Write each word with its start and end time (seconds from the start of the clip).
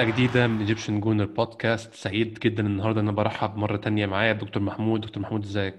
حلقة 0.00 0.12
جديدة 0.12 0.46
من 0.46 0.58
Egyptian 0.58 1.00
Gooner 1.00 1.24
Podcast 1.24 1.94
سعيد 1.94 2.38
جدا 2.38 2.66
النهارده 2.66 3.00
أنا 3.00 3.12
برحب 3.12 3.56
مرة 3.56 3.76
تانية 3.76 4.06
معايا. 4.06 4.32
دكتور 4.32 4.62
محمود. 4.62 5.00
دكتور 5.00 5.22
محمود 5.22 5.42
إزيك؟ 5.44 5.74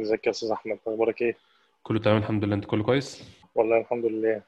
إزيك 0.00 0.26
يا 0.26 0.30
أستاذ 0.30 0.50
أحمد؟ 0.50 0.78
أخبارك 0.86 1.22
إيه؟ 1.22 1.36
كله 1.82 1.98
تمام 1.98 2.16
الحمد 2.16 2.44
لله. 2.44 2.54
أنت 2.54 2.64
كله 2.64 2.82
كويس؟ 2.84 3.24
والله 3.54 3.80
الحمد 3.80 4.04
لله. 4.04 4.42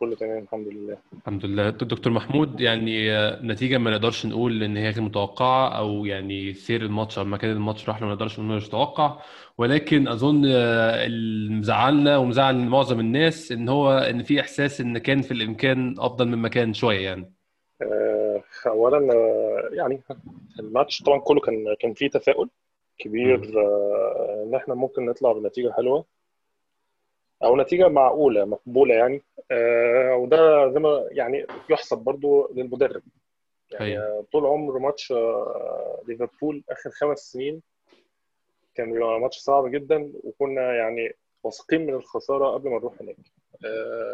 كله 0.00 0.16
تمام 0.16 0.38
الحمد 0.42 0.68
لله. 0.68 0.96
الحمد 1.18 1.44
لله. 1.46 1.70
دكتور 1.70 2.12
محمود 2.12 2.60
يعني 2.60 3.10
نتيجة 3.42 3.78
ما 3.78 3.90
نقدرش 3.90 4.26
نقول 4.26 4.62
إن 4.62 4.76
هي 4.76 4.90
غير 4.90 5.02
متوقعة 5.02 5.68
أو 5.68 6.04
يعني 6.04 6.54
سير 6.54 6.82
الماتش 6.82 7.18
أو 7.18 7.24
مكان 7.24 7.50
الماتش 7.50 7.88
راح 7.88 8.00
له 8.00 8.06
ما 8.06 8.12
نقدرش 8.12 8.40
نقول 8.40 8.56
مش 8.56 8.66
متوقع. 8.66 9.22
ولكن 9.58 10.08
أظن 10.08 10.44
اللي 10.44 11.54
مزعلنا 11.54 12.16
ومزعل 12.16 12.56
معظم 12.56 13.00
الناس 13.00 13.52
إن 13.52 13.68
هو 13.68 13.98
إن 13.98 14.22
في 14.22 14.40
إحساس 14.40 14.80
إن 14.80 14.98
كان 14.98 15.22
في 15.22 15.30
الإمكان 15.30 15.94
أفضل 15.98 16.28
مما 16.28 16.38
كان 16.38 16.74
شوية 16.74 17.00
يعني. 17.00 17.22
آه، 17.22 17.39
اولا 18.66 19.14
آه، 19.14 19.68
يعني 19.72 20.00
الماتش 20.58 21.02
طبعا 21.02 21.20
كله 21.20 21.40
كان 21.40 21.74
كان 21.80 21.94
فيه 21.94 22.10
تفاؤل 22.10 22.48
كبير. 22.98 23.60
آه، 23.60 24.44
إن 24.46 24.54
إحنا 24.54 24.74
ممكن 24.74 25.06
نطلع 25.06 25.32
بنتيجة 25.32 25.70
حلوة 25.72 26.04
أو 27.44 27.56
نتيجة 27.56 27.88
معقولة 27.88 28.44
مقبولة 28.44 28.94
يعني. 28.94 29.22
وده 30.16 30.70
زي 30.72 30.80
ما 30.80 31.08
يعني 31.10 31.46
يحسب 31.70 31.98
برضو 31.98 32.50
للمدرب. 32.54 33.02
يعني 33.70 33.98
هي. 33.98 34.22
طول 34.32 34.46
عمر 34.46 34.78
ماتش 34.78 35.12
ليفربول 36.08 36.62
آخر 36.70 36.90
خمس 36.90 37.18
سنين 37.18 37.62
كان 38.74 38.92
بيبقى 38.92 39.20
ماتش 39.20 39.38
صعب 39.38 39.70
جدا 39.70 40.12
وكنا 40.24 40.72
يعني 40.74 41.12
واثقين 41.44 41.86
من 41.86 41.94
الخسارة 41.94 42.48
قبل 42.50 42.70
ما 42.70 42.76
نروح 42.76 42.94
هناك. 43.00 43.16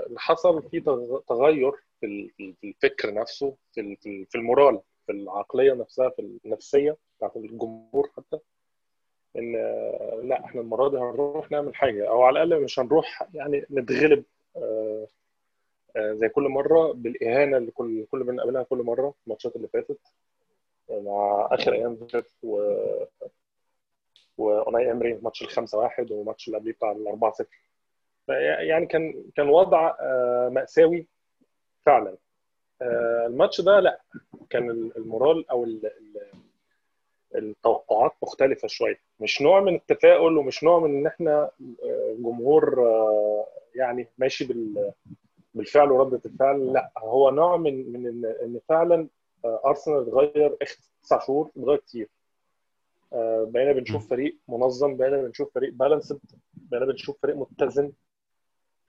اللي 0.06 0.20
حصل 0.20 0.62
فيه 0.62 0.80
تغير 1.28 1.72
في 2.00 2.54
الفكر 2.64 3.14
نفسه 3.14 3.56
في 3.72 3.96
في 4.30 4.34
ال 4.34 4.41
morale 4.41 4.80
في 5.06 5.12
العقلية 5.12 5.72
نفسها 5.72 6.08
في 6.08 6.38
النفسية 6.44 6.96
بتاعت 7.18 7.36
الجمهور 7.36 8.10
حتى 8.16 8.38
إن 9.36 9.52
لا 10.28 10.44
إحنا 10.44 10.60
المرة 10.60 10.88
دي 10.88 10.96
هنروح 10.96 11.50
نعمل 11.50 11.74
حاجة 11.74 12.08
أو 12.08 12.22
على 12.22 12.42
الأقل 12.42 12.62
مش 12.64 12.78
هنروح 12.80 13.28
يعني 13.34 13.66
نتغلب 13.70 14.24
آه، 14.56 15.06
آه، 15.96 16.12
زي 16.12 16.28
كل 16.28 16.42
مرة 16.42 16.92
بالإهانة 16.92 17.56
اللي 17.56 17.70
كل 17.70 18.06
كل 18.10 18.24
بنقابلها 18.24 18.62
كل 18.62 18.78
مرة 18.78 19.14
الماتشات 19.26 19.56
اللي 19.56 19.68
فاتت 19.68 19.98
مع 20.90 21.48
آخر 21.52 21.72
أيام 21.72 21.96
فاتت 21.96 22.30
و 22.42 22.74
وأوناي 24.38 24.92
إيمري 24.92 25.14
ماتش 25.14 25.42
الخمسة 25.42 25.78
واحد 25.78 26.12
وماتش 26.12 26.46
اللي 26.48 26.58
قبليه 26.58 26.72
بتاع 26.72 26.92
الأربعة 26.92 27.32
صفر. 27.32 27.58
يعني 28.60 28.86
كان 28.86 29.24
كان 29.36 29.48
وضع 29.48 29.94
آه، 30.00 30.48
مأساوي 30.52 31.06
فعلا. 31.86 32.16
آه، 32.82 33.26
الماتش 33.26 33.60
ده 33.60 33.80
لا 33.80 34.00
كان 34.50 34.70
المورال 34.96 35.50
أو 35.50 35.66
التوقعات 37.34 38.12
مختلفة 38.22 38.68
شوية. 38.68 39.00
مش 39.20 39.42
نوع 39.42 39.60
من 39.60 39.74
التفاؤل 39.74 40.38
ومش 40.38 40.64
نوع 40.64 40.78
من 40.80 40.98
إن 40.98 41.06
إحنا 41.06 41.50
آه، 41.84 42.16
جمهور 42.18 42.86
آه، 42.86 43.46
يعني 43.74 44.08
ماشي 44.18 44.48
بالفعل 45.54 45.92
وردة 45.92 46.20
الفعل. 46.26 46.72
لا 46.72 46.90
هو 46.98 47.30
نوع 47.30 47.56
من 47.56 47.92
من 47.92 48.24
ان 48.24 48.60
فعلا 48.68 49.08
أرسنال 49.44 50.02
اتغير 50.02 50.56
آخر 50.62 50.76
تسع 51.02 51.20
شهور 51.26 51.50
اتغير 51.56 51.78
كتير. 51.78 52.08
بقينا 53.12 53.72
بنشوف 53.72 54.10
فريق 54.10 54.36
منظم 54.48 54.96
بقينا 54.96 55.22
بنشوف 55.22 55.54
فريق 55.54 55.72
بالانسد 55.72 56.20
بقينا 56.54 56.86
بنشوف 56.86 57.16
فريق 57.22 57.36
متزن. 57.36 57.92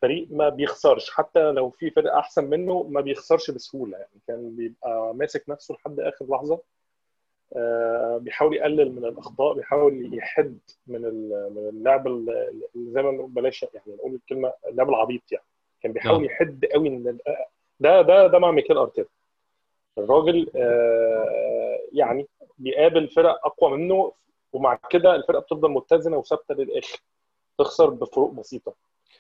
فريق 0.01 0.27
ما 0.31 0.49
بيخسرش 0.49 1.09
حتى 1.09 1.51
لو 1.51 1.69
في 1.69 1.89
فرق 1.89 2.13
أحسن 2.15 2.43
منه 2.49 2.83
ما 2.83 3.01
بيخسرش 3.01 3.51
بسهولة 3.51 3.97
يعني. 3.97 4.09
كان 4.27 4.55
بيبقى 4.55 5.13
ماسك 5.15 5.49
نفسه 5.49 5.75
لحد 5.75 5.99
آخر 5.99 6.25
لحظة 6.29 6.59
آه، 7.55 8.17
بيحاول 8.17 8.55
يقلل 8.55 8.91
من 8.91 9.05
الأخطاء 9.05 9.53
بيحاول 9.53 10.13
يحد 10.17 10.57
من 10.87 11.01
من 11.31 11.69
اللعب 11.69 12.07
زي 12.75 13.01
ما 13.01 13.11
نقول 13.11 13.29
بلاش 13.31 13.63
يعني 13.63 13.95
نقول 13.95 14.13
الكلمة 14.15 14.53
اللعب 14.69 14.89
العبيط 14.89 15.21
يعني. 15.31 15.43
كان 15.81 15.91
بيحاول 15.93 16.15
نعم. 16.17 16.25
يحد 16.25 16.65
قوي 16.65 16.89
من 16.89 17.17
ده 17.79 18.01
ده 18.01 18.27
ده 18.27 18.39
مع 18.39 18.51
ميكيل 18.51 18.77
أرتيتا. 18.77 19.09
الراجل 19.97 20.51
آه، 20.55 21.79
يعني 21.93 22.27
بيقابل 22.57 23.07
فرق 23.07 23.45
أقوى 23.45 23.77
منه 23.77 24.11
ومع 24.53 24.79
كده 24.89 25.15
الفرقة 25.15 25.39
بتفضل 25.39 25.71
متزنة 25.71 26.17
وثابتة 26.17 26.55
للآخر. 26.55 26.99
تخسر 27.57 27.89
بفروق 27.89 28.31
بسيطة. 28.31 28.73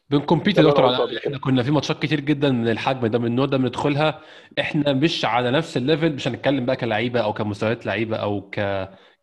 بن 0.09 0.20
compete 0.20 0.57
يا 0.57 0.63
دكتور 0.63 0.85
على 0.85 1.17
إحنا 1.17 1.37
كنا 1.37 1.63
في 1.63 1.71
ماتشات 1.71 2.01
كتير 2.01 2.19
جدا 2.19 2.51
من 2.51 2.69
الحجم 2.69 3.07
ده 3.07 3.19
من 3.19 3.25
النوع 3.25 3.45
ده 3.45 3.57
بندخلها. 3.57 4.21
إحنا 4.59 4.93
مش 4.93 5.25
على 5.25 5.51
نفس 5.51 5.77
ال 5.77 5.83
level 5.83 6.13
مش 6.13 6.27
هنتكلم 6.27 6.65
بقى 6.65 6.75
كلعيبه 6.75 7.19
أو 7.19 7.33
كمستويات 7.33 7.85
لعيبة 7.85 8.17
أو 8.17 8.41
ك 8.49 8.55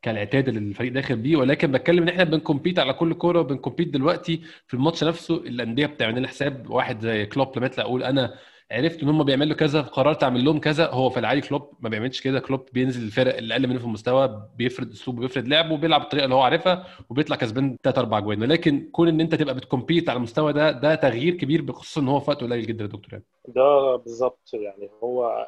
كالعتاد 0.02 0.48
اللي 0.48 0.60
الفريق 0.60 0.92
داخل 0.92 1.16
بيه. 1.16 1.36
ولكن 1.36 1.72
بتكلم 1.72 2.02
إن 2.02 2.08
إحنا 2.08 2.24
بن 2.24 2.36
compete 2.36 2.78
على 2.78 2.92
كل 2.92 3.14
كورة 3.14 3.40
وبن 3.40 3.55
compete 3.55 3.88
دلوقتي 3.88 4.40
في 4.66 4.74
الماتش 4.74 5.04
نفسه 5.04 5.34
الأندية 5.36 5.86
بتعمل 5.86 6.18
لنا 6.18 6.28
حساب 6.28 6.70
واحد 6.70 7.00
زي 7.00 7.26
كلوب 7.26 7.56
لما 7.58 7.66
يطلع 7.66 7.84
يقول 7.84 8.02
أنا 8.02 8.34
عرفت 8.70 9.02
إن 9.02 9.08
هم 9.08 9.22
بيعملوا 9.24 9.56
كذا 9.56 9.82
فقررت 9.82 10.22
أعمل 10.22 10.44
لهم 10.44 10.60
كذا 10.60 10.86
هو 10.90 11.10
في 11.10 11.20
العادي 11.20 11.40
كلوب 11.40 11.70
ما 11.80 11.88
بيعملش 11.88 12.20
كده 12.20 12.40
كلوب 12.40 12.68
بينزل 12.72 13.02
الفرق 13.06 13.36
اللي 13.36 13.54
أقل 13.54 13.66
منه 13.66 13.78
في 13.78 13.84
المستوى 13.84 14.48
بيفرض 14.58 14.90
أسلوبه 14.92 15.20
بيفرض 15.20 15.48
لعبه 15.48 15.74
وبيلعب 15.74 16.00
بالطريقة 16.00 16.24
اللي 16.24 16.34
هو 16.34 16.40
عارفها 16.42 16.86
وبيطلع 17.10 17.36
كسبان 17.36 17.76
ثلاث 17.82 17.98
أربع 17.98 18.20
جوان 18.20 18.42
ولكن 18.42 18.88
كون 18.92 19.08
إن 19.08 19.20
أنت 19.20 19.34
تبقى 19.34 19.54
بت 19.54 19.66
compete 19.66 20.08
على 20.08 20.16
المستوى 20.16 20.52
ده 20.52 20.70
ده 20.70 20.94
تغيير 20.94 21.34
كبير 21.34 21.62
بخصوص 21.62 21.98
إن 21.98 22.08
هو 22.08 22.20
في 22.20 22.30
وقت 22.30 22.40
قليل 22.40 22.66
جدا 22.66 22.84
يا 22.84 22.88
دكتور 22.88 23.08
يعني. 23.12 23.24
ده 23.48 23.96
بالظبط 23.96 24.50
يعني 24.54 24.90
هو 25.02 25.46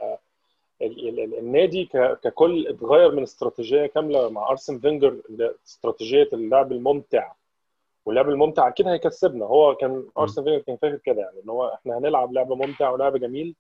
النادي 1.39 1.89
ككل 2.25 2.67
اتغير 2.69 3.15
من 3.15 3.23
استراتيجية 3.23 3.87
كاملة 3.87 4.29
مع 4.31 4.51
أرسن 4.51 4.79
فينجر 4.79 5.17
استراتيجيه 5.67 6.29
اللعب 6.33 6.73
الممتع 6.73 7.33
واللعب 8.07 8.29
الممتع 8.29 8.69
أكيد 8.69 8.89
هيكسبنا. 8.89 9.45
هو 9.45 9.75
كان 9.75 10.05
ارسن 10.19 10.45
فينجر 10.45 10.63
كان 10.63 10.77
فاكر 10.77 10.97
كده 10.97 11.21
يعني 11.23 11.41
إن 11.45 11.49
هو 11.51 11.69
إحنا 11.75 11.99
هنلعب 11.99 12.33
لعب 12.33 12.53
ممتع 12.53 12.91
ولعب 12.91 13.17
جميل 13.17 13.55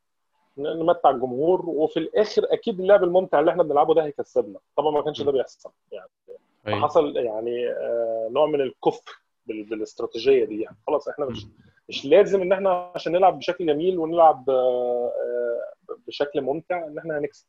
نمتع 0.58 1.10
الجمهور 1.10 1.68
وفي 1.70 1.96
الآخر 1.96 2.46
أكيد 2.50 2.80
اللعب 2.80 3.04
الممتع 3.04 3.40
اللي 3.40 3.50
إحنا 3.50 3.62
بنلعبه 3.62 3.94
ده 3.94 4.04
هيكسبنا. 4.04 4.58
طبعا 4.76 4.90
ما 4.90 5.02
كانش 5.02 5.22
ده 5.22 5.32
بيحصل 5.32 5.70
يعني. 5.92 6.08
أيوة. 6.66 6.80
حصل 6.80 7.16
يعني 7.16 7.68
آه، 7.68 8.28
نوع 8.32 8.46
من 8.46 8.60
الكفر 8.60 9.20
بالاستراتيجية 9.46 10.44
دي 10.44 10.60
يعني. 10.60 10.76
خلاص 10.86 11.08
إحنا 11.08 11.26
مش 11.26 11.46
مش 11.88 12.04
لازم 12.06 12.42
إن 12.42 12.52
إحنا 12.52 12.92
عشان 12.94 13.12
نلعب 13.12 13.38
بشكل 13.38 13.66
جميل 13.66 13.98
ونلعب 13.98 14.50
آه، 14.50 15.12
آه، 15.90 15.96
بشكل 16.08 16.40
ممتع 16.40 16.86
إن 16.86 16.98
إحنا 16.98 17.18
هنكسب. 17.18 17.46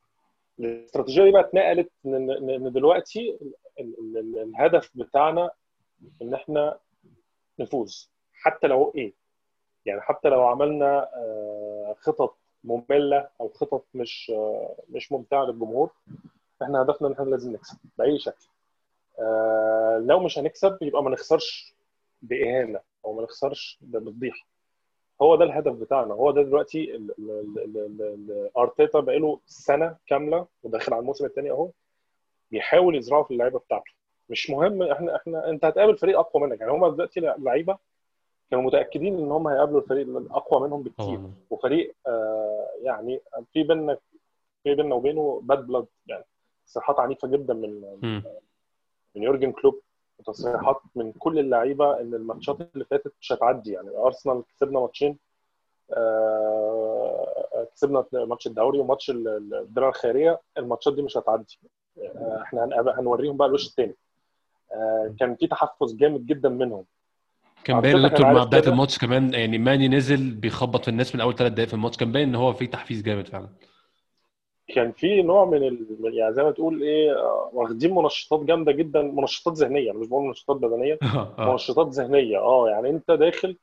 الاستراتيجية 0.60 1.24
دي 1.24 1.32
بقى 1.32 1.42
اتنقلت 1.42 1.92
ان 2.06 2.72
دلوقتي 2.74 3.38
الهدف 4.20 4.92
بتاعنا 4.96 5.50
إن 6.22 6.34
إحنا 6.34 6.78
نفوز 7.60 8.10
حتى 8.34 8.68
لو 8.68 8.92
إيه؟ 8.96 9.14
يعني 9.86 10.02
حتى 10.02 10.30
لو 10.30 10.48
عملنا 10.48 11.10
خطط 12.00 12.38
مملة 12.64 13.30
أو 13.42 13.50
خطط 13.50 13.86
مش 13.94 14.32
مش 14.90 15.12
ممتعة 15.12 15.44
للجمهور 15.46 15.90
إحنا 16.64 16.82
هدفنا 16.82 17.08
إن 17.08 17.14
إحنا 17.14 17.24
لازم 17.26 17.52
نكسب 17.54 17.78
بأي 17.98 18.20
شكل. 18.20 18.48
آه 19.20 19.98
لو 20.06 20.20
مش 20.20 20.40
هنكسب 20.40 20.78
يبقى 20.82 21.04
ما 21.04 21.10
نخسرش 21.10 21.74
بإهانة 22.22 22.80
أو 23.06 23.14
ما 23.14 23.24
نخسرش 23.24 23.78
بفضيحه 23.82 24.48
هو 25.22 25.36
ده 25.36 25.44
الهدف 25.46 25.74
بتاعنا. 25.74 26.14
هو 26.14 26.32
ده 26.32 26.42
دلوقتي 26.44 27.08
أرتيتا 28.58 29.00
بقاله 29.00 29.40
سنة 29.46 29.98
كاملة 30.08 30.48
وداخل 30.64 30.94
على 30.94 31.02
الموسم 31.02 31.26
الثاني 31.26 31.52
أهو 31.52 31.70
بيحاول 32.52 32.96
يزرعه 32.96 33.24
في 33.24 33.32
اللعيبة 33.32 33.60
بتاعته. 33.60 33.92
مش 34.30 34.50
مهم 34.50 34.84
إحنا 34.84 35.16
إحنا 35.16 35.50
انت 35.50 35.66
هتقابل 35.66 35.98
فريق 35.98 36.20
أقوى 36.20 36.44
منك. 36.44 36.60
يعني 36.60 36.72
هم 36.72 36.88
دلوقتي 36.88 37.20
لعيبة 37.20 37.78
كانوا 38.52 38.64
متأكدين 38.64 39.18
إن 39.20 39.32
هم 39.32 39.48
هيقابلوا 39.48 39.82
الفريق 39.82 40.08
الاقوى 40.18 40.62
منهم 40.68 40.84
بكتير. 40.84 41.20
وفريق 41.50 41.96
آه 42.08 42.68
يعني 42.82 43.22
في 43.54 43.64
بيننا 43.64 43.98
في 44.64 44.76
بيننا 44.76 44.96
وبينه 44.96 45.40
bad 45.44 45.68
blood 45.68 45.86
يعني 46.08 46.24
تصريحات 46.68 47.00
عنيفة 47.00 47.28
جدا 47.28 47.54
من 47.54 47.82
م. 48.02 48.24
من 49.16 49.24
يورجن 49.24 49.52
كلوب 49.52 49.80
وتصريحات 50.20 50.82
من 50.96 51.12
كل 51.12 51.40
اللعيبة 51.40 52.00
إن 52.02 52.14
الماتشات 52.14 52.58
اللي 52.74 52.86
فاتت 52.86 53.14
مش 53.22 53.32
هتعدي. 53.32 53.72
يعني 53.72 53.90
أرسنال 53.98 54.44
كسبنا 54.56 54.80
ماتشين 54.80 55.18
آه 55.92 57.68
كسبنا 57.76 58.06
ماتش 58.14 58.48
الدوري 58.48 58.80
وماتش 58.80 59.10
الدرع 59.10 59.90
الخيرية 59.90 60.42
الماتشات 60.58 60.94
دي 60.94 61.02
مش 61.02 61.18
هتعدي. 61.18 61.60
آه 62.02 62.42
إحنا 62.42 62.70
هنوريهم 63.00 63.38
بقى 63.38 63.48
الوش 63.48 63.68
الثاني 63.68 63.96
كان 65.20 65.36
في 65.36 65.48
تحفز 65.48 65.96
جامد 65.96 66.26
جدا 66.26 66.50
منهم. 66.50 66.86
كان 67.64 67.82
باين 67.82 68.02
دكتور 68.02 68.26
مع 68.34 68.44
بداية 68.44 68.68
الماتش 68.68 68.98
كمان 68.98 69.34
يعني 69.34 69.58
ماني 69.58 69.88
نزل 69.88 70.32
بيخبط 70.32 70.82
في 70.82 70.88
الناس 70.88 71.16
من 71.16 71.22
أول 71.22 71.36
ثلاث 71.36 71.52
دقائق 71.52 71.68
في 71.68 71.74
الماتش 71.74 71.98
كان 71.98 72.12
باين 72.12 72.30
إن 72.30 72.36
هو 72.36 72.54
في 72.54 72.68
تحفيز 72.68 73.02
جامد 73.02 73.28
فعلا. 73.28 73.50
كان 74.76 74.92
في 74.92 75.22
نوع 75.22 75.46
من 75.46 75.64
ال... 75.68 75.88
يعني 76.14 76.34
زي 76.34 76.44
ما 76.44 76.52
تقول 76.52 76.82
إيه 76.82 77.14
واخدين 77.54 77.96
منشطات 77.96 78.40
جامدة 78.40 78.72
جدا 78.72 79.02
منشطات 79.02 79.54
ذهنية 79.54 79.92
مش 79.92 80.08
بقول 80.08 80.26
منشطات 80.28 80.58
بدنية 80.58 80.98
آه، 81.04 81.36
آه. 81.40 81.52
منشطات 81.52 81.88
ذهنية. 81.88 82.38
آه 82.38 82.70
يعني 82.70 82.90
أنت 82.90 83.12
داخل 83.12 83.58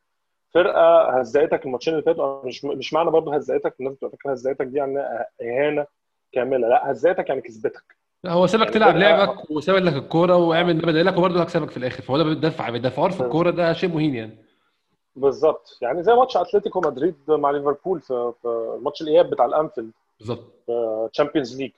فرقة 0.54 1.18
هزقتك 1.18 1.66
الماتشين 1.66 1.94
اللي 1.94 2.04
فاتوا 2.04 2.46
مش 2.46 2.64
مش 2.64 2.92
معنى 2.92 3.10
برضه 3.10 3.34
هزقتك 3.34 3.74
الناس 3.80 3.94
بتبقى 3.94 4.10
فاكرة 4.10 4.32
هزقتك 4.32 4.66
دي 4.66 4.78
يعني 4.78 4.98
إهانة 5.42 5.86
كاملة 6.32 6.68
لا 6.68 6.90
هزقتك 6.90 7.28
يعني 7.28 7.40
كسبتك. 7.40 7.96
هو 8.26 8.46
سابك 8.46 8.62
يعني 8.64 8.74
تلعب 8.74 8.94
فرقة- 8.94 8.96
لعبك 8.96 9.50
وساب 9.50 9.76
لك 9.76 9.92
الكورة 9.92 10.36
وعمل 10.36 10.76
ما 10.76 10.82
بدأ 10.82 11.02
لك 11.02 11.16
وبرضه 11.18 11.42
هكسبك 11.42 11.70
في 11.70 11.76
الآخر. 11.76 12.02
فهو 12.02 12.16
ده 12.18 12.24
بيدافع 12.24 12.70
بيدافعوا 12.70 13.08
في 13.08 13.20
الكورة 13.20 13.50
ده 13.50 13.72
شيء 13.72 13.90
مهين 13.90 14.14
يعني. 14.14 14.38
بالظبط. 15.16 15.78
يعني 15.82 16.02
زي 16.02 16.12
ماتش 16.14 16.36
أتلتيكو 16.36 16.80
مدريد 16.80 17.16
مع 17.28 17.50
ليفربول 17.50 18.00
في 18.00 18.32
في 18.42 18.78
ماتش 18.82 19.02
الإياب 19.02 19.30
بتاع 19.30 19.44
الأنفيلد. 19.44 19.90
بالظبط. 20.18 20.52
Champions 21.12 21.60
League 21.60 21.70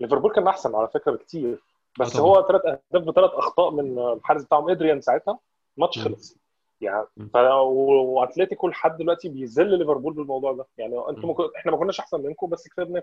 ليفربول 0.00 0.32
كان 0.32 0.48
أحسن 0.48 0.74
على 0.74 0.88
فكرة 0.88 1.12
بكتير. 1.12 1.62
بس 2.00 2.12
طبعا. 2.16 2.26
هو 2.26 2.46
ثلاث 2.48 2.62
أهداف 2.66 3.08
بثلاث 3.08 3.30
أخطاء 3.30 3.70
من 3.70 3.98
الحارس 3.98 4.44
بتاعهم 4.44 4.70
إدريان 4.70 5.00
ساعتها. 5.00 5.38
الماتش. 5.76 5.98
خلص. 5.98 6.36
يعني. 6.80 7.06
ف... 7.34 7.36
وأتلتيكو 7.36 8.68
لحد 8.68 8.96
دلوقتي 8.96 9.28
بيذل 9.28 9.78
ليفربول 9.78 10.12
بالموضوع 10.12 10.52
ده. 10.52 10.66
يعني 10.78 10.94
أنتم. 11.08 11.28
ممكن... 11.28 11.44
إحنا 11.56 11.72
ما 11.72 11.78
كناش 11.78 12.00
أحسن 12.00 12.20
منكم 12.22 12.46
بس 12.46 12.68
كسبنا. 12.68 13.02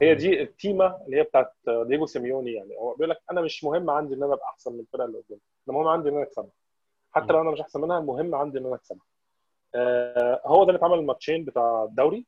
هي 0.00 0.14
دي 0.14 0.42
التيمة 0.42 0.96
اللي 1.06 1.16
هي 1.16 1.22
بتاعت 1.22 1.52
دييجو 1.68 2.06
سيميوني 2.06 2.52
يعني. 2.52 2.76
هو 2.76 2.92
بيقول 2.94 3.10
لك 3.10 3.20
أنا 3.32 3.40
مش 3.40 3.64
مهم 3.64 3.90
عندي 3.90 4.14
إن 4.14 4.22
أنا 4.22 4.34
أبقى 4.34 4.46
أحسن 4.48 4.72
من 4.72 4.80
الفرقة 4.80 5.04
اللي 5.04 5.18
قدامي. 5.18 5.40
المهم 5.68 5.88
عندي 5.88 6.08
إن 6.08 6.14
أنا 6.14 6.22
أكسبها. 6.22 6.50
حتى 7.12 7.32
لو 7.32 7.40
أنا 7.40 7.50
مش 7.50 7.60
أحسن 7.60 7.80
منها 7.80 7.98
المهم 7.98 8.34
عندي 8.34 8.58
إن 8.58 8.66
أنا 8.66 8.74
أكسبها. 8.74 9.06
آه 9.74 10.40
هو 10.46 10.64
ده 10.64 10.68
اللي 10.70 10.78
اتعمل 10.78 10.98
الماتشين 10.98 11.44
بتاع 11.44 11.84
الدوري 11.84 12.24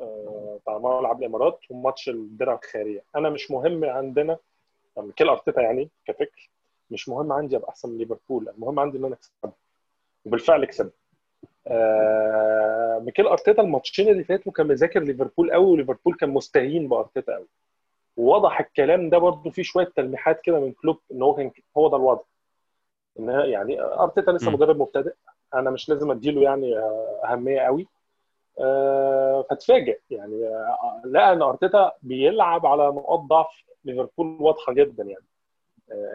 آه، 0.00 0.58
بتاع 0.62 0.78
ملعب 0.78 1.20
الإمارات 1.22 1.60
وماتش 1.70 2.08
الدرع 2.08 2.54
الخيرية. 2.64 3.04
أنا 3.16 3.30
مش 3.30 3.50
مهم 3.50 3.84
عندنا 3.84 4.38
ميكيل 4.96 5.28
أرتيتا 5.28 5.60
يعني 5.60 5.90
كفكر 6.06 6.50
مش 6.90 7.08
مهم 7.08 7.32
عندي 7.32 7.56
أبقى 7.56 7.68
أحسن 7.68 7.88
من 7.88 7.98
ليفربول. 7.98 8.48
المهم 8.48 8.78
عندي 8.80 8.98
إن 8.98 9.04
أنا 9.04 9.14
أكسبها. 9.14 9.52
وبالفعل 10.24 10.64
كسب 10.64 10.90
آه 11.68 12.98
ميكيل 13.04 13.26
أرتيتا 13.26 13.62
الماتشين 13.62 14.08
اللي 14.08 14.24
فاتوا 14.24 14.52
كان 14.52 14.66
مذاكر 14.66 15.00
ليفربول 15.02 15.52
قوي 15.52 15.66
وليفربول 15.70 16.14
كان 16.14 16.30
مستهين 16.30 16.88
بأرتيتا 16.88 17.34
قوي. 17.34 17.46
ووضح 18.16 18.60
الكلام 18.60 19.10
ده 19.10 19.18
برضو 19.18 19.50
في 19.50 19.64
شوية 19.64 19.92
تلميحات 19.96 20.40
كده 20.40 20.60
من 20.60 20.72
كلوب 20.72 20.98
إن 21.12 21.22
هو 21.22 21.34
كان 21.34 21.50
هو 21.76 21.88
ده 21.88 21.96
الوضع. 21.96 22.22
إن 23.20 23.28
يعني 23.28 23.80
أرتيتا 23.80 24.30
لسه. 24.30 24.50
مدرب 24.50 24.78
مبتدئ. 24.80 25.12
أنا 25.54 25.70
مش 25.70 25.88
لازم 25.88 26.10
أديله 26.10 26.42
يعني 26.42 26.78
آه، 26.78 27.20
أهمية 27.24 27.60
قوي. 27.60 27.86
آه، 28.60 29.44
فاتفاجئ. 29.50 29.98
يعني 30.10 30.40
لقى 31.04 31.32
إن 31.32 31.42
أرتيتا 31.42 31.92
بيلعب 32.02 32.66
على 32.66 32.86
نقاط 32.88 33.20
ضعف 33.20 33.62
ليفربول 33.84 34.36
واضحة 34.40 34.72
جدا 34.72 35.04
يعني. 35.04 35.24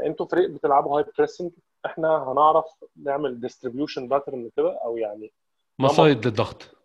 أنتوا 0.06 0.26
فريق 0.26 0.50
بتلعبوا 0.50 0.98
high 1.00 1.06
pressing 1.18 1.52
إحنا 1.86 2.32
هنعرف 2.32 2.66
نعمل 3.04 3.40
distribution 3.40 4.08
pattern 4.08 4.50
كده 4.58 4.80
أو 4.86 4.98
يعني 4.98 5.32
مصايد 5.80 6.26
للضغط. 6.28 6.76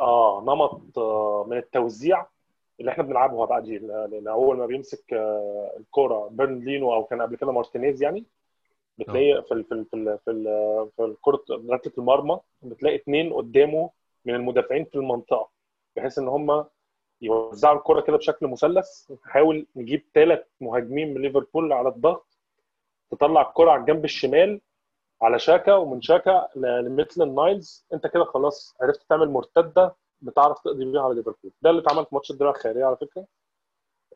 آه 0.00 0.40
نمط 0.46 0.98
آه، 0.98 1.46
من 1.48 1.56
التوزيع 1.56 2.26
اللي 2.80 2.90
إحنا 2.90 3.04
بنلعبها 3.04 3.46
بقى 3.46 3.62
دي 3.62 3.78
لأن 3.78 4.28
أول 4.28 4.56
ما 4.56 4.66
بيمسك 4.66 5.12
آه، 5.12 5.74
الكورة 5.80 6.28
برند 6.32 6.63
لينو 6.63 6.94
أو 6.94 7.04
كان 7.04 7.22
قبل 7.22 7.36
كده 7.36 7.52
مارتينيز 7.52 8.02
يعني 8.02 8.24
بتلاقي 8.98 9.42
في 9.42 9.54
ال 9.54 9.64
في 9.64 9.72
ال 9.74 9.84
في 9.86 9.94
ال 9.96 10.18
في, 10.24 10.30
ال 10.30 10.44
في 10.96 11.04
الكرة 11.04 11.44
ركله 11.70 11.92
المرمى 11.98 12.40
بتلاقي 12.62 12.96
اثنين 12.96 13.32
قدامه 13.32 13.90
من 14.24 14.34
المدافعين 14.34 14.84
في 14.84 14.94
المنطقة 14.94 15.48
بحيث 15.96 16.18
إن 16.18 16.28
هم 16.28 16.64
يوزعوا 17.22 17.78
الكرة 17.78 18.00
كده 18.00 18.16
بشكل 18.16 18.46
مثلث. 18.46 19.10
نحاول 19.26 19.66
نجيب 19.76 20.02
ثلاث 20.14 20.44
مهاجمين 20.60 21.14
من 21.14 21.22
ليفربول 21.22 21.72
على 21.72 21.88
الضغط 21.88 22.26
تطلع 23.10 23.40
الكرة 23.48 23.70
على 23.70 23.80
الجنب 23.80 24.04
الشمال 24.04 24.60
على 25.22 25.38
شاكا 25.38 25.74
ومن 25.74 26.00
شاكا 26.02 26.48
ل- 26.56 26.84
لمثل 26.84 27.22
النايلز 27.22 27.86
انت 27.92 28.06
كده 28.06 28.24
خلاص 28.24 28.76
عرفت 28.82 29.02
تعمل 29.08 29.28
مرتدة 29.30 29.96
بتعرف 30.20 30.60
تقضي 30.60 30.84
بيها 30.84 31.02
على 31.02 31.14
ليفربول. 31.14 31.52
ده 31.62 31.70
اللي 31.70 31.82
اتعمل 31.82 32.04
في 32.06 32.14
ماتش 32.14 32.30
الدرع 32.30 32.50
الخيريه 32.50 32.84
على 32.84 32.96
فكرة. 32.96 33.26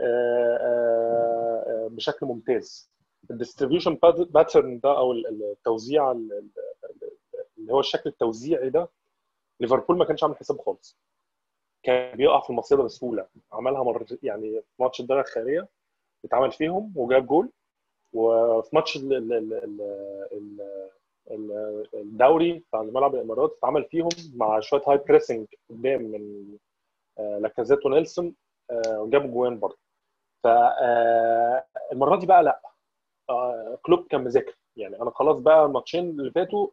آه، 0.00 0.56
آه، 0.60 1.64
آه، 1.87 1.88
بشكل 1.90 2.26
ممتاز. 2.26 2.90
ال 3.31 3.36
distribution 3.36 3.99
pattern 4.31 4.81
ده 4.81 4.99
أو 4.99 5.12
ال- 5.12 5.26
ال- 5.26 5.50
التوزيع 5.52 6.10
ال- 6.12 6.32
ال- 6.32 7.10
اللي 7.58 7.72
هو 7.72 7.81
الشكل 7.81 8.10
التوزيعي 8.10 8.70
ده 8.70 8.88
ليفربول 9.60 9.98
ما 9.98 10.05
كانش 10.05 10.22
عامل 10.25 10.37
حسابه 10.37 10.62
خالص. 10.62 10.98
كان 11.82 12.16
بيقع 12.16 12.40
في 12.40 12.50
المصيدة 12.50 12.82
بسهولة. 12.82 13.26
عملها 13.52 13.82
مره 13.82 14.06
يعني 14.22 14.50
في 14.60 14.82
ماتش 14.82 15.00
الدرع 15.00 15.20
الخيريه 15.20 15.69
اتعمل 16.25 16.52
فيهم 16.52 16.93
وجاب 16.96 17.26
جول. 17.26 17.50
وفي 18.12 18.76
ماتش 18.76 18.97
ال- 18.97 19.12
ال- 19.12 19.32
ال- 19.32 19.53
ال- 19.55 19.81
ال- 20.32 20.61
ال- 21.31 21.87
الدوري 21.94 22.53
بتاع 22.59 22.82
ملعب 22.82 23.14
الامارات 23.14 23.55
اتعمل 23.59 23.85
فيهم 23.85 24.09
مع 24.35 24.61
شوية 24.61 24.82
high 24.88 24.96
pressing 24.99 25.46
قدام 25.70 26.03
من 26.03 26.44
آه، 27.19 27.38
لاكازيت 27.38 27.87
ونيلسون 27.87 28.35
آه، 28.70 29.00
وجابوا 29.00 29.31
اجوان 29.31 29.58
برضه. 29.59 29.79
فالمره 30.44 32.17
دي 32.17 32.26
بقى 32.26 32.43
لا. 32.43 32.61
آه، 33.31 33.79
كلوب 33.82 34.06
كان 34.06 34.25
مذاكر. 34.25 34.56
يعني 34.76 35.03
أنا 35.03 35.11
خلاص 35.11 35.37
بقى 35.37 35.65
الماتشين 35.67 36.11
اللي 36.11 36.31
فاتوا 36.31 36.69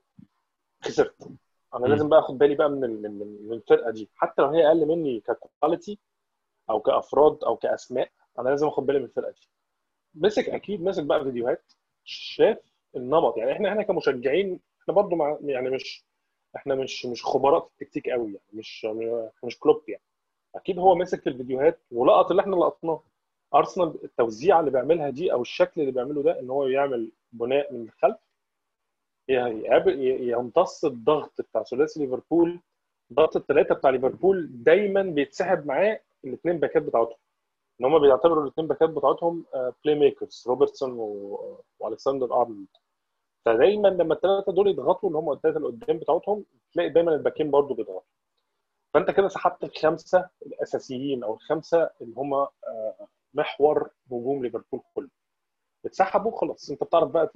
خسرت. 0.83 1.27
أنا 1.75 1.88
م. 1.88 1.89
لازم 1.89 2.09
بقى 2.09 2.19
أخد 2.19 2.38
بالي 2.38 2.56
بقى 2.56 2.69
من 2.69 3.01
من 3.47 3.53
الفرقة 3.53 3.92
دي. 3.92 4.09
حتى 4.15 4.42
لو 4.42 4.47
هي 4.47 4.68
أقل 4.68 4.85
مني 4.85 5.19
ك 5.19 5.29
quality 5.29 6.00
أو 6.69 6.80
كأفراد 6.80 7.44
أو 7.44 7.56
كأسماء 7.57 8.09
أنا 8.39 8.50
لازم 8.50 8.68
أخد 8.68 8.85
بالي 8.85 9.00
من 9.00 9.06
الفرقة 9.06 9.31
دي. 9.31 9.47
مسك 10.15 10.50
أكيد 10.50 10.81
مسك 10.81 11.03
بقى 11.03 11.23
فيديوهات 11.23 11.73
شاف 12.03 12.57
النمط. 12.95 13.38
يعني 13.38 13.51
إحنا 13.51 13.69
إحنا 13.69 13.83
كمشجعين 13.83 14.59
إحنا 14.81 14.94
برضو 14.94 15.15
مع 15.15 15.38
يعني 15.41 15.69
مش 15.69 16.06
إحنا 16.56 16.75
مش 16.75 17.06
مش 17.06 17.23
خبراء 17.25 17.59
في 17.59 17.67
التكتيك 17.81 18.09
قوي 18.09 18.25
يعني 18.27 18.39
مش 18.53 18.88
مش 19.44 19.59
كلوب 19.59 19.83
يعني. 19.87 20.04
أكيد 20.56 20.80
هو 20.80 20.95
مسك 20.95 21.28
الفيديوهات 21.28 21.80
ولقط 21.92 22.30
اللي 22.31 22.42
إحنا 22.42 22.56
لقطناه. 22.56 23.04
أرسنال 23.56 24.04
التوزيع 24.04 24.59
اللي 24.59 24.71
بيعملها 24.71 25.09
دي 25.09 25.33
أو 25.33 25.42
الشكل 25.42 25.81
اللي 25.81 25.92
بيعمله 25.92 26.23
ده 26.23 26.39
إن 26.39 26.49
هو 26.49 26.68
يعمل 26.68 27.11
بناء 27.31 27.73
من 27.73 27.81
الخلف 27.83 28.18
يقابل- 29.30 29.99
يمتص 30.30 30.85
الضغط 30.85 31.42
بتاع 31.42 31.63
ثلاثي 31.63 31.99
ليفربول 31.99 32.59
ضغط 33.13 33.35
الثلاثه 33.35 33.75
بتاع 33.75 33.89
ليفربول 33.89 34.49
دايما 34.63 35.01
بيتسحب 35.04 35.66
معاه 35.66 35.99
الاثنين 36.25 36.57
backات 36.59 36.81
بتاعتهم. 36.83 37.18
إن 37.81 37.86
هم 37.86 38.00
بيعتبروا 38.00 38.44
الاثنين 38.44 38.68
backات 38.68 38.89
بتاعتهم 38.90 39.45
playmakers 39.85 40.44
روبرتسون 40.48 40.92
والكسندر 41.80 42.42
ارنولد 42.42 42.68
فدايما 43.45 43.88
لما 43.88 44.14
الثلاثه 44.14 44.52
دول 44.52 44.68
يضغطوا 44.68 45.09
اللي 45.09 45.19
هم 45.19 45.31
الثلاثه 45.31 45.57
اللي 45.57 45.68
قدام 45.68 45.98
بتاعتهم 45.98 46.45
تلاقي 46.74 46.90
دايما 46.90 47.14
الباكين 47.16 47.52
برضو 47.52 47.74
بيضغطوا. 47.74 48.02
فأنت 48.94 49.12
كده 49.12 49.28
سحبت 49.28 49.64
الخمسة 49.64 50.30
الأساسيين 50.45 51.24
أو 51.24 51.33
الخمسة 51.33 51.90
اللي 52.02 52.16
هم 52.18 52.33
آه، 52.33 52.50
محور 53.33 53.90
هجوم 54.12 54.44
ليفربول 54.44 54.81
كله. 54.95 55.09
اتسحبوا 55.86 56.38
خلاص. 56.40 56.69
أنت 56.69 56.83
بتعرف 56.83 57.09
بقى 57.12 57.31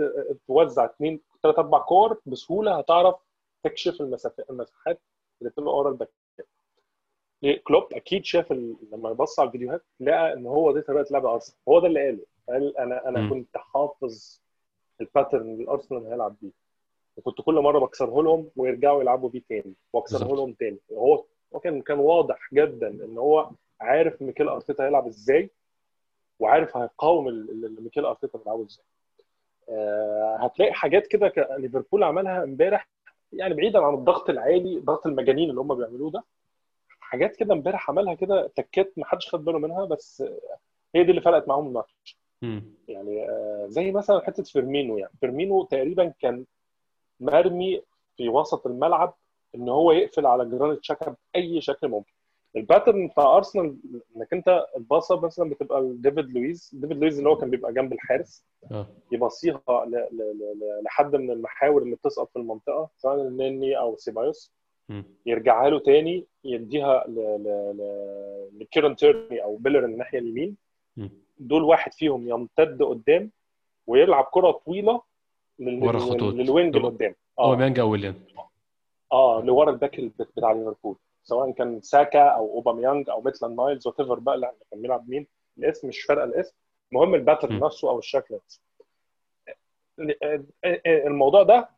توزع 0.48 0.86
اثنين 0.86 1.22
ثلاث 1.44 1.60
أربع 1.60 1.80
كور 1.80 2.22
بسهولة 2.26 2.78
هتعرف 2.80 3.16
تكشف 3.64 4.02
المسافات 4.02 4.50
المساحات 4.50 5.02
اللي 5.42 5.50
بتبقى 5.52 5.76
ورا 5.76 5.90
الباكات 5.90 6.14
ليه؟ 6.16 6.23
كلوب 7.64 7.94
أكيد 7.94 8.26
شاف 8.26 8.52
ال... 8.52 8.76
لما 8.92 9.10
يبص 9.10 9.40
على 9.40 9.48
الفيديوهات 9.48 9.82
لقى 10.00 10.34
إن 10.34 10.46
هو 10.46 10.72
دي 10.72 10.82
طريقة 10.82 11.06
لعب 11.12 11.26
أرسنال. 11.26 11.58
هو 11.70 11.80
ده 11.80 11.88
اللي 11.88 12.00
قاله. 12.06 12.20
قال 12.50 12.78
أنا 12.78 13.10
أنا 13.10 13.20
مم. 13.22 13.30
كنت 13.30 13.58
حافظ 13.58 14.40
ال 15.02 15.07
pattern 15.07 15.42
اللي 15.54 15.70
أرسنال 15.70 16.08
هيلعب 16.08 16.36
بيه. 16.42 16.52
وكنت 17.18 17.42
كل 17.42 17.54
مرة 17.56 17.80
بكسره 17.80 18.22
لهم 18.22 18.50
ويرجعوا 18.56 19.02
يلعبوا 19.02 19.30
بيه 19.30 19.42
تاني. 19.50 19.74
واكسره. 19.94 20.36
لهم 20.36 20.54
تاني. 20.54 20.78
هو 20.94 21.24
هو 21.56 21.60
كان 21.60 21.82
كان 21.82 22.00
واضح 22.00 22.50
جدا 22.54 22.88
إن 22.88 23.18
هو 23.18 23.50
عارف 23.82 24.22
ميكيل 24.22 24.50
أرتيتا 24.50 24.84
هيلعب 24.86 25.08
إزاي 25.08 25.50
وعارف 26.40 26.78
هيقاوم 26.78 27.28
ال- 27.28 27.50
ال- 27.52 27.66
اللي 27.66 27.82
ميكيل 27.82 28.06
أرتيتا 28.06 28.38
بيلعبه 28.38 28.66
إزاي. 28.66 28.84
آه، 29.70 30.38
هتلاقي 30.40 30.74
حاجات 30.74 31.08
كده 31.08 31.34
ليفربول 31.58 32.04
عملها 32.04 32.44
إمبارح 32.44 32.88
يعني 33.34 33.54
بعيدا 33.54 33.80
عن 33.80 33.94
الضغط 33.94 34.30
العالي 34.30 34.80
ضغط 34.80 35.08
المجانين 35.08 35.50
اللي 35.50 35.62
هم 35.62 35.76
بيعملوه 35.76 36.12
ده. 36.12 36.24
حاجات 37.14 37.36
كده 37.36 37.54
امبارح 37.54 37.90
عملها 37.90 38.14
كده 38.14 38.48
تكات 38.56 38.94
ما 38.98 39.06
حدش 39.06 39.30
خد 39.30 39.46
باله 39.46 39.60
منها 39.60 39.86
بس 39.86 40.22
آه، 40.22 40.58
هي 40.96 41.04
دي 41.04 41.10
اللي 41.10 41.22
فرقت 41.22 41.48
معاهم 41.48 41.68
الماتش. 41.68 42.18
يعني 42.88 43.30
آه، 43.30 43.66
زي 43.70 43.92
مثلا 43.92 44.20
حتة 44.26 44.44
فيرمينو 44.44 44.98
يعني 44.98 45.14
فيرمينو 45.20 45.64
تقريبا 45.64 46.14
كان 46.20 46.46
مرمي 47.20 47.82
في 48.18 48.30
وسط 48.30 48.68
الملعب 48.68 49.16
إن 49.56 49.70
هو 49.70 49.92
يقفل 49.92 50.26
على 50.26 50.46
جرانيت 50.46 50.84
شاكا 50.84 51.16
بأي 51.34 51.62
شكل 51.62 51.88
ممكن 51.88 52.12
ال 52.56 52.62
pattern 52.62 53.08
بتاع 53.08 53.38
أرسنال 53.38 53.78
إنك 54.16 54.34
أنت 54.34 54.66
الباصة 54.78 55.20
مثلا 55.20 55.50
بتبقى 55.50 55.82
لديفيد 55.82 56.26
لويز 56.30 56.70
ديفيد 56.74 56.98
لويز 56.98 57.18
اللي 57.18 57.30
هو 57.30 57.38
كان 57.38 57.50
بيبقى 57.50 57.74
جنب 57.74 57.94
الحارس 57.94 58.44
آه 58.72 58.88
يبصيها 59.12 59.62
لحد 60.86 61.16
من 61.16 61.32
المحاور 61.32 61.82
اللي 61.82 61.96
بتسقط 61.96 62.30
في 62.34 62.40
المنطقة 62.40 62.90
سواء 62.98 63.22
النني 63.22 63.78
أو 63.78 63.98
سيبايوس. 63.98 64.54
يرجعها 65.26 65.70
له 65.70 65.80
تاني 65.80 66.26
يديها 66.44 67.06
لكيرن 68.60 68.96
تيرني 68.96 69.44
أو 69.44 69.56
بيلر 69.56 69.86
الناحية 69.86 70.20
اليمين. 70.20 70.58
دول 71.40 71.64
واحد 71.64 71.94
فيهم 71.94 72.30
يمتد 72.30 72.84
قدام 72.84 73.32
ويلعب 73.88 74.24
كرة 74.32 74.52
طويلة 74.52 75.02
لل- 75.60 75.84
ورا 75.84 75.98
الخطوط. 75.98 76.34
لل 76.34 76.48
wing 76.48 76.76
اللي 76.76 76.88
قدام 76.88 77.16
آه. 77.40 77.56
اوباميانج 77.56 77.84
ويليام. 77.84 78.16
آه 79.12 79.42
لورا 79.46 79.72
ال 79.72 79.77
back 79.77 80.00
بتاع 80.38 80.52
ليفربول. 80.52 80.96
سواء 81.24 81.52
كان 81.52 81.82
ساكا 81.82 82.24
أو 82.24 82.50
أوباميانج 82.54 83.10
أو 83.10 83.22
ميتلاند 83.22 83.58
نايلز 83.60 83.88
whatever 83.88 84.20
بقى 84.20 84.38
لا 84.38 84.54
كان 84.72 84.82
بيلعب 84.82 85.10
مين. 85.10 85.28
الاسم 85.58 85.88
مش 85.88 86.02
فارقة 86.02 86.24
الاسم. 86.24 86.56
المهم 86.92 87.16
ال 87.16 87.21
pattern 87.21 87.60
نفسه 87.60 87.90
أو 87.90 88.00
الشكل 88.00 88.36
نفسه. 88.36 88.62
الموضوع 90.86 91.44
ده 91.44 91.70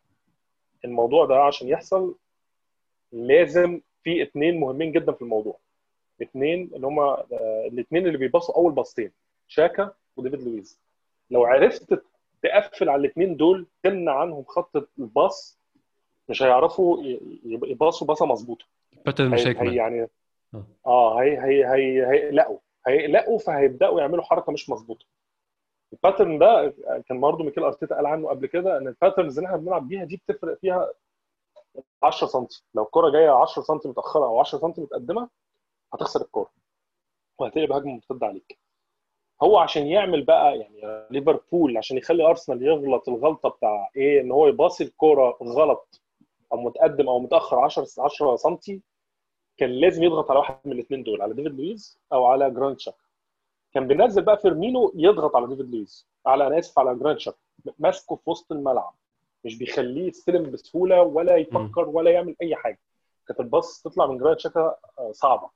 الموضوع 0.85 1.25
ده 1.25 1.35
عشان 1.35 1.67
يحصل 1.67 2.15
لازم 3.15 3.81
في 4.03 4.23
اثنين 4.23 4.59
مهمين 4.59 4.91
جدا 4.91 5.11
في 5.11 5.21
الموضوع. 5.21 5.57
اثنين 6.21 6.71
اللي 6.75 6.87
هم 6.87 6.99
الاثنين 7.71 8.07
اللي 8.07 8.17
بيباصوا 8.17 8.55
أول 8.55 8.71
باصتين 8.71 9.11
شاكا 9.47 9.93
وديفيد 10.17 10.41
لويز. 10.43 10.79
لو 11.31 11.45
عرفت 11.45 12.03
تقفل 12.41 12.89
على 12.89 12.99
الاثنين 12.99 13.37
دول 13.37 13.67
تمنع 13.83 14.19
عنهم 14.19 14.43
خط 14.43 14.87
الباص 14.99 15.59
مش 16.29 16.43
هيعرفوا 16.43 17.03
يباصوا 17.45 18.07
باصة 18.07 18.25
مظبوطة. 18.25 18.65
pattern 19.05 19.29
مش 19.29 19.47
هي 19.47 19.55
هي 19.61 19.75
يعني 19.75 20.07
آه. 20.85 21.21
هي 21.21 21.37
هي 21.43 21.65
هي 21.65 22.07
هيقلقوا. 22.11 22.57
هيقلقوا 22.87 23.39
فهيبدأوا 23.39 23.99
يعملوا 24.01 24.23
حركة 24.23 24.51
مش 24.51 24.69
مظبوطة. 24.69 25.05
ال 25.93 25.99
pattern 25.99 26.37
ده 26.39 26.73
كان 27.09 27.19
برضه 27.19 27.43
ميكيل 27.43 27.63
أرتيتا 27.63 27.95
قال 27.95 28.05
عنه 28.05 28.27
قبل 28.29 28.47
كده 28.47 28.77
إن 28.77 28.87
ال 28.87 28.93
patterns 28.93 29.37
اللي 29.37 29.47
إحنا 29.47 29.57
بنلعب 29.57 29.87
بيها 29.87 30.03
دي 30.03 30.21
بتفرق 30.27 30.57
فيها 30.57 30.89
10 32.03 32.27
سم 32.27 32.47
لو 32.75 32.83
الكرة 32.83 33.09
جاية 33.09 33.29
10 33.29 33.61
سم 33.61 33.73
متأخرة 33.89 34.25
أو 34.25 34.39
10 34.39 34.59
سم 34.59 34.67
متقدمة 34.77 35.29
هتخسر 35.93 36.21
الكوره 36.21 36.49
وهتقلب 37.39 37.71
هجمة 37.71 37.93
مرتدة 37.93 38.27
عليك. 38.27 38.57
هو 39.43 39.57
عشان 39.57 39.87
يعمل 39.87 40.23
بقى 40.23 40.57
يعني 40.59 41.07
ليفربول 41.11 41.77
عشان 41.77 41.97
يخلي 41.97 42.23
أرسنال 42.25 42.63
يغلط 42.63 43.09
الغلطة 43.09 43.49
بتاع 43.49 43.89
إيه 43.95 44.21
إن 44.21 44.31
هو 44.31 44.47
يباصي 44.47 44.83
الكوره 44.83 45.37
غلط 45.41 46.01
أو 46.53 46.57
متقدم 46.57 47.09
أو 47.09 47.19
متأخر 47.19 47.59
10 47.59 47.87
10 47.99 48.35
سم 48.35 48.57
كان 49.57 49.69
لازم 49.69 50.03
يضغط 50.03 50.31
على 50.31 50.39
واحد 50.39 50.57
من 50.65 50.71
الاثنين 50.71 51.03
دول 51.03 51.21
على 51.21 51.33
ديفيد 51.33 51.51
لويز 51.59 51.99
أو 52.13 52.25
على 52.25 52.51
جرانيت 52.51 52.79
شاكا 52.79 52.95
كان 53.73 53.87
بينزل 53.87 54.21
بقى 54.21 54.37
فيرمينو 54.37 54.91
يضغط 54.95 55.35
على 55.35 55.47
ديفيد 55.47 55.69
لويز 55.75 56.07
على 56.25 56.47
أنا 56.47 56.59
آسف 56.59 56.79
على 56.79 56.95
جرانيت 56.95 57.19
شاكا 57.19 57.35
ماسكه 57.79 58.15
في 58.15 58.29
وسط 58.29 58.51
الملعب. 58.51 58.93
مش 59.45 59.57
بيخليه 59.57 60.07
يستلم 60.07 60.51
بسهولة 60.51 61.01
ولا 61.01 61.35
يفكر 61.35 61.89
ولا 61.89 62.11
يعمل 62.11 62.35
أي 62.41 62.55
حاجة. 62.55 62.79
كانت 63.27 63.39
ال 63.39 63.48
pass 63.48 63.81
تطلع 63.81 64.05
من 64.05 64.17
جرانيت 64.17 64.39
شاكا 64.39 64.75
صعبة. 65.11 65.49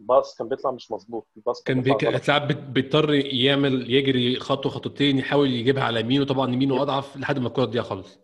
ال 0.00 0.07
pass 0.07 0.36
كان 0.38 0.48
بيطلع 0.48 0.70
مش 0.70 0.90
مظبوط. 0.90 1.26
ال 1.36 1.41
pass 1.41 1.62
كان 1.62 1.80
بيك... 1.80 2.16
ساعات 2.16 2.42
بيضطر 2.52 3.14
يعمل 3.14 3.90
يجري 3.90 4.36
خطوة 4.36 4.72
خطوتين 4.72 5.18
يحاول 5.18 5.50
يجيبها 5.50 5.84
على 5.84 6.00
يمينه. 6.00 6.24
طبعا 6.24 6.52
يمينه 6.52 6.82
أضعف 6.82 7.16
لحد 7.16 7.38
ما 7.38 7.48
الكرة 7.48 7.64
تضيع 7.64 7.82
خالص. 7.82 8.18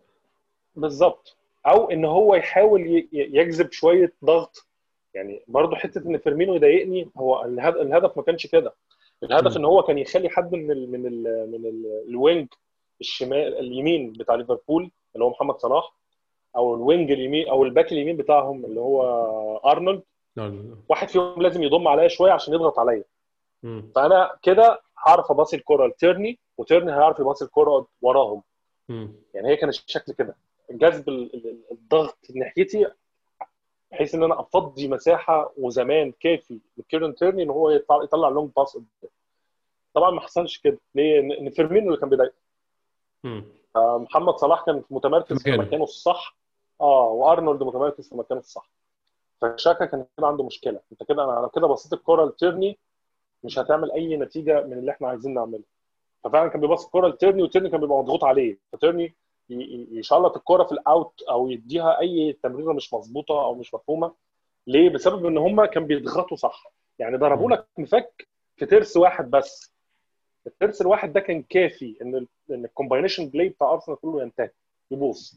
بالظبط. 0.75 1.37
أو 1.67 1.91
إن 1.91 2.05
هو 2.05 2.35
يحاول 2.35 3.07
يجذب 3.11 3.71
شوية 3.71 4.13
ضغط. 4.25 4.67
يعني 5.13 5.43
برضه 5.47 5.75
حتة 5.75 6.07
إن 6.07 6.17
فيرمينو 6.17 6.55
يضايقني 6.55 7.09
هو 7.17 7.45
الهدف 7.45 8.17
ما 8.17 8.23
كانش 8.23 8.47
كده. 8.47 8.73
الهدف 9.23 9.57
إن 9.57 9.65
هو 9.65 9.83
كان 9.83 9.97
يخلي 9.97 10.29
حد 10.29 10.53
من 10.53 10.71
ال 10.71 10.91
من 10.91 11.05
ال 11.05 11.51
من 11.51 11.65
ال 11.65 12.03
ال 12.07 12.15
wing 12.15 12.47
الشمال 13.01 13.57
اليمين 13.59 14.13
بتاع 14.13 14.35
ليفربول 14.35 14.91
اللي 15.13 15.25
هو 15.25 15.29
محمد 15.29 15.57
صلاح 15.57 15.93
أو 16.55 16.75
ال 16.75 16.82
wing 16.82 17.11
اليمين 17.11 17.49
أو 17.49 17.63
ال 17.63 17.69
back 17.69 17.91
اليمين 17.91 18.17
بتاعهم 18.17 18.65
اللي 18.65 18.79
هو 18.79 19.01
أرنولد. 19.65 20.03
واحد 20.89 21.09
فيهم 21.09 21.41
لازم 21.41 21.63
يضم 21.63 21.87
عليا 21.87 22.07
شوية 22.07 22.31
عشان 22.31 22.53
يضغط 22.53 22.79
عليا. 22.79 23.03
فأنا 23.95 24.37
كده 24.43 24.81
هعرف 25.05 25.31
أباصي 25.31 25.55
الكرة 25.55 25.87
لتيرني 25.87 26.39
وتيرني 26.57 26.91
هيعرف 26.91 27.19
يباصي 27.19 27.45
الكرة 27.45 27.87
وراهم. 28.01 28.43
يعني 29.33 29.47
هي 29.49 29.55
كان 29.55 29.69
الشكل 29.69 30.13
كده. 30.13 30.35
جذب 30.71 31.09
الضغط 31.71 32.17
ناحيتي 32.35 32.87
بحيث 33.91 34.15
إن 34.15 34.23
أنا 34.23 34.39
أفضي 34.39 34.87
مساحة 34.87 35.53
وزمان 35.57 36.13
كافي 36.19 36.59
لكيرن 36.77 37.15
تيرني 37.15 37.43
إن 37.43 37.49
هو 37.49 37.69
يطلع, 37.69 38.29
long 38.29 38.51
pass 38.57 38.77
طبعا 39.93 40.11
ما 40.11 40.21
حصلش 40.21 40.57
كده. 40.57 40.79
ليه؟ 40.95 41.19
إن 41.19 41.49
فيرمينو 41.49 41.87
اللي 41.87 41.97
كان 41.99 42.09
بيضايق. 42.09 42.33
محمد 43.77 44.35
صلاح 44.35 44.65
كان 44.65 44.83
متمركز 44.89 45.43
في 45.43 45.51
مكانه 45.57 45.83
الصح. 45.83 46.37
آه 46.81 47.03
وأرنولد 47.09 47.63
متمركز 47.63 48.09
في 48.09 48.15
مكانه 48.15 48.39
الصح. 48.39 48.69
فتشاكا 49.41 49.85
كان 49.85 50.05
كده 50.17 50.27
عنده 50.27 50.43
مشكلة. 50.43 50.79
انت 50.91 51.03
كده 51.03 51.23
أنا 51.23 51.49
كده 51.55 51.67
بصيت 51.67 51.93
الكره 51.93 52.25
لتيرني 52.25 52.79
مش 53.43 53.59
هتعمل 53.59 53.91
أي 53.91 54.17
نتيجة 54.17 54.61
من 54.61 54.73
اللي 54.73 54.91
إحنا 54.91 55.07
عايزين 55.07 55.33
نعمله. 55.33 55.63
ففعلا 56.23 56.49
كان 56.49 56.61
بيبص 56.61 56.85
الكره 56.85 57.07
لتيرني 57.07 57.43
وتيرني 57.43 57.69
كان 57.69 57.79
بيبقى 57.79 57.97
مضغوط 57.97 58.23
عليه. 58.23 58.59
فتيرني 58.71 59.15
يشلط 59.91 60.35
الكره 60.37 60.63
في 60.63 60.71
ال 60.71 60.83
out 60.83 61.21
أو 61.29 61.49
يديها 61.49 61.99
أي 61.99 62.39
تمريرة 62.43 62.73
مش 62.73 62.93
مظبوطة 62.93 63.41
أو 63.41 63.55
مش 63.55 63.73
مفهومة. 63.73 64.13
ليه؟ 64.67 64.89
بسبب 64.89 65.25
إن 65.25 65.37
هم 65.37 65.65
كانوا 65.65 65.87
بيضغطوا 65.87 66.37
صح. 66.37 66.71
يعني 66.99 67.17
ضربوا 67.17 67.51
لك 67.51 67.67
مفك 67.77 68.27
في 68.55 68.65
ترس 68.65 68.97
واحد 68.97 69.29
بس. 69.31 69.73
الترس 70.47 70.81
الواحد 70.81 71.13
ده 71.13 71.19
كان 71.19 71.43
كافي 71.43 71.97
إن 72.01 72.27
إن 72.51 72.65
ال 72.65 72.70
combination 72.70 73.29
play 73.29 73.49
بتاع 73.49 73.73
ارسنال 73.73 73.97
كله 73.99 74.21
ينتهي 74.21 74.49
يبوظ. 74.91 75.33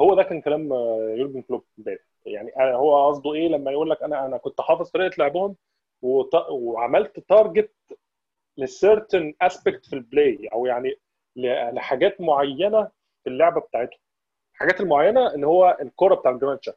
هو 0.00 0.14
ده 0.14 0.22
كان 0.22 0.40
كلام 0.40 0.72
يورجن 1.16 1.42
كلوب 1.42 1.64
امبارح. 1.78 2.00
يعني 2.26 2.52
هو 2.56 3.08
قصده 3.08 3.34
إيه 3.34 3.48
لما 3.48 3.70
يقول 3.70 3.90
لك 3.90 4.02
أنا 4.02 4.26
أنا 4.26 4.36
كنت 4.36 4.60
حافظ 4.60 4.90
طريقة 4.90 5.14
لعبهم 5.18 5.56
وعملت 6.50 7.20
target 7.20 7.72
ل 8.56 8.66
certain 8.66 9.34
aspect 9.42 9.86
في 9.86 9.92
ال 9.92 10.03
play 10.03 10.48
أو 10.52 10.66
يعني 10.66 10.94
لحاجات 11.36 12.20
معينة 12.20 12.88
في 13.24 13.30
اللعبة 13.30 13.60
بتاعتهم. 13.60 13.98
الحاجات 14.52 14.80
المعينة 14.80 15.34
إن 15.34 15.44
هو 15.44 15.78
الكره 15.82 16.14
بتاع 16.14 16.32
جرانيت 16.32 16.58
تشاكا 16.58 16.76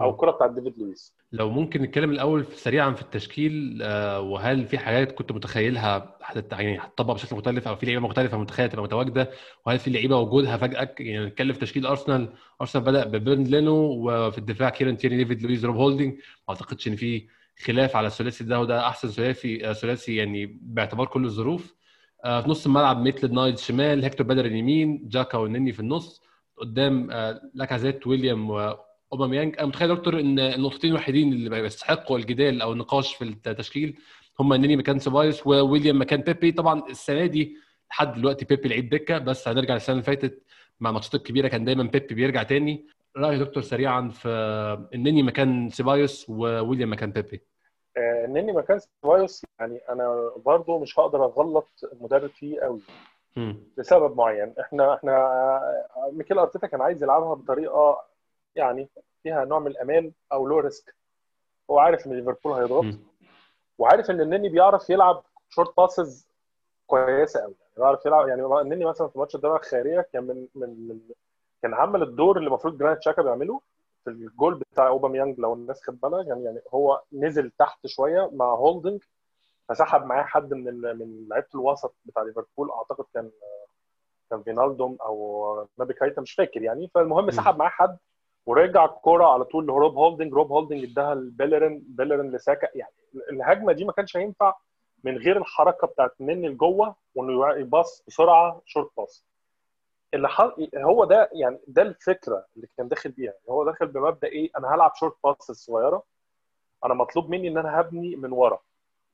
أو 0.00 0.10
الكره 0.10 0.30
بتاعت 0.30 0.50
ديفيد 0.50 0.78
لويس. 0.78 1.14
لو 1.32 1.50
ممكن 1.50 1.82
نتكلم 1.82 2.10
الأول 2.10 2.44
سريعا 2.46 2.92
في 2.92 3.02
التشكيل 3.02 3.78
وهل 4.18 4.66
في 4.66 4.78
حاجات 4.78 5.12
كنت 5.12 5.32
متخيلها 5.32 6.18
يعني 6.52 6.78
هتطبق 6.78 7.14
بشكل 7.14 7.36
مختلف 7.36 7.68
أو 7.68 7.76
في 7.76 7.86
لعيبة 7.86 8.00
مختلفة 8.02 8.38
متخيلة 8.38 8.68
تبقى 8.68 8.84
متواجدة؟ 8.84 9.30
وهل 9.66 9.78
في 9.78 9.90
لعيبة 9.90 10.16
وجودها 10.16 10.56
فجأة؟ 10.56 10.94
يعني 10.98 11.26
نتكلم 11.26 11.52
في 11.52 11.58
تشكيل 11.60 11.86
أرسنال. 11.86 12.28
أرسنال 12.60 12.84
بدأ 12.84 13.04
ببيرند 13.06 13.44
لينو 13.44 13.74
وفي 13.74 14.38
الدفاع 14.38 14.68
كيران 14.70 14.96
تيرني 14.96 15.16
ديفيد 15.16 15.42
لويس 15.42 15.64
روب 15.64 15.76
هولدنج 15.76 16.12
ما 16.14 16.18
أعتقدش 16.50 16.88
إن 16.88 16.96
في 16.96 17.26
خلاف 17.64 17.96
على 17.96 18.06
الثلاثي 18.06 18.44
ده 18.44 18.60
وده 18.60 18.88
أحسن 18.88 19.08
ثلاثي 19.08 19.74
ثلاثي 19.74 20.16
يعني 20.16 20.58
باعتبار 20.62 21.06
كل 21.06 21.24
الظروف. 21.24 21.74
في 22.22 22.44
نص 22.46 22.66
الملعب 22.66 23.00
ميتلاند 23.00 23.32
نايلز 23.32 23.58
شمال 23.58 24.04
هيكتور 24.04 24.26
بيليرين 24.26 24.44
يمين 24.44 25.08
جاكا 25.08 25.38
والنني 25.38 25.72
في 25.72 25.80
النص. 25.80 26.22
قدام 26.56 27.10
لاكازيت 27.54 28.06
ويليام 28.06 28.50
واوباميانج 29.10 29.58
أنا 29.58 29.66
متخيل 29.66 29.96
دكتور 29.96 30.20
إن 30.20 30.38
النقطتين 30.38 30.90
الوحيدين 30.90 31.32
اللي 31.32 31.58
يستحقوا 31.58 32.18
الجدال 32.18 32.62
أو 32.62 32.72
النقاش 32.72 33.14
في 33.14 33.24
التشكيل 33.24 33.98
هم 34.40 34.52
النني 34.52 34.76
مكان 34.76 34.98
سيبايوس 34.98 35.46
وويليام 35.46 36.00
مكان 36.00 36.20
بيبي. 36.20 36.52
طبعا 36.52 36.82
السنة 36.90 37.26
دي 37.26 37.56
لحد 37.90 38.12
دلوقتي 38.12 38.44
بيبي 38.44 38.68
لعيب 38.68 38.88
دكة 38.88 39.18
بس 39.18 39.48
هنرجع 39.48 39.74
للسنة 39.74 39.92
اللي 39.92 40.04
فاتت 40.04 40.42
مع 40.80 40.90
الماتشات 40.90 41.14
الكبيرة 41.14 41.48
كان 41.48 41.64
دايما 41.64 41.82
بيبي 41.82 42.14
بيرجع 42.14 42.42
تاني. 42.42 42.86
راي 43.16 43.38
دكتور 43.38 43.62
سريعا 43.62 44.08
في 44.08 44.28
النني 44.94 45.22
مكان 45.22 45.70
سيبايوس 45.70 46.30
وويليام 46.30 46.92
مكان 46.92 47.10
بيبي؟ 47.10 47.42
النني 48.24 48.52
مكان 48.52 48.78
سيبايوس 48.78 49.44
يعني 49.60 49.80
أنا 49.90 50.32
برضو 50.36 50.78
مش 50.78 50.98
هقدر 50.98 51.24
أغلط 51.24 51.68
المدرب 51.92 52.30
فيه 52.30 52.60
قوي. 52.60 52.80
لسبب 53.78 54.16
معين. 54.16 54.54
إحنا 54.60 54.94
إحنا 54.94 55.60
ميكيل 56.12 56.38
أرتيتا 56.38 56.66
كان 56.66 56.80
عايز 56.80 57.02
يلعبها 57.02 57.34
بطريقة 57.34 58.13
يعني 58.56 58.88
فيها 59.22 59.44
نوع 59.44 59.58
من 59.58 59.66
الأمان 59.66 60.12
أو 60.32 60.46
low 60.46 60.58
risk 60.58 60.94
هو 61.70 61.78
عارف 61.78 62.06
إن 62.06 62.12
ليفربول 62.12 62.52
هيضغط 62.52 62.94
وعارف 63.78 64.10
إن 64.10 64.20
النني 64.20 64.48
بيعرف 64.48 64.90
يلعب 64.90 65.22
short 65.48 65.76
passes 65.76 66.28
كويسة 66.86 67.40
قوي 67.40 67.54
يعني 67.60 67.74
بيعرف 67.76 68.06
يلعب 68.06 68.28
يعني 68.28 68.60
النني 68.60 68.84
مثلا 68.84 69.08
في 69.08 69.18
ماتش 69.18 69.34
الدرع 69.34 69.60
الخيرية 69.60 70.06
كان 70.12 70.24
من 70.24 70.46
من, 70.54 70.88
من 70.88 71.00
كان 71.62 71.74
عمل 71.74 72.02
الدور 72.02 72.36
اللي 72.36 72.48
المفروض 72.48 72.78
جرانيت 72.78 73.02
شاكا 73.02 73.22
بيعمله 73.22 73.60
في 74.04 74.10
الجول 74.10 74.54
بتاع 74.54 74.88
أوباميانج 74.88 75.40
لو 75.40 75.54
الناس 75.54 75.82
خد 75.82 76.00
بالها. 76.00 76.22
يعني 76.22 76.44
يعني 76.44 76.60
هو 76.74 77.02
نزل 77.12 77.50
تحت 77.58 77.86
شوية 77.86 78.30
مع 78.32 78.54
هولدنج 78.54 79.02
فسحب 79.68 80.04
معاه 80.06 80.22
حد 80.22 80.54
من 80.54 80.80
من 80.80 81.26
لعيبة 81.30 81.46
الوسط 81.54 81.94
بتاع 82.04 82.22
ليفربول. 82.22 82.70
أعتقد 82.70 83.04
كان 83.14 83.30
كان 84.30 84.42
فينالدوم 84.42 84.96
أو 85.00 85.66
نابي 85.78 85.94
كايتا 85.94 86.20
مش 86.20 86.32
فاكر 86.32 86.62
يعني. 86.62 86.90
فالمهم 86.94 87.30
سحب 87.30 87.58
معاه 87.58 87.68
حد 87.68 87.96
ورجع 88.46 88.84
الكورة 88.84 89.24
على 89.26 89.44
طول 89.44 89.66
لروب 89.66 89.94
هولدنج 89.96 90.32
روب 90.32 90.52
هولدنج 90.52 90.84
اداها 90.84 91.14
لبيلرين. 91.14 91.84
بيلرين 91.88 92.30
لساكا. 92.30 92.68
يعني 92.74 92.92
الهجمة 93.30 93.72
دي 93.72 93.84
ما 93.84 93.92
كانش 93.92 94.16
هينفع 94.16 94.54
من 95.04 95.16
غير 95.18 95.36
الحركة 95.36 95.86
بتاعت 95.86 96.14
نني 96.20 96.48
لجوه 96.48 96.96
وإنه 97.14 97.56
يباص 97.56 98.04
بسرعة 98.08 98.62
short 98.66 98.90
pass 98.96 99.24
اللي 100.14 100.28
حل... 100.28 100.68
هو 100.76 101.04
ده 101.04 101.30
يعني 101.32 101.58
ده 101.66 101.82
الفكرة 101.82 102.46
اللي 102.56 102.68
كان 102.76 102.88
داخل 102.88 103.10
بيها. 103.10 103.32
يعني 103.32 103.44
هو 103.50 103.64
داخل 103.64 103.86
بمبدأ 103.86 104.28
إيه؟ 104.28 104.50
أنا 104.58 104.74
هلعب 104.74 104.92
short 104.94 105.14
pass 105.24 105.36
صغيره 105.52 106.02
أنا 106.84 106.94
مطلوب 106.94 107.30
مني 107.30 107.48
إن 107.48 107.58
أنا 107.58 107.80
هبني 107.80 108.16
من 108.16 108.32
ورا. 108.32 108.60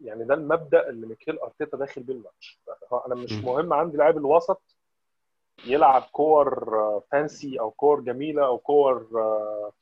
يعني 0.00 0.24
ده 0.24 0.34
المبدأ 0.34 0.88
اللي 0.88 1.06
ميكيل 1.06 1.38
أرتيتا 1.38 1.76
داخل 1.76 2.02
بيه 2.02 2.14
الماتش. 2.14 2.60
أنا 3.06 3.14
مش. 3.14 3.32
مهم 3.32 3.72
عندي 3.72 3.96
لاعب 3.96 4.18
الوسط 4.18 4.62
يلعب 5.64 6.02
كور 6.02 6.70
fancy 7.12 7.60
أو 7.60 7.70
كور 7.70 8.00
جميلة 8.00 8.46
أو 8.46 8.58
كور 8.58 9.06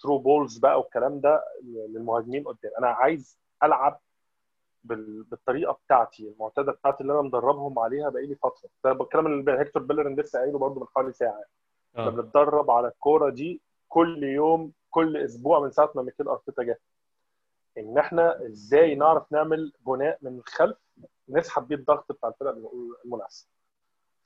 through 0.00 0.18
balls 0.18 0.58
بقى 0.58 0.78
والكلام 0.78 1.20
ده 1.20 1.44
للمهاجمين 1.64 2.44
قدام. 2.44 2.72
أنا 2.78 2.88
عايز 2.88 3.38
ألعب 3.62 4.00
بالطريقة 4.84 5.72
بتاعتي 5.86 6.28
المعتادة 6.28 6.72
بتاعتي 6.72 7.00
اللي 7.02 7.12
أنا 7.12 7.22
مدربهم 7.22 7.78
عليها 7.78 8.08
بقالي 8.08 8.34
فترة. 8.34 8.70
ده 8.84 8.92
الكلام 8.92 9.26
اللي 9.26 9.52
هيكتور 9.58 9.82
بيلرين 9.82 10.20
لسه 10.20 10.38
قايله 10.38 10.58
برده 10.58 10.80
من 10.80 10.86
حوالي 10.86 11.12
ساعة. 11.12 11.44
آه. 11.96 12.08
بنتدرب 12.08 12.70
على 12.70 12.88
الكورة 12.88 13.30
دي 13.30 13.60
كل 13.88 14.24
يوم 14.24 14.72
كل 14.90 15.16
أسبوع 15.16 15.60
من 15.60 15.70
ساعة 15.70 15.90
ما 15.94 16.02
ميكيل 16.02 16.28
أرتيتا 16.28 16.62
جه. 16.62 16.80
إن 17.78 17.98
إحنا 17.98 18.46
إزاي 18.46 18.94
نعرف 18.94 19.32
نعمل 19.32 19.72
بناء 19.86 20.18
من 20.22 20.38
الخلف 20.38 20.76
نسحب 21.28 21.68
بيه 21.68 21.76
الضغط 21.76 22.12
بتاع 22.12 22.28
الفرق 22.28 22.56
المنافسة. 23.04 23.46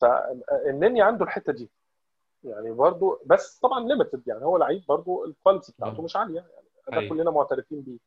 فالنني 0.03 1.03
عنده 1.03 1.25
الحتة 1.25 1.53
دي. 1.53 1.71
يعني 2.45 2.71
برضو 2.71 3.21
بس 3.27 3.59
طبعا 3.59 3.89
limited 3.89 4.23
يعني 4.29 4.45
هو 4.45 4.57
لعيب 4.57 4.83
برضو 4.89 5.25
ال 5.25 5.31
quality 5.31 5.73
بتاعته 5.73 6.03
مش 6.03 6.17
عالية. 6.17 6.45
يعني 6.89 7.03
ده 7.03 7.09
كلنا 7.09 7.31
معترفين 7.31 7.81
بيه. 7.81 7.99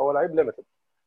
هو 0.00 0.12
لعيب 0.12 0.34
limited 0.34 0.64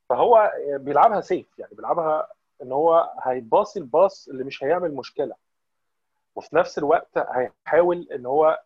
فهو 0.10 0.52
بيلعبها 0.68 1.22
safe 1.22 1.60
يعني 1.60 1.76
بيلعبها 1.76 2.28
إن 2.62 2.72
هو 2.72 3.14
هيباصي 3.22 3.80
ال 3.80 3.89
pass 3.89 4.28
اللي 4.28 4.44
مش 4.44 4.64
هيعمل 4.64 4.96
مشكلة. 4.96 5.36
وفي 6.36 6.56
نفس 6.56 6.78
الوقت 6.78 7.18
هيحاول 7.18 8.08
إن 8.12 8.26
هو 8.26 8.62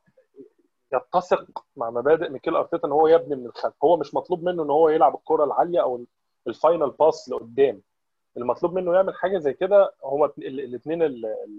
يتسق 0.93 1.65
مع 1.75 1.89
مبادئ 1.89 2.29
ميكيل 2.29 2.55
أرتيتا 2.55 2.87
إن 2.87 2.91
هو 2.91 3.07
يبني 3.07 3.35
من 3.35 3.45
الخلف. 3.45 3.73
هو 3.83 3.97
مش 3.97 4.13
مطلوب 4.13 4.43
منه 4.43 4.63
إن 4.63 4.69
هو 4.69 4.89
يلعب 4.89 5.15
الكرة 5.15 5.43
العالية 5.43 5.81
أو 5.81 6.05
ال 6.47 6.54
final 6.54 6.89
pass 6.89 7.29
لقدام. 7.29 7.81
المطلوب 8.37 8.73
منه 8.73 8.93
يعمل 8.95 9.15
حاجة 9.15 9.37
زي 9.37 9.53
كده 9.53 9.91
هما 10.03 10.31
الاثنين 10.37 11.01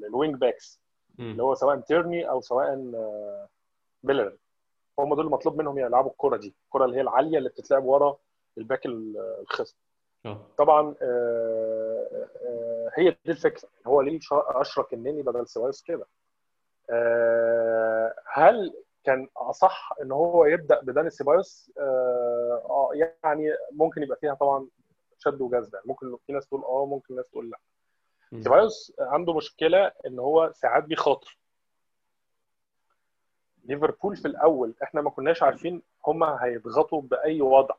ال 0.07 0.12
wing 0.12 0.35
backs 0.37 0.81
اللي 1.19 1.43
هو 1.43 1.55
سواء 1.55 1.81
تيرني 1.81 2.29
أو 2.31 2.41
سواء 2.41 2.75
بيلرين 4.03 4.37
هم 4.99 5.15
دول 5.15 5.27
المطلوب 5.27 5.59
منهم 5.59 5.79
يلعبوا 5.79 6.11
الكرة 6.11 6.37
دي. 6.37 6.55
الكرة 6.67 6.85
اللي 6.85 6.97
هي 6.97 7.01
العالية 7.01 7.39
اللي 7.39 7.49
بتتلعب 7.49 7.85
ورا 7.85 8.17
ال 8.59 8.63
back 8.63 8.81
الخصم. 8.87 9.77
طبعا 10.59 10.95
هي 12.95 13.11
دي 13.11 13.33
الفكرة. 13.33 13.69
هو 13.87 14.01
ليه 14.01 14.19
أشرك 14.33 14.95
النني 14.95 15.23
بدل 15.23 15.47
سيبايوس 15.49 15.83
كده؟ 15.83 16.07
هل 18.33 18.75
كان 19.05 19.29
أصح 19.37 19.93
إن 20.03 20.13
هو 20.13 20.45
يبدأ 20.45 20.81
بداني 20.81 21.11
سيبايوس 21.11 21.73
آه 21.79 22.91
يعني 23.25 23.49
ممكن 23.73 24.03
يبقى 24.03 24.17
فيها 24.21 24.35
طبعا 24.35 24.67
شد 25.19 25.41
وجذب. 25.41 25.75
يعني 25.75 25.87
ممكن 25.87 26.17
في 26.27 26.33
ناس 26.33 26.47
تقول 26.47 26.65
آه 26.65 26.87
ممكن 26.87 27.17
ناس 27.17 27.29
تقول 27.31 27.51
لأ. 27.51 27.59
سيبايوس 28.43 28.93
عنده 29.01 29.35
مشكلة 29.35 29.93
إن 30.07 30.19
هو 30.19 30.53
ساعات 30.55 30.85
بيخاطر. 30.85 31.39
ليفربول 33.65 34.17
في 34.17 34.29
الأول 34.29 34.75
إحنا 34.83 35.01
ما 35.01 35.11
كناش 35.11 35.43
عارفين 35.43 35.83
هم 36.07 36.25
هيضغطوا 36.25 37.03
بأي 37.03 37.41
وضع. 37.41 37.75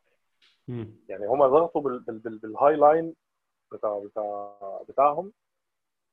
يعني 1.09 1.27
هم 1.27 1.47
ضغطوا 1.47 1.81
بال 1.81 1.99
بال 1.99 2.19
بال 2.19 2.37
بال 2.37 2.75
high 2.75 2.95
line 2.95 3.15
بتاع 3.71 3.99
بتاع 4.05 4.83
بتاعهم. 4.89 5.33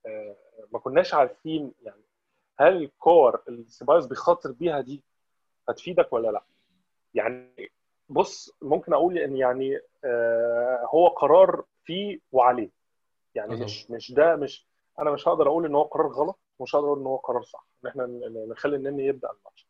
آه 0.07 0.37
ما 0.73 0.79
كناش 0.79 1.15
عارفين 1.15 1.73
يعني 1.83 2.03
هل 2.61 2.77
الكور 2.77 3.43
اللي 3.49 3.65
سيبايوس 3.69 4.07
بيخاطر 4.07 4.53
بيها 4.53 4.81
دي 4.81 5.03
هتفيدك 5.69 6.13
ولا 6.13 6.29
لأ. 6.29 6.43
يعني 7.15 7.71
بص 8.15 8.53
ممكن 8.63 8.93
أقول 8.93 9.19
إن 9.19 9.37
يعني 9.37 9.79
آه 10.05 10.89
هو 10.95 11.07
قرار 11.09 11.65
فيه 11.85 12.19
وعليه. 12.33 12.71
يعني 13.35 13.57
مش 13.65 13.91
مش 13.91 14.13
ده 14.13 14.37
مش 14.37 14.67
أنا 14.99 15.11
مش 15.11 15.29
هقدر 15.29 15.49
أقول 15.49 15.67
إن 15.67 15.75
هو 15.75 15.83
قرار 15.83 16.07
غلط 16.09 16.39
ومش 16.59 16.75
هقدر 16.75 16.87
أقول 16.87 16.99
إن 17.01 17.07
هو 17.07 17.17
قرار 17.17 17.43
صح. 17.43 17.67
إن 17.85 17.89
إحنا 17.89 18.07
نخلي 18.49 18.77
النني 18.77 19.07
يبدأ 19.07 19.29
الماتش. 19.31 19.67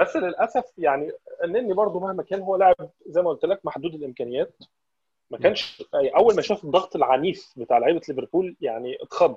بس 0.00 0.16
للأسف 0.16 0.64
يعني 0.78 1.12
النني 1.44 1.72
برضه 1.74 2.00
مهما 2.00 2.22
كان 2.22 2.40
هو 2.40 2.56
لاعب 2.56 2.90
زي 3.06 3.22
ما 3.22 3.30
قلت 3.30 3.44
لك 3.44 3.60
محدود 3.66 3.94
الإمكانيات. 3.94 4.54
ما 5.30 5.38
كانش 5.38 5.82
أول 5.94 6.36
ما 6.36 6.42
شاف 6.42 6.64
الضغط 6.64 6.96
العنيف 6.96 7.52
بتاع 7.56 7.78
لعيبة 7.78 8.00
ليفربول 8.08 8.56
يعني 8.60 8.96
اتخض. 9.02 9.36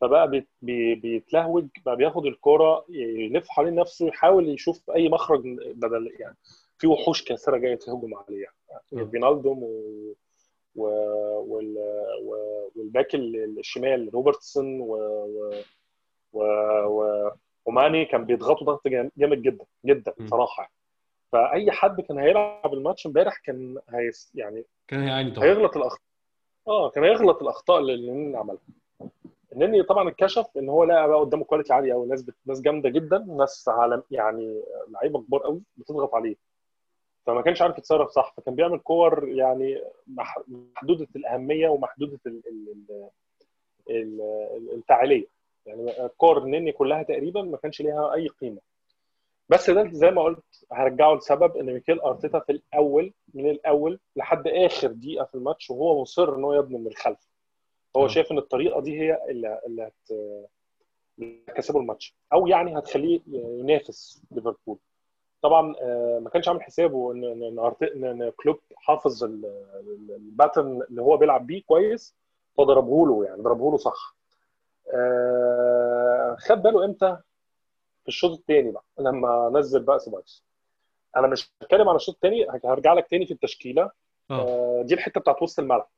فبقى 0.00 0.30
بي 0.30 0.46
بي 0.62 0.94
بيتلهوج 0.94 1.66
بقى 1.86 1.96
بياخد 1.96 2.26
الكورة 2.26 2.84
يلف 2.88 3.48
حوالين 3.48 3.74
نفسه 3.74 4.06
يحاول 4.06 4.48
يشوف 4.48 4.90
أي 4.90 5.08
مخرج 5.08 5.42
بدل 5.74 6.12
يعني. 6.20 6.36
في 6.80 6.86
وحوش 6.86 7.24
كاسره 7.24 7.56
جاية 7.56 7.74
تهجم 7.74 8.14
عليه 8.14 8.46
يعني 8.92 9.10
فينالدوم 9.10 9.62
و 9.62 10.12
و 10.76 10.84
وال 11.48 11.76
وال 12.76 12.89
back 12.89 13.14
الشمال 13.14 14.10
روبرتسون 14.14 14.80
و 14.80 14.94
و, 16.32 16.42
و... 16.86 17.30
وماني 17.66 18.04
كان 18.04 18.24
بيضغطوا 18.24 18.66
ضغط 18.66 18.88
جامد 19.16 19.42
جدا 19.42 19.64
جدا 19.86 20.14
صراحة. 20.30 20.70
فأي 21.32 21.70
حد 21.70 22.00
كان 22.00 22.18
هيلعب 22.18 22.74
الماتش 22.74 23.06
امبارح 23.06 23.36
كان 23.44 23.78
هي 23.90 24.10
يعني 24.34 24.64
كان 24.88 25.00
هيعاني 25.00 25.30
طبعا. 25.30 25.44
هيغلط 25.44 25.76
الأخطاء. 25.76 26.02
آه 26.68 26.90
كان 26.90 27.04
هيغلط 27.04 27.42
الأخطاء 27.42 27.78
اللي 27.78 27.94
النني 27.94 28.36
عملها. 28.36 28.58
النني 29.52 29.82
طبعا 29.82 30.08
اتكشف 30.08 30.46
إن 30.56 30.68
هو 30.68 30.84
لقى 30.84 31.08
بقى 31.08 31.20
قدامه 31.20 31.44
quality 31.44 31.72
عاليه 31.72 31.92
قوي 31.92 32.06
ناس. 32.08 32.24
ناس 32.46 32.60
جامدة 32.60 32.88
جدا 32.88 33.18
ناس 33.18 33.68
عالم 33.68 34.02
يعني 34.10 34.62
لعيبة 34.88 35.20
كبار 35.22 35.40
قوي 35.42 35.60
بتضغط 35.76 36.14
عليه. 36.14 36.36
فما 37.30 37.42
كانش 37.42 37.62
عارف 37.62 37.78
يتصرف 37.78 38.10
صح 38.10 38.34
فكان 38.36 38.54
بيعمل 38.54 38.78
كور 38.78 39.28
يعني 39.28 39.82
محدودة 40.46 41.08
الأهمية 41.16 41.68
ومحدودة 41.68 42.20
ال... 42.26 42.42
ال... 42.48 43.08
ال... 43.90 44.20
الفاعلية. 44.72 45.26
يعني 45.66 46.04
الكور 46.06 46.38
النني 46.38 46.72
كلها 46.72 47.02
تقريبا 47.02 47.42
ما 47.42 47.56
كانش 47.56 47.80
ليها 47.82 48.14
أي 48.14 48.28
قيمة. 48.28 48.60
بس 49.48 49.70
ده 49.70 49.90
زي 49.92 50.10
ما 50.10 50.22
قلت 50.22 50.64
هرجعه 50.72 51.14
لسبب 51.14 51.56
إن 51.56 51.66
ميكيل 51.74 52.00
أرتيتا 52.00 52.38
في 52.38 52.52
الأول 52.52 53.12
من 53.34 53.50
الأول 53.50 53.98
لحد 54.16 54.48
آخر 54.48 54.88
دقيقة 54.92 55.24
في 55.24 55.34
الماتش 55.34 55.70
وهو 55.70 56.02
مصر 56.02 56.34
إن 56.36 56.44
هو 56.44 56.54
يبني 56.54 56.78
من 56.78 56.86
الخلف. 56.86 57.28
هو 57.96 58.08
شايف 58.08 58.32
إن 58.32 58.38
الطريقة 58.38 58.80
دي 58.80 59.00
هي 59.00 59.18
اللي 59.28 59.60
اللي 59.66 59.82
هت 59.82 60.12
هتكسبه 61.48 61.80
الماتش. 61.80 62.14
أو 62.32 62.46
يعني 62.46 62.78
هتخليه 62.78 63.20
ينافس 63.26 64.22
ليفربول. 64.30 64.78
طبعا 65.42 65.74
ما 66.18 66.30
كانش 66.32 66.48
عامل 66.48 66.62
حسابه 66.62 67.12
ان 67.12 67.24
ان 67.24 68.04
إن 68.04 68.30
كلوب 68.30 68.58
حافظ 68.76 69.24
ال 69.24 69.44
pattern 69.44 70.82
اللي 70.90 71.02
هو 71.02 71.16
بيلعب 71.16 71.46
بيه 71.46 71.62
كويس 71.62 72.14
فضربه 72.58 73.06
له 73.06 73.24
يعني 73.24 73.42
ضربه 73.42 73.70
له 73.70 73.76
صح 73.76 74.14
خد 76.38 76.62
باله 76.62 76.84
إمتى؟ 76.84 77.16
في 78.02 78.08
الشوط 78.08 78.38
الثاني 78.38 78.70
بقى 78.70 78.84
لما 78.98 79.50
نزل 79.54 79.82
بقى 79.82 79.98
سيبايوس 79.98 80.44
أنا 81.16 81.26
مش 81.26 81.50
هتكلم 81.62 81.88
عن 81.88 81.96
الشوط 81.96 82.14
الثاني 82.14 82.46
هرجع 82.64 82.92
لك 82.92 83.06
تاني 83.10 83.26
في 83.26 83.32
التشكيلة. 83.32 83.90
آه. 84.30 84.82
دي 84.82 84.94
الحتة 84.94 85.20
بتاعت 85.20 85.42
وسط 85.42 85.58
الملعب. 85.58 85.88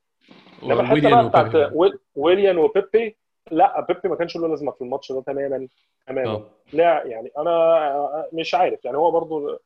لما 0.63 0.81
الحتة 0.81 1.11
بقى 1.11 1.29
بتاعت 1.29 1.73
ويليان 2.15 2.59
وبيبي 2.59 3.17
لا 3.51 3.81
بيبي 3.81 4.09
ما 4.09 4.17
كانش 4.17 4.37
له 4.37 4.49
لازمة 4.49 4.73
في 4.73 4.81
الماتش 4.83 5.13
ده 5.13 5.23
تماما 5.23 5.69
تماما 6.07 6.31
أوه. 6.31 6.51
لا 6.73 7.05
يعني 7.05 7.31
أنا 7.39 8.29
مش 8.33 8.55
عارف 8.55 8.85
يعني 8.85 8.97
هو 8.97 9.11
برضو 9.11 9.59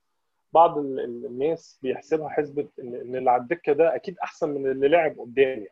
بعض 0.53 0.79
الناس 0.79 1.79
بيحسبها 1.83 2.29
حسبة 2.29 2.69
إن 2.81 3.17
اللي 3.17 3.31
على 3.31 3.43
الدكة 3.43 3.73
ده 3.73 3.95
أكيد 3.95 4.19
أحسن 4.19 4.51
من 4.51 4.71
اللي 4.71 4.89
لعب 4.89 5.19
قدامي 5.19 5.51
يعني. 5.51 5.71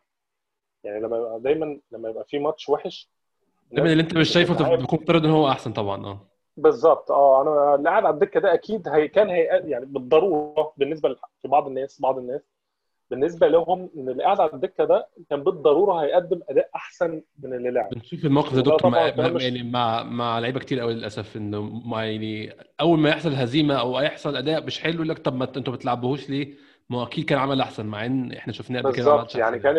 يعني 0.83 0.99
لما 0.99 1.17
يبقى 1.17 1.39
دايما 1.39 1.79
لما 1.91 2.09
يبقى 2.09 2.25
في 2.27 2.39
ماتش 2.39 2.69
وحش 2.69 3.09
دايما 3.71 3.91
اللي 3.91 4.03
أنت 4.03 4.17
مش 4.17 4.29
شايفه 4.29 4.75
بتكون 4.75 4.99
مفترض 4.99 5.25
إن 5.25 5.31
هو 5.31 5.49
أحسن 5.49 5.73
طبعا 5.73 6.05
آه 6.05 6.27
بالظبط 6.57 7.11
آه 7.11 7.41
أنا 7.41 7.75
اللي 7.75 7.89
قاعد 7.89 8.05
على 8.05 8.13
الدكة 8.13 8.39
ده 8.39 8.53
أكيد 8.53 8.87
هي 8.87 9.07
كان 9.07 9.29
هي 9.29 9.43
يعني 9.43 9.85
بالضرورة 9.85 10.73
بالنسبة 10.77 11.15
لبعض 11.45 11.67
الناس 11.67 12.01
بعض 12.01 12.17
الناس 12.17 12.41
بالنسبة 13.09 13.47
لهم 13.47 13.89
إن 13.97 14.09
اللي 14.09 14.23
قاعد 14.23 14.39
على 14.39 14.53
الدكة 14.53 14.85
ده 14.85 15.07
كان 15.29 15.43
بالضرورة 15.43 16.03
هيقدم 16.03 16.39
أداء 16.49 16.69
أحسن 16.75 17.21
من 17.43 17.53
اللي 17.53 17.71
لعب. 17.71 17.89
بنشوف 17.89 18.25
الموقف 18.25 18.55
ده 18.55 18.61
دكتور 18.61 18.91
مع 18.91 19.07
يعني 19.41 19.63
مع 19.63 20.03
مع 20.03 20.39
لعيبة 20.39 20.59
كتير 20.59 20.79
قوي 20.79 20.93
للأسف 20.93 21.37
إنه 21.37 21.61
ما 21.61 22.05
يعني 22.05 22.55
أول 22.81 22.99
ما 22.99 23.09
يحصل 23.09 23.33
هزيمة 23.33 23.79
أو 23.79 23.99
يحصل 23.99 24.35
أداء 24.35 24.65
مش 24.65 24.79
حلو 24.79 24.93
يقول 24.93 25.09
لك 25.09 25.19
طب 25.19 25.35
ما 25.35 25.45
أنتوا 25.45 25.73
ما 25.73 25.77
بتلعبوهوش 25.77 26.29
ليه؟ 26.29 26.53
ما 26.89 27.03
أكيد 27.03 27.25
كان 27.25 27.37
عمل 27.37 27.61
أحسن 27.61 27.85
مع 27.85 28.05
إن 28.05 28.31
إحنا 28.31 28.53
شفناه 28.53 28.81
قبل 28.81 28.93
كده 28.93 29.11
بالظبط. 29.11 29.35
يعني 29.35 29.59
كان 29.59 29.77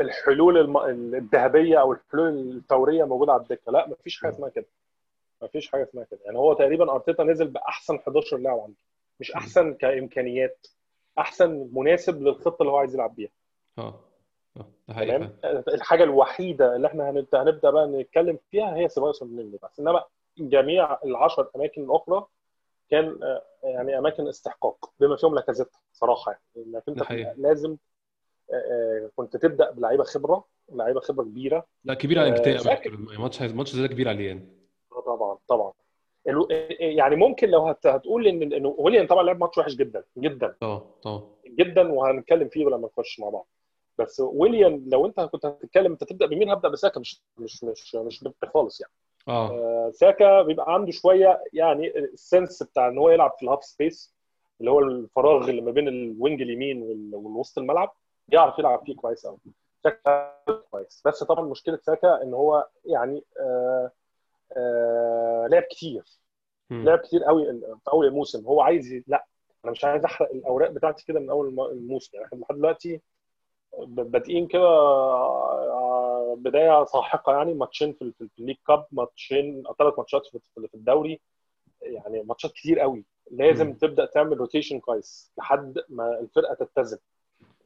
الحلول 0.00 0.76
الذهبية 1.14 1.80
أو 1.80 1.92
الحلول 1.92 2.28
الفوريه 2.28 3.04
موجودة 3.04 3.32
على 3.32 3.42
الدكة. 3.42 3.72
لا 3.72 3.88
ما 3.88 3.94
فيش 4.04 4.20
حاجة 4.20 4.30
اسمها 4.30 4.48
كده. 4.48 4.66
ما 5.42 5.48
فيش 5.48 5.68
حاجة 5.70 5.82
اسمها 5.82 6.04
كده. 6.04 6.20
يعني 6.24 6.38
هو 6.38 6.54
تقريبا 6.54 6.92
أرتيتا 6.92 7.24
نزل 7.24 7.48
بأحسن 7.48 7.94
11 7.96 8.36
لاعب 8.38 8.58
عنده. 8.58 8.76
مش 9.20 9.32
أحسن 9.32 9.74
كإمكانيات. 9.74 10.66
أحسن 11.18 11.68
مناسب 11.72 12.22
للخطة 12.22 12.62
اللي 12.62 12.72
هو 12.72 12.76
عايز 12.76 12.94
يلعب 12.94 13.14
بيها. 13.14 13.30
آه. 13.78 14.00
تمام؟ 14.88 15.36
الحاجة 15.44 16.02
الوحيدة 16.04 16.76
اللي 16.76 16.86
إحنا 16.86 17.10
هنبدا 17.10 17.42
هنبدأ 17.42 17.70
بقى 17.70 17.86
نتكلم 17.86 18.38
فيها 18.50 18.76
هي 18.76 18.88
سيبايوس 18.88 19.22
بس 19.22 19.80
إنما 19.80 20.04
جميع 20.38 20.98
العشر 21.04 21.50
أماكن 21.56 21.82
الأخرى 21.84 22.26
كان 22.90 23.18
يعني 23.62 23.98
أماكن 23.98 24.28
استحقاق 24.28 24.90
بما 25.00 25.16
فيهم 25.16 25.34
لاكازيت 25.34 25.68
صراحة 25.92 26.32
يعني. 26.32 26.66
إنك 26.66 26.82
أنت 26.88 27.12
لازم 27.38 27.76
كنت 29.16 29.36
تبدأ 29.36 29.70
بلعيبة 29.70 30.04
خبرة 30.04 30.44
لعيبة 30.72 31.00
خبرة 31.00 31.24
كبيرة. 31.24 31.66
لا 31.84 31.94
كبيرة 31.94 32.26
انكتاء 32.26 32.78
ماتش 33.18 33.42
ماتش 33.42 33.72
زي 33.72 33.82
ده 33.82 33.88
كبير 33.88 34.08
عليه 34.08 34.28
يعني 34.28 34.48
طبعا 35.06 35.38
طبعا. 35.48 35.72
يعني 36.80 37.16
ممكن 37.16 37.48
لو 37.48 37.66
هتقول 37.86 38.26
ان 38.26 38.52
انه 38.52 38.74
ويليام 38.78 39.06
طبعا 39.06 39.22
لعب 39.22 39.40
ماتش 39.40 39.58
وحش 39.58 39.74
جدا 39.74 40.04
جدا. 40.18 40.56
آه 40.62 40.86
آه 41.06 41.30
جدا 41.48 41.92
وهنتكلم 41.92 42.48
فيه 42.48 42.64
لما 42.64 42.88
نخش 42.98 43.20
مع 43.20 43.28
بعض. 43.28 43.46
بس 43.98 44.20
ويليام 44.20 44.84
لو 44.86 45.06
أنت 45.06 45.20
كنت 45.20 45.46
هتتكلم 45.46 45.92
أنت 45.92 46.04
تبدأ 46.04 46.26
بمين؟ 46.26 46.50
هبدأ 46.50 46.68
بساكا 46.68 47.00
مش 47.00 47.22
مش 47.38 47.64
مش 47.64 47.94
مش 47.94 48.24
خالص 48.54 48.80
يعني. 48.80 48.92
آه. 49.28 49.50
آه 49.50 49.90
ساكا 49.90 50.42
بيبقى 50.42 50.74
عنده 50.74 50.90
شوية 50.92 51.44
يعني 51.52 51.98
ال 51.98 52.09
sense 52.09 52.62
بتاع 52.62 52.88
إن 52.88 52.98
هو 52.98 53.10
يلعب 53.10 53.32
في 53.38 53.42
ال 53.42 53.46
half 53.46 53.64
space 53.64 54.14
اللي 54.60 54.70
هو 54.70 54.78
الفراغ 54.80 55.48
اللي 55.50 55.60
ما 55.60 55.70
بين 55.70 55.88
ال 55.88 55.99
wing 55.99 56.42
اليمين 56.42 56.82
والوسط 57.12 57.58
الملعب 57.58 57.94
يعرف 58.28 58.58
يلعب 58.58 58.82
فيه 58.86 58.96
كويس 58.96 59.26
قوي 59.26 59.38
ساكا 59.84 60.34
كويس. 60.70 61.02
بس 61.06 61.24
طبعا 61.24 61.44
مشكلة 61.44 61.78
ساكا 61.82 62.22
إن 62.22 62.34
هو 62.34 62.66
يعني 62.84 63.24
آه 63.40 63.90
لعب 65.50 65.62
كتير. 65.62 66.04
لعب 66.70 66.98
كتير 66.98 67.24
قوي 67.24 67.44
في 67.60 67.90
أول 67.92 68.06
الموسم. 68.06 68.46
هو 68.46 68.60
عايز 68.60 69.02
لا 69.06 69.26
أنا 69.64 69.72
مش 69.72 69.84
عايز 69.84 70.04
أحرق 70.04 70.30
الأوراق 70.30 70.70
بتاعتي 70.70 71.04
كده 71.06 71.20
من 71.20 71.30
أول 71.30 71.48
الم- 71.48 71.60
الموسم. 71.60 72.10
يعني 72.14 72.26
إحنا 72.26 72.38
لحد 72.38 72.54
دلوقتي 72.56 73.00
بادئين 73.86 74.46
كده 74.46 74.62
آه، 74.68 76.34
بداية 76.38 76.84
ساحقة 76.84 77.32
يعني. 77.32 77.54
ماتشين 77.54 77.92
في 77.92 78.14
ال 78.38 78.41
League 78.41 78.56
Cup 78.66 78.86
ماتشين 78.92 79.62
ثلاث 79.78 79.94
ماتشات 79.98 80.26
في 80.26 80.38
في 80.68 80.74
الدوري. 80.74 81.20
يعني 81.82 82.22
ماتشات 82.22 82.52
كتير 82.52 82.80
قوي. 82.80 83.04
لازم 83.30 83.66
مم. 83.66 83.74
تبدأ 83.74 84.04
تعمل 84.06 84.38
rotation 84.38 84.80
كويس 84.80 85.32
لحد 85.38 85.78
ما 85.88 86.18
الفرقة 86.20 86.54
تتزن. 86.54 86.98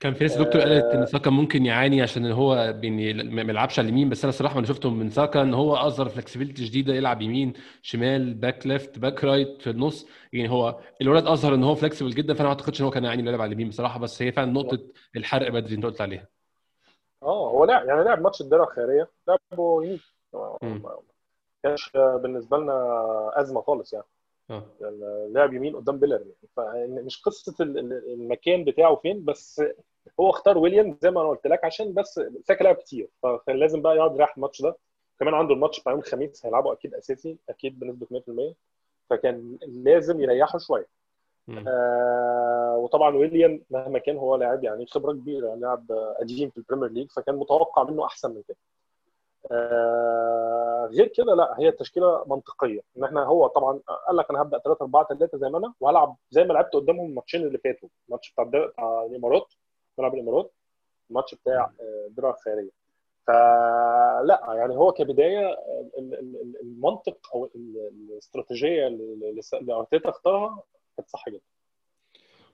كان 0.02 0.14
في 0.14 0.24
ناس 0.24 0.36
دكتور 0.36 0.60
قالت 0.62 0.84
إن 0.84 1.00
آه. 1.00 1.04
ساكا 1.04 1.30
ممكن 1.30 1.66
يعاني 1.66 2.02
عشان 2.02 2.32
هو 2.32 2.54
يعني 2.54 3.12
ما 3.22 3.42
بيلعبش 3.42 3.78
على 3.78 3.88
اليمين 3.88 4.08
بس 4.08 4.24
أنا 4.24 4.28
الصراحه 4.28 4.58
أنا 4.58 4.66
شفته 4.66 4.90
من 4.90 5.10
ساكا 5.10 5.42
إن 5.42 5.54
هو 5.54 5.76
اظهر 5.76 6.08
flexibility 6.08 6.64
جديدة 6.64 6.94
يلعب 6.94 7.22
يمين 7.22 7.52
شمال 7.82 8.34
back 8.34 8.66
left 8.66 8.98
back 8.98 9.24
right 9.24 9.62
في 9.62 9.70
النص. 9.70 10.06
يعني 10.32 10.50
هو 10.50 10.80
الولد 11.00 11.26
اظهر 11.26 11.54
إن 11.54 11.64
هو 11.64 11.74
flexible 11.74 12.10
جدا 12.10 12.34
فأنا 12.34 12.44
ما 12.44 12.48
أعتقدش 12.54 12.80
إن 12.80 12.84
هو 12.84 12.90
كان 12.90 13.04
يعاني 13.04 13.22
يلعب 13.22 13.40
على 13.40 13.48
اليمين 13.48 13.68
بصراحة 13.68 13.98
بس 14.00 14.22
هي 14.22 14.32
فعلا 14.32 14.52
نقطة 14.52 14.78
الحرق 15.16 15.48
بدري 15.50 15.74
أنت 15.74 15.84
قلت 15.84 16.00
عليها. 16.00 16.28
آه 17.22 17.50
هو 17.50 17.64
لعب 17.64 17.86
يعني 17.86 18.04
لعب 18.04 18.22
ماتش 18.22 18.40
الدرع 18.40 18.64
الخيريه 18.64 19.10
لعبه 19.28 19.84
يمين. 19.84 20.00
ما 20.32 20.96
كانش 21.62 21.90
بالنسبة 21.94 22.58
لنا 22.58 22.74
أزمة 23.34 23.60
خالص 23.60 23.92
يعني. 23.92 24.04
آه. 24.50 24.64
لعب 25.32 25.52
يمين 25.54 25.76
قدام 25.76 25.98
بيلر 25.98 26.20
يعني. 26.20 26.34
فمش 26.56 27.22
قصة 27.22 27.54
ال- 27.60 27.78
ال- 27.78 28.12
المكان 28.14 28.64
بتاعه 28.64 28.96
فين 28.96 29.24
بس 29.24 29.62
هو 30.20 30.30
اختار 30.30 30.58
ويليام 30.58 30.98
زي 31.02 31.10
ما 31.10 31.20
أنا 31.20 31.28
قلت 31.28 31.46
لك 31.46 31.64
عشان 31.64 31.94
بس 31.94 32.20
ساكا 32.44 32.64
لعب 32.64 32.74
كتير 32.74 33.08
فكان 33.22 33.56
لازم 33.56 33.82
بقى 33.82 33.96
يقعد 33.96 34.14
يريح 34.14 34.36
الماتش 34.36 34.62
ده. 34.62 34.76
كمان 35.20 35.34
عنده 35.34 35.54
الماتش 35.54 35.80
بتاع 35.80 35.92
يوم 35.92 36.00
الخميس 36.00 36.46
هيلعبه 36.46 36.72
أكيد 36.72 36.94
أساسي 36.94 37.36
أكيد 37.48 37.78
بنسبة 37.78 38.06
100% 38.10 38.54
فكان 39.10 39.58
لازم 39.66 40.20
يريحه 40.20 40.58
شوية. 40.58 40.86
آه 41.68 42.76
وطبعا 42.76 43.16
ويليام 43.16 43.62
مهما 43.70 43.98
كان 43.98 44.16
هو 44.16 44.36
لاعب 44.36 44.64
يعني 44.64 44.86
خبرة 44.86 45.12
كبيرة 45.12 45.54
لاعب 45.54 45.92
قديم 46.20 46.50
في 46.50 46.56
ال 46.58 46.62
Premier 46.62 46.88
League 46.90 47.10
فكان 47.10 47.34
متوقع 47.36 47.82
منه 47.82 48.04
أحسن 48.06 48.30
من 48.34 48.42
كده. 48.48 48.56
آه 49.50 50.88
غير 50.92 51.06
كده 51.08 51.34
لا 51.34 51.54
هي 51.58 51.68
التشكيلة 51.68 52.24
منطقية. 52.26 52.80
إن 52.96 53.04
إحنا 53.04 53.24
هو 53.24 53.46
طبعا 53.46 53.80
قال 54.08 54.16
لك 54.16 54.30
أنا 54.30 54.42
هبدأ 54.42 54.58
3 54.58 54.82
4 54.82 55.06
3 55.06 55.38
زي 55.38 55.48
ما 55.48 55.58
أنا 55.58 55.74
وهلعب 55.80 56.16
زي 56.30 56.44
ما 56.44 56.52
لعبت 56.52 56.72
قدامهم 56.74 57.06
الماتشين 57.06 57.42
اللي 57.46 57.58
فاتوا. 57.58 57.88
الماتش 58.08 58.32
بتاع 58.32 59.04
الامارات 59.10 59.52
ملعب 59.98 60.14
الإمارات 60.14 60.52
الماتش 61.10 61.34
بتاع 61.34 61.70
آه، 61.80 62.06
الدرع 62.08 62.30
الخيرية. 62.30 62.70
فلا 63.26 64.40
يعني 64.56 64.76
هو 64.76 64.92
كبداية 64.92 65.48
ال- 65.98 66.54
المنطق 66.62 67.18
أو 67.34 67.50
ال- 67.54 67.90
الاستراتيجية 68.12 68.86
اللي 68.86 69.40
ارتيتا 69.70 70.08
اختارها 70.08 70.62
كانت 70.96 71.08
صح 71.08 71.28
جدا. 71.28 71.40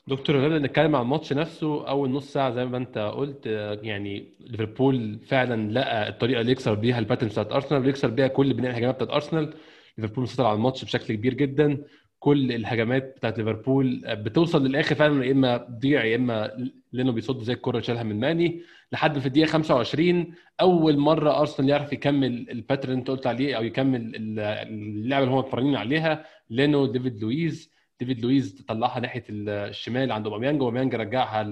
دكتور 0.06 0.36
غير 0.36 0.58
نتكلم 0.58 0.96
عن 0.96 1.02
الماتش 1.02 1.32
نفسه. 1.32 1.88
أول 1.88 2.10
نص 2.10 2.32
ساعة 2.32 2.50
زي 2.50 2.64
ما 2.64 2.76
أنت 2.76 2.98
قلت 2.98 3.46
آه، 3.46 3.78
يعني 3.82 4.32
ليفربول 4.40 5.18
فعلا 5.18 5.72
لقى 5.72 6.08
الطريقة 6.08 6.40
اللي 6.40 6.52
يكسر 6.52 6.74
بيها 6.74 6.98
ال 6.98 7.02
pattern 7.02 7.28
بتاعت 7.28 7.52
أرسنال 7.52 7.84
ويكسر 7.86 8.08
بيها 8.10 8.28
كل 8.28 8.54
بناء 8.54 8.70
الهجمات 8.70 8.94
بتاعت 8.94 9.10
أرسنال. 9.10 9.54
ليفربول 9.98 10.24
مسيطر 10.24 10.46
على 10.46 10.56
الماتش 10.56 10.84
بشكل 10.84 11.14
كبير 11.14 11.34
جدا. 11.34 11.84
كل 12.20 12.52
الهجمات 12.52 13.14
بتاعت 13.16 13.38
ليفربول 13.38 14.02
آه، 14.06 14.14
بتوصل 14.14 14.66
للآخر 14.66 14.94
فعلا 14.94 15.24
يا 15.24 15.32
إما 15.32 15.56
تضيع 15.56 16.04
يا 16.04 16.16
إما 16.16 16.68
لينو 16.92 17.12
بيصد 17.12 17.42
زي 17.42 17.52
الكره 17.52 17.80
شالها 17.80 18.02
من 18.02 18.20
ماني. 18.20 18.62
لحد 18.92 19.18
في 19.18 19.26
الدقيقة 19.26 19.46
25 19.48 20.34
أول 20.60 20.98
مرة 20.98 21.40
أرسنال 21.40 21.68
يعرف 21.68 21.92
يكمل 21.92 22.46
ال 22.50 22.55
pattern 22.55 22.90
اللي 22.90 23.00
أنت 23.00 23.10
قلت 23.10 23.26
عليه 23.26 23.56
أو 23.56 23.62
يكمل 23.64 24.00
ال- 24.00 24.38
اللعبه 24.40 25.24
اللي 25.24 25.34
هم 25.34 25.38
متمرنين 25.38 25.76
عليها. 25.76 26.24
لينو 26.50 26.86
ديفيد 26.86 27.20
لويز. 27.22 27.70
ديفيد 28.00 28.20
لويز 28.20 28.64
طلعها 28.68 29.00
ناحية 29.00 29.24
الشمال 29.30 30.12
عند 30.12 30.26
أوباميانج. 30.26 30.60
أوباميانج 30.62 30.94
رجعها 30.94 31.44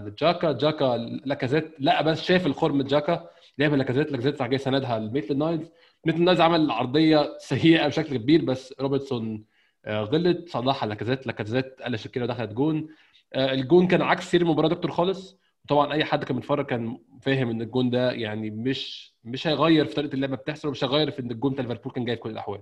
لشاكا. 0.00 0.52
شاكا 0.52 0.96
لاكازيت 1.24 1.70
لا 1.78 2.02
بس 2.02 2.22
شاف 2.22 2.46
الخرم 2.46 2.82
شاكا. 2.82 3.28
لعب 3.58 3.74
لاكازيت. 3.74 4.10
لاكازيت 4.12 4.40
راح 4.40 4.48
جاي 4.48 4.58
سندها 4.58 4.98
لميتلاند 4.98 5.38
نايلز. 5.38 5.70
ميتلاند 6.06 6.22
نايلز 6.24 6.40
عمل 6.40 6.70
عرضية 6.70 7.28
سيئة 7.38 7.86
بشكل 7.86 8.16
كبير 8.16 8.44
بس 8.44 8.74
روبرتسون 8.80 9.44
غلط. 9.88 10.48
صلحها 10.48 10.88
لاكازيت 10.88 11.26
لاكازيت 11.26 11.82
قلش 11.82 12.06
الكورة 12.06 12.24
ودخلت 12.24 12.50
جون. 12.52 12.88
آه، 13.32 13.52
الجون 13.52 13.86
كان 13.88 14.02
عكس 14.02 14.30
سير 14.30 14.40
المباراه 14.40 14.68
دكتور 14.68 14.90
خالص. 14.90 15.38
طبعا 15.68 15.92
أي 15.92 16.04
حد 16.04 16.24
كان 16.24 16.36
بيتفرج 16.36 16.66
كان 16.66 16.98
فاهم 17.22 17.50
إن 17.50 17.62
الجون 17.62 17.90
ده 17.90 18.12
يعني 18.12 18.50
مش 18.50 19.12
مش 19.24 19.46
هيغير 19.46 19.84
في 19.86 19.94
طريقة 19.94 20.14
اللعبه 20.14 20.36
بتحصل 20.36 20.68
ومش 20.68 20.84
هيغير 20.84 21.10
في 21.10 21.22
إن 21.22 21.30
الجون 21.30 21.52
بتاع 21.52 21.64
ليفربول 21.64 21.92
كان 21.92 22.04
جاي 22.04 22.16
في 22.16 22.22
كل 22.22 22.30
الأحوال. 22.30 22.60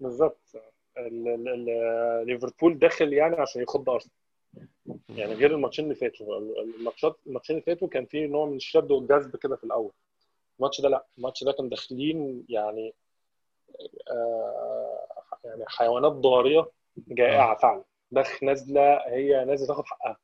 بالظبط. 0.00 0.40
ال- 0.98 1.28
ال- 1.28 1.48
ال- 1.48 2.26
ليفربول 2.26 2.78
داخل 2.78 3.12
يعني 3.12 3.36
عشان 3.36 3.62
يخض 3.62 3.90
أرسنال. 3.90 4.14
يعني 5.08 5.34
غير 5.34 5.54
الماتشين 5.54 5.84
اللي 5.84 5.94
فاتوا 5.94 6.38
الماتشات 6.78 7.16
الماتشين 7.26 7.56
اللي 7.56 7.64
فاتوا 7.66 7.88
كان 7.88 8.04
في 8.06 8.26
نوع 8.26 8.46
من 8.46 8.56
الشد 8.56 8.90
والجذب 8.90 9.36
كده 9.36 9.56
في 9.56 9.64
الأول. 9.64 9.90
الماتش 10.58 10.80
ده 10.80 10.88
لأ. 10.88 11.04
الماتش 11.18 11.44
ده 11.44 11.52
كان 11.52 11.68
داخلين 11.68 12.44
يعني 12.48 12.94
آه 14.10 15.03
يعني 15.44 15.64
حيوانات 15.68 16.12
ضارية 16.12 16.66
جائعة 17.08 17.56
فعلا. 17.58 17.84
دخ 18.10 18.42
نازلة 18.42 18.96
هي 19.06 19.44
نازلة 19.44 19.66
تاخد 19.68 19.84
حقها. 19.86 20.16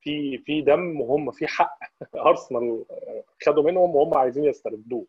في 0.00 0.38
في 0.38 0.62
دم 0.62 1.00
وهم 1.00 1.30
في 1.30 1.46
حق 1.46 1.78
أرسنال 2.16 2.84
خدوا 3.46 3.62
منهم 3.62 3.96
وهم 3.96 4.14
عايزين 4.18 4.44
يستردوه. 4.44 5.06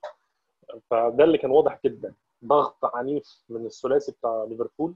فده 0.89 1.23
اللي 1.23 1.37
كان 1.37 1.51
واضح 1.51 1.79
جدا. 1.85 2.13
ضغط 2.45 2.85
عنيف 2.95 3.43
من 3.49 3.65
الثلاثي 3.65 4.11
بتاع 4.11 4.45
ليفربول. 4.49 4.93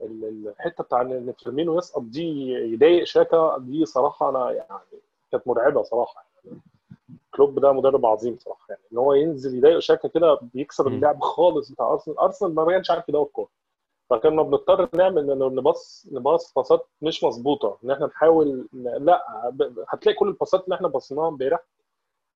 ال- 0.00 0.48
الحتة 0.48 0.84
بتاع 0.84 1.00
إن 1.00 1.32
فيرمينو 1.44 1.78
يسقط 1.78 2.02
دي 2.02 2.22
يضايق 2.52 3.04
شاكا 3.04 3.58
دي 3.58 3.86
صراحة 3.86 4.28
أنا 4.30 4.50
يعني 4.52 5.02
كانت 5.32 5.48
مرعبة 5.48 5.82
صراحة. 5.82 6.26
يعني 6.44 6.60
كلوب 7.30 7.60
ده 7.60 7.72
مدرب 7.72 8.06
عظيم 8.06 8.38
صراحة 8.38 8.66
يعني 8.68 8.82
إن 8.92 8.98
هو 8.98 9.12
ينزل 9.14 9.58
يضايق 9.58 9.78
شاكا 9.78 10.08
كده 10.08 10.38
بيكسر. 10.42 10.86
اللعب 10.86 11.20
خالص 11.22 11.72
بتاع 11.72 11.92
أرسنال 11.92 12.18
أرسنال 12.18 12.54
ما 12.54 12.72
كانش 12.72 12.90
عارف 12.90 13.08
يدور 13.08 13.22
الكورة. 13.26 13.48
فكنا 14.10 14.42
بنضطر 14.42 14.88
نعمل 14.96 15.38
نباص 15.54 16.08
نباص 16.12 16.52
باصات 16.54 16.86
مش 17.02 17.24
مظبوطة 17.24 17.78
إن 17.84 17.90
إحنا 17.90 18.06
نحاول 18.06 18.68
لأ 18.72 19.24
هتلاقي 19.88 20.16
كل 20.16 20.28
الباصات 20.28 20.64
اللي 20.64 20.74
إحنا 20.76 20.88
باصيناها 20.88 21.28
امبارح 21.28 21.60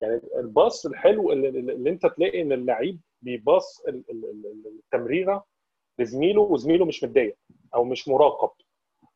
يعني 0.01 0.21
الباص 0.35 0.85
الحلو 0.85 1.31
اللي, 1.31 1.49
اللي 1.49 1.89
أنت 1.89 2.05
تلاقي 2.05 2.41
إن 2.41 2.51
اللعيب 2.51 2.99
بيباص 3.21 3.83
ال- 3.87 4.03
ال- 4.09 4.25
ال- 4.25 4.79
التمريرة 4.83 5.45
لزميله 5.99 6.41
وزميله 6.41 6.85
مش 6.85 7.03
متضايق 7.03 7.37
أو 7.75 7.83
مش 7.83 8.07
مراقب 8.07 8.49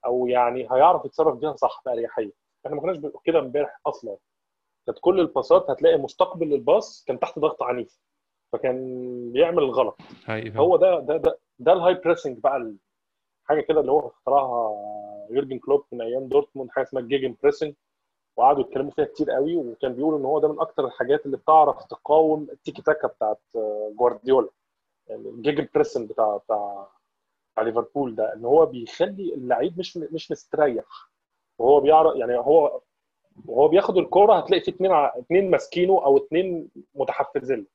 أو 0.06 0.28
يعني 0.28 0.68
هيعرف 0.72 1.06
يتصرف 1.06 1.36
بيها 1.38 1.56
صح 1.56 1.82
بأريحية. 1.86 2.32
إحنا 2.66 2.76
ما 2.76 2.82
كناش 2.82 2.98
كده 3.24 3.40
امبارح 3.40 3.80
أصلا. 3.86 4.18
كانت 4.86 4.98
كل 5.02 5.20
الباصات 5.20 5.70
هتلاقي 5.70 5.98
مستقبل 5.98 6.54
الباص 6.54 7.04
كان 7.08 7.20
تحت 7.20 7.39
ضغط 7.39 7.63
عنيف 7.63 8.00
فكان 8.54 9.32
بيعمل 9.32 9.63
الغلط. 9.63 9.98
هو 10.60 10.78
ده 10.78 11.00
ده 11.00 11.17
ده, 11.17 11.39
ده 11.60 11.74
ال 11.74 11.94
high 11.94 12.08
pressing 12.08 12.38
بقى 12.39 12.74
حاجة 13.46 13.62
كده 13.62 13.80
اللي 13.82 13.91
هو 13.91 14.08
اخترعها 14.08 14.72
يورجن 15.30 15.60
كلوب 15.60 15.86
من 15.91 16.02
أيام 16.02 16.28
دورتموند 16.28 16.70
حاجة 16.72 16.84
اسمها 16.84 17.02
ال 17.04 17.36
gegenpressing 17.44 17.74
وقعدوا 18.38 18.62
يتكلموا 18.62 18.91
فيها 18.91 19.06
كتير 19.06 19.32
قوي 19.32 19.56
وكان 19.56 19.94
بيقولوا 19.94 20.20
إن 20.20 20.26
هو 20.26 20.39
ده 20.39 20.48
من 20.48 20.60
أكتر 20.60 20.86
الحاجات 20.86 21.26
اللي 21.26 21.38
بتعرف 21.38 21.84
تقاوم 21.86 22.48
التيكي 22.52 22.82
تاكا 22.82 23.08
بتاعت 23.08 23.39
آه، 23.56 23.94
جوارديولا. 24.00 24.50
يعني 25.08 25.30
ال 25.30 25.67
gegenpressing 25.76 26.10
بتاع 26.10 26.38
بتاع 26.38 26.88
بتاع 27.54 27.63
ليفربول 27.63 28.15
ده 28.15 28.34
إن 28.34 28.46
هو 28.46 28.65
بيخلي 28.65 29.34
اللعيب 29.34 29.80
مش 29.80 29.98
مش 29.98 30.32
مستريح. 30.32 30.86
وهو 31.60 31.80
بيعرف 31.80 32.15
يعني 32.15 32.38
هو 32.38 32.82
وهو 33.46 33.67
بياخد 33.67 33.98
الكورة 33.98 34.34
هتلاقي 34.34 34.62
في 34.62 34.72
اثنين 34.72 34.91
اثنين 34.91 35.52
ماسكينه 35.52 36.06
أو 36.06 36.17
اثنين 36.17 36.70
متحفزين 36.96 37.58
له. 37.58 37.65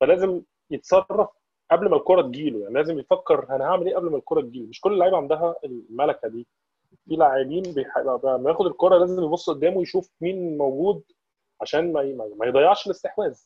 فلازم 0.00 0.42
يتصرف 0.70 1.28
قبل 1.70 1.88
ما 1.90 1.96
الكورة 1.96 2.22
تجيله. 2.22 2.60
يعني 2.62 2.74
لازم 2.74 2.98
يفكر 2.98 3.46
أنا 3.50 3.64
هعمل 3.64 3.86
إيه 3.86 3.96
قبل 3.96 4.10
ما 4.10 4.16
الكورة 4.16 4.40
تجيله. 4.40 4.66
مش 4.68 4.80
كل 4.80 4.92
اللعيبة 4.92 5.16
عندها 5.16 5.54
الملكة 5.64 6.28
دي. 6.28 6.46
في 7.08 7.16
لاعبين 7.16 7.62
بيح- 7.62 7.98
لما 8.24 8.50
ياخد 8.50 8.66
الكورة 8.66 8.98
لازم 8.98 9.24
يبص 9.24 9.50
قدامه 9.50 9.82
يشوف 9.82 10.10
مين 10.20 10.58
موجود 10.58 11.02
عشان 11.60 11.92
ما 11.92 12.02
ما 12.38 12.46
يضيعش 12.46 12.86
الاستحواذ. 12.86 13.38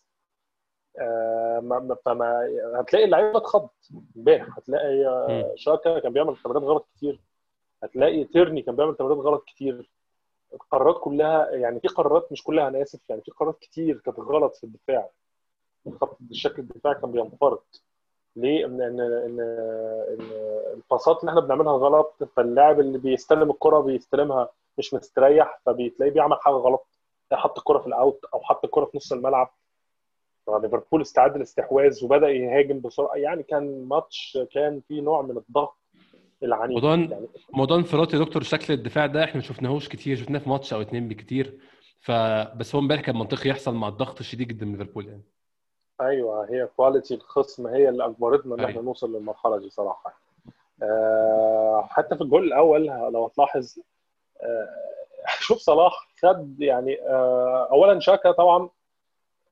آه 0.99 1.97
فما 2.07 2.49
هتلاقي 2.75 3.05
اللعيبة 3.05 3.38
اتخض 3.38 3.69
امبارح. 4.17 4.59
هتلاقي 4.59 5.07
آه 5.07 5.53
شاكا 5.57 5.99
كان 5.99 6.12
بيعمل 6.12 6.37
تمريرات 6.37 6.62
غلط 6.65 6.87
كتير. 6.97 7.21
هتلاقي 7.83 8.25
تيرني 8.25 8.62
كان 8.62 8.77
بيعمل 8.77 8.97
تمريرات 8.97 9.25
غلط 9.25 9.45
كتير. 9.45 9.91
القرارات 10.55 10.97
كلها 11.01 11.51
يعني 11.51 11.81
في 11.81 11.88
قرارات 11.88 12.33
مش 12.33 12.43
كلها 12.43 12.69
أنا 12.69 12.83
آسف 12.83 13.01
يعني 13.11 13.23
في 13.23 13.31
قرارات 13.31 13.59
كتير 13.59 13.99
كانت 13.99 14.19
غلط 14.19 14.57
في 14.57 14.65
الدفاع. 14.65 15.09
خط 16.01 16.19
الشكل 16.31 16.62
الدفاع 16.62 16.93
كان 16.93 17.12
بينفرط. 17.12 17.83
ليه؟ 18.37 18.67
ان 18.67 18.81
ان 18.83 19.01
ان 19.01 19.41
إن 19.41 20.21
الباصات 20.75 21.21
اللي 21.21 21.31
إحنا 21.31 21.41
بنعملها 21.41 21.73
غلط 21.73 22.15
فاللاعب 22.37 22.81
اللي 22.81 22.99
بيستلم 22.99 23.51
الكرة 23.51 23.81
بيستلمها 23.81 24.49
مش 24.79 24.95
مستريح 24.95 25.61
فبتلاقيه 25.67 26.12
بيعمل 26.12 26.37
حاجة 26.41 26.55
غلط. 26.55 26.87
حط 27.33 27.59
الكرة 27.59 27.79
في 27.79 27.87
الأوت 27.87 28.25
أو 28.35 28.41
حط 28.41 28.65
الكرة 28.65 28.85
في 28.85 28.97
نص 28.97 29.12
الملعب. 29.12 29.51
ليفربول 30.49 31.03
استعد 31.03 31.37
الاستحواذ 31.37 32.05
وبدأ 32.05 32.29
يهاجم 32.29 32.81
بسرعة. 32.81 33.15
يعني 33.17 33.43
كان 33.43 33.85
ماتش 33.88 34.38
كان 34.53 34.81
فيه 34.88 35.01
نوع 35.01 35.23
من 35.23 35.37
الضغط. 35.37 35.77
العنيف 36.43 36.71
موضوع 36.75 36.91
يعني. 36.91 37.29
موضوع 37.53 37.77
انفراد 37.77 38.15
يا 38.15 38.19
دكتور 38.19 38.43
شكل 38.43 38.73
الدفاع 38.73 39.07
ده 39.07 39.25
إحنا 39.25 39.35
ما 39.35 39.43
شفناهوش 39.43 39.89
كتير 39.89 40.17
شفناه 40.17 40.39
في 40.39 40.51
ماتش 40.51 40.73
أو 40.73 40.81
اتنين 40.81 41.09
بكتير. 41.09 41.59
فبس 42.01 42.75
هو 42.75 42.81
امبارح 42.81 43.01
كان 43.01 43.17
منطقي 43.17 43.51
يحصل 43.51 43.75
مع 43.75 43.89
الضغط 43.89 44.19
الشديد 44.21 44.49
جدا 44.49 44.67
من 44.67 44.79
ليفربول 44.79 45.07
يعني. 45.07 45.23
أيوه 46.01 46.51
هي 46.51 46.69
quality 46.77 47.15
الخصم 47.15 47.67
هي 47.67 47.89
اللي 47.89 48.05
اجبرتنا 48.05 48.55
إن 48.55 48.61
إحنا 48.61 48.73
أيوة. 48.73 48.85
نوصل 48.85 49.17
للمرحلة 49.17 49.59
دي 49.59 49.71
صراحة. 49.71 50.21
أه 50.83 51.89
حتى 51.91 52.17
في 52.17 52.23
الجول 52.23 52.45
الأول 52.45 52.87
لو 52.87 53.25
هتلاحظ 53.25 53.79
أه 54.43 54.69
شوف 55.47 55.59
صلاح 55.59 56.09
خد 56.23 56.61
يعني 56.61 57.01
أه 57.03 57.69
اولا 57.71 58.01
شاكا 58.01 58.33
طبعا 58.33 58.69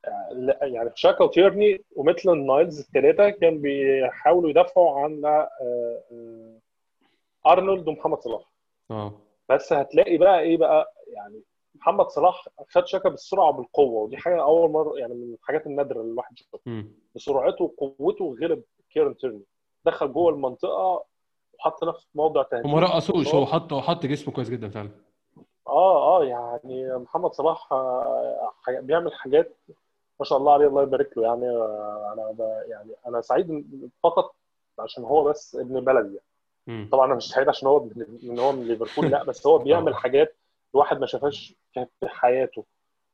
آه، 0.04 0.56
يعني 0.62 0.90
شاكا 0.94 1.24
وتيرني 1.24 1.84
وميتلاند 1.96 2.46
نايلز 2.46 2.80
الثلاثه 2.80 3.30
كانوا 3.30 3.58
بيحاولوا 3.58 4.50
يدافعوا 4.50 5.00
عن 5.00 5.24
آه، 5.24 5.48
آه، 5.62 6.58
أرنولد 7.46 7.88
ومحمد 7.88 8.20
صلاح. 8.20 8.42
آه. 8.90 9.12
بس 9.48 9.72
هتلاقي 9.72 10.16
بقى 10.18 10.40
إيه 10.40 10.56
بقى؟ 10.56 10.92
يعني 11.14 11.42
محمد 11.74 12.08
صلاح 12.08 12.48
خد 12.70 12.86
شاكا 12.86 13.08
بالسرعة 13.08 13.48
وبالقوة 13.48 14.02
ودي 14.02 14.16
حاجة 14.16 14.42
أول 14.42 14.70
مرة 14.70 14.98
يعني 14.98 15.14
من 15.14 15.34
الحاجات 15.34 15.66
النادرة 15.66 16.00
اللي 16.00 16.12
الواحد 16.12 16.32
يشوفها. 16.38 16.84
بسرعته 17.14 17.64
وقوته 17.64 18.36
غلب 18.42 18.62
كيرن 18.90 19.16
تيرني. 19.16 19.42
دخل 19.84 20.12
جوه 20.12 20.30
المنطقة 20.30 21.04
وحط 21.58 21.84
نفسه 21.84 22.00
في 22.12 22.18
موضع 22.18 22.42
تهديد 22.42 22.66
وما 22.66 22.80
رقصوش 22.80 23.34
هو 23.34 23.46
حط 23.46 23.72
هو 23.72 23.80
حط 23.80 24.06
جسمه 24.06 24.34
كويس 24.34 24.50
جدا 24.50 24.68
فعلا. 24.68 24.90
آه 25.68 26.18
آه 26.20 26.24
يعني 26.24 26.96
محمد 26.98 27.32
صلاح 27.32 27.72
آه، 27.72 28.50
بيعمل 28.68 29.12
حاجات 29.14 29.56
ما 30.20 30.26
شاء 30.26 30.38
الله 30.38 30.52
عليه 30.52 30.66
الله 30.66 30.82
يبارك 30.82 31.18
له. 31.18 31.22
يعني 31.22 31.48
آه، 31.50 32.12
أنا 32.12 32.64
يعني 32.68 32.92
أنا 33.06 33.20
سعيد 33.20 33.66
فقط 34.02 34.34
عشان 34.78 35.04
هو 35.04 35.24
بس 35.24 35.56
ابن 35.56 35.80
بلدي. 35.84 36.18
مم. 36.66 36.88
طبعا 36.92 37.06
أنا 37.06 37.14
مش 37.14 37.28
سعيد 37.28 37.48
عشان 37.48 37.68
هو 37.68 37.88
ان 38.22 38.38
هو 38.38 38.52
من 38.52 38.64
ليفربول 38.68 39.10
لا 39.10 39.24
بس 39.24 39.46
هو 39.46 39.58
بيعمل. 39.58 39.94
حاجات 40.04 40.36
الواحد 40.74 41.00
ما 41.00 41.06
شافهاش 41.06 41.54
في 41.72 42.08
حياته 42.08 42.64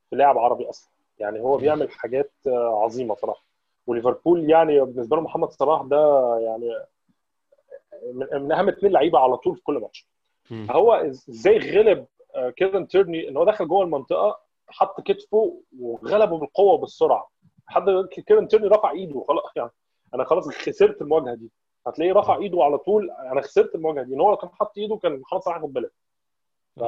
في 0.09 0.15
لاعب 0.15 0.37
عربي 0.37 0.69
أصلا 0.69 0.91
يعني 1.19 1.39
هو 1.39 1.57
بيعمل 1.57 1.91
حاجات 1.91 2.31
آه، 2.47 2.81
عظيمة 2.83 3.15
صراحة 3.15 3.43
وليفربول 3.87 4.49
يعني 4.49 4.79
بالنسبة 4.79 5.15
له 5.15 5.21
محمد 5.21 5.49
صلاح 5.49 5.81
ده 5.81 6.21
يعني 6.39 6.85
من 8.13 8.41
من 8.41 8.51
أهم 8.51 8.69
اثنين 8.69 8.91
لعيبة 8.91 9.19
على 9.19 9.37
طول 9.37 9.55
في 9.55 9.63
كل 9.63 9.73
ماتش. 9.73 10.07
هو 10.51 10.93
إزاي 10.93 11.57
غلب 11.57 12.05
آه، 12.35 12.49
كيفن 12.49 12.87
تيرني 12.87 13.29
إن 13.29 13.37
هو 13.37 13.43
دخل 13.45 13.67
جوه 13.67 13.83
المنطقة 13.83 14.39
حط 14.67 15.01
كتفه 15.01 15.61
وغلبه 15.79 16.37
بالقوة 16.37 16.73
وبالسرعة 16.73 17.29
حد 17.67 17.83
كيفن 18.11 18.47
تيرني 18.47 18.67
رفع 18.67 18.91
إيده 18.91 19.25
خلاص 19.27 19.51
يعني 19.55 19.69
أنا 20.13 20.23
خلاص 20.23 20.47
خسرت 20.49 21.01
المواجهة 21.01 21.33
دي 21.35 21.51
هتلاقيه 21.89 22.13
رفع 22.13 22.37
ايده 22.37 22.63
على 22.63 22.77
طول. 22.77 23.11
أنا 23.11 23.41
خسرت 23.41 23.75
المواجهة 23.75 24.03
دي 24.03 24.13
ان 24.13 24.21
هو 24.21 24.29
لو 24.29 24.37
كان 24.37 24.49
حط 24.49 24.77
ايده 24.77 24.95
كان 24.97 25.19
محمد 25.19 25.41
صلاح 25.41 25.57
ياخد 25.57 25.73
بالك 25.73 25.91
ف- 26.75 26.83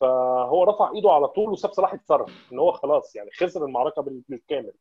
فهو 0.00 0.64
رفع 0.64 0.92
ايده 0.94 1.10
على 1.10 1.28
طول 1.28 1.50
وساب 1.50 1.72
صلاح 1.72 1.94
يتصرف 1.94 2.52
ان 2.52 2.58
هو 2.58 2.72
خلاص 2.72 3.16
يعني 3.16 3.30
خسر 3.30 3.64
المعركة 3.64 4.02
بال- 4.02 4.22
بالكامل. 4.28 4.72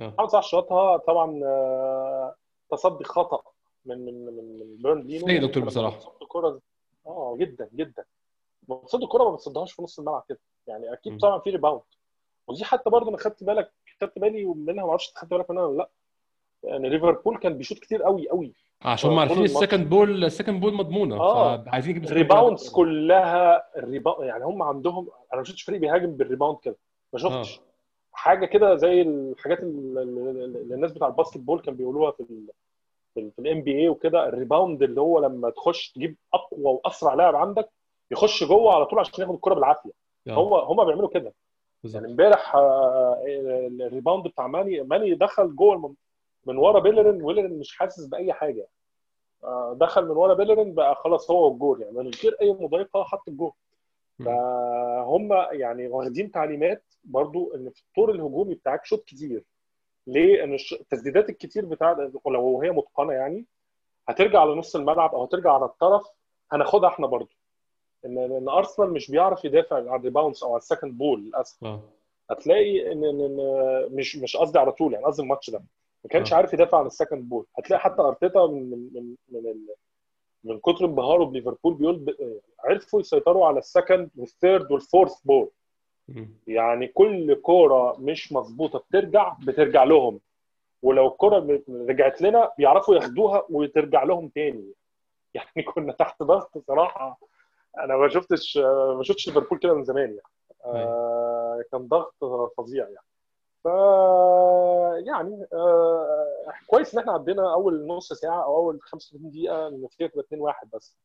آه. 0.00 0.06
محمد 0.08 0.28
صلاح 0.28 0.42
شاطها 0.44 0.96
طبعا 0.96 1.40
آه، 1.44 2.34
تصدي 2.70 3.04
خطأ 3.04 3.42
من 3.84 4.04
من 4.04 4.36
من 4.58 4.76
بيرند 4.82 5.06
لينو. 5.06 5.26
سيء 5.26 5.46
دكتور. 5.46 5.62
بتصد 5.64 5.92
الكرة 6.22 6.60
آه 7.06 7.36
جدا 7.38 7.68
جدا. 7.74 8.04
بتصد 8.62 9.02
الكرة 9.02 9.24
ما 9.24 9.30
بتصدهاش 9.30 9.72
في 9.72 9.82
نص 9.82 9.98
الملعب 9.98 10.24
كده. 10.28 10.38
يعني 10.66 10.92
أكيد. 10.92 11.20
طبعا 11.20 11.38
في 11.38 11.50
rebound 11.50 11.80
ودي 12.48 12.64
حتى 12.64 12.90
برضه 12.90 13.08
أنا 13.08 13.16
خدت 13.18 13.44
بالك 13.44 13.72
خدت 14.00 14.18
بالي 14.18 14.44
منها 14.44 14.84
ما 14.84 14.90
أعرفش 14.90 15.12
خدت 15.16 15.30
بالك 15.30 15.50
منها 15.50 15.64
ولا 15.64 15.76
لأ. 15.78 15.88
يعني 16.64 16.88
ليفربول 16.88 17.38
كان 17.38 17.58
بيشوط 17.58 17.78
كتير 17.78 18.02
قوي 18.02 18.28
قوي 18.28 18.52
عشان 18.82 19.10
هم 19.10 19.18
عارفين. 19.18 19.42
السكند 19.44 19.88
بول 19.88 20.24
السكند 20.24 20.60
بول 20.60 20.74
مضمونة 20.74 21.20
آه. 21.20 21.56
فعايزين 21.64 21.90
يجيبوا 21.90 22.10
ال 22.10 22.16
rebounds. 22.16 22.70
كلها 22.70 23.64
ال 23.78 23.84
rebound 23.84 24.26
يعني 24.28 24.44
هم 24.44 24.62
عندهم 24.62 25.08
أنا 25.32 25.40
ما 25.40 25.44
شفتش 25.44 25.62
فريق 25.62 25.80
بيهاجم 25.80 26.10
بال 26.16 26.25
rebound 26.25 26.58
كده 26.62 26.76
ما 27.12 27.18
شفتش 27.18 27.58
آه. 27.58 27.62
حاجة 28.12 28.46
كده 28.46 28.74
زي 28.76 29.02
الحاجات 29.02 29.60
اللي 29.60 30.74
الناس 30.74 30.92
بتاع 30.92 31.06
ال 31.08 31.38
basketball 31.38 31.60
كان 31.60 31.74
بيقولوها 31.74 32.10
في 32.10 32.20
ال 32.20 32.46
في 33.14 33.32
ال 33.38 33.62
NBA 33.62 33.88
وكده 33.88 34.28
ال 34.28 34.35
rebound 34.35 34.82
اللي 34.82 35.00
هو 35.00 35.18
لما 35.18 35.50
تخش 35.50 35.92
تجيب 35.92 36.16
أقوى 36.34 36.60
وأسرع 36.64 37.14
لاعب 37.14 37.36
عندك 37.36 37.68
يخش 38.10 38.44
جوه 38.44 38.74
على 38.74 38.86
طول 38.86 38.98
عشان 38.98 39.14
ياخد 39.24 39.34
الكرة 39.34 39.54
بالعافية 39.54 39.90
آه. 40.28 40.32
هو 40.32 40.58
هم 40.58 40.84
بيعملوا 40.84 41.08
كده 41.08 41.32
بالظبط. 41.82 42.00
يعني 42.02 42.12
امبارح 42.12 42.56
آه، 42.56 43.22
ال 43.80 43.86
rebound 43.86 44.24
بتاع 44.28 44.46
ماني 44.46 44.80
ماني 44.82 45.14
دخل 45.14 45.56
جوه 45.56 45.74
الم- 45.74 45.94
من 46.46 46.56
ورا 46.56 46.80
بيلرين 46.80 47.22
بيلرين 47.22 47.58
مش 47.58 47.76
حاسس 47.78 48.06
بأي 48.06 48.32
حاجة. 48.32 48.66
آه، 49.44 49.76
دخل 49.80 50.04
من 50.04 50.10
ورا 50.16 50.34
بيلرين 50.34 50.74
بقى 50.74 50.94
خلاص 50.94 51.30
هو 51.30 51.48
والجول 51.48 51.80
يعني 51.82 51.92
من 51.98 52.10
غير 52.24 52.36
أي 52.40 52.52
مضايقة 52.52 53.04
حط 53.04 53.28
الجول. 53.28 53.52
فهم 54.24 55.32
يعني 55.52 55.88
واخدين 55.88 56.30
تعليمات 56.30 56.84
برضو 57.04 57.54
إن 57.54 57.70
في 57.70 57.80
الطور 57.88 58.10
الهجومي 58.10 58.54
بتاعك 58.54 58.84
شوط 58.84 59.04
كتير. 59.04 59.44
ليه؟ 60.06 60.44
إن 60.44 60.56
التسديدات 60.72 61.28
الكتير 61.30 61.64
بتاع 61.64 62.10
لو 62.26 62.60
هي 62.62 62.70
متقنة 62.70 63.12
يعني 63.12 63.46
هترجع 64.08 64.40
على 64.40 64.54
نص 64.54 64.76
الملعب 64.76 65.14
أو 65.14 65.24
هترجع 65.24 65.52
على 65.52 65.64
الطرف 65.64 66.06
هناخدها 66.52 66.88
إحنا 66.88 67.06
برضو. 67.06 67.34
إن 68.04 68.18
إن 68.18 68.48
أرسنال 68.48 68.92
مش 68.92 69.10
بيعرف 69.10 69.44
يدافع 69.44 69.76
على 69.76 69.96
ال 69.96 70.01
rebounds 70.01 70.44
أو 70.44 70.48
على 70.50 70.58
ال 70.58 70.64
second 70.64 70.98
ball 70.98 71.20
للأسف. 71.24 71.64
آه. 71.64 71.80
هتلاقي 72.30 72.92
إن 72.92 73.36
مش 73.90 74.16
مش 74.16 74.36
قصدي 74.36 74.58
على 74.58 74.72
طول 74.72 74.92
يعني 74.92 75.04
قصدي 75.04 75.22
الماتش 75.22 75.50
ده. 75.50 75.62
ما 76.04 76.08
كانش 76.10 76.32
آه. 76.32 76.36
عارف 76.36 76.52
يدافع 76.52 76.78
عن 76.78 76.86
ال 76.86 76.92
second 76.92 77.28
ball. 77.28 77.46
هتلاقي 77.58 77.80
حتى 77.80 78.02
أرتيتا 78.02 78.46
من 78.46 78.70
من 78.70 78.88
من 78.94 79.16
من, 79.28 79.46
ال... 79.50 79.66
من 80.44 80.58
كتر 80.60 80.84
انبهاره 80.84 81.24
بليفربول 81.24 81.74
بيقول 81.74 81.96
ب... 81.96 82.14
عرفوا 82.64 83.00
يسيطروا 83.00 83.46
على 83.46 83.58
ال 83.58 83.65
second 83.65 84.10
وال 84.16 84.32
third 84.32 84.72
وال 84.72 84.84
fourth 84.84 85.20
ball. 85.24 85.50
يعني 86.46 86.86
كل 86.86 87.34
كورة 87.34 87.96
مش 88.00 88.32
مظبوطة 88.32 88.78
بترجع 88.78 89.36
بترجع 89.46 89.84
لهم. 89.84 90.20
ولو 90.82 91.06
الكورة 91.08 91.38
ب- 91.38 91.62
رجعت 91.88 92.22
لنا 92.22 92.52
بيعرفوا 92.58 92.94
ياخدوها 92.94 93.46
وترجع 93.50 94.02
لهم 94.04 94.28
تاني. 94.28 94.72
يعني 95.34 95.62
كنا 95.62 95.92
تحت 95.92 96.22
ضغط 96.22 96.58
صراحة. 96.58 97.18
أنا 97.78 97.96
ما 97.96 98.08
شفتش 98.08 98.56
ما 98.96 99.00
شفتش 99.02 99.28
ليفربول 99.28 99.58
كده 99.58 99.74
من 99.74 99.84
زمان 99.84 100.08
يعني. 100.08 100.20
آه 100.64 101.62
كان 101.72 101.88
ضغط 101.88 102.14
فظيع 102.58 102.84
يعني. 102.84 103.06
ف 103.64 103.66
يعني 105.06 105.46
آه 105.52 106.52
كويس 106.66 106.94
إن 106.94 107.00
إحنا 107.00 107.12
عدينا 107.12 107.52
أول 107.54 107.86
نص 107.86 108.12
ساعة 108.12 108.44
أو 108.44 108.56
أول 108.56 108.80
35 108.80 109.30
دقيقة 109.30 109.68
النتيجه 109.68 110.06
تبقى 110.08 110.24
2-1 110.24 110.68
بس. 110.72 110.96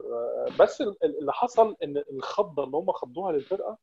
آه 0.00 0.46
بس 0.60 0.80
ال- 0.80 1.04
ال- 1.04 1.18
اللي 1.18 1.32
حصل 1.32 1.76
إن 1.82 1.96
الخضة 2.12 2.64
اللي 2.64 2.76
هم 2.76 2.92
خضوها 2.92 3.32
للفرقة 3.32 3.78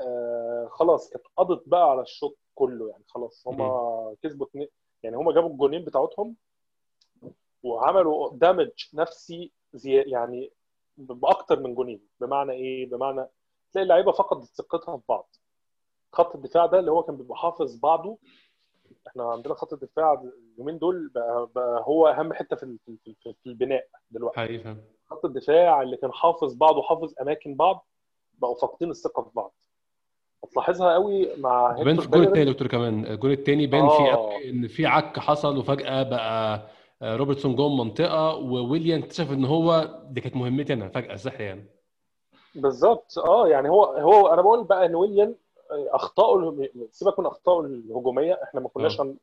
آه 0.00 0.68
خلاص 0.70 1.10
كانت 1.10 1.24
قضت 1.36 1.68
بقى 1.68 1.90
على 1.90 2.00
الشوط 2.02 2.36
كله 2.54 2.88
يعني 2.90 3.04
خلاص 3.08 3.48
هم 3.48 3.56
كسبوا 4.22 4.46
اتنين 4.46 4.68
يعني 5.02 5.16
هم 5.16 5.30
جابوا 5.32 5.50
الجونين 5.50 5.84
بتاعتهم 5.84 6.36
وعملوا 7.62 8.30
دامج 8.36 8.70
نفسي 8.94 9.52
زي 9.74 9.92
يعني 10.02 10.52
بأكتر 10.96 11.60
من 11.60 11.74
جونين 11.74 12.00
بمعنى 12.20 12.52
إيه؟ 12.52 12.90
بمعنى 12.90 13.26
تلاقي 13.72 13.82
اللعيبة 13.82 14.12
فقدت 14.12 14.44
ثقتها 14.44 14.96
في 14.96 15.02
بعض. 15.08 15.36
خط 16.14 16.34
الدفاع 16.34 16.66
ده 16.66 16.78
اللي 16.78 16.90
هو 16.90 17.02
كان 17.02 17.16
بيبقى 17.16 17.36
حافظ 17.38 17.76
بعضه. 17.76 18.18
إحنا 19.08 19.24
عندنا 19.24 19.54
خط 19.54 19.72
الدفاع 19.72 20.22
اليومين 20.54 20.78
دول 20.78 21.10
بقى, 21.14 21.48
بقى 21.54 21.84
هو 21.86 22.08
أهم 22.08 22.32
حتة 22.32 22.56
في 22.56 22.78
في, 22.86 22.96
في, 23.04 23.14
في 23.42 23.46
البناء 23.46 23.86
دلوقتي. 24.10 24.58
فعلا. 24.58 24.76
خط 25.10 25.24
الدفاع 25.24 25.82
اللي 25.82 25.96
كان 25.96 26.12
حافظ 26.12 26.54
بعض 26.54 26.76
وحافظ 26.76 27.14
أماكن 27.22 27.54
بعض 27.54 27.86
بقوا 28.38 28.54
فاقدين 28.54 28.90
الثقة 28.90 29.22
في 29.22 29.30
بعض. 29.34 29.54
هتلاحظها 30.44 30.92
قوي 30.94 31.36
مع 31.36 31.72
هيكتور 31.76 31.94
في 32.00 32.16
الجول 32.16 32.38
يا 32.38 32.44
دكتور 32.44 32.68
كمان. 32.68 33.06
الجول 33.06 33.30
التاني 33.30 33.66
بان 33.66 33.88
فيه 33.88 34.12
آه. 34.12 34.16
قوي 34.16 34.50
إن 34.50 34.68
في 34.68 34.86
عك 34.86 35.18
حصل 35.18 35.58
وفجأة 35.58 36.02
بقى 36.02 36.66
آه، 37.02 37.16
روبرتسون 37.16 37.56
جوه 37.56 37.66
المنطقة 37.66 38.34
وويليام 38.36 39.02
اكتشف 39.02 39.32
إن 39.32 39.44
هو 39.44 39.98
دي 40.10 40.20
كانت 40.20 40.36
مهمتي 40.36 40.72
أنا 40.72 40.88
فجأة 40.88 41.16
صح 41.16 41.40
يعني؟ 41.40 41.66
بالظبط. 42.54 43.18
آه 43.18 43.48
يعني 43.48 43.68
هو 43.68 43.84
هو 43.84 44.28
أنا 44.28 44.42
بقول 44.42 44.64
بقى 44.64 44.86
إن 44.86 44.94
ويليام 44.94 45.36
اخطائه 45.70 46.68
سيبك 46.90 47.18
من 47.18 47.26
اخطائه 47.26 47.60
الهجومية 47.60 48.40
إحنا 48.42 48.60
ما 48.60 48.68
كناش 48.68 49.00
هن... 49.00 49.16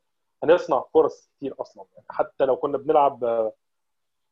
هنصنع 0.43 0.83
فرص 0.93 1.29
كتير 1.37 1.55
أصلا. 1.61 1.85
يعني 1.93 2.05
حتى 2.09 2.45
لو 2.45 2.55
كنا 2.55 2.77
بنلعب 2.77 3.51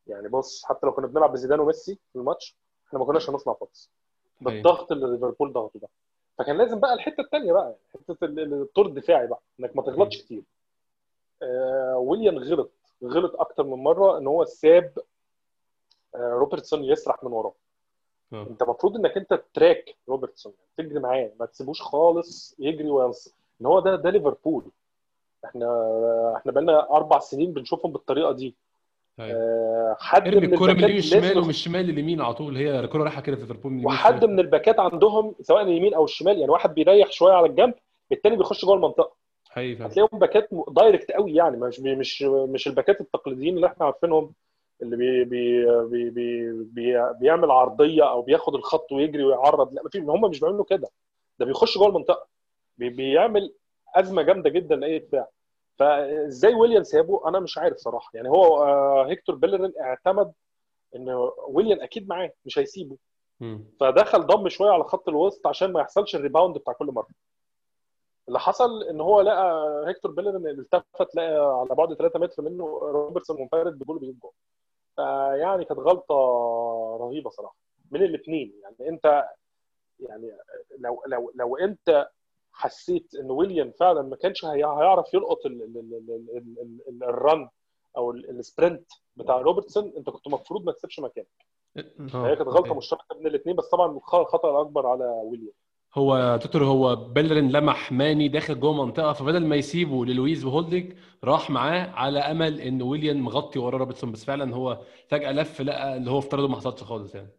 يعني 0.07 0.27
بص 0.27 0.65
حتى 0.65 0.85
لو 0.85 0.91
كنا 0.91 1.07
بنلعب 1.07 1.31
بزيدان 1.31 1.59
وميسي 1.59 1.95
في 2.13 2.19
الماتش 2.19 2.55
إحنا 2.87 2.99
ما 2.99 3.05
كناش 3.05 3.29
هنصنع 3.29 3.53
فرص. 3.53 3.89
بالضغط 4.41 4.91
اللي 4.91 5.07
ليفربول 5.11 5.53
ضغطه 5.53 5.79
ده. 5.79 5.87
فكان 6.37 6.57
لازم 6.57 6.79
بقى 6.79 6.93
الحتة 6.93 7.21
الثانية 7.21 7.53
بقى 7.53 7.75
حتة 7.93 8.17
الطور 8.23 8.85
الدفاعي 8.85 9.27
بقى 9.27 9.41
إنك 9.59 9.75
ما 9.75 9.81
تغلطش 9.81 10.17
كتير. 10.21 10.43
آه 11.41 11.97
ويليام 11.97 12.37
غلط. 12.37 12.71
غلط 13.03 13.35
أكتر 13.35 13.63
من 13.63 13.83
مرة 13.83 14.17
إن 14.17 14.27
هو 14.27 14.45
ساب 14.45 14.97
آه 16.15 16.29
روبرتسون 16.33 16.83
يسرح 16.83 17.23
من 17.23 17.31
وراه. 17.31 17.53
أوه. 18.33 18.47
انت 18.47 18.61
المفروض 18.61 18.95
انك 18.95 19.17
انت 19.17 19.41
track 19.53 19.95
روبرتسون 20.09 20.53
يعني 20.59 20.89
تجري 20.89 20.99
معاه 20.99 21.31
ما 21.39 21.45
تسيبوش 21.45 21.81
خالص 21.81 22.55
يجري 22.59 22.89
ويخش. 22.89 23.35
ان 23.61 23.65
هو 23.65 23.79
ده 23.79 23.95
ده 23.95 24.09
ليفربول. 24.09 24.63
إحنا 25.45 25.67
إحنا 26.37 26.51
بقالنا 26.51 26.89
أربع 26.91 27.19
سنين 27.19 27.53
بنشوفهم 27.53 27.91
بالطريقة 27.91 28.31
دي. 28.31 28.55
آه 29.19 29.97
حد 29.99 30.27
من 30.27 30.53
الكوره 30.53 30.73
من 30.73 30.77
اليمين 30.83 30.97
الشمال 30.97 31.37
ومن 31.37 31.49
الشمال 31.49 31.85
لليمين 31.85 32.21
على 32.21 32.33
طول. 32.33 32.57
هي 32.57 32.79
الكوره 32.79 33.03
رايحة 33.03 33.21
كده 33.21 33.35
في 33.35 33.41
ليفربول 33.41 33.85
وحد 33.85 34.25
من 34.25 34.39
ال 34.39 34.46
back 34.46 34.72
ات 34.72 34.79
عندهم 34.79 35.35
سواء 35.41 35.61
اليمين 35.61 35.93
أو 35.93 36.03
الشمال 36.03 36.37
يعني 36.39 36.51
واحد 36.51 36.73
بيريح 36.73 37.11
شوية 37.11 37.33
على 37.33 37.45
الجنب 37.45 37.73
الثاني 38.11 38.37
بيخش 38.37 38.65
جوه 38.65 38.75
المنطقة. 38.75 39.15
حقيقي 39.49 39.85
هتلاقيهم 39.85 40.19
back 40.19 40.43
ات 40.43 40.49
direct 40.67 41.11
قوي 41.11 41.33
يعني 41.33 41.57
مش 41.57 41.79
مش 41.79 42.21
مش 42.23 42.67
ال 42.67 42.73
back 42.73 42.95
ات 42.95 43.01
التقليديين 43.01 43.55
اللي 43.55 43.67
إحنا 43.67 43.85
عارفينهم. 43.85 44.33
اللي 44.81 44.95
بي 44.97 45.23
بي 45.23 45.65
بي 45.85 46.09
بي 46.09 46.51
بي 46.63 47.13
بيعمل 47.19 47.51
عرضية 47.51 48.09
أو 48.09 48.21
بياخد 48.21 48.55
الخط 48.55 48.91
ويجري 48.91 49.23
ويعرض. 49.23 49.73
لا 49.73 49.89
في 49.89 49.99
هم 49.99 50.29
مش 50.29 50.39
بيعملوا 50.39 50.65
كده. 50.65 50.89
ده 51.39 51.45
بيخش 51.45 51.77
جوه 51.77 51.87
المنطقة. 51.87 52.27
بي 52.77 52.89
بيعمل 52.89 53.53
أزمة 53.95 54.21
جامدة 54.21 54.49
جدا 54.49 54.75
لأي 54.75 54.99
دفاع 54.99 55.27
فإزاي 55.79 56.53
ويليام 56.53 56.83
سابه 56.83 57.27
أنا 57.27 57.39
مش 57.39 57.57
عارف 57.57 57.77
صراحة. 57.77 58.11
يعني 58.13 58.29
هو 58.29 58.63
هيكتور 59.03 59.35
بيلرين 59.35 59.73
اعتمد 59.81 60.31
إن 60.95 61.29
ويليام 61.47 61.81
أكيد 61.81 62.09
معاه 62.09 62.31
مش 62.45 62.59
هيسيبه. 62.59 62.97
فدخل 63.79 64.25
ضم 64.25 64.49
شوية 64.49 64.71
على 64.71 64.83
خط 64.83 65.09
الوسط 65.09 65.47
عشان 65.47 65.73
ما 65.73 65.81
يحصلش 65.81 66.15
ال 66.15 66.20
rebound 66.20 66.57
بتاع 66.57 66.73
كل 66.73 66.85
مرة. 66.85 67.07
اللي 68.27 68.39
حصل 68.39 68.83
إن 68.83 69.01
هو 69.01 69.21
لقى 69.21 69.83
هيكتور 69.87 70.11
بيلرين 70.11 70.47
التفت 70.47 71.15
لقى 71.15 71.59
على 71.59 71.75
بعد 71.75 71.93
3 71.93 72.19
متر 72.19 72.43
منه 72.43 72.63
روبرتسون 72.81 73.41
منفرد 73.41 73.79
بجول 73.79 73.99
بيجيب 73.99 74.19
جول. 74.19 74.31
فيعني 74.99 75.65
كانت 75.65 75.79
غلطة 75.79 76.15
رهيبة 77.01 77.29
صراحة 77.29 77.55
من 77.91 78.03
الاثنين 78.03 78.53
يعني 78.63 78.89
انت 78.89 79.25
يعني 79.99 80.31
لو 80.79 81.03
لو 81.07 81.31
لو 81.35 81.57
انت 81.57 82.09
حسيت 82.53 83.15
إن 83.15 83.31
ويليام 83.31 83.71
فعلا 83.71 84.01
ما 84.01 84.15
كانش 84.15 84.45
هيعرف 84.45 85.13
يلقط 85.13 85.37
ال 87.03 87.15
run 87.15 87.49
أو 87.97 88.11
ال 88.11 88.22
sprint 88.22 88.87
بتاع 89.15 89.37
روبرتسون 89.37 89.93
انت 89.97 90.09
كنت 90.09 90.27
المفروض 90.27 90.65
ما 90.65 90.71
تسيبش 90.71 90.99
مكانك. 90.99 91.27
هي 92.27 92.35
كانت 92.35 92.49
غلطة 92.49 92.73
مشتركة 92.77 93.15
بين 93.15 93.27
الاثنين 93.27 93.55
بس 93.55 93.69
طبعا 93.69 93.91
الخطأ 93.91 94.51
الأكبر 94.51 94.87
على 94.87 95.05
ويليام. 95.05 95.53
هو 95.93 96.39
دكتور 96.43 96.63
هو 96.63 96.95
بيلرين 96.95 97.51
لمح 97.51 97.91
ماني 97.91 98.27
داخل 98.27 98.59
جوه 98.59 98.73
منطقة 98.85 99.13
فبدل 99.13 99.45
ما 99.45 99.55
يسيبه 99.55 100.05
للويز 100.05 100.45
وهولدنج 100.45 100.93
راح 101.23 101.49
معاه 101.49 101.89
على 101.89 102.19
أمل 102.19 102.61
إن 102.61 102.81
ويليام 102.81 103.17
مغطي 103.25 103.59
ورا 103.59 103.77
روبرتسون. 103.77 104.11
بس 104.11 104.25
فعلا 104.25 104.55
هو 104.55 104.81
فجأة 105.07 105.31
لف 105.31 105.61
لقى 105.61 105.97
اللي 105.97 106.11
هو 106.11 106.19
افترضه 106.19 106.47
ما 106.47 106.55
حصلش 106.55 106.83
خالص 106.83 107.15
يعني. 107.15 107.29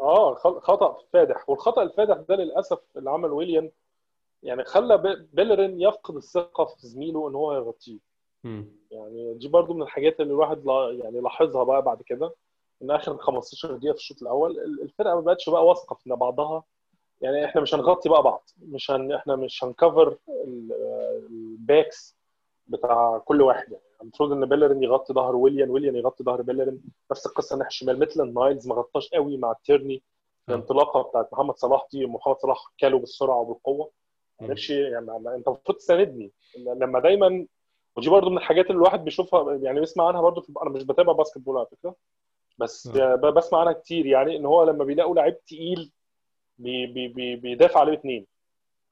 آه 0.00 0.34
خطأ 0.34 0.96
فادح. 1.12 1.48
والخطأ 1.50 1.82
الفادح 1.82 2.16
ده 2.28 2.36
للأسف 2.36 2.78
اللي 2.96 3.10
عمل 3.10 3.32
ويليام 3.32 3.70
يعني 4.42 4.64
خلى 4.64 5.26
بيلرين 5.32 5.80
يفقد 5.80 6.16
الثقة 6.16 6.64
في 6.64 6.86
زميله 6.86 7.28
إن 7.28 7.34
هو 7.34 7.52
يغطيه. 7.54 7.98
يعني 8.90 9.34
دي 9.34 9.48
برضو 9.48 9.74
من 9.74 9.82
الحاجات 9.82 10.20
اللي 10.20 10.32
الواحد 10.32 10.62
يعني 11.04 11.20
لاحظها 11.20 11.64
بقى 11.64 11.82
بعد 11.82 12.02
كده. 12.02 12.34
إن 12.82 12.90
آخر 12.90 13.16
15 13.16 13.76
دقيقة 13.76 13.92
في 13.92 13.98
الشوط 13.98 14.22
الأول 14.22 14.58
الفرقة 14.82 15.14
ما 15.14 15.20
بقتش 15.20 15.50
بقى 15.50 15.66
واثقة 15.66 15.94
في 15.94 16.10
بعضها 16.10 16.62
يعني 17.24 17.44
إحنا 17.44 17.60
مش 17.60 17.74
هنغطي 17.74 18.08
بقى 18.08 18.22
بعض. 18.22 18.50
مش 18.62 18.90
هن... 18.90 19.12
إحنا 19.12 19.36
مش 19.36 19.64
هن 19.64 19.79
cover 19.79 20.16
ال 21.30 21.44
backs 21.44 22.16
بتاع 22.66 23.18
كل 23.18 23.42
واحد. 23.42 23.72
يعني 23.72 23.84
المفروض 24.02 24.32
إن 24.32 24.46
بيلرين 24.46 24.82
يغطي 24.82 25.14
ظهر 25.14 25.36
ويليام 25.36 25.70
ويليام 25.70 25.96
يغطي 25.96 26.24
ظهر 26.24 26.42
بيلرين. 26.42 26.82
نفس 27.10 27.26
القصة 27.26 27.54
الناحيه 27.54 27.68
الشمال 27.68 27.98
ميتلاند 27.98 28.34
نايلز 28.34 28.68
ما 28.68 28.74
غطاش 28.74 29.08
قوي 29.08 29.36
مع 29.36 29.54
تيرني. 29.64 30.02
الانطلاقة 30.48 31.02
بتاعت 31.02 31.32
محمد 31.32 31.56
صلاح 31.56 31.86
دي 31.92 32.06
محمد 32.06 32.36
صلاح 32.36 32.72
كله 32.78 32.98
بالسرعة 32.98 33.38
وبالقوة. 33.38 33.90
ما 34.40 34.54
يعني 34.68 35.34
أنت 35.34 35.48
المفروض 35.48 35.78
تساندني. 35.78 36.32
لما 36.58 37.00
دايما 37.00 37.46
ودي 37.96 38.10
برضو 38.10 38.30
من 38.30 38.38
الحاجات 38.38 38.66
اللي 38.66 38.76
الواحد 38.76 39.04
بيشوفها 39.04 39.54
يعني 39.54 39.80
بيسمع 39.80 40.08
عنها 40.08 40.20
برضو 40.20 40.40
في... 40.40 40.52
أنا 40.62 40.70
مش 40.70 40.82
بتابع 40.82 41.12
basketball 41.12 41.56
على 41.56 41.66
فكرة. 41.66 41.94
بس. 42.58 42.88
بسمع 43.36 43.60
عنها 43.60 43.72
كتير. 43.72 44.06
يعني 44.06 44.36
إن 44.36 44.46
هو 44.46 44.64
لما 44.64 44.84
بيلاقوا 44.84 45.14
لعيب 45.14 45.44
تقيل 45.44 45.92
بي 46.58 46.86
بي 46.86 47.08
بي 47.08 47.36
بيدافع 47.36 47.80
عليه 47.80 47.92
اثنين 47.92 48.26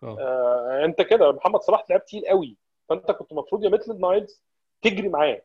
آه. 0.02 0.84
انت 0.84 1.02
كده 1.02 1.32
محمد 1.32 1.60
صلاح 1.60 1.84
لعيب 1.90 2.04
تقيل 2.04 2.26
قوي. 2.26 2.56
فانت 2.88 3.10
كنت 3.10 3.32
المفروض 3.32 3.64
يا 3.64 3.68
ميتلاند 3.68 4.00
نايلز 4.00 4.42
تجري 4.82 5.08
معاه. 5.08 5.42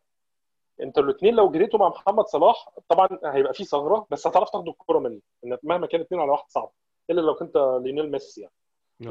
انت 0.82 0.98
الاثنين 0.98 1.36
لو 1.36 1.50
جريتوا 1.52 1.80
مع 1.80 1.90
محمد 1.90 2.26
صلاح 2.26 2.70
طبعا 2.90 3.08
هيبقى 3.26 3.54
في 3.54 3.64
ثغرة 3.64 4.08
بس 4.12 4.28
هتعرف 4.28 4.50
تاخد 4.50 4.68
الكوره 4.68 5.00
منه 5.00 5.20
إن 5.46 5.58
مهما 5.64 5.88
كان 5.88 6.02
اثنين 6.02 6.22
على 6.22 6.32
واحد 6.32 6.46
صعب 6.50 6.70
إلا 7.10 7.22
لو 7.22 7.36
كنت 7.36 7.58
ليونيل 7.58 8.12
ميسي 8.12 8.42
يعني. 8.42 8.54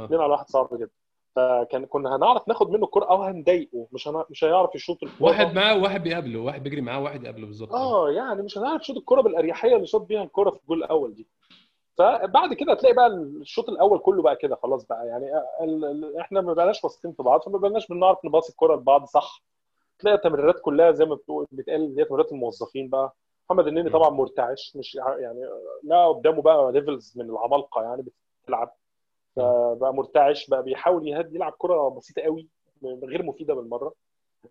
اثنين 0.04 0.20
على 0.20 0.32
واحد 0.32 0.48
صعب 0.48 0.68
جدا. 0.74 0.90
فكان 1.36 1.86
كنا 1.86 2.16
هنعرف 2.16 2.48
ناخد 2.48 2.70
منه 2.70 2.84
الكوره 2.84 3.04
أو 3.04 3.22
هنضايقه 3.22 3.86
مش 3.92 4.08
هن... 4.08 4.24
مش 4.30 4.44
هيعرف 4.44 4.74
يشوط 4.74 5.02
الكوره 5.02 5.28
واحد 5.30 5.54
معاه 5.54 5.78
وواحد 5.78 6.02
بيقابله 6.02 6.40
واحد 6.40 6.62
بيجري 6.62 6.80
معاه 6.80 7.00
وواحد 7.00 7.22
يقابله 7.24 7.46
بالظبط. 7.46 7.72
آه 7.74 8.10
يعني 8.10 8.42
مش 8.42 8.58
هنعرف 8.58 8.80
نشوط 8.80 8.96
الكوره 8.96 9.20
بالأريحية 9.20 9.76
اللي 9.76 9.86
شاط 9.86 10.00
بيها 10.00 10.22
الكوره 10.22 10.50
في 10.50 10.56
الجول 10.56 10.78
الأول 10.78 11.14
دي. 11.14 11.26
فبعد 11.98 12.52
كده 12.54 12.72
هتلاقي 12.72 12.94
بقى 12.94 13.06
الشوط 13.06 13.68
الأول 13.68 13.98
كله 13.98 14.22
بقى 14.22 14.37
كده 14.37 14.56
خلاص 14.56 14.85
بقى. 14.87 15.06
يعني 15.06 15.30
إحنا 16.20 16.40
ما 16.40 16.52
بقناش 16.52 16.85
واثقين 16.85 17.12
في 17.12 17.22
بعض 17.22 17.40
فما 17.42 17.59
بقناش 17.59 17.88
بنعرف 17.88 18.24
نباصي 18.24 18.50
الكوره 18.52 18.76
لبعض 18.76 19.04
صح. 19.04 19.42
تلاقي 19.98 20.14
التمريرات 20.14 20.61
كلها 20.61 20.92
زي 20.92 21.04
ما 21.04 21.14
بتقول 21.14 21.46
بتقال 21.52 21.76
اللي 21.85 22.00
هي 22.00 22.04
تمريرات 22.04 22.32
الموظفين 22.32 22.88
بقى. 22.88 23.14
محمد 23.50 23.66
النني 23.66 23.90
طبعا 23.90 24.11
مرتعش 24.11 24.76
مش 24.76 24.94
يعني 24.94 25.48
لا 25.82 26.09
قدامه 26.09 26.42
بقى 26.42 26.72
levels 26.72 27.12
من 27.18 27.30
العمالقة 27.30 27.82
يعني 27.82 28.04
بتلعب. 28.44 28.74
فبقى 29.37 29.94
مرتعش 29.94 30.48
بقى 30.50 30.62
بيحاول 30.62 31.09
يهد 31.09 31.35
يلعب 31.35 31.54
كرة 31.59 31.88
بسيطة 31.88 32.22
قوي 32.22 32.48
غير 32.85 33.22
مفيدة 33.22 33.54
بالمرة. 33.54 33.92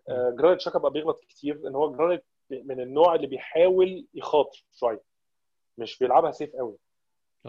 جرانيت 0.08 0.60
تشاكا 0.60 0.78
بقى 0.78 0.90
بيغلط 0.90 1.20
كتير 1.28 1.60
إن 1.66 1.74
هو 1.74 1.92
جرانيت 1.92 2.24
من 2.50 2.80
النوع 2.80 3.14
اللي 3.14 3.26
بيحاول 3.26 4.06
يخاطر 4.14 4.64
شوية 4.72 5.02
مش 5.78 5.98
بيلعبها 5.98 6.30
safe 6.30 6.56
قوي. 6.56 6.76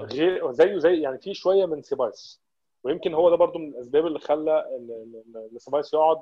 غير 0.05 0.51
زيه 0.51 0.77
زي 0.77 1.01
يعني 1.01 1.17
في 1.17 1.33
شوية 1.33 1.65
من 1.65 1.81
سيبايوس 1.81 2.41
ويمكن 2.83 3.13
هو 3.13 3.29
ده 3.29 3.35
برضو 3.35 3.59
من 3.59 3.67
الأسباب 3.67 4.05
اللي 4.07 4.19
خلى 4.19 4.65
ان 5.51 5.57
سيبايوس 5.57 5.93
يقعد 5.93 6.21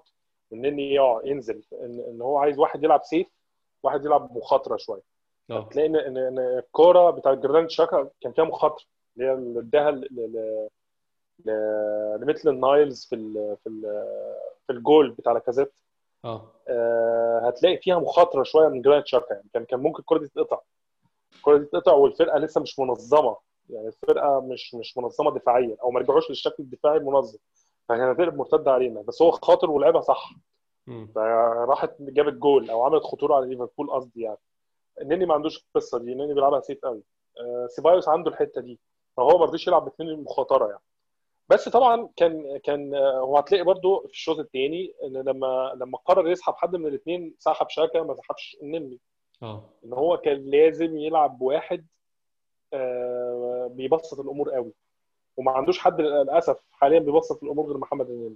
والنني 0.52 0.94
يقعد 0.94 1.26
ينزل. 1.26 1.64
ان, 1.74 2.06
إن 2.10 2.22
هو 2.22 2.38
عايز 2.38 2.60
واحد 2.60 2.84
يلعب 2.84 3.04
safe 3.04 3.28
واحد 3.84 4.06
يلعب 4.06 4.38
مخاطرة 4.38 4.78
شوية. 4.78 5.02
تلاقي 5.70 5.88
ان 5.88 5.96
ان 5.96 6.40
الكورة 6.40 7.12
بتاعت 7.12 7.38
جرانيت 7.38 7.70
تشاكا 7.70 8.10
كان 8.22 8.32
فيها 8.32 8.44
مخاطرة 8.44 8.86
اللي 9.18 9.28
هي 9.28 9.34
اللي 9.34 9.60
اداها 9.60 9.92
لميتلاند 12.18 12.50
نايلز 12.50 13.06
في 13.06 13.16
ال 13.16 13.58
في 13.64 13.70
ال 13.70 13.82
في 14.68 14.74
الجول 14.74 15.10
بتاع 15.12 15.34
لاكازيت. 15.34 15.74
آه. 16.26 16.52
هتلاقي 17.48 17.78
فيها 17.78 18.00
مخاطرة 18.00 18.44
شوية 18.44 18.68
من 18.68 18.82
جرانيت 18.82 19.06
تشاكا. 19.06 19.34
يعني 19.34 19.50
كان 19.54 19.66
كان 19.66 19.80
ممكن 19.80 20.00
الكوره 20.00 20.20
دي 20.20 20.28
تتقطع. 20.28 20.60
الكوره 21.36 21.58
دي 21.58 21.66
تتقطع 21.66 21.94
والفرقة 21.94 22.38
لسه 22.40 22.62
مش 22.62 22.80
منظمة. 22.80 23.38
يعني 23.70 23.88
الفرقة 23.88 24.40
مش 24.42 24.76
مش 24.76 24.98
منظمة 24.98 25.32
دفاعيا 25.32 25.78
أو 25.84 25.92
ما 25.92 26.00
رجعوش 26.00 26.30
للشكل 26.30 26.56
الدفاعي 26.64 26.98
المنظم. 26.98 27.40
فكانت 27.90 28.20
هتقلب 28.20 28.36
مرتدة 28.38 28.72
علينا 28.72 29.02
بس 29.02 29.22
هو 29.22 29.32
خاطر 29.32 29.72
ولعبها 29.72 30.02
صح. 30.02 30.32
فراحت 31.16 31.92
جابت 32.00 32.34
جول 32.34 32.70
أو 32.70 32.84
عملت 32.84 33.04
خطورة 33.04 33.36
على 33.36 33.48
ليفربول 33.48 33.90
قصدي 33.92 34.22
يعني. 34.22 34.38
النني 35.02 35.26
ما 35.26 35.34
عندوش 35.34 35.58
القصة 35.68 36.00
دي 36.00 36.12
النني 36.12 36.34
بيلعبها 36.34 36.60
سيف 36.60 36.86
قوي. 36.86 37.04
آه 37.40 37.68
سيبايوس 37.68 38.10
عنده 38.10 38.32
الحتة 38.32 38.62
دي 38.62 38.80
فهو 39.18 39.38
ما 39.38 39.46
رضيش 39.46 39.68
يلعب 39.68 39.86
باثنين 39.86 40.10
المخاطرة 40.10 40.66
يعني. 40.68 40.82
بس 41.50 41.70
طبعا 41.70 42.10
كان 42.16 42.58
كان 42.64 42.96
هو 42.96 43.38
هتلاقي 43.38 43.64
برده 43.64 44.02
في 44.06 44.14
الشوط 44.14 44.40
الثاني 44.40 44.94
إن 45.04 45.14
لما 45.18 45.74
لما 45.76 45.98
قرر 45.98 46.28
يسحب 46.30 46.54
حد 46.56 46.76
من 46.76 46.88
الاثنين 46.88 47.36
سحب 47.40 47.70
شاكا 47.70 48.02
ما 48.04 48.16
سحبش 48.16 48.58
النني 48.64 49.00
آه. 49.44 49.64
إن 49.86 49.94
هو 49.94 50.18
كان 50.18 50.38
لازم 50.46 50.98
يلعب 50.98 51.38
بواحد 51.38 51.80
آه 51.80 51.86
بيبسط 53.72 54.20
الأمور 54.20 54.50
قوي. 54.50 54.72
وما 55.38 55.52
عندوش 55.52 55.80
حد 55.80 56.02
للأسف 56.02 56.58
حاليا 56.72 57.00
بيبسط 57.00 57.44
الأمور 57.44 57.66
غير 57.68 57.78
محمد 57.78 58.10
النني 58.10 58.36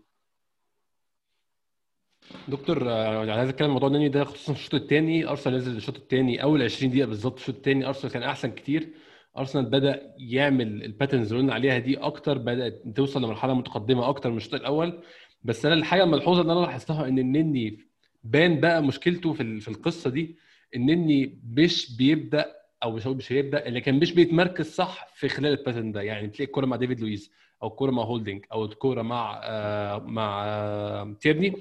دكتور 2.48 2.88
يعني 2.88 3.32
عايز 3.32 3.50
أتكلم 3.50 3.70
موضوع 3.70 3.88
النني 3.90 4.10
ده 4.10 4.24
خصوصا 4.24 4.54
الشوط 4.54 4.74
الثاني 4.74 5.30
أرسنال 5.30 5.56
نزل 5.58 5.76
الشوط 5.78 5.96
الثاني 5.96 6.44
أول 6.44 6.62
20 6.64 6.92
دقيقة 6.92 7.08
بالظبط 7.08 7.40
الشوط 7.40 7.56
الثاني 7.56 7.88
أرسنال 7.88 8.14
كان 8.14 8.24
أحسن 8.24 8.52
كتير. 8.52 8.90
أرسنال 9.38 9.66
بدأ 9.66 10.14
يعمل 10.18 10.84
الباترنز 10.84 11.28
اللي 11.34 11.42
قلنا 11.44 11.54
عليها 11.54 11.78
دي 11.80 11.98
أكتر 11.98 12.38
بدأت 12.38 12.82
توصل 12.96 13.24
لمرحلة 13.24 13.54
متقدمة 13.54 14.10
أكتر 14.10 14.30
من 14.32 14.38
الشوط 14.38 14.54
الأول. 14.54 15.04
بس 15.44 15.66
أنا 15.66 15.76
الحاجة 15.76 16.04
الملحوظة 16.04 16.42
اللي 16.42 16.54
أنا 16.54 16.60
لاحظتها 16.60 17.08
إن 17.08 17.20
النني 17.20 17.80
بان 18.24 18.60
بقى 18.60 18.84
مشكلته 18.84 19.34
في 19.34 19.60
في 19.60 19.68
القصة 19.68 20.10
دي 20.10 20.38
النني 20.76 21.40
مش 21.58 21.98
بيبدأ 21.98 22.56
أو 22.84 22.92
مش 22.92 23.08
مش 23.08 23.32
هيبدأ 23.32 23.66
اللي 23.66 23.82
كان 23.82 24.00
مش 24.00 24.14
بيتمركز 24.14 24.66
صح 24.76 25.08
في 25.14 25.30
خلال 25.30 25.60
ال 25.60 25.64
pattern 25.64 25.92
ده. 25.92 26.02
يعني 26.02 26.28
تلاقي 26.28 26.44
الكورة 26.46 26.66
مع 26.66 26.76
ديفيد 26.78 27.00
لويس 27.00 27.32
أو 27.64 27.68
الكورة 27.68 27.92
مع 27.92 28.04
هولدنج 28.04 28.46
أو 28.52 28.66
الكورة 28.66 29.02
مع 29.02 29.42
آه 29.44 29.98
مع 30.00 30.44
آه 30.46 31.16
تيرني. 31.22 31.54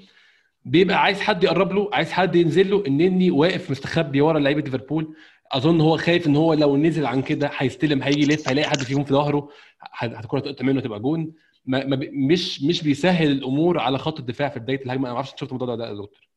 بيبقى 0.65 1.01
عايز 1.01 1.21
حد 1.21 1.43
يقرب 1.43 1.71
له 1.73 1.89
عايز 1.93 2.11
حد 2.11 2.35
ينزل 2.35 2.69
له 2.71 2.83
النني 2.87 3.31
واقف 3.31 3.71
مستخبي 3.71 4.21
ورا 4.21 4.39
لعيبة 4.39 4.61
ليفربول. 4.61 5.15
أظن 5.51 5.81
هو 5.81 5.97
خايف 5.97 6.27
إن 6.27 6.35
هو 6.35 6.53
لو 6.53 6.77
نزل 6.77 7.05
عن 7.05 7.21
كده 7.21 7.51
هيستلم 7.57 8.03
هيجي 8.03 8.21
يلف 8.21 8.49
هيلاقي 8.49 8.69
حد 8.69 8.77
فيهم 8.83 9.03
في 9.03 9.13
ظهره 9.13 9.49
هتكون 9.81 10.41
تقطع 10.41 10.65
منه 10.65 10.81
تبقى 10.81 10.99
جون. 10.99 11.33
ما 11.65 11.85
ما 11.85 11.99
مش 12.11 12.63
مش 12.63 12.83
بيسهل 12.83 13.31
الأمور 13.31 13.79
على 13.79 13.97
خط 13.97 14.19
الدفاع 14.19 14.49
في 14.49 14.59
بداية 14.59 14.85
الهجمة. 14.85 15.03
أنا 15.03 15.09
ما 15.11 15.15
أعرفش 15.15 15.31
شفت 15.31 15.43
الموضوع 15.43 15.75
ده 15.75 15.87
يا 15.87 15.93
دكتور؟ 15.93 16.29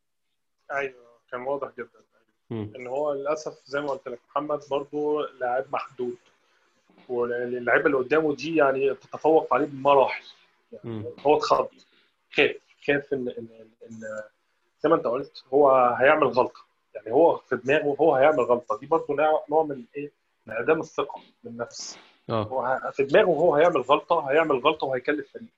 أيوه 0.72 0.94
كان 1.30 1.40
واضح 1.40 1.68
جدا. 1.78 2.01
إن 2.76 2.86
هو 2.86 3.12
للأسف 3.12 3.58
زي 3.64 3.80
ما 3.80 3.90
قلت 3.90 4.08
لك 4.08 4.18
محمد 4.30 4.60
برضو 4.70 5.20
لاعب 5.20 5.64
محدود. 5.72 6.16
واللعيبة 7.08 7.86
اللي 7.86 7.96
قدامه 7.96 8.34
دي 8.34 8.56
يعني 8.56 8.94
تتفوق 8.94 9.54
عليه 9.54 9.66
بمراحل. 9.66 10.24
يعني 10.72 11.04
هو 11.26 11.36
اتخض. 11.36 11.68
خاف. 12.32 12.56
خاف 12.86 13.12
ان 13.12 13.28
ان 13.28 13.46
ان 13.90 14.00
زي 14.80 14.88
ما 14.88 14.94
أنت 14.94 15.06
قلت 15.06 15.44
هو 15.54 15.70
هيعمل 15.98 16.26
غلطة. 16.26 16.60
يعني 16.94 17.12
هو 17.12 17.36
في 17.36 17.56
دماغه 17.56 17.96
هو 18.00 18.14
هيعمل 18.14 18.40
غلطة. 18.40 18.78
دي 18.78 18.86
برضه 18.86 19.16
نوع 19.50 19.62
من 19.62 19.84
إيه؟ 19.96 20.10
من 20.46 20.54
انعدام 20.54 20.80
الثقة 20.80 21.20
بالنفس 21.44 21.98
آه. 22.30 22.42
هو 22.42 22.80
في 22.92 23.04
دماغه 23.04 23.26
هو 23.30 23.54
هيعمل 23.54 23.80
غلطة 23.80 24.30
هيعمل 24.30 24.58
غلطة 24.58 24.86
وهيكلف 24.86 25.32
فريق. 25.32 25.48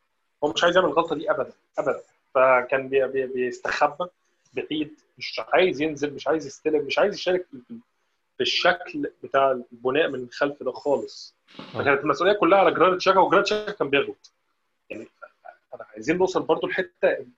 هو 0.45 0.49
مش 0.53 0.65
عايز 0.65 0.77
يعمل 0.77 0.89
الغلطه 0.89 1.17
دي 1.17 1.31
ابدا 1.31 1.53
ابدا. 1.79 2.01
فكان 2.35 2.89
بي 2.89 3.07
بي 3.07 3.27
بيستخبى. 3.27 4.05
بعيد 4.55 5.01
مش 5.19 5.41
عايز 5.53 5.81
ينزل 5.83 6.15
مش 6.15 6.29
عايز 6.29 6.47
يستلم 6.47 6.85
مش 6.87 6.99
عايز 6.99 7.15
يشارك 7.15 7.47
في 8.37 8.41
الشكل 8.41 9.11
بتاع 9.23 9.51
البناء 9.73 10.09
من 10.09 10.15
الخلف 10.23 10.63
ده 10.63 10.73
خالص. 10.73 11.35
فكانت 11.73 12.01
المسؤولية 12.01 12.33
كلها 12.33 12.59
على 12.59 12.71
جرانيت 12.75 13.01
شاكا 13.01 13.21
وجرانيت 13.21 13.47
شاكا 13.47 13.73
كان 13.73 13.91
بيغلط. 13.91 14.33
يعني 14.91 15.09
عايزين 15.93 16.19
نوصل 16.19 16.43
برضو 16.43 16.67
لحتة 16.67 16.93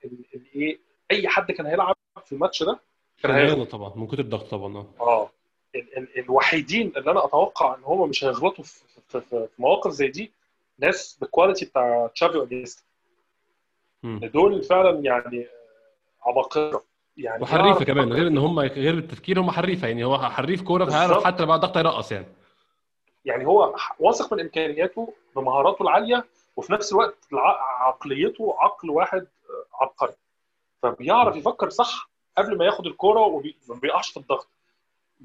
اللي 0.04 0.24
إيه 0.54 0.78
أي 1.10 1.28
حد 1.28 1.52
كان 1.52 1.66
هيلعب 1.66 1.96
في 2.24 2.32
الماتش 2.32 2.62
ده 2.62 2.78
كان 3.22 3.30
هيغلط 3.32 3.70
طبعا 3.70 3.92
من 3.96 4.06
كتر 4.06 4.18
الضغط 4.18 4.50
طبعا 4.50 4.76
آه. 4.76 4.86
آه. 5.00 5.30
ال- 5.74 5.96
ال- 5.98 6.18
الوحيدين 6.18 6.92
اللي 6.96 7.10
أنا 7.10 7.24
أتوقع 7.24 7.74
إن 7.74 7.80
هم 7.84 8.08
مش 8.08 8.24
هيغلطوا 8.24 8.64
في, 8.64 8.80
في, 9.08 9.20
في, 9.20 9.48
مواقف 9.58 9.90
زي 9.90 10.08
دي 10.08 10.32
ناس 10.78 11.18
بالكواليتي 11.20 11.64
بتاع 11.64 12.10
تشافي 12.14 12.38
وإنيستا. 12.38 12.82
دول 14.04 14.62
فعلا 14.62 15.00
يعني 15.04 15.46
عباقرة. 16.22 16.84
يعني 17.16 17.42
وحريفة 17.42 17.84
كمان 17.84 18.12
غير 18.12 18.26
إن 18.26 18.38
هم 18.38 18.58
غير 18.58 18.94
التفكير 18.94 19.40
هم 19.40 19.50
حريفة 19.50 19.88
يعني 19.88 20.04
هو 20.04 20.18
حريف 20.18 20.62
كورة 20.62 20.84
فهيعرف 20.84 21.24
حتى 21.24 21.46
بعد 21.46 21.60
ضغط 21.60 21.76
يرقص 21.76 22.12
يعني. 22.12 22.26
يعني 23.24 23.46
هو 23.46 23.76
واثق 23.98 24.32
من 24.32 24.40
إمكانياته 24.40 25.14
بمهاراته 25.36 25.82
العالية 25.82 26.24
وفي 26.56 26.72
نفس 26.72 26.92
الوقت 26.92 27.28
عقليته 27.80 28.54
عقل 28.58 28.90
واحد 28.90 29.26
عبقري. 29.80 30.12
فبيعرف 30.82 31.36
يفكر 31.36 31.70
صح 31.70 32.10
قبل 32.38 32.58
ما 32.58 32.64
ياخد 32.64 32.86
الكورة 32.86 33.20
وما 33.20 33.80
بيقعش 33.82 34.10
في 34.10 34.16
الضغط. 34.16 34.48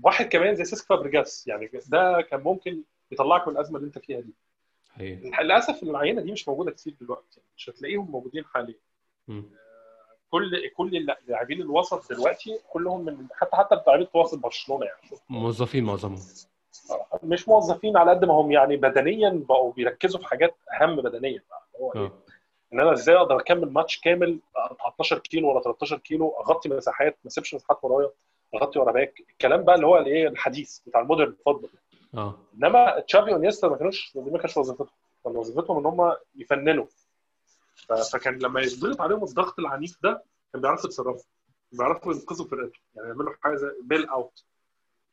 واحد 0.04 0.26
كمان 0.26 0.56
زي 0.56 0.66
سيسك 0.66 0.86
فابريجاس 0.86 1.48
يعني 1.48 1.70
ده 1.88 2.22
كان 2.22 2.40
ممكن 2.40 2.82
يطلعك 3.12 3.48
من 3.48 3.54
الأزمة 3.54 3.78
اللي 3.78 3.88
أنت 3.88 4.00
فيها 4.00 4.20
دي. 4.20 4.34
هي. 4.94 5.16
للأسف 5.16 5.84
العينة 5.84 6.22
دي 6.22 6.32
مش 6.32 6.48
موجودة 6.48 6.72
كتير 6.72 6.94
دلوقتي 7.02 7.42
مش 7.58 7.70
هتلاقيهم 7.70 8.12
موجودين 8.12 8.46
حاليا. 8.46 8.76
كل 10.32 10.70
كل 10.78 10.98
اللاعبين 10.98 11.62
الوسط 11.62 12.14
دلوقتي 12.14 12.60
كلهم 12.70 13.06
من 13.06 13.28
حتى 13.34 13.56
حتى 13.56 13.76
بتاع 13.76 14.06
وسط 14.14 14.38
برشلونة 14.40 14.86
يعني 14.86 15.02
موظفين 15.30 15.84
معظمهم. 15.84 16.20
مش 17.24 17.48
موظفين 17.50 17.98
على 17.98 18.12
قد 18.12 18.26
ما 18.26 18.34
هم 18.34 18.52
يعني 18.52 18.78
بدنيا 18.78 19.30
بقوا 19.30 19.74
بيركزوا 19.74 20.20
في 20.20 20.28
حاجات 20.28 20.56
أهم 20.82 20.96
بدنيا. 20.96 21.44
هو 21.82 21.94
إيه؟ 21.94 22.12
إن 22.74 22.80
أنا 22.80 22.94
إزاي 22.94 23.16
أقدر 23.16 23.40
أكمل 23.40 23.74
ماتش 23.74 24.00
كامل 24.00 24.40
12 24.88 25.20
كيلو 25.20 25.52
ولا 25.52 25.62
13 25.62 25.98
كيلو 25.98 26.30
أغطي 26.30 26.70
مساحات 26.70 27.18
ما 27.24 27.28
أسيبش 27.28 27.56
مساحات 27.56 27.80
ورايا 27.84 28.10
أغطي 28.56 28.80
ورا 28.80 28.92
باك. 28.92 29.20
الكلام 29.30 29.64
بقى 29.64 29.76
اللي 29.76 29.88
هو 29.88 29.98
الايه 29.98 30.28
الحديث 30.28 30.80
بتاع 30.80 31.02
ال 31.02 31.07
modern 31.07 31.36
football. 31.46 31.70
آه. 32.18 32.36
إنما 32.56 33.00
تشافي 33.00 33.34
وإنيستا 33.34 33.68
ما 33.68 33.76
كانوش 33.78 34.16
ما 34.16 34.38
كانش 34.38 34.58
وظيفتهم. 34.58 34.88
كان 35.24 35.36
وظيفتهم 35.38 35.78
إن 35.78 35.86
هم 35.86 36.16
يفننوا. 36.36 36.86
فكان 38.14 38.40
لما 38.40 38.62
يضغط 38.62 39.02
عليهم 39.02 39.24
الضغط 39.24 39.60
العنيف 39.60 39.98
ده 40.04 40.24
كان 40.54 40.62
بيعرفوا 40.62 40.86
يتصرفوا 40.86 41.24
بيعرفوا 41.72 42.14
ينقذوا 42.14 42.48
فرقتهم 42.48 42.82
يعني 42.96 43.08
يعملوا 43.08 43.34
حاجة 43.42 43.56
زي 43.56 43.72
bail 43.84 44.06
out 44.06 44.44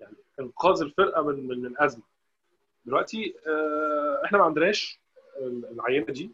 يعني 0.01 0.17
إنقاذ 0.41 0.83
الفرقة 0.83 1.23
من 1.23 1.47
من, 1.49 1.63
من 1.63 1.75
أزمة. 1.83 2.03
دلوقتي 2.85 3.35
آه 3.47 4.23
إحنا 4.25 4.39
ما 4.39 4.45
عندناش 4.45 5.01
العينة 5.43 6.07
دي 6.07 6.31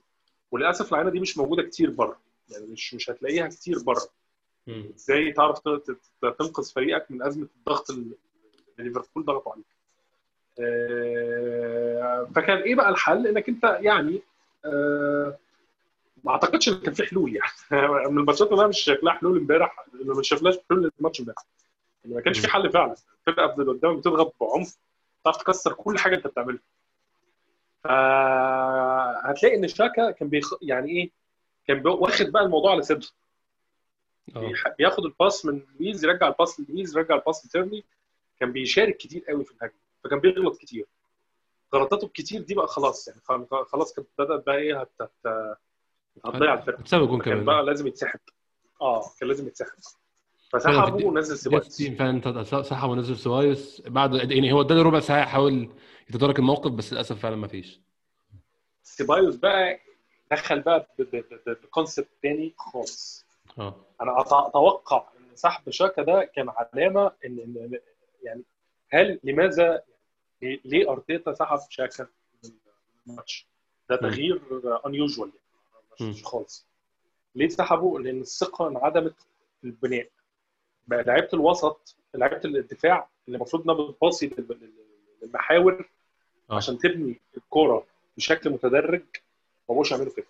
وللأسف 0.50 0.92
العينة 0.92 1.10
دي 1.10 1.20
مش 1.20 1.38
موجودة 1.38 1.62
كتير 1.62 1.90
بره 1.90 2.20
يعني 2.48 2.66
مش 2.66 2.94
مش 2.94 3.10
هتلاقيها 3.10 3.48
كتير 3.48 3.78
بره. 3.78 4.08
إزاي 4.68 5.32
تعرف 5.32 5.58
تنقذ 6.38 6.72
فريقك 6.74 7.10
من 7.10 7.22
أزمة 7.22 7.48
الضغط 7.58 7.90
اللي 7.90 8.14
ليفربول 8.78 9.24
ضغطوا 9.24 9.52
عليك؟ 9.52 9.66
آه 10.60 12.28
فكان 12.34 12.58
إيه 12.58 12.74
بقى 12.74 12.88
الحل؟ 12.88 13.26
إنك 13.26 13.48
أنت 13.48 13.64
يعني 13.80 14.22
آه 14.64 15.38
ما 16.24 16.32
اعتقدش 16.32 16.68
إن 16.68 16.78
كان 16.80 16.94
في 16.94 17.06
حلول 17.06 17.36
يعني. 17.36 17.50
من 18.10 18.18
الماتشات 18.18 18.52
اللي 18.52 18.68
مش 18.68 18.80
شايف 18.80 19.02
لها 19.04 19.12
حلول 19.12 19.38
إمبارح 19.38 19.86
ما 19.92 20.22
شفناش 20.22 20.54
حلول 20.70 20.92
الماتش 20.98 21.20
إمبارح. 21.20 21.44
ما 22.04 22.20
كانش 22.20 22.38
في 22.38 22.48
حل 22.50 22.72
فعلا. 22.72 22.94
الفرقة 23.28 23.46
قدام 23.46 23.96
بتضغط 23.96 24.34
بعنف 24.40 24.76
تعرف 25.24 25.36
تكسر 25.36 25.72
كل 25.72 25.98
حاجة 25.98 26.16
أنت 26.16 26.26
بتعملها. 26.26 26.60
فهتلاقي 27.84 29.56
إن 29.56 29.68
شاكا 29.68 30.10
كان 30.10 30.28
بيخ... 30.28 30.52
يعني 30.62 30.90
إيه 30.90 31.10
كان 31.66 31.82
بي... 31.82 31.88
واخد 31.88 32.26
بقى 32.32 32.42
الموضوع 32.42 32.70
على 32.70 32.82
صدره. 32.82 33.08
بياخد 34.78 35.04
ال 35.04 35.13
pass 35.13 35.46
من 35.46 35.62
لويز 35.80 36.04
يرجع 36.04 36.28
ال 36.28 36.35
pass 36.35 36.60
للويز 36.60 36.96
يرجع 36.96 37.14
ال 37.14 37.21
pass 37.21 37.46
لتيرني. 37.46 37.84
كان 38.40 38.52
بيشارك 38.52 38.96
كتير 38.96 39.24
قوي 39.28 39.44
في 39.44 39.50
الهجمة 39.50 39.78
فكان 40.04 40.18
بيغلط 40.20 40.56
كتير. 40.58 40.86
غلطاته 41.74 42.04
الكتير 42.04 42.42
دي 42.42 42.54
بقى 42.54 42.66
خلاص 42.68 43.08
يعني 43.08 43.20
خلاص 43.66 43.94
كانت 43.94 44.08
بدأت 44.18 44.46
بقى 44.46 44.56
إيه 44.56 44.80
هت... 44.80 45.10
هتضيع 46.24 46.54
الفرقة. 46.54 46.80
هتساوي 46.80 47.06
جون 47.06 47.20
كمان. 47.22 47.44
بقى 47.44 47.62
لازم 47.64 47.86
يتسحب. 47.86 48.20
آه 48.80 49.02
كان 49.20 49.28
لازم 49.28 49.46
يتسحب. 49.46 49.78
فسحبه 50.52 51.06
ونزل 51.06 51.36
سيبايوس 51.36 51.82
فعلا 51.82 52.42
سحب 52.62 52.88
ونزل 52.90 53.16
سيبايوس 53.16 53.82
بعد 53.86 54.14
يعني 54.14 54.52
هو 54.52 54.60
اداني 54.60 54.82
ربع 54.82 55.00
ساعة 55.00 55.22
يحاول 55.22 55.68
يتدارك 56.10 56.38
الموقف 56.38 56.70
بس 56.70 56.92
للأسف 56.92 57.18
فعلا 57.18 57.36
ما 57.36 57.48
فيش. 57.48 57.80
سيبايوس 58.82 59.36
بقى 59.36 59.80
دخل 60.30 60.60
بقى 60.60 60.88
بكونسبت 61.46 62.08
تاني 62.22 62.54
خالص. 62.58 63.26
آه. 63.58 63.86
أنا 64.00 64.20
أتوقع 64.20 65.08
إن 65.18 65.36
سحب 65.36 65.70
شاكا 65.70 66.02
ده 66.02 66.24
كان 66.36 66.48
علامة 66.48 67.12
ان 67.24 67.78
يعني 68.22 68.42
هل 68.90 69.20
لماذا 69.24 69.82
ليه 70.42 70.90
أرتيتا 70.90 71.32
سحب 71.32 71.58
شاكا 71.70 72.06
من 72.44 72.50
الماتش؟ 73.08 73.48
ده 73.90 73.96
تغيير 73.96 74.40
unusual 74.86 75.28
يعني. 75.28 75.43
مش 76.02 76.24
خالص. 76.24 76.66
ليه 77.34 77.48
سحبه؟ 77.48 77.98
لأن 77.98 78.20
الثقة 78.20 78.68
انعدمت 78.68 79.14
في 79.60 79.64
البناء. 79.64 80.08
بقى 80.88 81.02
لعيبة 81.02 81.28
الوسط 81.34 81.96
لعيبة 82.14 82.40
الدفاع 82.44 83.08
اللي 83.26 83.36
المفروض 83.36 83.70
إنها 83.70 83.88
بتباصي 83.88 84.30
للمحاور 85.22 85.88
آه. 86.50 86.54
عشان 86.56 86.78
تبني 86.78 87.20
الكورة 87.36 87.86
بشكل 88.16 88.50
متدرج 88.50 89.02
ما 89.68 89.74
بقوش 89.74 89.90
يعملوا 89.90 90.12
كده. 90.12 90.26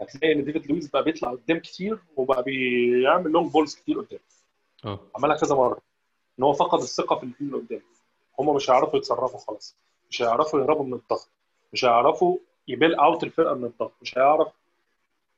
هتلاقي 0.00 0.32
إن 0.32 0.44
ديفيد 0.44 0.66
لويس 0.70 0.88
بقى 0.90 1.04
بيطلع 1.04 1.30
قدام 1.30 1.58
كتير 1.58 1.98
وبقى 2.16 2.42
بيعمل 2.42 3.30
long 3.30 3.52
balls 3.52 3.74
كتير 3.74 4.00
قدام. 4.00 4.20
آه. 4.84 5.00
عملها 5.16 5.36
كذا 5.36 5.54
مرة. 5.54 5.78
إن 6.38 6.44
هو 6.44 6.52
فقد 6.52 6.78
الثقة 6.78 7.16
في 7.16 7.22
الاثنين 7.24 7.54
اللي 7.54 7.62
قدام. 7.66 7.82
هم 8.38 8.56
مش 8.56 8.70
هيعرفوا 8.70 8.98
يتصرفوا 8.98 9.38
خلاص. 9.38 9.76
مش 10.10 10.22
هيعرفوا 10.22 10.60
يهربوا 10.60 10.84
من 10.84 10.94
الضغط. 10.94 11.28
مش 11.72 11.84
هيعرفوا 11.84 12.38
ي 12.68 12.73
bail 12.73 12.94
out 12.94 13.24
الفرقة 13.24 13.54
من 13.54 13.64
الضغط. 13.64 13.92
مش 14.02 14.18
هيعرف 14.18 14.48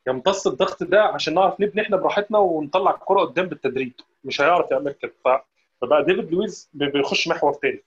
يمتص 0.09 0.47
الضغط 0.47 0.83
ده 0.83 1.03
عشان 1.03 1.35
نعرف 1.35 1.61
نبني 1.61 1.83
إحنا 1.83 1.97
براحتنا 1.97 2.39
ونطلع 2.39 2.91
الكرة 2.91 3.21
قدام 3.21 3.47
بالتدريج. 3.47 3.93
مش 4.25 4.41
هيعرف 4.41 4.71
يعمل 4.71 4.93
كده. 4.93 5.13
فبقى 5.81 6.05
ديفيد 6.05 6.31
لويس 6.33 6.71
بيخش 6.75 7.29
محور 7.29 7.53
ثالث 7.53 7.85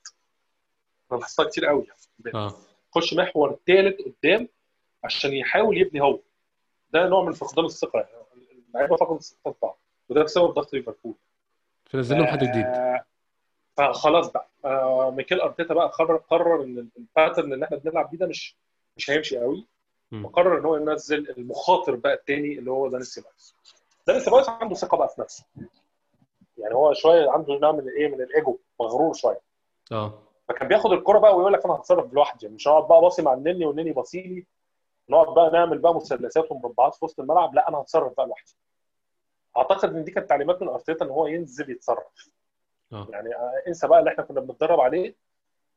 أنا 1.11 1.19
لاحظتها 1.19 1.45
كتير 1.49 1.65
قوي. 1.65 1.85
يعني 2.25 2.37
آه. 2.37 2.53
يخش 2.95 3.13
محور 3.13 3.59
ثالث 3.67 4.01
قدام 4.01 4.47
عشان 5.03 5.33
يحاول 5.33 5.77
يبني 5.77 6.01
هو. 6.01 6.19
ده 6.93 7.07
نوع 7.07 7.23
من 7.23 7.31
فقدان 7.31 7.65
الثقة. 7.65 7.99
يعني 7.99 8.61
اللعيبة 8.69 8.95
فقدت 8.95 9.19
الثقة 9.19 9.51
في 9.51 9.57
بعض. 9.61 9.77
وده 10.09 10.23
بسبب 10.23 10.49
ضغط 10.53 10.73
ليفربول. 10.73 11.13
فنزل 11.85 12.17
لهم 12.17 12.27
حد 12.27 12.43
جديد. 12.43 12.65
فخلاص 13.77 14.31
بقى. 14.31 14.47
آه 14.65 15.11
ميكيل 15.17 15.41
أرتيتا 15.41 15.73
بقى 15.73 15.87
قرر 15.87 16.17
قرر 16.17 16.63
إن 16.63 16.87
ال 16.97 17.04
pattern 17.04 17.53
اللي 17.53 17.65
إحنا 17.65 17.77
بنلعب 17.77 18.09
بيه 18.11 18.17
ده 18.17 18.27
مش 18.27 18.55
مش 18.97 19.09
هيمشي 19.11 19.37
قوي. 19.37 19.65
وقرر 20.13 20.59
إن 20.59 20.65
هو 20.65 20.75
ينزل 20.75 21.29
المخاطر 21.37 21.95
بقى 21.95 22.13
التاني 22.13 22.59
اللي 22.59 22.71
هو 22.71 22.87
داني 22.87 23.03
سيبايوس 23.03 23.55
داني 24.07 24.19
سيبايوس 24.19 24.49
عنده 24.49 24.75
ثقة 24.75 24.97
بقى 24.97 25.09
في 25.09 25.21
نفسه. 25.21 25.45
يعني 26.57 26.75
هو 26.75 26.93
شوية 26.93 27.29
عنده 27.29 27.53
نوع 27.57 27.71
من 27.71 27.79
الإيه 27.79 28.07
من 28.07 28.21
الإيجو 28.21 28.57
مغرور 28.79 29.13
شوية. 29.13 29.41
آه. 29.91 30.13
فكان 30.49 30.67
بياخد 30.67 30.91
الكرة 30.91 31.19
بقى 31.19 31.37
ويقول 31.37 31.53
لك 31.53 31.65
أنا 31.65 31.73
هتصرف 31.73 32.13
لوحدي. 32.13 32.47
مش 32.47 32.67
هقعد 32.67 32.87
بقى 32.87 33.01
باصي 33.01 33.21
مع 33.21 33.33
النني 33.33 33.65
والنني 33.65 33.91
باصي 33.91 34.21
لي 34.21 34.45
نقعد 35.09 35.33
بقى 35.35 35.49
نعمل 35.51 35.77
بقى 35.77 35.95
مثلثات 35.95 36.51
ومربعات 36.51 36.95
في 36.95 37.05
وسط 37.05 37.19
الملعب. 37.19 37.55
لا 37.55 37.69
أنا 37.69 37.77
هتصرف 37.77 38.13
بقى 38.17 38.27
لوحدي. 38.27 38.55
أعتقد 39.57 39.95
إن 39.95 40.03
دي 40.03 40.11
كانت 40.11 40.29
تعليمات 40.29 40.61
من 40.61 40.67
أرتيتا 40.67 41.05
إن 41.05 41.09
هو 41.09 41.27
ينزل 41.27 41.69
يتصرف. 41.69 42.29
آه. 42.93 43.07
يعني 43.09 43.29
انسى 43.67 43.87
بقى 43.87 43.99
اللي 43.99 44.11
إحنا 44.11 44.23
كنا 44.23 44.41
بنتدرب 44.41 44.79
عليه. 44.79 45.15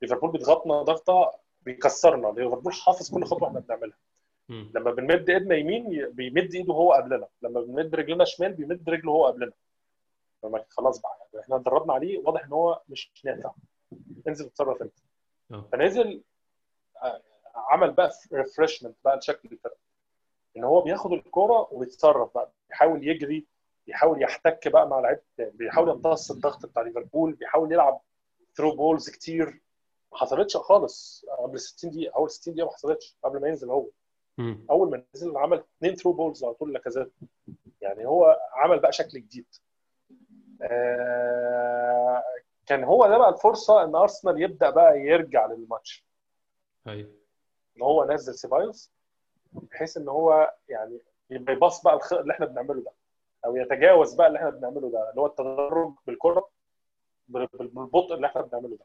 ليفربول 0.03 0.31
بيضغطنا 0.31 0.83
ضغطة 0.83 1.33
بيكسرنا. 1.63 2.27
ليفربول 2.29 2.73
حافظ 2.73 3.11
كل 3.11 3.25
خطوة 3.25 3.49
إحنا 3.49 3.61
بنعملها. 3.61 3.97
لما 4.75 4.91
بنمد 4.91 5.31
ايدنا 5.31 5.57
يمين 5.57 6.09
بيمد 6.11 6.55
ايده 6.55 6.75
هو 6.75 6.93
قبلنا. 6.93 7.29
لما 7.43 7.61
بنمد 7.61 7.95
رجلنا 7.95 8.25
شمال 8.25 8.53
بيمد 8.53 8.91
رجله 8.91 9.13
هو 9.13 9.27
قبلنا. 9.27 9.53
فما- 10.43 10.65
خلاص 10.71 11.01
بقى. 11.01 11.29
يعني 11.33 11.45
إحنا 11.45 11.57
اتدربنا 11.57 11.93
عليه 11.93 12.19
واضح 12.19 12.45
إن 12.45 12.53
هو 12.53 12.81
مش 12.89 13.11
نافع. 13.25 13.53
انزل 14.29 14.47
اتصرف 14.47 14.83
انت. 14.83 14.93
آه. 15.53 15.69
فنزل 15.73 16.23
آه، 17.03 17.23
عمل 17.55 17.91
بقى 17.91 18.11
ريفرشمنت 18.33 18.97
بقى 19.05 19.17
لشكل 19.19 19.49
الفرقة. 19.53 19.77
إن 20.57 20.65
هو 20.65 20.81
بياخد 20.81 21.13
الكورة 21.13 21.69
ويتصرف 21.73 22.35
بقى. 22.35 22.51
بيحاول 22.69 23.09
يجري 23.09 23.47
بيحاول 23.87 24.23
يحتك 24.23 24.69
بقى 24.69 24.89
مع 24.89 25.01
لعيبه 25.01 25.21
بيحاول 25.39 25.89
يمتص 25.89 26.31
الضغط 26.31 26.67
بتاع 26.67 26.83
ليفربول. 26.83 27.33
بيحاول 27.33 27.73
يلعب 27.73 28.01
through 28.55 28.77
balls 28.77 29.11
كتير. 29.11 29.61
ما 30.13 30.19
حصلتش 30.19 30.57
خالص. 30.57 31.25
قبل 31.39 31.61
60 31.61 31.91
دقيقة 31.91 32.17
أول 32.17 32.31
60 32.31 32.55
دقيقة 32.55 32.67
ما 32.67 32.73
حصلتش. 32.73 33.17
قبل 33.25 33.41
ما 33.41 33.49
ينزل 33.49 33.71
هو. 33.71 33.87
مم. 34.39 34.67
أول 34.71 34.91
ما 34.91 35.03
نزل 35.15 35.37
عمل 35.37 35.65
اثنين 35.79 35.95
through 35.95 36.13
balls 36.13 36.45
على 36.45 36.55
طول 36.55 36.73
لاكازيت 36.73 37.13
يعني 37.81 38.07
هو 38.07 38.41
عمل 38.53 38.79
بقى 38.79 38.93
شكل 38.93 39.19
جديد. 39.19 39.47
آه، 40.63 42.23
كان 42.67 42.85
هو 42.85 43.07
ده 43.09 43.19
بقى 43.19 43.29
الفرصة 43.29 43.85
إن 43.85 43.95
أرسنال 43.95 44.43
يبدأ 44.43 44.71
بقى 44.71 44.99
يرجع 45.01 45.47
للماتش. 45.47 46.05
أيوه. 46.87 47.11
إن 47.77 47.83
هو 47.83 48.05
نزل 48.05 48.35
سيبايوس 48.35 48.91
بحيث 49.53 49.97
إن 49.97 50.09
هو 50.09 50.55
يعني 50.69 50.99
يبقى 51.31 51.53
يباص 51.53 51.83
بقى 51.83 51.95
الخ- 51.95 52.13
اللي 52.13 52.33
إحنا 52.33 52.47
بنعمله 52.47 52.83
ده. 52.83 52.91
أو 53.45 53.57
يتجاوز 53.57 54.15
بقى 54.15 54.27
اللي 54.27 54.39
إحنا 54.39 54.51
بنعمله 54.51 54.91
ده 54.91 55.11
اللي 55.11 55.21
هو 55.21 55.27
التدرج 55.27 55.93
بالكرة 56.07 56.49
بال- 57.29 57.47
بال- 57.47 57.69
بالبطء 57.69 58.15
اللي 58.15 58.27
إحنا 58.27 58.43
بنعمله 58.43 58.77
ده. 58.77 58.85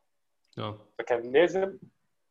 آه. 0.64 0.78
فكان 0.98 1.32
لازم 1.32 1.78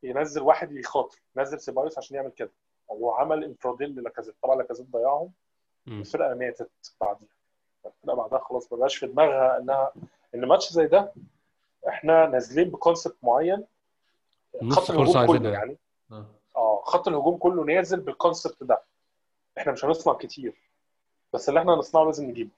ينزل 0.02 0.42
واحد 0.42 0.72
يخاطر 0.72 1.18
نزل 1.36 1.60
سيبايوس 1.60 1.98
عشان 1.98 2.16
يعمل 2.16 2.30
كده. 2.30 2.50
هو 2.90 3.10
عمل 3.14 3.44
انفرادين 3.44 3.88
للاكازيت 3.88 4.34
طبعا 4.42 4.56
لاكازيت 4.56 4.86
ضيعهم. 4.86 5.32
الفرقة 5.88 6.34
ماتت 6.34 6.70
بعديها. 7.00 7.28
الفرقة 7.86 8.16
بعدها 8.16 8.38
خلاص 8.38 8.72
ما 8.72 8.78
بقاش 8.78 8.96
في 8.96 9.06
دماغها 9.06 9.58
انها 9.58 9.92
إن 10.34 10.44
ماتش 10.44 10.72
زي 10.72 10.86
ده 10.86 11.12
إحنا 11.88 12.26
نازلين 12.26 12.70
ب 12.70 12.76
concept 12.76 13.16
معين. 13.22 13.64
خط 14.70 14.90
الهجوم 14.90 15.26
كله 15.26 15.50
يعني. 15.50 15.76
آه. 16.12 16.26
آه 16.56 16.82
خط 16.84 17.08
الهجوم 17.08 17.36
كله 17.36 17.64
نازل 17.64 18.00
بال 18.00 18.14
concept 18.14 18.62
ده. 18.64 18.82
إحنا 19.58 19.72
مش 19.72 19.84
هنصنع 19.84 20.14
كتير 20.14 20.54
بس 21.32 21.48
اللي 21.48 21.60
إحنا 21.60 21.74
هنصنعه 21.74 22.04
لازم 22.04 22.24
نجيبه. 22.30 22.50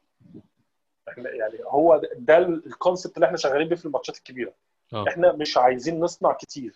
إحنا 1.09 1.31
يعني 1.31 1.59
هو 1.65 1.97
ده- 1.97 2.11
ده 2.15 2.39
ال 2.39 2.48
concept 2.48 3.15
اللي 3.17 3.27
إحنا 3.27 3.37
شغالين 3.37 3.69
بيه 3.69 3.77
في 3.77 3.87
الماتشات 3.87 4.17
الكبيرة. 4.17 4.53
آه. 4.93 5.05
إحنا 5.09 5.33
مش 5.33 5.57
عايزين 5.57 6.01
نصنع 6.01 6.33
كتير. 6.33 6.75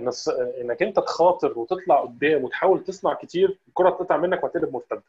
إن 0.00 0.10
إنك 0.60 0.82
أنت 0.82 0.96
تخاطر 0.96 1.58
وتطلع 1.58 2.00
قدام 2.00 2.44
وتحاول 2.44 2.84
تصنع 2.84 3.14
كتير 3.14 3.58
الكرة 3.68 3.90
تقطع 3.90 4.16
منك 4.16 4.44
وتقلب 4.44 4.72
مرتدة. 4.72 5.02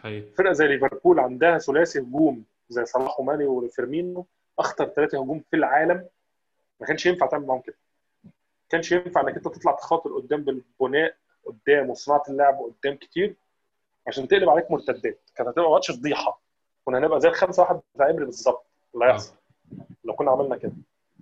حقيقي. 0.00 0.30
فرقة 0.30 0.52
زي 0.52 0.66
ليفربول 0.66 1.20
عندها 1.20 1.58
ثلاثي 1.58 1.98
هجوم 1.98 2.44
زي 2.68 2.84
صلاح 2.84 3.20
وماني 3.20 3.44
وفيرمينو 3.44 4.26
أخطر 4.58 4.84
ثلاثة 4.88 5.22
هجوم 5.22 5.42
في 5.50 5.56
العالم. 5.56 6.06
ما 6.80 6.86
كانش 6.86 7.06
ينفع 7.06 7.26
تعمل 7.26 7.46
معاهم 7.46 7.60
كده. 7.60 7.76
ما 8.24 8.30
كانش 8.68 8.92
ينفع 8.92 9.20
إنك 9.20 9.36
أنت 9.36 9.48
تطلع 9.48 9.72
تخاطر 9.72 10.12
قدام 10.12 10.44
بالبناء 10.44 11.14
قدام 11.46 11.90
وصناعة 11.90 12.22
اللعب 12.28 12.58
قدام 12.58 12.96
كتير 12.96 13.34
عشان 14.06 14.28
تقلب 14.28 14.48
عليك 14.48 14.70
مرتدات. 14.70 15.18
كانت 15.36 15.48
هتبقى 15.48 15.70
ماتش 15.70 15.90
فضيحة. 15.90 16.40
كنا 16.84 16.98
هنبقى 16.98 17.20
زي 17.20 17.28
الخمسة 17.28 17.62
واحد 17.62 17.80
بتاع 17.94 18.10
إمري 18.10 18.24
بالظبط. 18.24 18.64
اللي 18.94 19.04
هيحصل 19.04 19.34
لو 20.04 20.14
كنا 20.14 20.30
عملنا 20.30 20.56
كده. 20.56 20.72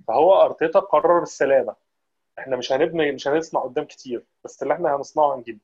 فهو 0.09 0.43
أرتيتا 0.43 0.79
قرر 0.79 1.23
السلامة. 1.23 1.75
إحنا 2.41 2.57
مش 2.57 2.73
هنبني 2.73 3.13
مش 3.13 3.29
هنصنع 3.29 3.61
قدام 3.61 3.85
كتير 3.85 4.25
بس 4.45 4.63
اللي 4.63 4.75
إحنا 4.75 4.97
هنصنعه 4.97 5.35
هنجيبه. 5.37 5.59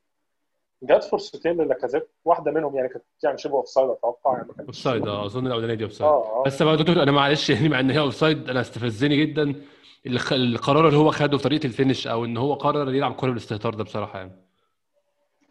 جات 0.83 1.03
فرصتين 1.03 1.61
للاكازيت 1.61 2.09
واحدة 2.25 2.51
منهم 2.51 2.75
يعني 2.75 2.89
كانت 2.89 3.03
يعني 3.23 3.37
شبه 3.37 3.55
offside 3.57 3.89
أتوقع 3.89 4.37
يعني 4.37 4.47
offside 4.59 5.07
آه 5.07 5.25
أظن 5.25 5.47
الأولانية 5.47 5.73
دي 5.73 5.83
offside 5.83 6.11
آه 6.11 6.39
آه. 6.39 6.43
بس 6.45 6.63
بقى 6.63 6.77
دكتور 6.77 7.03
أنا 7.03 7.11
معلش 7.11 7.49
يعني 7.53 7.69
مع 7.69 7.79
إن 7.79 7.91
هي 7.91 7.99
offside 7.99 8.49
أنا 8.49 8.61
استفزني 8.61 9.25
جدا. 9.25 9.55
القرار 10.31 10.87
اللي 10.87 10.97
هو 10.97 11.11
خده 11.11 11.37
في 11.37 11.43
طريقة 11.43 11.65
ال 11.65 11.71
finish 11.71 12.07
أو 12.07 12.25
إن 12.25 12.37
هو 12.37 12.53
قرر 12.53 12.93
يلعب 12.93 13.15
كره 13.15 13.29
بالاستهتار 13.29 13.73
ده 13.73 13.83
بصراحة 13.83 14.19
يعني. 14.19 14.31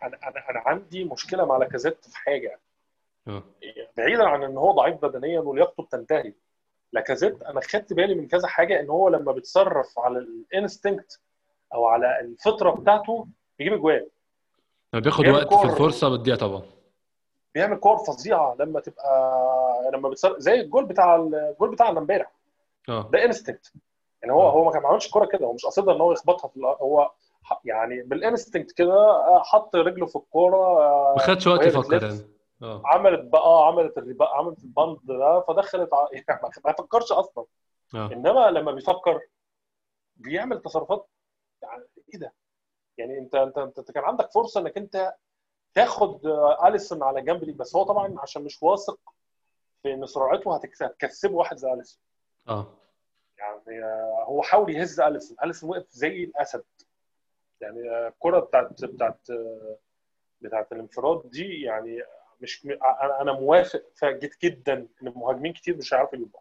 أنا 0.03 0.19
أنا 0.29 0.51
أنا 0.51 0.63
عندي 0.67 1.05
مشكلة 1.05 1.45
مع 1.45 1.57
لاكازيت 1.57 2.05
في 2.05 2.17
حاجة. 2.19 2.61
آه. 3.29 3.43
بعيدا 3.97 4.25
عن 4.25 4.43
إن 4.43 4.57
هو 4.57 4.73
ضعيف 4.73 4.97
بدنيا 5.05 5.41
ولياقته 5.41 5.83
بتنتهي. 5.83 6.33
لاكازيت 6.93 7.43
أنا 7.43 7.61
خدت 7.61 7.93
بالي 7.93 8.15
من 8.15 8.29
كذا 8.29 8.49
حاجة 8.49 8.81
إن 8.81 8.91
هو 8.91 9.09
لما 9.09 9.33
بيتصرف 9.33 9.99
على 9.99 10.19
ال 10.19 10.30
instinct 10.30 11.21
أو 11.75 11.87
على 11.87 12.21
الفطرة 12.21 12.71
بتاعته 12.71 13.27
بيجيب 13.59 13.73
أجوان 13.73 14.07
لما 14.95 15.03
بياخد 15.03 15.29
وقت 15.29 15.49
في 15.49 15.55
كور. 15.55 15.65
الفرصة 15.65 16.09
بتضيع 16.09 16.37
طبعا 16.37 16.63
بيعمل 17.55 17.77
كور 17.77 17.97
فظيعة 17.99 18.57
لما 18.61 18.81
تبقى 18.81 19.91
لما 19.93 20.09
بيتصرف 20.09 20.39
زي 20.39 20.61
الجول 20.61 20.85
بتاع 20.85 21.17
الجول 21.17 21.71
بتاع 21.71 21.89
امبارح 21.89 22.33
آه 22.89 23.11
ده 23.13 23.25
instinct 23.25 23.73
يعني 24.23 24.35
هو 24.35 24.43
آه. 24.43 24.53
هو 24.53 24.65
ما 24.65 24.71
كان 24.73 24.87
عملش 24.87 25.09
كورة 25.11 25.27
كده 25.27 25.47
هو 25.47 25.53
مش 25.53 25.67
قصدها 25.67 25.95
إن 25.95 26.01
هو 26.01 26.13
يخبطها 26.13 26.49
في 26.49 26.61
هو 26.65 27.11
يعني 27.65 28.03
بال 28.03 28.17
instinct 28.17 28.73
كده 28.73 28.95
آه، 28.95 29.43
حط 29.43 29.77
رجله 29.77 30.07
في 30.07 30.17
الكورة 30.17 30.57
آه، 30.57 31.15
ما 31.17 31.23
خدش 31.23 31.47
وقت 31.47 31.67
يفكر. 31.67 32.03
يعني 32.03 32.36
آه. 32.63 32.83
عملت 32.85 33.25
بقى 33.25 33.67
عملت 33.67 33.99
الربا 33.99 34.29
عملت 34.29 34.59
ال 34.65 34.71
bend 34.71 34.99
ده 35.05 35.41
فدخلت 35.41 35.95
ع... 35.95 36.07
يعني 36.29 36.41
ما 36.65 36.73
فكرش 36.73 37.13
أصلا. 37.13 37.45
آه. 37.95 38.07
إنما 38.13 38.51
لما 38.51 38.73
بيفكر 38.73 39.21
بيعمل 40.17 40.63
تصرفات 40.63 41.09
يعني 41.63 41.85
إيه 42.15 42.21
ده؟ 42.21 42.33
يعني 42.99 43.19
أنت 43.19 43.35
أنت 43.35 43.59
أنت 43.59 43.91
كان 43.91 44.05
عندك 44.05 44.31
فرصة 44.33 44.61
إنك 44.61 44.77
أنت 44.77 45.15
تاخد 45.75 46.27
أليسون 46.67 47.03
على 47.03 47.23
جنب 47.23 47.45
دي 47.45 47.53
بس 47.53 47.77
هو 47.77 47.83
طبعا 47.83 48.15
عشان 48.19 48.43
مش 48.45 48.63
واثق 48.63 48.99
في 49.83 49.95
إن 49.95 50.07
سرعته 50.07 50.57
هتكس- 50.57 50.83
هتكسبه 50.83 51.35
واحد 51.35 51.57
زي 51.57 51.73
أليسون. 51.73 52.01
آه. 52.49 52.67
يعني 53.39 53.85
آه، 53.85 54.25
هو 54.27 54.43
حاول 54.43 54.77
يهز 54.77 55.01
أليسون. 55.01 55.37
أليسون 55.45 55.71
وقف 55.71 55.91
زي 55.91 56.25
الأسد. 56.25 56.65
يعني 57.61 57.91
آه، 57.91 58.09
الكرة 58.09 58.41
بتاعت 58.41 58.85
بتاعت 58.85 59.31
آه، 59.31 59.77
بتاعت 60.41 60.73
الانفراد 60.73 61.31
دي 61.31 61.61
يعني 61.63 62.03
مش 62.41 62.67
أنا 63.21 63.33
موافق 63.33 63.83
فجد 63.95 64.31
جدا 64.43 64.75
ان 65.03 65.09
المهاجمين 65.09 65.53
كتير 65.53 65.77
مش 65.77 65.95
هيعرفوا 65.95 66.19
يجيبوا 66.19 66.41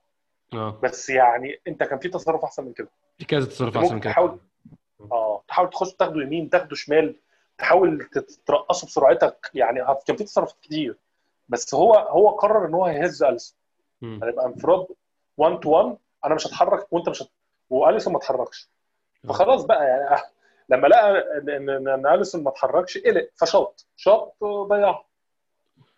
آه. 0.53 0.79
بس 0.83 1.09
يعني 1.09 1.59
أنت 1.67 1.83
كان 1.83 1.99
في 1.99 2.09
تصرف 2.09 2.43
أحسن 2.43 2.63
من 2.63 2.73
كده. 2.73 2.89
في 3.17 3.25
كذا 3.25 3.45
تصرف 3.45 3.77
أحسن 3.77 3.93
من 3.93 3.99
كده. 3.99 4.11
تحاول 4.11 4.39
آه 5.11 5.43
تحاول 5.47 5.69
تخش 5.69 5.93
تاخده 5.93 6.21
يمين 6.21 6.49
تاخده 6.49 6.75
شمال 6.75 7.15
تحاول 7.57 8.03
تترقصه 8.05 8.87
بسرعتك. 8.87 9.51
يعني 9.53 9.85
كان 10.07 10.15
في 10.15 10.23
تصرفات 10.23 10.55
كتير. 10.61 10.97
بس 11.49 11.75
هو 11.75 11.93
هو 11.93 12.29
قرر 12.29 12.65
إن 12.65 12.73
هو 12.73 12.85
هيهز 12.85 13.23
أليسون. 13.23 13.57
مم. 14.01 14.19
هيبقى 14.23 14.45
انفراد 14.45 14.87
1 15.37 15.59
تو 15.59 15.69
1 15.69 15.97
أنا 16.25 16.35
مش 16.35 16.47
هتحرك 16.47 16.93
وأنت 16.93 17.09
مش 17.09 17.21
هت... 17.21 17.29
وأليسون 17.69 18.13
ما 18.13 18.19
اتحركش. 18.19 18.69
آه. 19.25 19.27
فخلاص 19.27 19.63
بقى 19.63 19.85
يعني 19.85 20.21
لما 20.69 20.87
لقى 20.87 21.23
إن 21.37 21.69
إن 21.69 22.07
أليسون 22.07 22.43
ما 22.43 22.49
اتحركش 22.49 22.97
قلق 22.97 23.29
فشاط 23.35 23.85
شاط 23.95 24.43
ضيعها. 24.43 25.05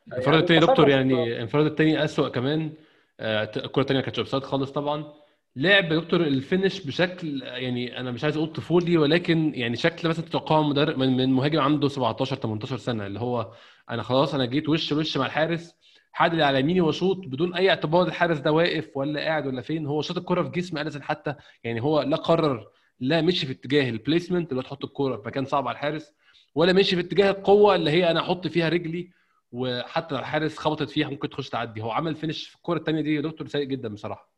الانفراد 0.08 0.40
التاني 0.40 0.56
يا 0.60 0.62
تصرف- 0.66 0.70
دكتور 0.72 0.90
يعني 0.90 1.24
الانفراد 1.24 1.66
التاني 1.66 2.04
أسوأ 2.04 2.30
كمان 2.30 2.72
آه، 3.20 3.52
الكرة 3.58 3.82
التانية 3.82 4.00
ما 4.00 4.06
كانتش 4.06 4.20
offside 4.20 4.44
خالص 4.44 4.72
طبعا. 4.72 5.14
لعب 5.56 5.94
دكتور 5.94 6.22
ال 6.22 6.30
finish 6.30 6.80
بشكل 6.86 7.42
يعني 7.42 8.00
أنا 8.00 8.12
مش 8.12 8.24
عايز 8.24 8.38
أقول 8.38 8.48
طفولي 8.54 8.98
ولكن 8.98 9.52
يعني 9.56 9.76
شكل 9.76 10.10
مثلا 10.10 10.26
تتوقعه 10.26 10.62
من 10.64 10.70
مدرب 10.70 10.98
من 10.98 11.18
من 11.18 11.30
مهاجم 11.34 11.60
عنده 11.60 11.88
17 11.88 12.36
18 12.36 12.78
سنة 12.78 13.06
اللي 13.08 13.20
هو 13.20 13.52
أنا 13.90 14.04
خلاص 14.04 14.34
أنا 14.34 14.46
جيت 14.46 14.70
وش 14.70 14.94
لوش 14.94 15.18
مع 15.18 15.26
الحارس 15.26 15.76
حد 16.12 16.32
اللي 16.32 16.44
على 16.44 16.60
يميني 16.60 16.82
وأشوط 16.82 17.18
بدون 17.28 17.54
أي 17.56 17.70
اعتبار 17.70 18.08
الحارس 18.08 18.38
ده 18.40 18.52
واقف 18.52 18.90
ولا 18.96 19.20
قاعد 19.22 19.48
ولا 19.48 19.62
فين 19.62 19.86
هو 19.86 20.02
شاط 20.02 20.18
الكرة 20.18 20.44
في 20.44 20.50
جسم 20.50 20.78
اليسون 20.78 21.04
حتى 21.04 21.36
يعني 21.64 21.82
هو 21.82 22.02
لا 22.02 22.18
قرر 22.18 22.68
لا 23.00 23.22
مشي 23.22 23.46
في 23.46 23.52
اتجاه 23.54 23.90
ال 23.90 23.96
placement 23.96 24.52
اللي 24.52 24.60
هو 24.62 24.66
تحط 24.66 24.84
الكوره 24.86 25.18
في 25.18 25.24
مكان 25.28 25.46
صعب 25.46 25.68
على 25.68 25.76
الحارس 25.76 26.14
ولا 26.56 26.74
مشي 26.74 26.96
في 26.96 27.02
اتجاه 27.02 27.32
القوة 27.32 27.76
اللي 27.76 27.92
هي 27.92 28.12
أنا 28.12 28.20
أحط 28.20 28.48
فيها 28.48 28.70
رجلي 28.70 29.10
وحتى 29.52 30.16
لو 30.16 30.20
الحارس 30.20 30.58
خبطت 30.58 30.90
فيها 30.90 31.10
ممكن 31.10 31.30
تخش 31.30 31.50
تعدي. 31.50 31.82
هو 31.82 31.92
عمل 31.92 32.16
finish 32.16 32.48
في 32.48 32.56
الكورة 32.56 32.78
الثانية 32.78 33.02
دي 33.02 33.16
يا 33.16 33.22
دكتور 33.22 33.48
سيء 33.48 33.64
جدا 33.64 33.90
بصراحة. 33.90 34.30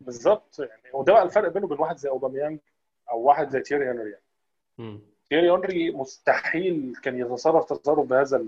بالظبط 0.00 0.58
يعني 0.58 0.90
وده 0.94 1.12
بقى 1.12 1.22
الفرق 1.22 1.52
بينه 1.52 1.66
وبين 1.66 1.78
واحد 1.78 1.96
زي 1.96 2.08
اوباميانج 2.08 2.58
أو 3.10 3.20
واحد 3.20 3.50
زي 3.50 3.60
تيري 3.60 3.90
هنري 3.90 4.10
يعني. 4.10 5.00
تيري 5.30 5.50
هنري 5.50 5.90
مستحيل 5.90 6.94
كان 7.02 7.18
يتصرف 7.18 7.72
تصرف 7.72 8.06
بهذا 8.06 8.38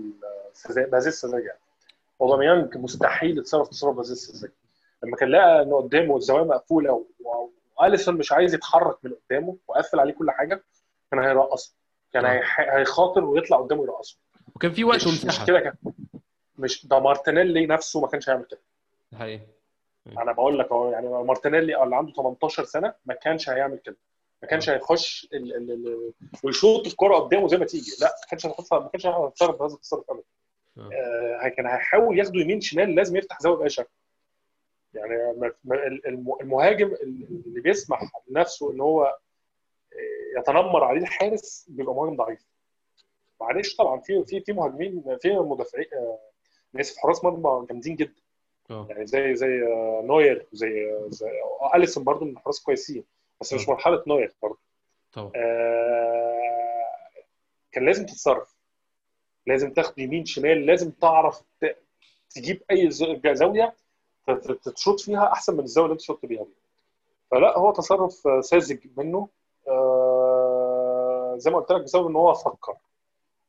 بهذه 0.69 1.07
السذاجة. 1.07 1.43
يعني. 1.45 1.59
اوباميانج 2.21 2.77
مستحيل 2.77 3.37
يتصرف 3.37 3.67
تصرف 3.67 3.95
بهذه 3.95 4.11
السذاجة. 4.11 4.53
لما 5.03 5.17
كان 5.17 5.29
لقى 5.29 5.61
ان 5.61 5.73
قدامه 5.73 6.17
الزوايا 6.17 6.43
مقفولة 6.43 7.05
وأليسون 7.79 8.17
مش 8.17 8.31
عايز 8.31 8.53
يتحرك 8.53 8.97
من 9.03 9.11
قدامه 9.29 9.57
وقفل 9.67 9.99
عليه 9.99 10.13
كل 10.13 10.31
حاجة 10.31 10.63
كان 11.11 11.19
هيرقصه. 11.19 11.75
كان 12.13 12.41
هيخاطر 12.57 13.25
ويطلع 13.25 13.57
قدامه 13.57 13.83
يرقصه. 13.83 14.17
وكان 14.57 14.71
في 14.71 14.83
وقت 14.83 14.95
مش, 14.95 15.07
مش 15.07 15.23
ومساحه 15.23 15.45
كده 15.45 15.59
كان 15.59 15.73
مش 16.57 16.87
ده 16.87 16.99
مارتينيلي 16.99 17.65
نفسه 17.65 18.01
ما 18.01 18.07
كانش 18.07 18.29
هيعمل 18.29 18.45
كده. 18.45 18.59
ده 19.11 19.17
حقيقي. 19.17 19.41
أنا 20.07 20.31
بقول 20.31 20.59
لك 20.59 20.71
أهو 20.71 20.91
يعني 20.91 21.07
مارتينيلي 21.09 21.83
اللي 21.83 21.95
عنده 21.95 22.13
18 22.13 22.63
سنة 22.63 22.93
ما 23.05 23.13
كانش 23.13 23.49
هيعمل 23.49 23.77
كده. 23.77 23.97
ما 24.41 24.47
كانش 24.47 24.69
هيخش 24.69 25.27
ال 25.33 25.55
ال 25.55 25.71
ال 25.71 26.13
ويشوط 26.43 26.87
الكرة 26.87 27.15
قدامه 27.15 27.47
زي 27.47 27.57
ما 27.57 27.65
تيجي. 27.65 27.91
لا 28.01 28.07
ما 28.07 28.27
كانش 28.29 28.45
هيحط 28.45 28.73
ما 28.73 28.87
كانش 28.87 29.05
هيتصرف 29.05 29.55
بهذا 29.59 29.73
التصرف 29.73 30.03
ابدا 30.09 30.23
آه. 30.77 31.47
كان 31.47 31.65
هيحاول 31.65 32.19
ياخده 32.19 32.39
يمين 32.39 32.61
شمال 32.61 32.95
لازم 32.95 33.17
يفتح 33.17 33.39
زاوية 33.41 33.57
بأي 33.57 33.69
شكل. 33.69 33.89
يعني 34.93 35.13
المهاجم 36.41 36.93
اللي 37.03 37.61
بيسمح 37.61 38.11
لنفسه 38.27 38.71
إن 38.71 38.81
هو 38.81 39.03
آه، 39.93 40.39
يتنمر 40.39 40.83
عليه 40.83 41.01
الحارس 41.01 41.65
بيبقى 41.69 41.95
مهاجم 41.95 42.15
ضعيف. 42.15 42.45
معلش 43.41 43.75
طبعا 43.75 43.99
في 43.99 44.23
في 44.23 44.41
في 44.41 44.53
مهاجمين 44.53 45.17
في 45.21 45.37
مدافعين 45.39 45.85
آه، 45.93 46.19
ناس 46.73 46.93
في 46.93 46.99
حراس 46.99 47.23
مرمى 47.23 47.67
جامدين 47.67 47.95
جدا. 47.95 48.21
آه. 48.69 48.87
يعني 48.89 49.05
زي 49.05 49.35
زي 49.35 49.63
آه، 49.63 50.01
نوير 50.05 50.47
زي 50.53 50.99
زي 51.09 51.29
آه، 51.61 51.75
أليسون 51.75 52.03
برضو 52.03 52.25
من 52.25 52.31
الحراس 52.31 52.61
كويسين 52.61 53.03
بس 53.41 53.53
مش 53.53 53.67
آه. 53.67 53.71
مرحلة 53.71 54.03
نوير 54.07 54.33
برضو. 54.43 54.59
طبعا. 55.13 55.31
آه، 55.35 56.37
كان 57.71 57.85
لازم 57.85 58.05
تتصرف. 58.05 58.57
لازم 59.47 59.73
تاخد 59.73 59.99
يمين 59.99 60.25
شمال 60.25 60.65
لازم 60.65 60.91
تعرف 60.91 61.41
تجيب 62.29 62.63
أي 62.71 62.91
زاوية 63.33 63.75
تشوط 64.75 64.99
فيها 64.99 65.31
أحسن 65.31 65.53
من 65.53 65.63
الزاوية 65.63 65.85
اللي 65.85 65.93
أنت 65.93 66.01
شوط 66.01 66.25
بيها 66.25 66.43
دي. 66.43 66.53
فلا 67.31 67.57
هو 67.57 67.71
تصرف 67.71 68.27
آه، 68.27 68.41
ساذج 68.41 68.79
منه. 68.97 69.27
آه، 69.67 71.35
زي 71.37 71.51
ما 71.51 71.59
قلت 71.59 71.71
لك 71.71 71.81
بسبب 71.81 72.07
إن 72.07 72.15
هو 72.15 72.33
فكر. 72.33 72.73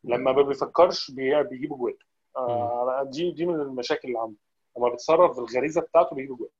لما 0.08 0.32
ما 0.32 0.42
بيفكرش 0.42 1.10
بي- 1.10 1.42
بيجيب 1.42 1.68
جوان 1.70 1.94
آه، 2.36 3.08
دي 3.12 3.30
دي 3.30 3.46
من 3.46 3.54
المشاكل 3.60 4.08
اللي 4.08 4.18
عنده. 4.20 4.36
لما 4.78 4.88
بيتصرف 4.88 5.36
بالغريزة 5.36 5.80
بتاعته 5.80 6.16
بيجيب 6.16 6.36
جوان 6.36 6.50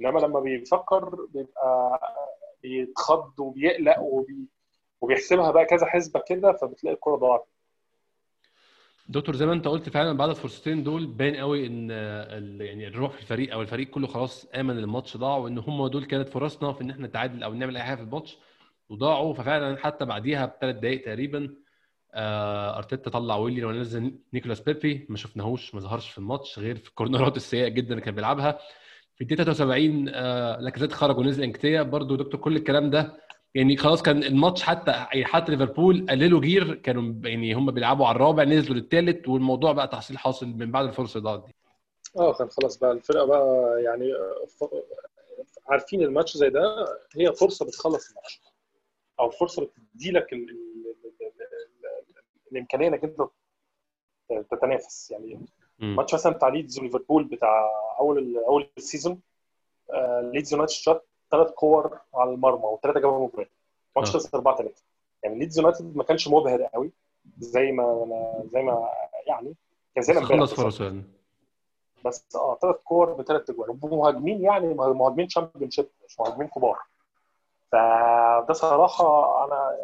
إنما 0.00 0.20
لما 0.20 0.40
بيفكر 0.40 1.26
بيبقى 1.34 2.00
بيتخض 2.62 3.40
وبيقلق 3.40 3.98
وبي 4.00 4.48
وبيحسبها 5.00 5.50
بقى 5.50 5.64
كذا 5.64 5.86
حسبة 5.86 6.20
كده 6.28 6.52
فبتلاقي 6.52 6.94
الكوره 6.94 7.16
ضاعت. 7.16 7.46
دكتور 9.08 9.36
زي 9.36 9.46
ما 9.46 9.52
انت 9.52 9.68
قلت 9.68 9.88
فعلا 9.88 10.16
بعد 10.16 10.28
الفرصتين 10.28 10.82
دول 10.84 11.06
باين 11.06 11.36
قوي 11.36 11.66
إن 11.66 11.90
يعني 12.60 12.86
الروح 12.86 13.12
في 13.12 13.20
الفريق 13.20 13.52
أو 13.52 13.62
الفريق 13.62 13.90
كله 13.90 14.06
خلاص 14.06 14.46
آمن 14.54 14.78
الماتش 14.78 15.16
ضاع 15.16 15.36
وإن 15.36 15.58
هم 15.58 15.86
دول 15.86 16.04
كانت 16.04 16.28
فرصنا 16.28 16.72
في 16.72 16.80
إن 16.80 16.90
إحنا 16.90 17.06
نتعادل 17.06 17.42
أو 17.42 17.54
نعمل 17.54 17.76
أي 17.76 17.82
حاجة 17.82 17.96
في 17.96 18.02
الماتش 18.02 18.38
وضاعوا. 18.88 19.34
ففعلا 19.34 19.76
حتى 19.76 20.04
بعديها 20.04 20.46
بثلاث 20.46 20.76
دقائق 20.76 21.04
تقريبا 21.04 21.54
أرتيتا 22.14 23.10
طلع 23.10 23.36
ويلي 23.36 23.64
ونزل 23.64 24.18
نيكولاس 24.34 24.60
بيبي 24.60 25.06
ما 25.08 25.16
شفناهوش 25.16 25.74
ما 25.74 25.80
ظهرش 25.80 26.10
في 26.10 26.18
الماتش 26.18 26.58
غير 26.58 26.76
في 26.76 26.88
الكورنرات 26.88 27.36
السيئة 27.36 27.68
جدا 27.68 27.90
اللي 27.90 28.00
كان 28.04 28.14
بيلعبها 28.14 28.58
في 29.14 29.20
الدقيقة 29.20 29.44
73 29.44 30.08
آه 30.08 30.56
لاكازيت 30.60 30.92
خرج 30.92 31.18
ونزل 31.18 31.42
انكتيا 31.42 31.82
برضو 31.82 32.16
دكتور 32.16 32.40
كل 32.40 32.56
الكلام 32.56 32.90
ده 32.90 33.16
يعني 33.54 33.76
خلاص 33.76 34.02
كان 34.02 34.22
الماتش 34.24 34.62
حتى 34.62 34.92
حتى 35.24 35.52
ليفربول 35.52 36.06
قللوا 36.10 36.40
gear 36.40 36.74
كانوا 36.74 37.28
يعني 37.28 37.54
هم 37.54 37.70
بيلعبوا 37.70 38.06
على 38.06 38.16
الرابع 38.16 38.44
نزلوا 38.44 38.76
للثالث 38.76 39.28
والموضوع 39.28 39.72
بقى 39.72 39.88
تحصيل 39.88 40.18
حاصل 40.18 40.46
من 40.46 40.70
بعد 40.70 40.86
الفرصة 40.86 41.18
اللي 41.18 41.30
ضاعت 41.30 41.46
دي 41.46 41.54
آه 42.18 42.32
كان 42.32 42.48
خلاص 42.50 42.78
بقى 42.78 42.92
الفرقة 42.92 43.24
بقى 43.26 43.74
يعني 43.82 44.12
آه، 44.14 44.46
عارفين 45.68 46.02
الماتش 46.02 46.36
زي 46.36 46.50
ده 46.50 46.84
هي 47.16 47.32
فرصة 47.32 47.66
بتخلص 47.66 48.08
الماتش 48.10 48.40
أو 49.20 49.30
فرصة 49.30 49.62
بتدي 49.94 50.10
لك. 50.10 50.32
ال... 50.32 50.46
ال... 52.52 52.56
ال... 52.56 52.56
الإمكانية 52.56 52.88
إنك 52.88 53.04
أنت 53.04 53.20
تتنافس 54.50 55.10
يعني. 55.10 55.46
ماتش 55.78 56.14
مثلا 56.14 56.32
بتاع 56.32 56.48
ليدز 56.48 56.78
وليفربول 56.78 57.24
بتاع 57.24 57.70
أول. 58.00 58.38
أول 58.38 58.70
ال 58.78 58.84
season 58.84 59.20
آه 59.92 60.20
ليدز 60.20 60.52
يونايتد 60.52 60.72
شاط 60.72 61.06
ثلاث 61.30 61.50
كور 61.50 61.98
على 62.14 62.30
المرمى 62.30 62.64
وثلاثه 62.64 63.00
جابهم 63.00 63.30
جول 63.34 63.46
ماتش 63.96 64.08
آه. 64.08 64.12
خلص 64.12 64.34
4 64.34 64.56
3 64.56 64.74
يعني 65.22 65.38
ليدز 65.38 65.58
يونايتد 65.58 65.96
ما 65.96 66.04
كانش 66.04 66.28
مبهر 66.28 66.62
قوي 66.62 66.92
زي 67.38 67.72
ما 67.72 68.42
زي 68.46 68.62
ما 68.62 68.90
يعني 69.26 69.54
كان 69.94 70.04
زي 70.04 70.12
امبارح 70.12 70.28
خلص. 70.40 70.54
فرصة 70.54 70.84
يعني 70.84 71.02
بس 72.04 72.36
آه 72.36 72.58
ثلاث 72.62 72.76
كور 72.76 73.12
بثلاث 73.12 73.50
اجوال 73.50 73.78
ومهاجمين 73.82 74.42
يعني 74.42 74.74
مهاجمين 74.74 75.28
Championship 75.28 75.86
مش 76.06 76.20
مهاجمين 76.20 76.48
كبار 76.48 76.78
فده 77.72 78.52
صراحة 78.52 79.44
أنا 79.44 79.76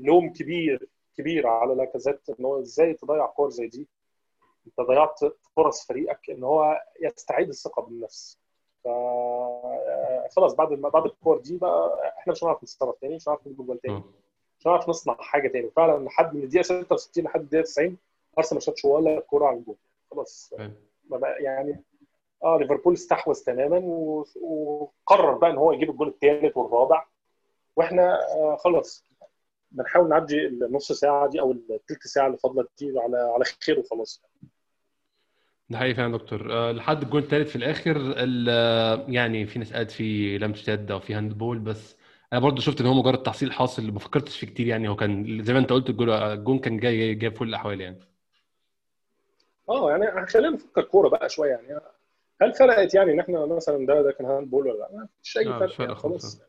لوم 0.00 0.32
كبير 0.32 0.88
كبير 1.18 1.46
على 1.46 1.74
لاكازيت 1.74 2.20
إن 2.40 2.44
هو 2.44 2.60
إزاي 2.60 2.94
تضيع 2.94 3.26
كور 3.26 3.50
زي 3.50 3.66
دي؟ 3.66 3.88
أنت 4.66 4.80
ضيعت 4.80 5.20
فرص 5.56 5.86
فريقك 5.86 6.30
إن 6.30 6.44
هو 6.44 6.80
يستعيد 7.00 7.48
الثقة 7.48 7.82
بالنفس. 7.82 8.38
ف 8.84 8.88
خلاص 10.36 10.54
بعد 10.54 10.68
بعد 10.68 11.04
الكور 11.04 11.38
دي 11.38 11.56
بقى 11.58 12.10
إحنا 12.18 12.32
مش 12.32 12.44
هنعرف 12.44 12.62
نتصرف 12.62 12.96
تاني 13.00 13.16
مش 13.16 13.28
هنعرف 13.28 13.46
نجيب 13.46 13.66
جول 13.66 13.78
تاني. 13.78 14.02
مش 14.60 14.66
هنعرف 14.66 14.88
نصنع 14.88 15.14
حاجة 15.14 15.48
تاني. 15.48 15.70
فعلا 15.70 16.04
لحد 16.04 16.34
من 16.34 16.42
الدقيقة 16.42 16.62
66 16.62 17.24
لحد 17.24 17.40
الدقيقة 17.40 17.62
90 17.64 17.96
أرسنال 18.38 18.54
ما 18.56 18.60
شاطش 18.60 18.84
ولا 18.84 19.20
كورة 19.20 19.46
على 19.46 19.56
الجول 19.56 19.76
خلاص. 20.10 20.54
ما 21.10 21.28
يعني 21.40 21.82
آه 22.44 22.58
ليفربول 22.58 22.92
استحوذ 22.94 23.44
تماما 23.44 23.78
و- 23.78 24.24
وقرر 24.40 25.32
بقى 25.34 25.50
إن 25.50 25.56
هو 25.58 25.72
يجيب 25.72 25.90
الجول 25.90 26.08
الثالث 26.08 26.56
والرابع. 26.56 27.04
وإحنا 27.76 28.18
آه 28.34 28.56
خلاص. 28.56 29.04
بنحاول 29.70 30.08
نعدي 30.08 30.46
النص 30.46 30.92
ساعة 30.92 31.30
دي 31.30 31.40
أو 31.40 31.52
الثلث 31.52 32.02
ساعة 32.06 32.26
اللي 32.26 32.38
فاضلة 32.38 32.66
دي 32.78 32.98
على 32.98 33.16
على 33.18 33.44
خير 33.64 33.78
وخلاص. 33.78 34.22
ده 35.70 35.78
حقيقي 35.78 35.94
فعلا 35.94 36.12
يا 36.12 36.18
دكتور. 36.18 36.52
آه، 36.52 36.72
لحد 36.72 37.02
الجول 37.02 37.22
الثالث 37.22 37.50
في 37.50 37.56
الآخر 37.56 37.96
ال- 37.96 38.46
آه، 38.50 39.04
يعني 39.08 39.46
في 39.46 39.58
ناس 39.58 39.72
قالت 39.72 39.90
في 39.90 40.38
لمسه 40.38 40.72
يد 40.72 40.90
أو 40.90 41.00
في 41.00 41.14
handball 41.14 41.58
بس 41.58 41.96
أنا 42.32 42.40
برضو 42.40 42.60
شفت 42.60 42.80
إن 42.80 42.86
هو 42.86 42.94
مجرد 42.94 43.22
تحصيل 43.22 43.52
حاصل 43.52 43.90
ما 43.92 43.98
فكرتش 43.98 44.38
فيه 44.40 44.46
كتير 44.46 44.66
يعني. 44.66 44.88
هو 44.88 44.96
كان 44.96 45.42
زي 45.44 45.52
ما 45.52 45.58
أنت 45.58 45.72
قلت 45.72 45.90
الجول 45.90 46.10
الجون 46.10 46.58
كان 46.58 46.76
جاي 46.80 47.14
جاي 47.14 47.30
في 47.30 47.38
كل 47.38 47.48
الأحوال 47.48 47.80
يعني. 47.80 47.98
آه 49.68 49.90
يعني 49.90 50.26
خلينا 50.26 50.50
نفكر 50.50 50.82
كورة 50.82 51.08
بقى 51.08 51.28
شوية 51.28 51.50
يعني. 51.50 51.80
هل 52.42 52.54
فرقت 52.54 52.94
يعني 52.94 53.12
إن 53.12 53.20
إحنا 53.20 53.46
مثلا 53.46 53.86
ده 53.86 54.02
ده 54.02 54.12
كان 54.12 54.26
handball 54.26 54.66
ولا 54.68 54.78
لأ؟ 54.78 54.88
ما 54.92 55.08
فيش 55.22 55.38
اي 55.38 55.44
لا، 55.44 55.58
فرق 55.58 55.70
مش 55.70 55.78
يعني. 55.78 55.94
خلاص. 55.94 56.42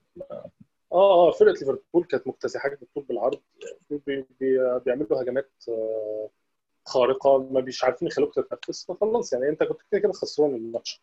آه 0.92 1.28
آه 1.28 1.32
فرقة 1.32 1.52
ليفربول 1.54 2.04
كانت 2.10 2.28
مكتسحة 2.28 2.70
بالطول 2.70 3.04
بالعرض. 3.04 3.40
بي 3.90 4.26
بي 4.40 4.80
بيعملوا 4.86 5.22
هجمات 5.22 5.52
آه، 5.70 6.30
خارقة 6.86 7.38
ما 7.38 7.62
مش 7.62 7.84
عارفين 7.84 8.08
يخلوك 8.08 8.36
تتنفس 8.36 8.86
فخلاص 8.86 9.34
يعني 9.34 9.50
أنت 9.50 9.64
كنت 9.64 9.82
كده 9.92 10.02
كده 10.02 10.12
خسران 10.14 10.56
الماتش. 10.56 11.02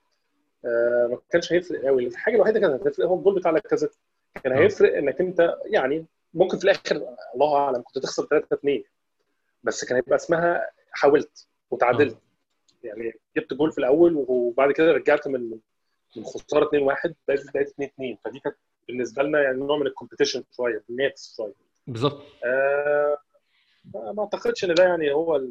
آه 0.65 1.09
ما 1.11 1.19
كانش 1.31 1.53
هيفرق 1.53 1.85
قوي 1.85 2.07
الحاجة 2.07 2.35
الوحيدة 2.35 2.61
كانت 2.61 2.87
هتفرق 2.87 3.07
هو 3.07 3.19
الجول 3.19 3.35
بتاع 3.35 3.51
لاكازيت. 3.51 3.95
كان 4.45 4.53
آه. 4.53 4.59
هيفرق 4.61 4.97
إنك 4.99 5.21
أنت 5.21 5.55
يعني 5.65 6.07
ممكن 6.35 6.59
في 6.59 6.65
الآخر 6.65 6.97
الله 7.35 7.57
أعلم 7.57 7.83
كنت 7.83 7.99
تخسر 7.99 8.27
3 8.27 8.55
2 8.55 8.85
بس 9.63 9.85
كان 9.85 9.97
هيبقى 9.97 10.15
اسمها 10.17 10.71
حاولت 10.93 11.49
وتعادلت. 11.71 12.19
يعني 12.83 13.13
جبت 13.37 13.55
جول 13.55 13.73
في 13.73 13.79
الأول 13.79 14.25
وبعد 14.29 14.73
كده 14.73 14.93
رجعت 14.93 15.29
من 15.29 15.59
من 16.17 16.25
خسارة 16.25 16.69
2 16.69 16.83
1 16.83 17.15
بقت 17.29 17.45
بقت 17.55 17.67
2 17.69 17.89
2 17.89 18.17
فدي 18.25 18.39
كانت 18.41 18.57
بالنسبة 18.89 19.23
لنا 19.23 19.43
يعني 19.43 19.59
نوع 19.59 19.77
من 19.79 19.87
ال 19.87 19.91
competition 19.91 20.45
شوية 20.57 20.85
بننافس 20.89 21.37
شوية. 21.37 21.55
بالظبط. 21.87 22.23
آه 22.45 23.17
ما 23.95 24.23
أعتقدش 24.23 24.65
إن 24.65 24.75
ده 24.75 24.83
يعني 24.83 25.13
هو 25.13 25.37
اظن 25.37 25.51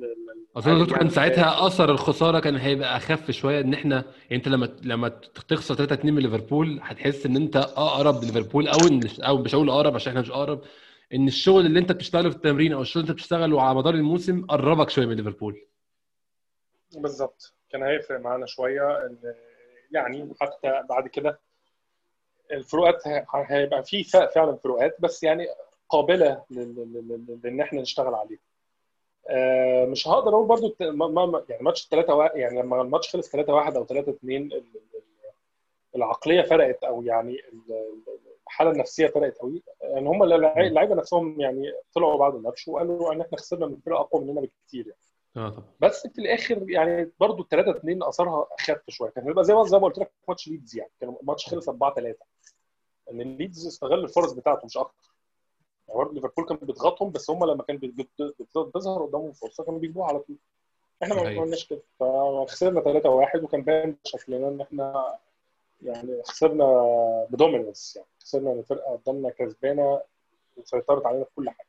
دكتور 0.55 0.67
يعني 0.67 0.85
كان 0.85 1.09
ساعتها 1.09 1.67
أثر 1.67 1.91
الخسارة 1.91 2.39
كان 2.39 2.55
هيبقى 2.55 2.97
أخف 2.97 3.31
شوية 3.31 3.61
إن 3.61 3.73
إحنا 3.73 3.95
يعني 3.95 4.35
أنت 4.35 4.47
لما 4.47 4.69
لما 4.83 5.09
تخسر 5.47 5.75
3 5.75 5.93
2 5.93 6.13
من 6.13 6.21
ليفربول 6.21 6.79
هتحس 6.81 7.25
إن 7.25 7.35
أنت 7.35 7.55
أقرب 7.55 8.23
لليفربول 8.23 8.67
أو 8.67 8.87
إن 8.87 9.07
أو 9.19 9.37
مش 9.37 9.55
هقول 9.55 9.69
أقرب 9.69 9.95
عشان 9.95 10.09
إحنا 10.09 10.21
مش 10.21 10.31
أقرب 10.31 10.61
إن 11.13 11.27
الشغل 11.27 11.65
اللي 11.65 11.79
أنت 11.79 11.91
بتشتغله 11.91 12.29
في 12.29 12.35
التمرين 12.35 12.73
أو 12.73 12.81
الشغل 12.81 13.01
اللي 13.01 13.11
أنت 13.11 13.19
بتشتغله 13.19 13.61
على 13.61 13.75
مدار 13.75 13.93
الموسم 13.93 14.45
قربك 14.45 14.89
شوية 14.89 15.05
من 15.05 15.15
ليفربول. 15.15 15.65
بالظبط. 16.97 17.53
كان 17.69 17.83
هيفرق 17.83 18.19
معانا 18.19 18.45
شوية 18.45 19.09
يعني 19.91 20.33
حتى 20.41 20.83
بعد 20.89 21.07
كده 21.07 21.39
الفروقات 22.53 23.07
هيبقى 23.33 23.83
في 23.83 24.03
فعلا 24.03 24.55
فروقات 24.55 24.95
بس 25.01 25.23
يعني 25.23 25.47
قابلة 25.89 26.43
لإن 27.43 27.61
إحنا 27.61 27.81
نشتغل 27.81 28.13
عليها 28.15 28.39
آه، 29.29 29.85
مش 29.85 30.07
هقدر 30.07 30.29
أقول 30.33 30.47
برضو 30.47 30.75
يعني 31.49 31.63
ماتش 31.63 31.87
3 31.87 32.25
يعني 32.35 32.61
لما 32.61 32.81
الماتش 32.81 33.09
خلص 33.15 33.29
3 33.31 33.53
1 33.53 33.75
أو 33.77 33.85
3 33.85 34.11
2 34.11 34.41
ال- 34.41 34.53
ال- 34.53 34.63
العقلية 35.95 36.41
فرقت 36.41 36.83
أو 36.83 37.01
يعني 37.03 37.37
الحالة 38.47 38.71
النفسية 38.71 39.07
فرقت 39.07 39.37
قوي 39.37 39.63
يعني 39.81 40.09
هم 40.09 40.23
اللعيبة 40.23 40.95
نفسهم 40.95 41.41
يعني 41.41 41.73
طلعوا 41.93 42.17
بعد 42.17 42.35
الماتش 42.35 42.67
وقالوا 42.67 43.13
إن 43.13 43.21
إحنا 43.21 43.37
خسرنا 43.37 43.65
من 43.65 43.77
فرقة 43.85 43.99
أقوى 44.01 44.23
مننا 44.25 44.41
بكتير 44.41 44.87
يعني. 44.87 44.99
آه 45.37 45.49
طبعا. 45.49 45.67
بس 45.79 46.07
في 46.07 46.21
الآخر 46.21 46.69
يعني 46.69 47.11
برضو 47.19 47.43
3 47.43 47.71
2 47.71 48.03
اثرها 48.03 48.47
أخف 48.59 48.81
شوية. 48.87 49.09
كان 49.09 49.23
هيبقى 49.27 49.43
زي 49.43 49.53
ما 49.53 49.63
زي 49.65 49.77
ما 49.77 49.83
قلت 49.83 49.99
لك 49.99 50.11
ماتش 50.27 50.47
ليدز 50.47 50.77
يعني. 50.77 50.91
كان 51.01 51.15
الماتش 51.21 51.49
خلص 51.49 51.69
4 51.69 51.93
3 51.95 52.19
إن 53.11 53.21
الليدز 53.21 53.67
استغل 53.67 54.03
الفرص 54.03 54.31
بتاعته 54.31 54.65
مش 54.65 54.77
أكتر. 54.77 55.13
يعني 55.87 55.97
برضه 55.99 56.13
ليفربول 56.13 56.45
كان 56.45 56.57
بيضغطهم 56.57 57.11
بس 57.11 57.29
هم 57.29 57.45
لما 57.45 57.63
كان 57.63 57.77
بتظهر 58.39 59.05
قدامهم 59.05 59.31
فرصة 59.31 59.63
كانوا 59.63 59.79
بيجيبوها 59.79 60.07
على 60.07 60.19
طول. 60.19 60.35
إحنا 61.03 61.15
ما 61.15 61.21
عملناش 61.29 61.67
كده. 61.67 61.81
فخسرنا 61.99 62.81
3 62.81 63.09
1 63.09 63.43
وكان 63.43 63.61
باين 63.61 63.97
شكلنا 64.03 64.47
إن 64.47 64.61
إحنا 64.61 65.17
يعني 65.81 66.23
خسرنا 66.23 66.65
ب 67.29 67.36
dominance 67.36 67.95
يعني. 67.95 68.07
خسرنا 68.21 68.51
إن 68.51 68.59
الفرقة 68.59 68.91
قدامنا 68.95 69.29
كسبانة 69.29 70.01
وسيطرت 70.57 71.05
علينا 71.05 71.23
في 71.23 71.29
كل 71.35 71.49
حاجة. 71.49 71.67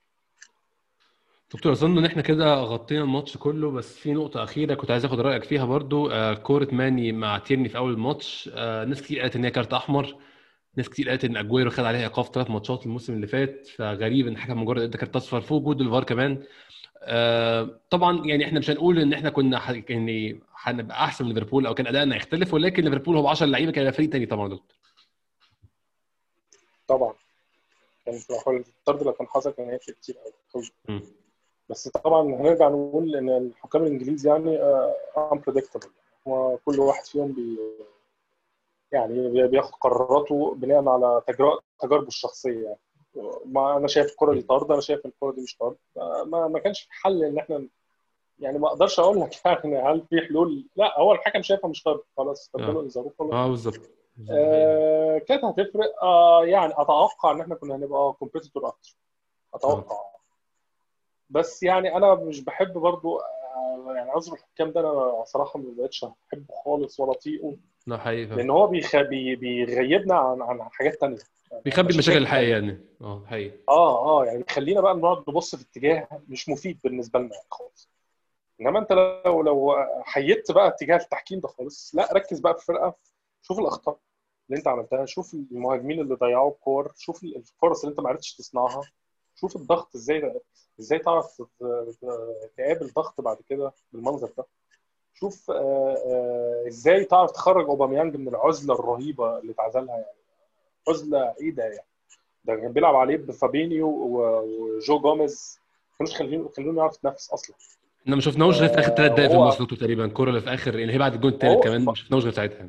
دكتور 1.55 1.73
اظن 1.73 1.99
إن 1.99 2.05
إحنا 2.05 2.23
كده 2.23 2.55
غطينا 2.55 3.03
الماتش 3.03 3.37
كله 3.37 3.71
بس 3.71 3.99
في 3.99 4.13
نقطة 4.13 4.43
أخيرة 4.45 4.75
كنت 4.75 4.91
عايز 4.91 5.05
آخد 5.05 5.21
رأيك 5.21 5.45
فيها 5.45 5.65
برضو. 5.65 6.11
آه 6.11 6.35
كورة 6.35 6.69
ماني 6.73 7.13
مع 7.13 7.39
تيرني 7.39 7.69
في 7.69 7.79
أول 7.79 7.93
الماتش 7.93 8.51
آه 8.55 8.85
ناس 8.85 9.03
كتير 9.03 9.21
قالت 9.21 9.37
إن 9.37 9.45
هي 9.45 9.51
كارت 9.51 9.73
أحمر 9.73 10.17
ناس 10.77 10.89
كتير 10.89 11.09
قالت 11.09 11.25
إن 11.25 11.37
أجويرو 11.37 11.71
خد 11.71 11.85
عليها 11.85 12.01
إيقاف 12.01 12.29
ثلاث 12.35 12.51
ماتشات 12.51 12.87
الموسم 12.87 13.13
اللي 13.15 13.27
فات 13.27 13.67
فغريب 13.67 14.27
إن 14.27 14.33
الحكم 14.33 14.63
مجرد 14.63 14.83
ادى 14.83 14.99
كارت 14.99 15.17
أصفر 15.17 15.41
في 15.41 15.55
وجود 15.55 15.81
الفار 15.81 16.05
كمان. 16.05 16.45
آه 17.03 17.81
طبعا 17.91 18.27
يعني 18.27 18.45
إحنا 18.45 18.59
مش 18.59 18.71
هنقول 18.71 18.99
إن 18.99 19.13
إحنا 19.13 19.31
كنا 19.31 19.59
ح... 19.59 19.71
يعني 19.71 20.41
هنبقى 20.57 21.05
أحسن 21.05 21.25
من 21.25 21.33
ليفربول 21.35 21.67
أو 21.67 21.75
كان 21.75 21.87
أدائنا 21.87 22.17
يختلف 22.17 22.55
ولكن 22.55 22.85
ليفربول 22.85 23.17
هو 23.17 23.29
10 23.29 23.47
لعيبة 23.47 23.73
كان 23.73 23.91
فريق 23.91 24.11
تاني 24.11 24.27
طبعا 24.27 24.49
دكتور. 24.49 24.77
طبعا. 26.89 27.15
كان 28.07 28.21
الطرد 28.79 29.03
لو 29.03 29.13
كان 29.13 29.27
حصل 29.27 29.51
كان 29.51 29.69
هيفرق 29.71 29.95
كتير 29.97 30.15
قوي 30.55 31.01
بس 31.69 31.89
طبعا 31.89 32.23
هنرجع 32.23 32.69
نقول 32.69 33.17
إن 33.17 33.29
الحكام 33.29 33.83
الإنجليز 33.83 34.27
يعني 34.27 34.59
انبريدكتبل 35.33 35.93
هو 36.29 36.59
كل 36.65 36.81
واحد 36.81 37.05
فيهم 37.05 37.33
بي 37.33 37.59
يعني 38.93 39.49
بياخد 39.49 39.73
قراراته 39.75 40.55
بناء 40.55 40.89
على 40.89 41.23
تجاربه 41.81 42.07
الشخصية 42.07 42.65
يعني. 42.65 42.79
ما 43.45 43.77
أنا 43.77 43.89
شايف 43.89 44.11
الكرة 44.11 44.35
دي 44.35 44.43
طرد 44.43 44.71
أنا 44.73 44.81
شايف 44.81 45.07
الكرة 45.07 45.33
دي 45.33 45.41
مش 45.43 45.57
طرد. 45.57 45.77
ما, 46.27 46.49
ما 46.49 46.59
كانش 46.59 46.81
في 46.81 46.89
حل 46.93 47.25
إن 47.25 47.39
إحنا 47.39 47.69
يعني 48.39 48.59
ما 48.59 48.69
أقدرش 48.69 49.01
أقول 49.01 49.21
لك 49.21 49.31
يعني 49.47 49.79
هل 49.79 50.07
في 50.11 50.21
حلول؟ 50.29 50.67
لا 50.77 51.01
هو 51.01 51.13
الحكم 51.13 51.43
شايفها 51.43 51.71
مش 51.71 51.83
طرد. 51.83 52.01
خلاص 52.17 52.51
اداله 52.55 52.81
انذار 52.81 53.11
خلاص 53.19 53.33
آه 53.33 53.49
بالظبط. 53.49 53.91
آه 54.31 55.19
كانت 55.19 55.45
هتفرق. 55.45 56.03
آه 56.03 56.45
يعني 56.45 56.73
أتوقع 56.73 57.31
إن 57.31 57.41
إحنا 57.41 57.55
كنا 57.55 57.75
هنبقى 57.77 58.13
competitor 58.13 58.69
أكتر. 58.69 58.97
أتوقع. 59.55 59.97
آه. 59.97 60.14
بس 61.35 61.63
يعني 61.63 61.97
أنا 61.97 62.15
مش 62.15 62.41
بحب 62.41 62.73
برضو 62.73 63.21
يعني 63.95 64.11
عذر 64.11 64.33
الحكام 64.33 64.71
ده 64.71 64.81
أنا 64.81 65.25
صراحة 65.25 65.59
ما 65.59 65.75
بقتش 65.79 66.05
أحبه 66.05 66.55
خالص 66.65 67.01
ولا 67.01 67.13
أطيقه. 67.13 67.57
لا 67.87 67.99
حقيقي 67.99 68.37
لأن 68.37 68.51
هو 68.51 68.67
بيخ... 68.67 68.97
بي... 68.97 69.37
بيغيبنا 69.37 70.15
عن 70.15 70.43
عن 70.43 70.63
حاجات 70.71 70.95
ثانية 70.95 71.19
بيخبي 71.65 71.93
المشاكل 71.93 72.19
الحقيقية 72.19 72.53
يعني. 72.53 72.81
آه 73.01 73.25
حقيقي. 73.27 73.59
آه 73.69 74.21
آه 74.21 74.25
يعني 74.27 74.43
بيخلينا 74.43 74.81
بقى 74.81 74.95
نقعد 74.95 75.25
نبص 75.29 75.55
في 75.55 75.63
اتجاه 75.63 76.09
مش 76.29 76.49
مفيد 76.49 76.79
بالنسبة 76.85 77.19
لنا 77.19 77.31
خالص. 77.51 77.91
إنما 78.61 78.79
أنت 78.79 78.93
لو 78.93 79.43
لو 79.43 79.75
حيدت 80.03 80.53
بقى 80.53 80.69
اتجاه 80.69 80.97
التحكيم 80.97 81.41
ده 81.41 81.49
خالص 81.49 81.95
لا 81.95 82.09
ركز 82.13 82.41
بقى 82.41 82.55
في 82.55 82.61
الفرقه 82.61 82.95
شوف 83.43 83.59
الأخطاء 83.59 83.99
اللي 84.49 84.59
أنت 84.59 84.69
عملتها 84.69 85.07
شوف 85.07 85.35
المهاجمين 85.35 86.01
اللي 86.01 86.15
ضيعوا 86.15 86.51
الكور 86.51 86.93
شوف 86.97 87.25
الفرص 87.25 87.81
اللي 87.81 87.91
أنت 87.91 88.01
ما 88.01 88.09
عرفتش 88.09 88.35
تصنعها. 88.37 88.83
شوف 89.37 89.57
الضغط 89.57 89.95
إزاي 89.97 90.41
إزاي 90.81 90.99
تعرف 90.99 91.43
تقابل 92.57 92.91
ضغط 92.97 93.21
بعد 93.21 93.37
كده 93.49 93.73
بالمنظر 93.93 94.31
ده. 94.39 94.45
شوف 95.15 95.51
إزاي 96.69 97.05
تعرف 97.05 97.31
تخرج 97.31 97.69
أوباميانج 97.69 98.17
من 98.17 98.29
العزلة 98.29 98.75
الرهيبة 98.75 99.39
اللي 99.39 99.53
اتعزلها 99.53 99.95
يعني. 99.95 100.17
عزلة 100.89 101.35
إيه 101.41 101.51
ده 101.51 101.65
يعني؟ 101.65 101.87
ده 102.45 102.57
كان 102.57 102.73
بيلعب 102.73 102.95
عليه 102.95 103.17
بفابينيو 103.17 103.89
وجو 103.89 104.99
جوميز. 105.01 105.59
ما 105.91 105.99
كانوش 105.99 106.17
خلينه 106.19 106.49
خلينه 106.57 106.79
يعرف 106.81 106.97
يتنفس 106.97 107.31
أصلا. 107.31 107.57
إحنا 108.03 108.15
ما 108.15 108.21
شفناهوش 108.21 108.61
غير 108.61 108.69
في 108.69 108.79
آخر 108.79 108.95
ثلاث 108.95 109.13
دقائق 109.13 109.29
في 109.31 109.35
الماتش 109.37 109.79
تقريبا 109.81 110.05
الكوره 110.05 110.29
اللي 110.31 110.41
في 110.41 110.55
آخر 110.55 110.79
يعني 110.79 110.93
هي 110.93 110.99
بعد 110.99 111.15
الجون 111.15 111.33
الثالث 111.33 111.65
كمان 111.65 111.85
ما 111.85 111.95
شفناهوش 111.95 112.25
غير 112.25 112.33
ساعتها. 112.33 112.69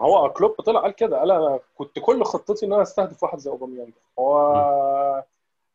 هو 0.00 0.32
كلوب 0.32 0.50
طلع 0.50 0.80
قال 0.80 0.92
كده 0.92 1.18
قال 1.18 1.30
أنا 1.30 1.60
كنت 1.78 1.98
كل 1.98 2.24
خطتي 2.24 2.66
إن 2.66 2.72
أنا 2.72 2.82
أستهدف 2.82 3.22
واحد 3.22 3.38
زي 3.38 3.50
أوباميانج. 3.50 3.92
هو. 4.18 5.24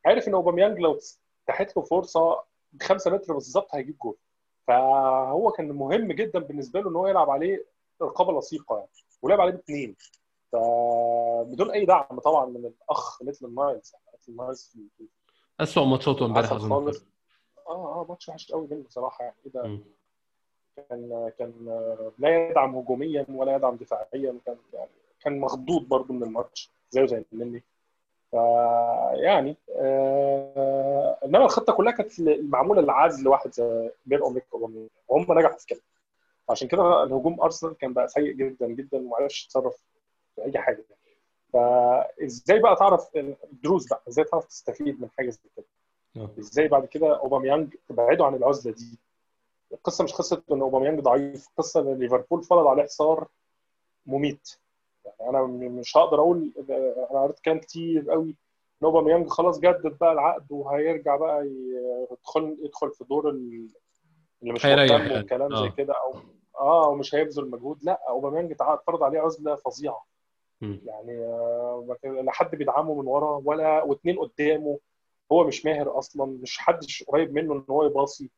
عارف 0.05 0.27
إن 0.27 0.33
أوباميانج 0.33 0.79
لو 0.79 0.99
اتاحت 1.43 1.77
له 1.77 1.83
فرصة 1.83 2.43
بخمسة 2.73 3.11
متر 3.11 3.33
بالظبط 3.33 3.75
هيجيب 3.75 3.97
جول. 3.97 4.15
فهو 4.67 5.51
كان 5.51 5.71
مهم 5.71 6.11
جدا 6.11 6.39
بالنسبة 6.39 6.79
له 6.79 6.89
إن 6.89 6.95
هو 6.95 7.07
يلعب 7.07 7.29
عليه 7.29 7.65
رقابة 8.01 8.39
لصيقة 8.39 8.77
يعني 8.77 8.89
ولعب 9.21 9.41
عليه 9.41 9.51
باثنين 9.51 9.95
فبدون 10.51 11.71
أي 11.71 11.85
دعم 11.85 12.19
طبعا 12.19 12.45
من 12.45 12.65
الأخ 12.65 13.23
ميتلاند 13.23 13.47
ميتلاند 13.47 14.31
نايلز 14.31 14.75
اسوء 15.59 15.85
ماتشاته 15.85 16.25
امبارح 16.25 16.51
أظن. 16.51 16.71
آه 17.67 18.01
آه 18.01 18.05
ماتش 18.09 18.29
وحش 18.29 18.51
قوي 18.51 18.67
منه 18.71 18.83
بصراحه 18.83 19.23
يعني 19.23 19.35
إيه 19.45 19.51
ده؟ 19.51 19.79
كان 20.89 21.31
كان 21.39 21.53
لا 22.19 22.49
يدعم 22.49 22.75
هجوميا 22.75 23.25
ولا 23.29 23.55
يدعم 23.55 23.75
دفاعيا 23.75 24.39
كان 24.45 24.57
يعني 24.73 24.89
كان 25.21 25.39
مخضوض 25.39 25.87
برضه 25.87 26.13
من 26.13 26.23
الماتش 26.23 26.71
زيه 26.89 27.05
زي 27.05 27.25
النني 27.33 27.63
فيعني 28.31 29.57
آه 29.75 31.17
إنما 31.25 31.45
الخطة 31.45 31.73
كلها 31.73 31.91
كانت 31.93 32.11
معمولة 32.41 32.81
لعزل 32.81 33.23
لواحد 33.23 33.51
زي 33.53 33.91
بيير 34.05 34.21
اوميريك 34.23 34.45
وهم 35.09 35.39
نجحوا 35.39 35.57
في 35.57 35.65
كده. 35.67 35.81
عشان 36.49 36.67
كده 36.67 37.03
الهجوم 37.03 37.41
أرسنال 37.41 37.77
كان 37.77 37.93
بقى 37.93 38.07
سيء 38.07 38.31
جدا 38.33 38.67
جدا 38.67 38.97
وما 38.97 39.15
عرفش 39.17 39.45
يتصرف 39.45 39.75
في 40.35 40.43
أي 40.45 40.57
حاجة. 40.59 40.85
فازاي 41.53 42.59
بقى 42.59 42.75
تعرف 42.75 43.15
الدروس 43.53 43.87
بقى؟ 43.87 44.01
إزاي 44.07 44.25
تعرف 44.25 44.45
تستفيد 44.45 45.01
من 45.01 45.09
حاجة 45.17 45.29
زي 45.29 45.39
كده؟ 45.57 45.65
إزاي 46.39 46.67
بعد 46.67 46.85
كده 46.85 47.19
أوباميانج 47.19 47.75
تبعده 47.89 48.25
عن 48.25 48.35
العزلة 48.35 48.73
دي؟ 48.73 48.99
القصة 49.71 50.03
مش 50.03 50.13
قصة 50.13 50.43
إن 50.51 50.61
أوباميانج 50.61 50.99
ضعيف 50.99 51.47
القصة 51.47 51.79
إن 51.79 51.99
ليفربول 51.99 52.43
فرض 52.43 52.67
عليه 52.67 52.83
حصار 52.83 53.27
مميت. 54.05 54.49
يعني 55.05 55.29
أنا 55.29 55.41
مش 55.69 55.97
هقدر 55.97 56.19
أقول 56.19 56.51
أنا 57.11 57.21
قريت 57.23 57.39
كلام 57.39 57.59
كتير 57.59 58.11
قوي 58.11 58.29
إن 58.81 58.85
أوباميانج 58.87 59.27
خلاص 59.27 59.59
جدد 59.59 59.97
بقى 60.01 60.11
العقد 60.11 60.51
وهيرجع 60.51 61.15
بقى 61.15 61.47
يدخل 62.11 62.57
يدخل 62.63 62.91
في 62.91 63.03
دور 63.03 63.29
اللي 63.29 63.69
مش 64.41 64.65
مهتم 64.65 65.11
والكلام 65.11 65.53
آه. 65.53 65.61
زي 65.63 65.69
كده 65.69 65.93
أو 65.93 66.13
آه 66.59 66.89
ومش 66.89 67.15
هيبذل 67.15 67.49
مجهود. 67.49 67.83
لأ 67.83 68.01
أوباميانج 68.09 68.55
اتفرض 68.61 69.03
عليه 69.03 69.19
عزلة 69.19 69.55
فظيعة. 69.55 70.05
م. 70.61 70.77
يعني 70.85 71.17
آه 71.25 71.97
لا 72.03 72.31
حد 72.31 72.55
بيدعمه 72.55 73.01
من 73.01 73.07
ورا 73.07 73.41
ولا 73.45 73.83
واثنين 73.83 74.19
قدامه. 74.19 74.79
هو 75.31 75.43
مش 75.43 75.65
ماهر 75.65 75.99
أصلا 75.99 76.25
مش 76.25 76.57
حدش 76.57 77.03
قريب 77.07 77.33
منه 77.33 77.53
إن 77.53 77.63
هو 77.69 77.85
يباصي. 77.85 78.29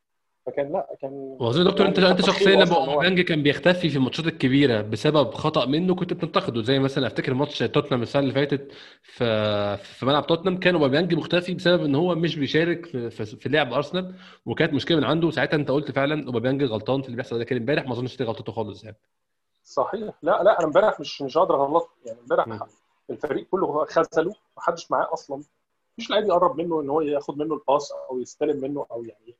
فكان 0.47 0.71
لا 0.71 0.95
كان 1.01 1.37
وأظن 1.39 1.63
دكتور 1.63 1.87
انت 1.87 1.99
أنت 1.99 2.21
شخصيا 2.21 2.55
لما 2.65 2.75
اوباميانج 2.75 3.21
كان 3.21 3.43
بيختفي 3.43 3.89
في 3.89 3.95
الماتشات 3.95 4.27
الكبيرة 4.27 4.81
بسبب 4.81 5.33
خطأ 5.33 5.65
منه 5.65 5.95
كنت 5.95 6.13
بتنتقده 6.13 6.61
زي 6.61 6.79
مثلا 6.79 7.07
أفتكر 7.07 7.33
ماتش 7.33 7.59
توتنهام 7.59 8.01
السنة 8.01 8.21
اللي 8.21 8.33
فاتت 8.33 8.71
في 9.01 9.77
في 9.77 10.05
ملعب 10.05 10.27
توتنهام 10.27 10.59
كان 10.59 10.75
أوباميانج 10.75 11.13
مختفي 11.13 11.53
بسبب 11.53 11.83
إن 11.83 11.95
هو 11.95 12.15
مش 12.15 12.35
بيشارك 12.35 12.85
في, 12.85 13.09
في, 13.25 13.49
لعب 13.49 13.73
أرسنال 13.73 14.15
وكانت 14.45 14.73
مشكلة 14.73 14.97
من 14.97 15.03
عنده. 15.03 15.27
وساعتها 15.27 15.57
أنت 15.57 15.71
قلت 15.71 15.91
فعلا 15.91 16.27
أوباميانج 16.27 16.63
غلطان 16.63 17.01
في 17.01 17.07
اللي 17.07 17.17
بيحصل 17.17 17.37
ده. 17.37 17.43
كان 17.43 17.57
امبارح 17.57 17.85
ما 17.85 17.93
أظنش 17.93 18.17
دي 18.17 18.23
غلطته 18.23 18.51
خالص 18.51 18.83
يعني. 18.83 18.97
صحيح. 19.63 20.13
لا 20.21 20.43
لا 20.43 20.59
أنا 20.59 20.67
امبارح 20.67 20.99
مش 20.99 21.21
مش 21.21 21.37
قادر 21.37 21.55
اغلطه 21.55 21.89
يعني 22.05 22.19
امبارح 22.19 22.67
الفريق 23.09 23.47
كله 23.51 23.85
خذله 23.85 24.29
ما 24.57 24.61
حدش 24.63 24.91
معاه 24.91 25.13
أصلا. 25.13 25.43
مفيش 25.97 26.09
لعيب 26.09 26.25
يقرب 26.25 26.57
منه 26.57 26.81
إن 26.81 26.89
هو 26.89 27.01
ياخد 27.01 27.37
منه 27.37 27.53
ال 27.53 27.61
pass 27.61 27.93
أو 28.09 28.19
يستلم 28.19 28.61
منه 28.61 28.85
أو 28.91 29.03
يعني 29.03 29.35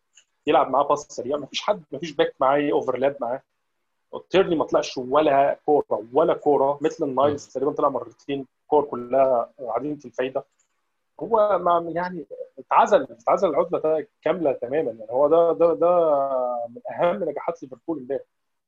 يلعب 0.47 0.69
معاه 0.69 0.83
pass 0.83 0.99
سريع. 0.99 1.37
مفيش 1.37 1.61
حد 1.61 1.83
مفيش 1.91 2.11
back 2.11 2.35
معاه 2.39 2.71
overlap 2.71 3.17
معاه. 3.21 3.41
تيرني 4.29 4.55
ما 4.55 4.65
طلعش 4.65 4.97
ولا 4.97 5.59
كورة 5.65 6.03
ولا 6.13 6.33
كورة. 6.33 6.79
ميتلاند 6.81 7.05
نايلز 7.05 7.47
تقريبا 7.47 7.71
طلع 7.71 7.89
مرتين. 7.89 8.47
كور 8.67 8.83
كلها 8.83 9.49
عديمه 9.59 9.99
الفايدة. 10.05 10.45
هو 11.19 11.59
ما 11.59 11.91
يعني 11.91 12.25
اتعزل 12.59 13.03
اتعزل 13.03 13.49
العزلة 13.49 14.07
كاملة 14.21 14.51
تماما. 14.51 14.91
يعني 14.91 15.11
هو 15.11 15.27
ده 15.27 15.53
ده 15.53 15.73
ده 15.73 16.09
من 16.69 16.81
أهم 16.91 17.23
نجاحات 17.29 17.63
ليفربول 17.63 17.97
امبارح. 17.97 18.23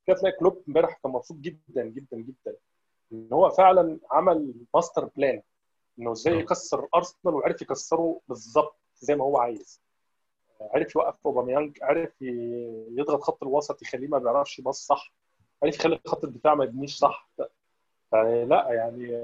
كده 0.07 0.15
تلاقي 0.15 0.37
كلوب 0.37 0.63
امبارح 0.67 0.99
كان 1.03 1.11
مبسوط 1.11 1.37
جدا 1.37 1.83
جدا 1.83 2.17
جدا. 2.17 2.55
إن 3.13 3.27
هو 3.33 3.49
فعلا 3.49 3.99
عمل 4.11 4.53
master 4.73 5.09
plan 5.17 5.41
إنه 5.99 6.11
إزاي 6.11 6.39
يكسر 6.39 6.87
ارسنال 6.95 7.33
وعرف 7.35 7.61
يكسره 7.61 8.19
بالظبط 8.27 8.75
زي 8.99 9.15
ما 9.15 9.23
هو 9.23 9.37
عايز. 9.37 9.81
عرف 10.61 10.95
يوقف 10.95 11.15
أوباميانج 11.25 11.77
عرف 11.81 12.21
يضغط 12.91 13.21
خط 13.21 13.43
الوسط 13.43 13.81
يخليه 13.81 14.07
ما 14.07 14.17
بيعرفش 14.17 14.59
يباص 14.59 14.87
صح 14.87 15.13
عرف 15.63 15.75
يخلي 15.75 15.99
خط 16.07 16.23
الدفاع 16.23 16.55
ما 16.55 16.63
يبنيش 16.63 16.95
صح. 16.97 17.29
يعني 18.13 18.45
لا 18.45 18.67
يعني 18.69 19.21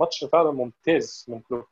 ماتش 0.00 0.24
فعلا 0.24 0.50
ممتاز 0.50 1.26
من 1.28 1.40
كلوب 1.40 1.64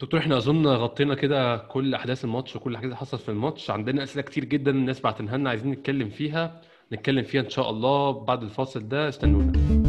دكتور 0.00 0.20
إحنا 0.20 0.36
أظن 0.36 0.66
غطينا 0.66 1.14
كده 1.14 1.56
كل 1.56 1.94
أحداث 1.94 2.24
الماتش 2.24 2.56
وكل 2.56 2.76
حاجة 2.76 2.94
حصلت 2.94 3.20
في 3.20 3.28
الماتش. 3.28 3.70
عندنا 3.70 4.02
أسئلة 4.02 4.22
كتير 4.22 4.44
جدا 4.44 4.70
الناس 4.70 5.00
بعتنها 5.00 5.36
لنا 5.36 5.50
عايزين 5.50 5.70
نتكلم 5.70 6.10
فيها. 6.10 6.60
نتكلم 6.92 7.22
فيها 7.24 7.40
إن 7.40 7.50
شاء 7.50 7.70
الله 7.70 8.10
بعد 8.24 8.42
الفاصل 8.42 8.88
ده. 8.88 9.08
استنونا. 9.08 9.85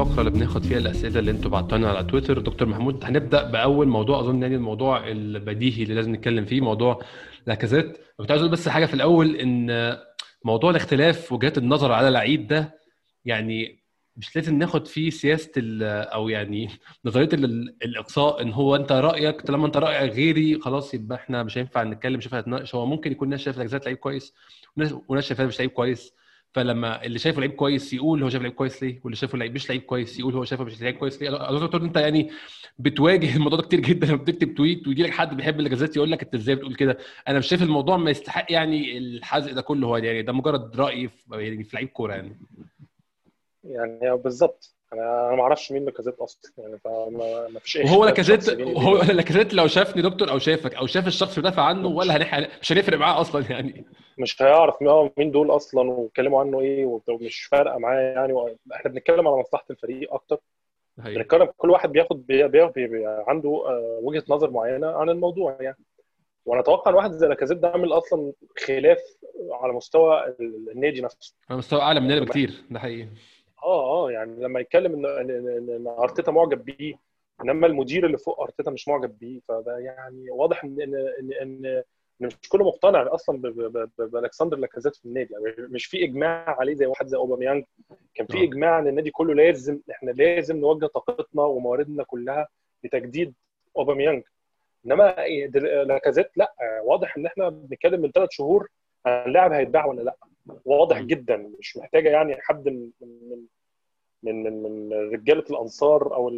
الفقرة 0.00 0.20
اللي 0.20 0.30
بناخد 0.30 0.64
فيها 0.64 0.78
الأسئلة 0.78 1.18
اللي 1.18 1.30
أنتوا 1.30 1.50
بعتوها 1.50 1.78
لنا 1.78 1.88
على 1.88 2.04
تويتر. 2.04 2.38
دكتور 2.38 2.68
محمود 2.68 3.04
هنبدأ 3.04 3.50
بأول 3.50 3.88
موضوع 3.88 4.20
أظن 4.20 4.42
يعني 4.42 4.54
الموضوع 4.56 5.08
البديهي 5.08 5.82
اللي 5.82 5.94
لازم 5.94 6.14
نتكلم 6.14 6.44
فيه 6.44 6.60
موضوع 6.60 7.02
لاكازيت 7.46 7.98
كنت 8.16 8.30
عايز 8.30 8.42
أقول 8.42 8.52
بس 8.52 8.68
حاجة 8.68 8.86
في 8.86 8.94
الأول 8.94 9.36
إن 9.36 9.96
موضوع 10.44 10.70
الاختلاف 10.70 11.32
وجهات 11.32 11.58
النظر 11.58 11.92
على 11.92 12.10
لعيب 12.10 12.46
ده 12.46 12.78
يعني 13.24 13.82
مش 14.16 14.36
لازم 14.36 14.58
ناخد 14.58 14.86
فيه 14.86 15.10
سياسة 15.10 15.52
أو 16.02 16.28
يعني 16.28 16.68
نظرية 17.04 17.28
الإقصاء 17.84 18.42
إن 18.42 18.52
هو 18.52 18.76
أنت 18.76 18.92
رأيك 18.92 19.40
طالما 19.40 19.66
أنت 19.66 19.76
رأيك 19.76 20.12
غيري 20.12 20.60
خلاص 20.60 20.94
يبقى 20.94 21.18
إحنا 21.18 21.42
مش 21.42 21.58
هينفع 21.58 21.82
نتكلم 21.82 22.16
مش 22.18 22.24
هينفع 22.24 22.40
نتناقش. 22.40 22.74
هو 22.74 22.86
ممكن 22.86 23.12
يكون 23.12 23.28
ناس 23.28 23.40
شايف 23.40 23.56
لاكازيت 23.58 23.84
لعيب 23.84 23.96
كويس 23.98 24.34
وناس 25.08 25.24
شايفاه 25.24 25.46
مش 25.46 25.58
لعيب 25.58 25.70
كويس. 25.70 26.12
فلما 26.56 27.04
اللي 27.04 27.18
شايفه 27.18 27.40
لعيب 27.40 27.52
كويس 27.52 27.92
يقول 27.92 28.22
هو 28.22 28.28
شايف 28.28 28.42
لعيب 28.42 28.54
كويس 28.54 28.82
ليه؟ 28.82 29.00
واللي 29.04 29.16
شايفه 29.16 29.38
لعيب 29.38 29.54
مش 29.54 29.68
لعيب 29.68 29.82
كويس 29.82 30.20
يقول 30.20 30.34
هو 30.34 30.44
شايفه 30.44 30.64
مش 30.64 30.82
لعيب 30.82 30.96
كويس 30.96 31.22
ليه؟ 31.22 31.30
دكتور 31.30 31.82
أنت 31.82 31.96
يعني 31.96 32.30
بتواجه 32.78 33.36
الموضوع 33.36 33.58
ده 33.58 33.66
كتير 33.66 33.80
جدا. 33.80 34.06
لما 34.12 34.16
بتكتب 34.16 34.54
تويت 34.54 34.88
ويجي 34.88 35.02
لك 35.02 35.10
حد 35.10 35.36
بيحب 35.36 35.60
الاجازات 35.60 35.96
يقول 35.96 36.10
لك 36.10 36.22
أنت 36.22 36.34
إزاي 36.34 36.54
بتقول 36.54 36.74
كده؟ 36.74 36.98
أنا 37.28 37.38
مش 37.38 37.46
شايف 37.46 37.62
الموضوع 37.62 37.96
ما 37.96 38.10
يستحق 38.10 38.52
يعني 38.52 38.98
الحزق 38.98 39.52
ده 39.52 39.62
كله. 39.62 39.86
هو 39.86 39.96
يعني 39.96 40.22
ده 40.22 40.32
مجرد 40.32 40.80
رأي 40.80 41.08
في 41.08 41.16
يعني 41.30 41.64
في 41.64 41.76
لعيب 41.76 41.88
كورة 41.88 42.12
يعني. 42.14 42.38
يعني 43.64 44.16
بالظبط. 44.16 44.75
أنا 44.92 45.34
ما 45.36 45.42
أعرفش 45.42 45.72
مين 45.72 45.84
لاكازيت 45.84 46.14
أصلا 46.14 46.52
يعني 46.58 46.78
فما 46.78 47.58
فيش 47.60 47.76
اي 47.76 47.84
وهو 47.84 48.04
لاكازيت 48.04 48.50
هو 48.60 48.96
لاكازيت 49.02 49.54
لو 49.54 49.66
شافني 49.66 50.02
دكتور 50.02 50.30
أو 50.30 50.38
شافك 50.38 50.74
أو 50.74 50.86
شاف 50.86 51.06
الشخص 51.06 51.36
بيدافع 51.36 51.62
عنه 51.62 51.88
ولا 51.88 52.16
هنح... 52.16 52.60
مش 52.62 52.72
هنفرق 52.72 52.98
معاه 52.98 53.20
أصلا 53.20 53.44
يعني. 53.50 53.84
مش 54.18 54.42
هيعرف 54.42 54.74
مين 55.18 55.30
دول 55.30 55.50
أصلا 55.50 55.90
ويتكلموا 55.90 56.40
عنه 56.40 56.60
إيه 56.60 57.00
ومش 57.08 57.42
فارقة 57.42 57.78
معاه 57.78 58.00
يعني. 58.00 58.56
إحنا 58.74 58.90
بنتكلم 58.90 59.28
على 59.28 59.36
مصلحة 59.36 59.64
الفريق 59.70 60.14
أكتر. 60.14 60.38
بنتكلم 60.96 61.48
كل 61.56 61.70
واحد 61.70 61.92
بياخد 61.92 62.26
بي... 62.26 62.48
بي... 62.48 62.66
بي... 62.86 63.04
عنده 63.06 63.48
وجهة 64.02 64.24
نظر 64.28 64.50
معينة 64.50 64.86
عن 64.86 65.08
الموضوع 65.10 65.56
يعني. 65.60 65.76
وأنا 66.46 66.60
أتوقع 66.60 66.90
إن 66.90 66.96
واحد 66.96 67.12
زي 67.12 67.26
لاكازيت 67.26 67.58
ده 67.58 67.68
عامل 67.68 67.92
أصلا 67.92 68.32
خلاف 68.66 68.98
على 69.52 69.72
مستوى 69.72 70.34
النادي 70.74 71.00
نفسه. 71.00 71.34
على 71.50 71.58
مستوى 71.58 71.80
أعلى 71.80 72.00
من 72.00 72.24
بكتير 72.24 72.50
ده 72.70 72.78
حقيقي. 72.78 73.08
آه 73.62 74.06
آه 74.06 74.10
يعني 74.10 74.42
لما 74.42 74.60
يتكلم 74.60 74.92
ان 74.94 75.06
ان, 75.06 75.68
إن 75.70 75.86
أرتيتا 75.86 76.32
معجب 76.32 76.64
بيه 76.64 76.94
إنما 77.44 77.66
المدير 77.66 78.06
اللي 78.06 78.18
فوق 78.18 78.40
أرتيتا 78.40 78.70
مش 78.70 78.88
معجب 78.88 79.18
بيه. 79.18 79.40
فده 79.48 79.78
يعني 79.78 80.30
واضح 80.30 80.64
ان 80.64 80.80
ان 80.82 80.94
ان, 81.20 81.32
إن 81.42 81.82
مش 82.20 82.48
كله 82.48 82.64
مقتنع 82.64 83.14
أصلا 83.14 83.40
بألكسندر 83.98 84.56
لاكازيت 84.56 84.96
في 84.96 85.04
النادي. 85.04 85.34
يعني 85.34 85.68
مش 85.68 85.86
في 85.86 86.04
إجماع 86.04 86.60
عليه 86.60 86.74
زي 86.74 86.86
واحد 86.86 87.06
زي 87.06 87.16
أوباميانج. 87.16 87.64
كان 88.14 88.26
في 88.26 88.44
إجماع 88.44 88.78
إن 88.78 88.86
النادي 88.88 89.10
كله 89.10 89.34
لازم 89.34 89.80
إحنا 89.90 90.10
لازم 90.10 90.56
نوجه 90.56 90.86
طاقتنا 90.86 91.42
ومواردنا 91.42 92.04
كلها 92.04 92.48
لتجديد 92.84 93.34
أوباميانج. 93.76 94.22
إنما 94.86 95.14
لاكازيت 95.84 96.30
لا 96.36 96.54
واضح 96.84 97.16
إن 97.16 97.26
إحنا 97.26 97.48
بنتكلم 97.48 98.00
من 98.00 98.10
ثلاث 98.10 98.28
شهور 98.32 98.68
اللاعب 99.06 99.52
هيتباع 99.52 99.86
ولا 99.86 100.02
لا. 100.02 100.16
واضح 100.64 101.00
جدا 101.00 101.36
مش 101.58 101.76
محتاجة 101.76 102.08
يعني 102.08 102.36
حد 102.40 102.68
من 102.68 102.90
من 103.00 103.46
من 104.22 104.42
من, 104.42 104.62
من 104.62 104.92
رجالة 104.92 105.44
الأنصار 105.50 106.14
أو 106.14 106.28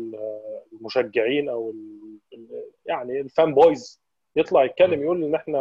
المشجعين 0.73 1.49
أو 1.49 1.75
يعني 2.87 3.21
ال 3.21 3.55
fanboys 3.55 4.03
يطلع 4.37 4.65
يتكلم 4.65 5.03
يقول 5.03 5.25
إن 5.25 5.35
إحنا 5.35 5.59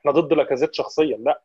إحنا 0.00 0.12
ضد 0.12 0.32
لاكازيت 0.32 0.74
شخصيا. 0.74 1.16
لا 1.16 1.42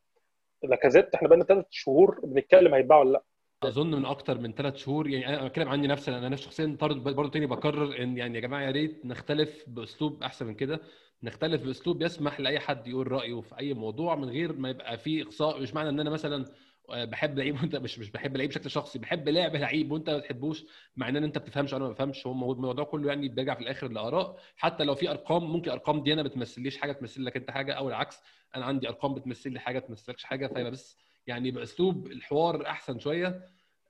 لاكازيت 0.63 1.15
إحنا 1.15 1.28
بقالنا 1.28 1.45
ثلاث 1.45 1.65
شهور 1.69 2.19
بنتكلم 2.23 2.73
هيتباع 2.73 2.97
ولا 2.99 3.11
لا. 3.11 3.23
أظن 3.63 3.91
من 3.91 4.05
أكتر 4.05 4.38
من 4.38 4.53
ثلاث 4.53 4.75
شهور 4.75 5.07
يعني 5.09 5.39
أنا 5.39 5.47
بتكلم 5.47 5.69
عني 5.69 5.88
نفسي 5.88 6.11
أنا 6.11 6.30
نفسي 6.30 6.45
شخصيا 6.45 6.78
برضه 6.82 7.30
تاني 7.30 7.45
بكرر 7.45 8.03
إن 8.03 8.17
يعني 8.17 8.36
يا 8.36 8.41
جماعة 8.41 8.61
يا 8.61 8.71
ريت 8.71 9.05
نختلف 9.05 9.63
بأسلوب 9.67 10.23
أحسن 10.23 10.45
من 10.47 10.53
كده. 10.53 10.80
نختلف 11.24 11.63
بأسلوب 11.63 12.01
يسمح 12.01 12.39
لأي 12.39 12.59
حد 12.59 12.88
يقول 12.88 13.11
رأيه 13.11 13.41
في 13.41 13.59
أي 13.59 13.74
موضوع 13.74 14.15
من 14.15 14.30
غير 14.30 14.53
ما 14.53 14.70
يبقى 14.70 14.97
فيه 14.97 15.24
إقصاء 15.24 15.61
مش 15.61 15.74
معنى 15.74 15.89
إن 15.89 15.99
أنا 15.99 16.09
مثلا 16.09 16.45
بحب 16.89 17.38
لعيب 17.39 17.55
وأنت 17.55 17.76
مش 17.76 17.99
مش 17.99 18.11
بحب 18.11 18.38
لعيب 18.38 18.49
بشكل 18.49 18.70
شخصي 18.70 18.99
بحب 18.99 19.30
لعب 19.30 19.55
لعيب 19.55 19.91
وأنت 19.91 20.09
ما 20.09 20.18
بتحبوش 20.18 20.65
معنى 20.95 21.10
إن 21.09 21.15
أنت 21.24 21.34
ما 21.34 21.38
بتفهمش 21.38 21.74
وأنا 21.74 21.86
ما 21.86 21.91
بفهمش 21.91 22.28
هو 22.28 22.51
الموضوع 22.51 22.86
كله 22.86 23.07
يعني 23.09 23.28
بيرجع 23.30 23.53
في 23.55 23.61
الآخر 23.61 23.88
لآراء. 23.88 24.38
حتى 24.55 24.84
لو 24.84 24.95
في 24.95 25.09
أرقام 25.11 25.43
ممكن 25.43 25.72
أرقام 25.72 26.03
دي 26.03 26.13
أنا 26.13 26.24
ما 26.24 26.30
بتمثليش 26.30 26.78
حاجة 26.78 26.91
تمثل 26.91 27.26
لك 27.26 27.36
أنت 27.38 27.51
حاجة 27.51 27.74
أو 27.74 27.89
العكس 27.89 28.20
أنا 28.55 28.65
عندي 28.65 28.88
أرقام 28.88 29.13
بتمثل 29.13 29.51
لي 29.51 29.59
حاجة 29.59 29.80
تمثلكش 29.80 30.24
حاجة 30.24 30.47
فيبقى 30.47 30.72
بس 30.72 30.97
يعني 31.28 31.51
بأسلوب 31.51 32.07
الحوار 32.07 32.68
أحسن 32.68 32.99
شوية. 32.99 33.41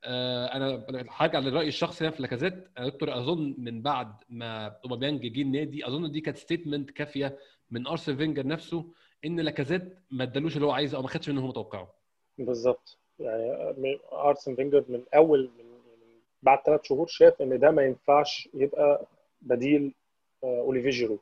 أنا 0.06 0.86
هرجع 1.10 1.40
للرأي 1.40 1.68
الشخصي 1.68 2.12
في 2.12 2.22
لاكازيت. 2.22 2.68
أنا 2.78 2.88
دكتور 2.88 3.18
أظن 3.18 3.56
من 3.58 3.82
بعد 3.82 4.14
ما 4.30 4.80
أوباميانج 4.86 5.22
جه 5.28 5.42
النادي 5.42 5.88
أظن 5.88 6.12
دي 6.12 6.22
كانت 6.22 6.38
statement 6.38 6.92
كافية 6.92 7.38
من 7.72 7.88
ارسن 7.88 8.16
فينجر 8.18 8.48
نفسه 8.48 8.86
إن 9.26 9.40
لاكازيت 9.40 9.84
ما 10.12 10.24
ادالوش 10.24 10.56
اللي 10.56 10.66
هو 10.68 10.72
عايزه 10.72 10.98
أو 10.98 11.02
ما 11.02 11.08
خدش 11.08 11.30
منه 11.30 11.42
هو 11.42 11.48
متوقعه 11.48 11.94
بالظبط. 12.38 12.98
يعني 13.20 14.00
ارسن 14.12 14.56
فينجر 14.56 14.84
من 14.90 15.04
أول 15.16 15.52
من 15.58 15.66
بعد 16.44 16.60
ثلاث 16.66 16.84
شهور 16.84 17.08
شاف 17.08 17.42
إن 17.42 17.60
ده 17.60 17.72
ما 17.72 17.82
ينفعش 17.86 18.50
يبقى 18.54 19.06
بديل 19.42 19.94
أوليفيه 20.44 20.90
جيرو. 20.90 21.20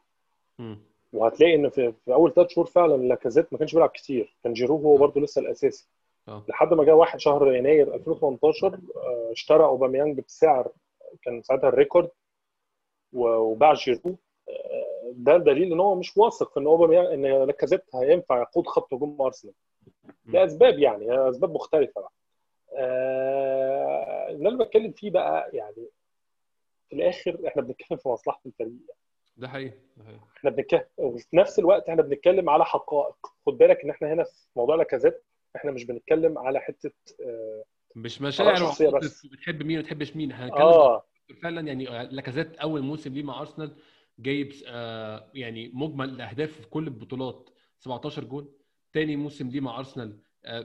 وهتلاقي 1.14 1.56
إن 1.56 1.70
في, 1.70 1.94
في 2.06 2.14
أول 2.14 2.34
ثلاث 2.34 2.50
شهور 2.50 2.66
فعلا 2.66 3.08
لاكازيت 3.08 3.54
ما 3.54 3.60
كانش 3.60 3.74
بيلعب 3.74 3.90
كتير. 3.90 4.36
كان 4.44 4.54
جيرو 4.54 4.78
هو 4.78 4.98
برده 4.98 5.22
لسه 5.22 5.42
الأساسي. 5.42 5.88
لحد 6.48 6.74
ما 6.74 6.84
جه 6.84 6.96
واحد 6.96 7.20
شهر 7.20 7.54
يناير 7.56 7.96
2018 7.96 8.80
اشترى 9.32 9.64
أوباميانج 9.64 10.20
بسعر 10.20 10.72
كان 11.22 11.42
ساعتها 11.42 11.70
ال 11.70 11.75
record 11.75 12.10
وباع 13.14 13.74
جيرو. 13.74 14.16
ده 15.12 15.38
دليل 15.38 15.72
إن 15.74 15.80
هو 15.80 15.96
مش 15.96 16.18
واثق 16.18 16.54
في 16.54 16.60
إن 16.60 16.66
أوباميانج 16.66 17.08
إن 17.08 17.44
لاكازيت 17.44 17.84
هينفع 17.96 18.42
يقود 18.42 18.68
خط 18.68 18.94
هجوم 18.94 19.22
أرسنال. 19.22 19.54
لاسباب 20.26 20.80
يعني 20.80 21.30
أسباب 21.30 21.54
مختلفة. 21.54 22.02
بقى 22.02 22.12
آه 22.78 24.28
اللي 24.30 24.50
أنا 24.50 24.58
بتكلم 24.58 24.92
فيه 24.92 25.12
بقى 25.12 25.50
يعني 25.54 25.88
في 26.90 26.96
الآخر 26.96 27.40
إحنا 27.48 27.62
بنتكلم 27.62 27.98
في 27.98 28.10
مصلحة 28.10 28.42
الفريق. 28.46 28.70
يعني. 28.70 29.00
ده 29.38 29.48
حقيقي. 29.48 29.74
إحنا 30.38 30.50
بنتكلم 30.50 30.86
وفي 30.98 31.38
نفس 31.38 31.60
الوقت 31.60 31.90
إحنا 31.90 32.02
بنتكلم 32.02 32.50
على 32.50 32.66
حقائق. 32.66 33.16
خد 33.46 33.58
بالك 33.58 33.84
إن 33.84 33.90
إحنا 33.90 34.14
هنا 34.14 34.24
في 34.24 34.32
موضوع 34.56 34.76
لاكازيت 34.76 35.24
إحنا 35.56 35.72
مش 35.72 35.84
بنتكلم 35.86 36.38
على 36.38 36.60
حتة 36.60 36.91
آه 37.26 37.64
مش 37.95 38.22
مشاعر 38.22 38.99
بس. 38.99 39.26
بتحب 39.26 39.64
مين 39.64 39.78
وما 39.78 39.86
بتحبش 39.86 40.16
مين 40.16 40.32
هنتكلم 40.32 40.62
آه. 40.62 41.03
فعلا 41.43 41.68
يعني 41.68 41.86
لاكازيت 42.12 42.56
أول 42.58 42.82
موسم 42.82 43.14
ليه 43.14 43.24
مع 43.24 43.39
أرسنال 43.39 43.76
جايب 44.20 44.51
آه 44.68 45.32
يعني 45.34 45.72
مجمل 45.74 46.10
الاهداف 46.10 46.51
في 46.62 46.68
كل 46.68 46.88
البطولات 46.88 47.49
17 47.80 48.24
جول 48.24 48.51
تاني 48.93 49.16
موسم 49.16 49.49
ليه 49.49 49.60
مع 49.62 49.80
أرسنال 49.80 50.20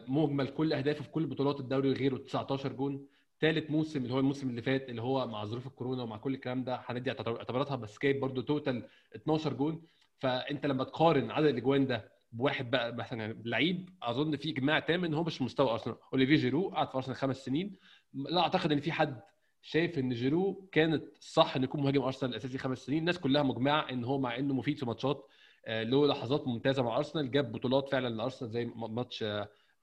مجمل 0.08 0.48
كل 0.48 0.72
أهدافه 0.72 1.02
في 1.04 1.10
كل 1.10 1.26
بطولات 1.26 1.60
الدوري 1.60 1.90
وغيره 1.90 2.16
19 2.16 2.72
جون. 2.72 3.06
ثالث 3.40 3.70
موسم 3.70 4.02
اللي 4.02 4.14
هو 4.14 4.18
الموسم 4.18 4.48
اللي 4.50 4.62
فات 4.62 4.88
اللي 4.88 5.02
هو 5.02 5.26
مع 5.26 5.44
ظروف 5.44 5.66
الكورونا 5.66 6.02
ومع 6.02 6.16
كل 6.16 6.34
الكلام 6.34 6.64
ده 6.64 6.80
هندي 6.86 7.10
اعتبارتها 7.10 7.76
بس 7.76 7.98
جايب 8.02 8.20
برده 8.20 8.42
total 8.42 8.86
12 9.16 9.52
جون. 9.52 9.82
فأنت 10.18 10.66
لما 10.66 10.84
تقارن 10.84 11.30
عدد 11.30 11.46
الأجوان 11.46 11.86
ده 11.86 12.12
بواحد 12.32 12.70
بقى 12.70 12.92
مثلا 12.92 13.32
لعيب 13.44 13.90
أظن 14.02 14.36
في 14.36 14.50
إجماع 14.50 14.78
تام 14.78 15.04
إن 15.04 15.14
هو 15.14 15.24
مش 15.24 15.42
مستوى 15.42 15.70
أرسنال. 15.70 15.96
أوليفيه 16.12 16.34
جيرو 16.34 16.68
قعد 16.68 16.88
في 16.88 16.94
أرسنال 16.96 17.16
خمس 17.16 17.36
سنين. 17.44 17.76
لا 18.14 18.40
أعتقد 18.40 18.72
إن 18.72 18.80
في 18.80 18.92
حد 18.92 19.20
شايف 19.62 19.98
إن 19.98 20.10
جيرو 20.10 20.68
كانت 20.72 21.04
صح 21.20 21.56
إن 21.56 21.62
يكون 21.64 21.82
مهاجم 21.82 22.02
أرسنال 22.02 22.30
الأساسي 22.30 22.58
خمس 22.58 22.78
سنين. 22.78 22.98
الناس 22.98 23.18
كلها 23.18 23.42
مجمعة 23.42 23.90
إن 23.90 24.04
هو 24.04 24.18
مع 24.18 24.36
إنه 24.38 24.54
مفيد 24.54 24.78
في 24.78 24.86
ماتشات 24.86 25.26
له 25.68 26.06
لحظات 26.06 26.48
ممتازة 26.48 26.82
مع 26.82 26.96
أرسنال. 26.96 27.30
جاب 27.30 27.52
بطولات 27.52 27.88
فعلا 27.88 28.08
لأرسنال 28.08 28.50
زي 28.50 28.64
ماتش 28.64 29.24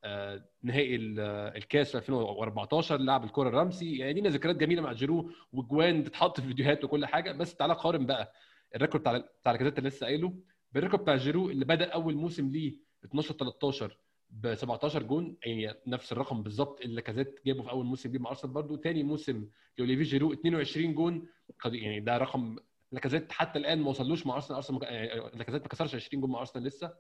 آه، 0.04 0.46
نهائي 0.64 0.96
الكاس 0.96 1.92
في 1.92 1.98
2014 1.98 2.98
لعب 2.98 3.24
الكرة 3.24 3.50
لرامسي 3.50 3.98
يعني 3.98 4.14
لينا 4.14 4.30
ذكريات 4.30 4.56
جميلة 4.56 4.82
مع 4.82 4.94
جيرو 4.94 5.32
وجوان 5.54 6.04
تتحط 6.04 6.40
في 6.40 6.48
فيديوهات 6.48 6.84
وكل 6.84 7.06
حاجة. 7.06 7.32
بس 7.32 7.56
تعالى 7.56 7.74
قارن 7.74 8.06
بقى 8.06 8.34
ال 8.76 8.79
record 8.79 9.02
بتاع 9.02 9.18
بتاع 9.42 9.56
اللي 9.56 9.90
لسه 9.90 10.06
قايله. 10.06 10.34
بال 10.72 10.80
record 10.80 11.04
بتاع 11.04 11.16
جيرو 11.16 11.50
اللي 11.50 11.66
بدأ 11.66 11.86
أول 11.86 12.16
موسم 12.16 12.50
ليه 12.50 12.80
12 13.06 13.34
13 13.34 13.98
ب 14.30 14.56
17 14.56 15.04
جون 15.04 15.38
يعني 15.46 15.74
نفس 15.88 16.12
الرقم 16.12 16.44
بالظبط 16.44 16.82
اللي 16.82 16.96
لاكازيت 16.96 17.40
جابه 17.46 17.64
في 17.64 17.70
أول 17.70 17.86
موسم 17.86 18.12
ليه 18.12 18.20
مع 18.20 18.30
أرسنال 18.30 18.54
برده 18.54 18.78
ثاني 18.78 19.04
موسم 19.04 19.48
لأوليفيه 19.78 20.04
جيرو 20.04 20.34
22 20.34 20.94
جون. 20.96 21.28
يعني 21.66 22.00
ده 22.00 22.18
رقم 22.18 22.56
لاكازيت 22.92 23.32
حتى 23.32 23.60
الآن 23.60 23.82
ما 23.82 23.90
وصلوش 23.90 24.26
مع 24.26 24.36
أرسنال. 24.36 24.56
أرسنال 24.56 24.84
يعني 24.84 25.20
لاكازيت 25.38 25.62
ما 25.62 25.68
كسرش 25.68 25.96
20 25.96 26.22
جون 26.22 26.32
مع 26.32 26.40
أرسنال 26.40 26.66
لسه. 26.66 26.94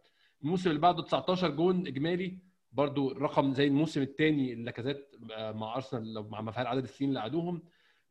الموسم 0.43 0.69
اللي 0.69 0.81
بعده 0.81 1.03
19 1.03 1.49
جون 1.49 1.87
إجمالي. 1.87 2.39
برضو 2.71 3.11
رقم 3.11 3.53
زي 3.53 3.67
الموسم 3.67 4.01
الثاني 4.01 4.55
لاكازيت 4.55 5.11
مع 5.39 5.75
أرسنال 5.75 6.13
لو 6.13 6.23
مع 6.23 6.41
مفعول 6.41 6.67
عدد 6.67 6.83
السنين 6.83 7.09
اللي 7.09 7.19
قعدوهم. 7.19 7.61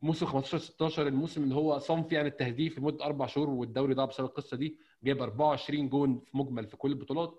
موسم 0.02 0.26
15 0.26 0.58
16 0.58 1.08
الموسم 1.08 1.42
اللي 1.42 1.54
هو 1.54 1.78
صام 1.78 2.02
فيه 2.02 2.18
عن 2.18 2.26
التهديف 2.26 2.78
لمدة 2.78 3.04
أربع 3.04 3.26
شهور 3.26 3.50
والدوري 3.50 3.94
ضاع 3.94 4.04
بسبب 4.04 4.26
القصة 4.26 4.56
دي. 4.56 4.78
جاب 5.06 5.22
24 5.22 5.88
جون 5.88 6.18
في 6.18 6.36
مجمل 6.38 6.66
في 6.66 6.76
كل 6.76 6.90
البطولات. 6.90 7.34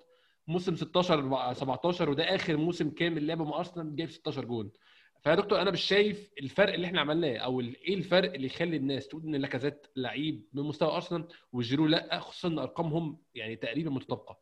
موسم 0.47 0.75
16 0.75 1.53
17 1.53 2.09
وده 2.09 2.35
آخر 2.35 2.57
موسم 2.57 2.89
كامل 2.89 3.27
لعبه 3.27 3.43
مع 3.45 3.57
أرسنال 3.57 3.95
جايب 3.95 4.09
16 4.09 4.45
جون. 4.45 4.71
فيا 5.23 5.35
دكتور 5.35 5.61
أنا 5.61 5.71
مش 5.71 5.81
شايف 5.81 6.31
الفرق 6.39 6.73
اللي 6.73 6.87
إحنا 6.87 7.01
عملناه 7.01 7.37
أو 7.37 7.59
إيه 7.61 7.93
الفرق 7.95 8.33
اللي 8.33 8.45
يخلي 8.47 8.77
الناس 8.77 9.07
تقول 9.07 9.23
إن 9.23 9.35
لاكازيت 9.35 9.87
لعيب 9.95 10.45
من 10.53 10.63
مستوى 10.63 10.91
أرسنال 10.95 11.27
وجيرو 11.53 11.85
لأ 11.87 12.19
خصوصا 12.19 12.47
إن 12.47 12.59
أرقامهم 12.59 13.17
يعني 13.35 13.55
تقريبا 13.55 13.89
متطابقة. 13.89 14.37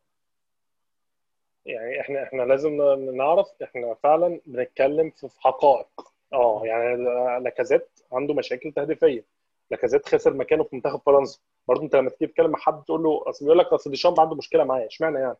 يعني 1.66 2.00
إحنا 2.00 2.22
إحنا 2.22 2.42
لازم 2.42 2.76
نعرف 3.16 3.46
إحنا 3.62 3.94
فعلا 4.02 4.40
بنتكلم 4.46 5.10
في 5.10 5.28
حقائق. 5.40 5.88
آه 6.32 6.62
يعني 6.64 6.96
لاكازيت 7.44 7.88
عنده 8.12 8.34
مشاكل 8.34 8.72
تهديفية. 8.72 9.24
لاكازيت 9.70 10.08
خسر 10.08 10.34
مكانه 10.34 10.64
في 10.64 10.76
منتخب 10.76 11.00
فرنسا. 11.06 11.40
برضه 11.68 11.82
انت 11.82 11.96
لما 11.96 12.10
تيجي 12.10 12.26
تتكلم 12.26 12.50
مع 12.50 12.58
حد 12.58 12.82
تقول 12.82 13.02
له 13.02 13.22
أصل 13.26 13.44
بيقول 13.44 13.58
لك 13.58 13.66
أصل 13.66 13.90
ديشامب 13.90 14.20
عنده 14.20 14.34
مشكلة 14.36 14.64
معايا 14.64 14.86
اشمعنى 14.86 15.18
يعني؟ 15.18 15.36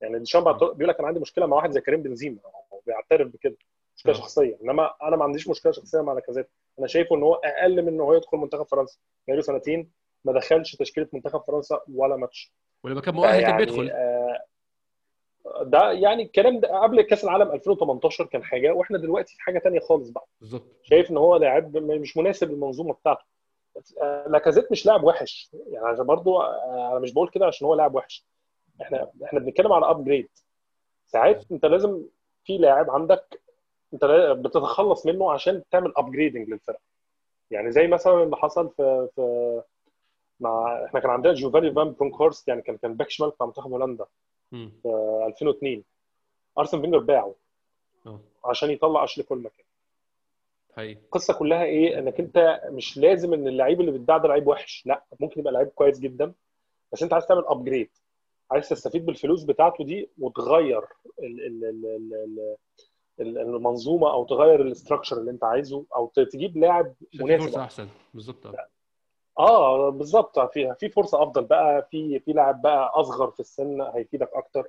يعني 0.00 0.18
ديشامب 0.18 0.58
بيقول 0.58 0.88
لك 0.88 0.98
أنا 0.98 1.08
عندي 1.08 1.20
مشكلة 1.20 1.46
مع 1.46 1.56
واحد 1.56 1.70
زي 1.70 1.80
كريم 1.80 2.02
بنزيما 2.02 2.38
بيعترف 2.86 3.28
بكده 3.28 3.56
مشكلة 3.96 4.12
شخصية. 4.12 4.58
إنما 4.62 4.94
أنا 5.02 5.16
ما 5.16 5.24
عنديش 5.24 5.48
مشكلة 5.48 5.72
شخصية 5.72 6.00
مع 6.00 6.12
لاكازيت. 6.12 6.50
أنا 6.78 6.86
شايفه 6.86 7.16
إن 7.16 7.22
هو 7.22 7.34
أقل 7.34 7.82
من 7.82 7.88
ان 7.88 8.00
هو 8.00 8.14
يدخل 8.14 8.38
منتخب 8.38 8.66
فرنسا. 8.66 8.98
بقاله 9.28 9.42
سنتين 9.42 9.90
ما 10.24 10.32
دخلش 10.32 10.76
تشكيلة 10.76 11.08
منتخب 11.12 11.40
فرنسا 11.40 11.80
ولا 11.94 12.16
ماتش. 12.16 12.52
ولما 12.84 13.00
كان 13.00 13.14
مؤهل 13.14 13.42
كان 13.42 13.56
بيدخل. 13.56 13.90
آه 13.90 14.44
ده 15.62 15.92
يعني 15.92 16.22
الكلام 16.22 16.60
ده 16.60 16.80
قبل 16.82 17.02
كأس 17.02 17.24
العالم 17.24 17.52
2018 17.52 18.26
كان 18.26 18.44
حاجة 18.44 18.70
وإحنا 18.72 18.98
دلوقتي 18.98 19.34
في 19.34 19.42
حاجة 19.42 19.58
ثانية 19.58 19.80
خالص 19.80 20.08
بقى. 20.08 20.26
بالظبط. 20.40 20.66
شايف 20.82 21.10
إن 21.10 21.16
هو 21.16 21.36
لاعب 21.36 21.76
مش 21.76 22.16
مناسب 22.16 22.50
للمنظومة 22.50 22.94
بتاعته. 22.94 23.24
لاكازيت 24.26 24.72
مش 24.72 24.86
لاعب 24.86 25.04
وحش. 25.04 25.50
يعني 25.70 25.86
عشان 25.86 26.04
برضو 26.06 26.40
أنا 26.42 26.98
مش 26.98 27.12
بقول 27.12 27.28
كده 27.28 27.46
عشان 27.46 27.66
هو 27.66 27.74
لاعب 27.74 27.94
وحش. 27.94 28.24
إحنا 28.82 29.10
إحنا 29.24 29.40
بنتكلم 29.40 29.72
على 29.72 29.90
upgrade 29.90 30.28
ساعات 31.06 31.44
أنت 31.52 31.64
لازم 31.66 32.02
في 32.44 32.58
لاعب 32.58 32.90
عندك 32.90 33.40
أنت 33.94 34.04
بتتخلص 34.38 35.06
منه 35.06 35.32
عشان 35.32 35.62
تعمل 35.70 35.92
upgrading 35.96 36.48
للفرقة. 36.48 36.80
يعني 37.50 37.72
زي 37.72 37.86
مثلا 37.86 38.22
اللي 38.22 38.36
حصل 38.36 38.70
في 38.76 39.08
في 39.14 39.62
مع 40.40 40.84
إحنا 40.84 41.00
كان 41.00 41.10
عندنا 41.10 41.32
جوفاني 41.32 41.72
فان 41.72 41.92
برونكهورست 41.92 42.48
يعني 42.48 42.62
كان 42.62 42.76
كان 42.76 42.94
back 42.94 43.10
شمال 43.10 43.30
بتاع 43.30 43.46
منتخب 43.46 43.72
هولندا 43.72 44.06
في 44.50 44.88
2002 45.26 45.84
أرسن 46.58 46.80
فينجر 46.80 46.98
باعه 46.98 47.34
عشان 48.44 48.70
يطلع 48.70 49.04
اشلي 49.04 49.24
كول 49.24 49.38
مكان 49.38 49.63
حقيقي. 50.76 51.00
القصة 51.00 51.34
كلها 51.34 51.64
إيه؟ 51.64 51.98
إنك 51.98 52.20
أنت 52.20 52.60
مش 52.70 52.98
لازم 52.98 53.34
إن 53.34 53.48
اللعيب 53.48 53.80
اللي 53.80 53.92
بيتباع 53.92 54.18
ده 54.18 54.28
لعيب 54.28 54.46
وحش 54.46 54.82
لأ 54.86 55.04
ممكن 55.20 55.40
يبقى 55.40 55.52
لعيب 55.52 55.68
كويس 55.68 55.98
جدا 56.00 56.32
بس 56.92 57.02
أنت 57.02 57.12
عايز 57.12 57.26
تعمل 57.26 57.44
upgrade 57.46 57.90
عايز 58.50 58.68
تستفيد 58.68 59.06
بالفلوس 59.06 59.44
بتاعته 59.44 59.84
دي 59.84 60.10
وتغير 60.18 60.82
ال 61.22 61.46
ال 61.46 61.64
ال 61.64 62.56
ال 63.20 63.38
المنظومة 63.38 64.12
أو 64.12 64.24
تغير 64.24 64.60
ال 64.62 64.68
structure 64.68 65.18
اللي 65.18 65.30
أنت 65.30 65.44
عايزه 65.44 65.84
أو 65.96 66.06
تجيب 66.06 66.56
لاعب 66.56 66.94
مناسب. 67.20 67.44
فرصة 67.44 67.62
أحسن. 67.62 67.88
بالظبط. 68.14 68.54
آه 69.38 69.88
بالظبط. 69.90 70.38
في 70.52 70.74
في 70.80 70.88
فرصة 70.88 71.22
أفضل 71.22 71.44
بقى 71.44 71.88
في 71.90 72.20
في 72.20 72.32
لاعب 72.32 72.62
بقى 72.62 72.92
أصغر 72.94 73.30
في 73.30 73.40
السن 73.40 73.80
هيفيدك 73.80 74.30
أكتر. 74.34 74.68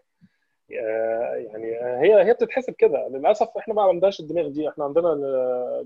يعني 0.70 1.72
هي 1.76 2.24
هي 2.28 2.34
بتتحسب 2.34 2.74
كده. 2.74 3.08
للأسف 3.08 3.48
إحنا 3.58 3.74
ما 3.74 3.82
عندناش 3.82 4.20
الدماغ 4.20 4.48
دي. 4.48 4.70
إحنا 4.70 4.84
عندنا 4.86 5.08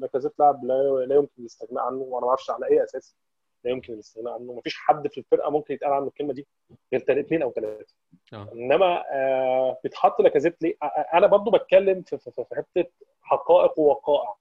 لاكازيت 0.01 0.39
لاعب 0.39 0.65
لا, 0.65 1.05
لا 1.05 1.15
يمكن 1.15 1.31
الاستغناء 1.39 1.83
عنه 1.83 2.01
وأنا 2.01 2.21
ما 2.25 2.29
أعرفش 2.29 2.49
على 2.49 2.65
اي 2.67 2.83
أساس 2.83 3.15
لا 3.63 3.71
يمكن 3.71 3.93
الاستغناء 3.93 4.33
عنه. 4.33 4.53
ما 4.53 4.61
فيش 4.61 4.75
حد 4.75 5.07
في 5.07 5.17
الفرقة 5.17 5.49
ممكن 5.49 5.73
يتقال 5.73 5.93
عنه 5.93 6.07
الكلمة 6.07 6.33
دي 6.33 6.47
غير 6.93 7.19
اثنين 7.19 7.41
أو 7.41 7.51
ثلاثة 7.51 7.93
آه. 8.33 8.49
إنما 8.53 9.03
آه 9.11 9.77
بيتحط 9.83 10.21
لاكازيت 10.21 10.61
ليه؟ 10.61 10.75
أنا 11.13 11.27
برضو 11.27 11.51
بتكلم 11.51 12.01
في, 12.01 12.17
في, 12.17 12.31
في 12.31 12.55
حتة 12.55 12.89
حقائق 13.21 13.79
ووقائع. 13.79 14.35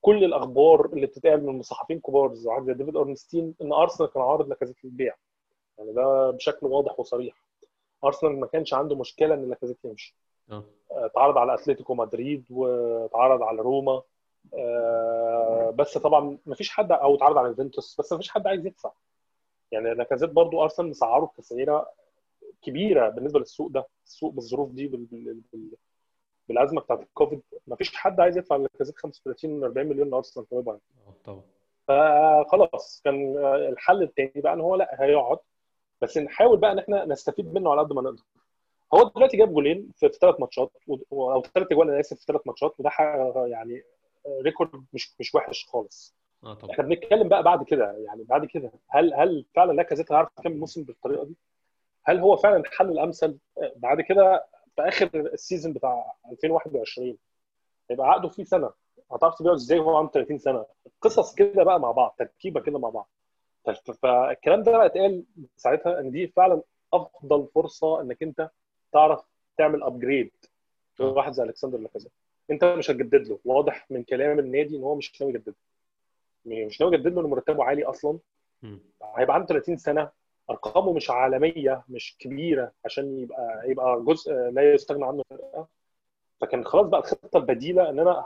كل 0.00 0.24
الأخبار 0.24 0.86
اللي 0.86 1.06
بتتقال 1.06 1.46
من 1.46 1.62
صحفيين 1.62 2.00
كبار 2.00 2.34
زي 2.34 2.50
ديفيد 2.74 2.96
أورنستين 2.96 3.54
إن 3.62 3.72
أرسنال 3.72 4.10
كان 4.10 4.22
عارض 4.22 4.48
لاكازيت 4.48 4.84
للبيع. 4.84 5.14
يعني 5.78 5.92
ده 5.92 6.30
بشكل 6.30 6.66
واضح 6.66 7.00
وصريح. 7.00 7.34
أرسنال 8.04 8.40
ما 8.40 8.46
كانش 8.46 8.74
عنده 8.74 8.96
مشكلة 8.96 9.34
إن 9.34 9.48
لاكازيت 9.48 9.78
يمشي. 9.84 10.16
اتعرض 10.90 11.38
على 11.38 11.54
أتلتيكو 11.54 11.94
مدريد 11.94 12.44
واتعرض 12.50 13.42
على 13.42 13.58
روما. 13.62 14.02
بس 15.70 15.98
طبعا 15.98 16.38
ما 16.46 16.54
فيش 16.54 16.70
حد 16.70 16.92
أو 16.92 17.14
اتعرض 17.14 17.38
على 17.38 17.48
يوفنتوس 17.48 17.96
بس 18.00 18.12
ما 18.12 18.18
فيش 18.18 18.30
حد 18.30 18.46
عايز 18.46 18.66
يدفع. 18.66 18.92
يعني 19.72 19.94
لاكازيت 19.94 20.30
برضو 20.30 20.62
أرسنال 20.62 20.88
مسعره 20.88 21.24
بتسعيره 21.26 21.88
كبيرة 22.62 23.08
بالنسبة 23.08 23.38
للسوق 23.38 23.68
ده 23.70 23.86
السوق 24.06 24.32
بالظروف 24.32 24.70
دي 24.70 24.86
بال... 24.86 25.04
بال... 25.04 25.40
بال... 25.52 25.70
بالأزمة 26.48 26.80
بتاعت 26.80 27.00
الكوفيد. 27.00 27.42
ما 27.66 27.76
فيش 27.76 27.96
حد 27.96 28.20
عايز 28.20 28.36
يدفع 28.38 28.56
لاكازيت 28.56 28.96
35 28.98 29.64
40 29.64 29.86
مليون 29.86 30.10
لأرسنال 30.10 30.48
طبعا 30.48 30.78
طبعا. 31.24 31.42
فخلاص 31.88 33.00
كان 33.04 33.36
الحل 33.68 34.02
الثاني 34.02 34.32
بقى 34.36 34.52
إن 34.52 34.60
هو 34.60 34.76
لا 34.76 34.96
هيقعد. 35.02 35.38
بس 36.02 36.18
نحاول 36.18 36.56
بقى 36.58 36.72
إن 36.72 36.78
إحنا 36.78 37.04
نستفيد 37.04 37.54
منه 37.54 37.70
على 37.72 37.80
قد 37.80 37.92
ما 37.92 38.02
نقدر. 38.02 38.22
هو 38.94 39.02
دلوقتي 39.16 39.36
جاب 39.36 39.52
جولين 39.54 39.90
في 39.96 40.08
ثلاث 40.08 40.40
ماتشات 40.40 40.70
أو 41.12 41.42
ثلاث 41.54 41.66
اجوال 41.72 41.90
أنا 41.90 42.00
آسف 42.00 42.16
في 42.18 42.24
ثلاث 42.24 42.40
ماتشات 42.46 42.74
وده 42.78 42.90
يعني 43.46 43.82
record 44.42 44.84
مش 44.92 45.14
مش 45.20 45.34
وحش 45.34 45.66
خالص. 45.66 46.14
آه 46.44 46.54
طبعا. 46.54 46.72
إحنا 46.72 46.84
بنتكلم 46.84 47.28
بقى 47.28 47.42
بعد 47.42 47.64
كده 47.64 47.92
يعني 47.92 48.22
بعد 48.24 48.44
كده 48.46 48.72
هل 48.88 49.14
هل 49.14 49.44
فعلا 49.54 49.72
لاكازيت 49.72 50.12
هيعرف 50.12 50.28
يكمل 50.38 50.52
الموسم 50.52 50.82
بالطريقة 50.82 51.24
دي؟ 51.24 51.36
هل 52.04 52.18
هو 52.18 52.36
فعلا 52.36 52.56
الحل 52.56 52.90
الأمثل؟ 52.90 53.38
بعد 53.76 54.00
كده 54.00 54.46
في 54.76 54.82
آخر 54.82 55.10
ال 55.14 55.22
season 55.22 55.72
بتاع 55.72 56.12
2021 56.32 57.16
هيبقى 57.90 58.08
عقده 58.10 58.28
فيه 58.28 58.44
سنة. 58.44 58.70
هتعرف 59.12 59.34
تبيعه 59.38 59.54
إزاي 59.54 59.78
وهو 59.78 59.96
عنده 59.96 60.10
30 60.12 60.38
سنة؟ 60.38 60.64
قصص 61.00 61.34
كده 61.34 61.64
بقى 61.64 61.80
مع 61.80 61.90
بعض 61.90 62.14
تركيبة 62.18 62.60
كده 62.60 62.78
مع 62.78 62.88
بعض. 62.88 63.08
فالكلام 64.02 64.62
ده 64.62 64.72
بقى 64.72 64.86
اتقال 64.86 65.24
ساعتها 65.56 66.00
إن 66.00 66.10
دي 66.10 66.26
فعلا 66.26 66.62
أفضل 66.92 67.48
فرصة 67.54 68.00
إنك 68.00 68.22
أنت 68.22 68.50
تعرف 68.92 69.20
تعمل 69.56 69.82
upgrade 69.82 70.30
واحد 71.00 71.32
زي 71.32 71.42
ألكسندر 71.42 71.78
لاكازيت. 71.78 72.12
أنت 72.50 72.64
مش 72.64 72.90
هتجدد 72.90 73.28
له. 73.28 73.38
واضح 73.44 73.86
من 73.90 74.02
كلام 74.02 74.38
النادي 74.38 74.76
إن 74.76 74.82
هو 74.82 74.94
مش 74.94 75.20
ناوي 75.22 75.32
يجدد 75.32 75.54
له. 76.46 76.66
مش 76.66 76.80
ناوي 76.80 76.94
يجدد 76.94 77.14
له 77.14 77.28
مرتبه 77.28 77.64
عالي 77.64 77.84
أصلا. 77.84 78.18
هيبقى 79.16 79.34
عنده 79.34 79.46
30 79.46 79.76
سنة. 79.76 80.10
أرقامه 80.50 80.92
مش 80.92 81.10
عالمية 81.10 81.82
مش 81.88 82.16
كبيرة 82.18 82.72
عشان 82.84 83.18
يبقى 83.18 83.62
يبقى 83.70 84.02
جزء 84.06 84.32
لا 84.32 84.72
يستغنى 84.74 85.04
عنه 85.04 85.22
فرقة. 85.30 85.68
فكان 86.40 86.64
خلاص 86.64 86.86
بقى 86.86 87.00
الخطة 87.00 87.36
البديلة 87.36 87.90
إن 87.90 87.98
أنا 88.00 88.24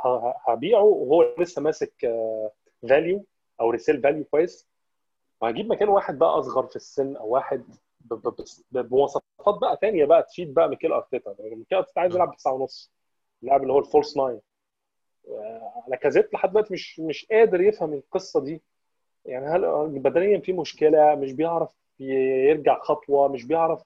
هبيعه 0.48 0.82
وهو 0.84 1.34
لسه 1.38 1.62
ماسك 1.62 1.92
value 2.88 3.24
أو 3.60 3.70
resale 3.70 4.02
value 4.02 4.24
كويس. 4.24 4.68
وهجيب 5.40 5.66
مكانه 5.72 5.90
واحد 5.92 6.18
بقى 6.18 6.38
أصغر 6.38 6.66
في 6.66 6.76
السن 6.76 7.16
أو 7.16 7.28
واحد 7.28 7.64
بمواصفات 8.70 9.54
بقى 9.60 9.78
ثانية 9.80 10.04
بقى 10.04 10.22
تفيد 10.22 10.54
بقى 10.54 10.68
ميكيل 10.68 10.92
أرتيتا. 10.92 11.34
ميكيل 11.40 11.78
أرتيتا 11.78 12.00
عايز 12.00 12.14
يلعب 12.14 12.30
بتسعه 12.32 12.52
ونص 12.52 12.92
اللاعب 13.42 13.62
اللي 13.62 13.72
هو 13.72 13.78
ال 13.78 13.84
false 13.84 14.16
nine 14.16 14.40
لاكازيت 15.88 16.34
لحد 16.34 16.50
دلوقتي 16.50 16.72
مش 16.74 17.00
مش 17.00 17.26
قادر 17.30 17.60
يفهم 17.60 17.92
القصة 17.92 18.40
دي. 18.40 18.62
يعني 19.24 19.46
هل 19.46 19.88
بدنيا 19.88 20.38
في 20.40 20.52
مشكلة؟ 20.52 21.14
مش 21.14 21.32
بيعرف 21.32 21.74
يرجع 22.00 22.78
خطوة 22.80 23.28
مش 23.28 23.44
بيعرف 23.44 23.82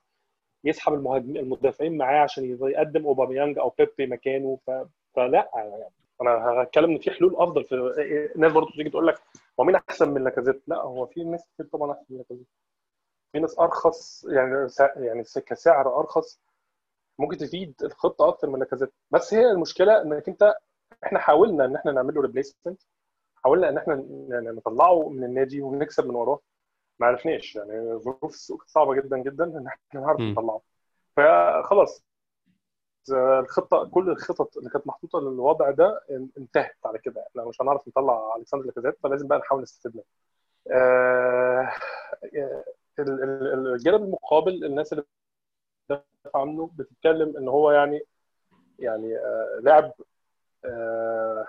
يسحب 0.65 0.95
المهاجم 0.95 1.37
المدافعين 1.37 1.97
معاه 1.97 2.23
عشان 2.23 2.59
يقدم 2.63 3.07
أوباميانج 3.07 3.59
أو 3.59 3.69
بيبي 3.79 4.07
مكانه. 4.07 4.59
ف... 4.67 4.71
فلا 5.15 5.51
يعني 5.55 5.85
أنا 6.23 6.63
هتكلم 6.63 6.91
إن 6.91 6.99
في 6.99 7.11
حلول 7.11 7.37
أفضل 7.37 7.65
في 7.65 7.75
الناس 8.37 8.53
برضه 8.53 8.71
تيجي 8.71 8.91
تقول 8.91 9.07
لك 9.07 9.23
هو 9.61 9.65
مين 9.65 9.75
أحسن 9.77 10.11
من 10.15 10.25
لاكازيت؟ 10.25 10.63
لا 10.67 10.77
هو 10.83 11.07
في 11.07 11.25
ناس 11.25 11.49
كتير 11.55 11.67
طبعا 11.67 11.93
أحسن 11.93 12.05
من 12.11 12.19
لاكازيت. 12.19 12.47
في 13.33 13.41
ناس 13.41 13.59
أرخص 13.59 14.25
يعني 14.29 14.69
يعني 14.97 15.23
كسعر 15.47 16.01
أرخص. 16.01 16.41
ممكن 17.19 17.37
تفيد 17.37 17.75
الخطة 17.83 18.29
أكتر 18.29 18.51
من 18.51 18.59
لاكازيت. 18.59 18.93
بس 19.11 19.35
هي 19.35 19.51
المشكلة 19.51 20.03
إنك 20.03 20.29
أنت 20.29 20.55
إحنا 21.05 21.19
حاولنا 21.19 21.65
إن 21.65 21.77
إحنا 21.77 21.93
نعمل 21.93 22.15
له 22.15 22.23
replacement 22.23 22.83
حاولنا 23.45 23.69
إن 23.69 23.79
إحنا 23.79 23.95
نطلعه 24.53 25.09
من 25.09 25.25
النادي 25.25 25.63
ونكسب 25.63 26.07
من 26.07 26.15
وراه. 26.15 26.41
ما 26.99 27.07
عرفناش 27.07 27.57
يعني 27.57 27.99
ظروف 27.99 28.35
السوق 28.35 28.65
صعبة 28.67 28.95
جدا 28.95 29.19
جدا 29.19 29.45
إن 29.45 29.67
إحنا 29.67 30.01
نعرف 30.01 30.21
نطلعه. 30.21 30.61
فخلاص 31.17 32.05
الخطة 33.13 33.85
كل 33.91 34.11
الخطط 34.11 34.57
اللي 34.59 34.71
كانت 34.71 34.87
محطوطة 34.87 35.21
للوضع 35.21 35.71
ده 35.71 36.01
انتهت 36.39 36.77
على 36.85 36.99
كده. 36.99 37.25
إحنا 37.31 37.45
مش 37.45 37.63
هنعرف 37.63 37.89
نطلع 37.89 38.37
ألكسندر 38.37 38.65
لاكازيت 38.67 38.99
فلازم 39.03 39.29
بقى 39.29 39.39
نحاول 39.39 39.63
نستفيد 39.63 39.93
منه. 39.97 40.05
آه 40.77 41.73
الجانب 42.99 44.03
المقابل 44.03 44.65
الناس 44.65 44.93
اللي 44.93 45.05
بتدافع 45.85 46.41
عنه 46.41 46.71
بتتكلم 46.77 47.37
إن 47.37 47.49
هو 47.49 47.71
يعني 47.71 48.01
يعني 48.79 49.17
آه 49.19 49.61
لاعب 49.63 49.93
آه 50.65 51.47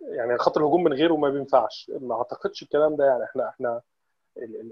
يعني 0.00 0.38
خط 0.38 0.58
الهجوم 0.58 0.84
من 0.84 0.92
غيره 0.92 1.16
ما 1.16 1.28
بينفعش. 1.30 1.90
ما 2.00 2.14
أعتقدش 2.14 2.62
الكلام 2.62 2.96
ده 2.96 3.04
يعني. 3.06 3.24
إحنا 3.24 3.48
إحنا 3.48 3.80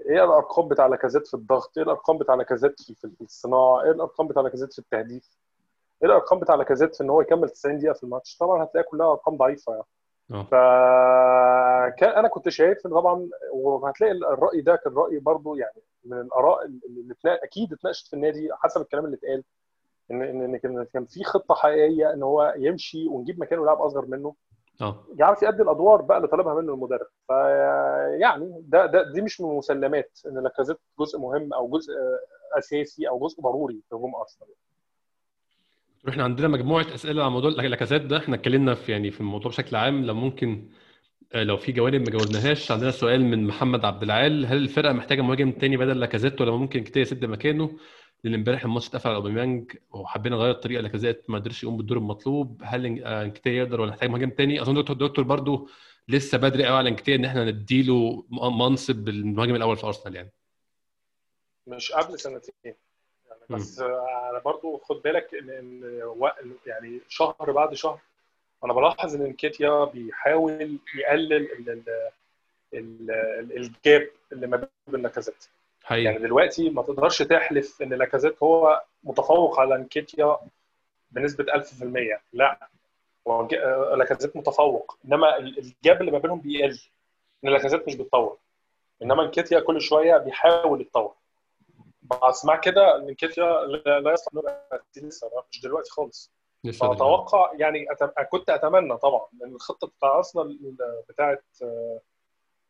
إيه 0.09 0.23
الأرقام 0.23 0.67
بتاع 0.67 0.87
لاكازيت 0.87 1.27
في 1.27 1.33
الضغط؟ 1.33 1.77
إيه 1.77 1.83
الأرقام 1.83 2.17
بتاع 2.17 2.35
لاكازيت 2.35 2.81
في 2.81 3.11
الصناعة؟ 3.21 3.83
إيه 3.83 3.91
الأرقام 3.91 4.27
بتاع 4.27 4.41
لاكازيت 4.41 4.73
في 4.73 4.79
التهديف؟ 4.79 5.37
إيه 6.03 6.09
الأرقام 6.09 6.39
بتاع 6.39 6.55
لاكازيت 6.55 6.95
في 6.95 7.03
إن 7.03 7.09
هو 7.09 7.21
يكمل 7.21 7.49
90 7.49 7.77
دقيقة 7.77 7.93
في 7.93 8.03
الماتش؟ 8.03 8.37
طبعا 8.37 8.63
هتلاقي 8.63 8.83
كلها 8.83 9.11
أرقام 9.11 9.37
ضعيفة 9.37 9.71
يعني. 9.73 9.83
ف 10.43 10.51
كان 11.99 12.09
أنا 12.09 12.27
كنت 12.27 12.49
شايف 12.49 12.85
إن 12.85 12.91
طبعا 12.91 13.29
وهتلاقي 13.53 14.11
الرأي 14.13 14.61
ده 14.61 14.75
كان 14.75 14.93
رأي 14.93 15.19
برضو 15.19 15.55
يعني 15.55 15.81
من 16.05 16.21
الآراء 16.21 16.65
اللي 16.65 17.15
أكيد 17.25 17.73
اتناقشت 17.73 18.07
في 18.07 18.13
النادي 18.13 18.49
حسب 18.53 18.81
الكلام 18.81 19.05
اللي 19.05 19.17
اتقال 19.17 19.43
ان 20.11 20.21
ان 20.65 20.83
كان 20.93 21.05
في 21.05 21.23
خطة 21.23 21.55
حقيقية 21.55 22.13
إن 22.13 22.23
هو 22.23 22.53
يمشي 22.57 23.07
ونجيب 23.07 23.39
مكانه 23.39 23.65
لاعب 23.65 23.81
أصغر 23.81 24.05
منه. 24.05 24.35
آه. 24.81 25.03
يعرف 25.15 25.43
يأدي 25.43 25.63
الأدوار 25.63 26.01
بقى 26.01 26.17
اللي 26.17 26.27
طالبها 26.27 26.53
منه 26.53 26.73
المدرب. 26.73 27.07
فيعني 27.27 28.61
ده 28.67 28.85
ده 28.85 29.11
دي 29.11 29.21
مش 29.21 29.41
من 29.41 29.49
المسلمات 29.51 30.19
إن 30.27 30.43
لاكازيت 30.43 30.77
جزء 30.99 31.19
مهم 31.19 31.53
أو 31.53 31.67
جزء 31.67 31.93
أساسي 32.57 33.09
أو 33.09 33.19
جزء 33.19 33.41
ضروري 33.41 33.81
في 33.89 33.95
هجوم 33.95 34.15
أرسنال. 34.15 34.49
إحنا 36.09 36.23
عندنا 36.23 36.47
مجموعة 36.47 36.85
أسئلة 36.95 37.21
على 37.23 37.31
موضوع 37.31 37.51
لاكازيت 37.51 38.01
ده. 38.01 38.17
إحنا 38.17 38.35
اتكلمنا 38.35 38.73
في 38.73 38.91
يعني 38.91 39.11
في 39.11 39.21
الموضوع 39.21 39.51
بشكل 39.51 39.75
عام 39.75 40.05
لو 40.05 40.13
ممكن 40.13 40.69
لو 41.35 41.57
في 41.57 41.71
جوانب 41.71 42.01
ما 42.01 42.17
جاوبناهاش. 42.17 42.71
عندنا 42.71 42.91
سؤال 42.91 43.25
من 43.25 43.47
محمد 43.47 43.85
عبد 43.85 44.03
العال. 44.03 44.45
هل 44.45 44.57
الفرقة 44.57 44.93
محتاجة 44.93 45.21
مهاجم 45.21 45.51
تاني 45.51 45.77
بدل 45.77 45.99
لاكازيت 45.99 46.41
ولا 46.41 46.51
ممكن 46.51 46.83
كتير 46.83 47.01
يسد 47.01 47.25
مكانه؟ 47.25 47.77
لأن 48.23 48.33
امبارح 48.33 48.63
الماتش 48.63 48.87
اتقفل 48.87 49.09
على 49.09 49.15
أوباميانج 49.15 49.71
وحبينا 49.91 50.35
نغير 50.35 50.51
الطريقة. 50.51 50.81
لاكازيت 50.81 51.29
ما 51.29 51.37
قدرش 51.37 51.63
يقوم 51.63 51.77
بالدور 51.77 51.97
المطلوب. 51.97 52.61
هل 52.65 52.85
انكتيا 53.05 53.51
يقدر 53.51 53.81
ولا 53.81 53.91
نحتاج 53.91 54.09
مهاجم 54.09 54.29
تاني؟ 54.29 54.61
أظن 54.61 54.73
دكتور 54.73 54.95
دكتور 54.95 55.25
برضو 55.25 55.69
لسه 56.07 56.37
بدري 56.37 56.65
قوي 56.65 56.77
على 56.77 56.89
انكتيا 56.89 57.15
إن 57.15 57.25
إحنا 57.25 57.45
نديله 57.45 58.25
منصب 58.31 59.09
المهاجم 59.09 59.55
الأول 59.55 59.77
في 59.77 59.85
أرسنال 59.87 60.15
يعني. 60.15 60.31
مش 61.67 61.91
قبل 61.91 62.19
سنتين. 62.19 62.73
بس 63.49 63.79
أنا 63.79 64.41
برضو 64.45 64.77
خد 64.77 65.01
بالك 65.01 65.35
ان 65.35 65.49
إن 65.49 66.53
يعني 66.65 66.99
شهر 67.09 67.51
بعد 67.51 67.73
شهر 67.73 67.99
أنا 68.63 68.73
بلاحظ 68.73 69.15
إن 69.15 69.21
انكيتيا 69.21 69.85
بيحاول 69.85 70.79
يقلل 70.95 71.33
ال 71.33 71.69
ال 71.69 71.83
ال 72.73 73.57
الجاب 73.57 74.09
اللي 74.31 74.47
ما 74.47 74.67
بين 74.87 75.01
لاكازيت. 75.01 75.45
حقيقي. 75.83 76.03
يعني 76.03 76.17
دلوقتي 76.17 76.69
ما 76.69 76.81
تقدرش 76.81 77.21
تحلف 77.21 77.81
إن 77.81 77.93
لاكازيت 77.93 78.43
هو 78.43 78.83
متفوق 79.03 79.59
على 79.59 79.75
انكيتيا 79.75 80.37
بنسبة 81.11 81.45
1000% 81.53 82.19
لا 82.33 82.67
هو 83.27 83.47
لاكازيت 83.95 84.35
متفوق 84.35 84.97
إنما 85.05 85.37
ال 85.37 85.53
gap 85.53 86.01
اللي 86.01 86.11
ما 86.11 86.17
بينهم 86.19 86.39
بيقل 86.39 86.79
إن 87.43 87.49
لاكازيت 87.49 87.87
مش 87.87 87.95
بيتطور 87.95 88.37
إنما 89.01 89.23
انكيتيا 89.23 89.59
كل 89.59 89.81
شوية 89.81 90.17
بيحاول 90.17 90.81
يتطور. 90.81 91.13
بس 92.29 92.45
مع 92.45 92.55
كده 92.55 92.97
انكيتيا 92.97 93.45
لا 94.01 94.13
يصلح 94.13 94.33
انه 94.33 94.43
لسه 95.07 95.29
مش 95.51 95.61
دلوقتي 95.61 95.91
خالص. 95.91 96.31
فأتوقع 96.79 97.51
يعني 97.53 97.91
أتم... 97.91 98.09
كنت 98.31 98.49
أتمنى 98.49 98.97
طبعا 98.97 99.27
إن 99.43 99.55
الخطة 99.55 99.87
بتاع 99.87 100.17
أرسنال 100.17 100.75
بتاعت 101.09 101.43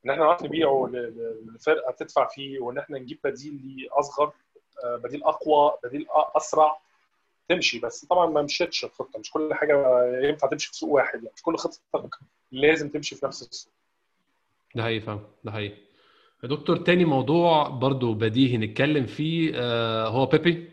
إن 0.05 0.09
إحنا 0.09 0.23
نعرف 0.23 0.43
نبيعه 0.43 0.89
لفرقة 1.55 1.91
تدفع 1.91 2.27
فيه 2.27 2.59
وإن 2.59 2.77
إحنا 2.77 2.99
نجيب 2.99 3.19
بديل 3.23 3.87
اصغر 3.91 4.31
بديل 4.85 5.23
أقوى 5.23 5.73
بديل 5.83 6.07
أسرع 6.11 6.79
تمشي. 7.49 7.79
بس 7.79 8.05
طبعا 8.05 8.25
ما 8.25 8.41
مشيتش 8.41 8.85
الخطة. 8.85 9.19
مش 9.19 9.31
كل 9.31 9.53
حاجة 9.53 10.03
ينفع 10.23 10.47
تمشي 10.47 10.67
في 10.67 10.77
سوق 10.77 10.89
واحد. 10.89 11.15
يعني 11.23 11.33
مش 11.35 11.41
كل 11.41 11.57
خطتك 11.57 12.15
لازم 12.51 12.89
تمشي 12.89 13.15
في 13.15 13.25
نفس 13.25 13.41
السوق. 13.41 13.73
ده 14.75 14.83
حقيقي 14.83 15.01
فاهم 15.01 15.27
ده 15.43 15.51
حقيقي. 15.51 15.86
دكتور 16.43 16.77
تاني 16.77 17.05
موضوع 17.05 17.67
برضو 17.69 18.13
بديهي 18.13 18.57
نتكلم 18.57 19.05
فيه 19.05 19.51
آه 19.55 20.07
هو 20.07 20.25
بيبي. 20.25 20.51
أنا 20.53 20.67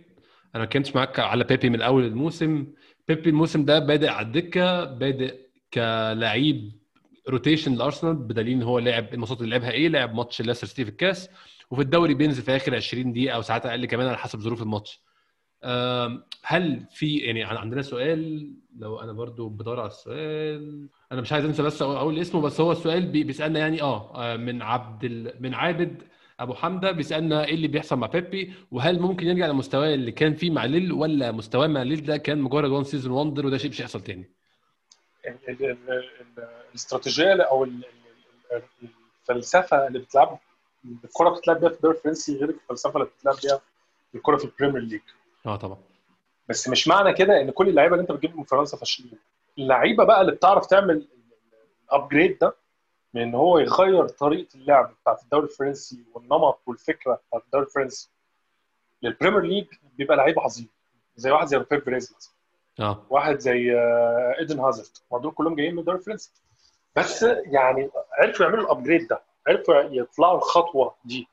ما 0.54 0.62
اتكلمتش 0.64 0.96
معاك 0.96 1.18
على 1.20 1.44
بيبي 1.44 1.70
من 1.70 1.82
أول 1.82 2.04
الموسم. 2.04 2.66
بيبي 3.08 3.30
الموسم 3.30 3.64
ده 3.64 3.78
بادئ 3.78 4.08
على 4.08 4.26
الدكة 4.26 4.84
بادئ 4.84 5.34
كلعيب 5.74 6.72
rotation 7.28 7.74
لأرسنال 7.74 8.14
بدليل 8.14 8.54
إن 8.54 8.62
هو 8.62 8.78
لعب 8.78 9.14
الماتشات 9.14 9.40
اللي 9.40 9.50
لعبها 9.50 9.70
إيه؟ 9.70 9.88
لعب 9.88 10.14
ماتش 10.14 10.42
ليستر 10.42 10.66
سيتي 10.66 10.84
في 10.84 10.90
الكاس 10.90 11.28
وفي 11.70 11.82
الدوري 11.82 12.14
بينزل 12.14 12.42
في 12.42 12.56
آخر 12.56 12.74
20 12.74 13.12
دقيقة 13.12 13.34
أو 13.34 13.42
ساعات 13.42 13.66
أقل 13.66 13.86
كمان 13.86 14.06
على 14.06 14.18
حسب 14.18 14.38
ظروف 14.40 14.62
الماتش. 14.62 15.00
هل 16.42 16.84
في 16.90 17.16
يعني 17.16 17.44
عندنا 17.44 17.82
سؤال 17.82 18.50
لو 18.78 19.00
أنا 19.00 19.12
برضو 19.12 19.48
بدور 19.48 19.80
على 19.80 19.88
السؤال. 19.88 20.88
أنا 21.12 21.20
مش 21.20 21.32
عايز 21.32 21.44
أنسى 21.44 21.62
بس 21.62 21.82
أقول 21.82 22.18
اسمه 22.18 22.40
بس 22.40 22.60
هو 22.60 22.72
السؤال 22.72 23.06
بيسألنا 23.06 23.58
يعني 23.58 23.82
آه 23.82 24.36
من 24.36 24.62
عبد 24.62 25.04
ال... 25.04 25.34
من 25.40 25.54
عابد 25.54 26.02
أبو 26.40 26.54
حمدة 26.54 26.92
بيسألنا 26.92 27.44
إيه 27.44 27.54
اللي 27.54 27.68
بيحصل 27.68 27.96
مع 27.96 28.06
بيبي 28.06 28.52
وهل 28.70 29.00
ممكن 29.00 29.26
يرجع 29.26 29.46
لمستواه 29.46 29.94
اللي 29.94 30.12
كان 30.12 30.34
فيه 30.34 30.50
مع 30.50 30.64
ليل 30.64 30.92
ولا 30.92 31.32
مستواه 31.32 31.66
مع 31.66 31.82
ليل 31.82 32.04
ده 32.04 32.16
كان 32.16 32.38
مجرد 32.40 32.70
one 32.70 32.84
season 32.84 33.12
wonder 33.12 33.46
وده 33.46 33.58
شيء 33.58 33.70
مش 33.70 33.80
هيحصل 33.80 34.00
تاني؟ 34.00 34.30
الاستراتيجية 36.70 37.42
أو 37.42 37.66
الفلسفة 39.30 39.86
اللي 39.86 39.98
بتلعبها 39.98 40.40
الكرة 41.04 41.30
بتتلعب 41.30 41.60
بيها 41.60 41.68
في 41.68 41.76
الدوري 41.76 41.96
الفرنسي 41.96 42.36
غير 42.36 42.48
الفلسفة 42.50 42.94
اللي 42.96 43.04
بتتلعب 43.16 43.36
بيها 43.42 43.60
الكرة 44.14 44.36
في 44.36 44.44
ال 44.44 44.49
Premier 44.49 44.82
League 44.82 45.00
آه 45.46 45.56
طبعا. 45.56 45.78
بس 46.48 46.68
مش 46.68 46.88
معنى 46.88 47.12
كده 47.12 47.40
إن 47.40 47.50
كل 47.50 47.68
اللعيبة 47.68 47.94
اللي 47.94 48.02
أنت 48.02 48.12
بتجيبهم 48.12 48.38
من 48.38 48.44
فرنسا 48.44 48.76
فاشلين. 48.76 49.18
اللعيبة 49.58 50.04
بقى 50.04 50.20
اللي 50.20 50.32
بتعرف 50.32 50.66
تعمل 50.66 51.08
ال 51.92 51.98
upgrade 51.98 52.38
ده 52.38 52.56
من 53.14 53.22
إن 53.22 53.34
هو 53.34 53.58
يغير 53.58 54.08
طريقة 54.08 54.54
اللعب 54.54 54.94
بتاعت 55.02 55.22
الدوري 55.22 55.44
الفرنسي 55.44 56.04
والنمط 56.14 56.60
والفكرة 56.66 57.20
بتاعت 57.28 57.44
الدوري 57.44 57.64
الفرنسي 57.66 58.10
لل 59.02 59.11
Premier 59.11 59.40
League 59.40 59.66
بيبقى 59.98 60.16
لعيب 60.16 60.40
عظيم. 60.40 60.68
زي 61.16 61.30
واحد 61.30 61.46
زي 61.46 61.56
روبير 61.56 61.84
بيريز 61.84 62.14
مثلا. 62.16 62.34
آه. 62.80 63.06
واحد 63.10 63.38
زي 63.38 63.72
ايدن 64.38 64.60
هازارد 64.60 64.88
دول 65.22 65.32
كلهم 65.32 65.54
جايين 65.54 65.72
من 65.72 65.78
الدوري 65.78 65.98
الفرنسي. 65.98 66.32
بس 66.96 67.22
يعني 67.44 67.90
عرفوا 68.18 68.46
يعملوا 68.46 68.64
ال 68.64 68.70
upgrade 68.70 69.08
ده. 69.08 69.22
عرفوا 69.48 69.74
يطلعوا 69.74 70.36
الخطوة 70.38 70.94
دي. 71.04 71.28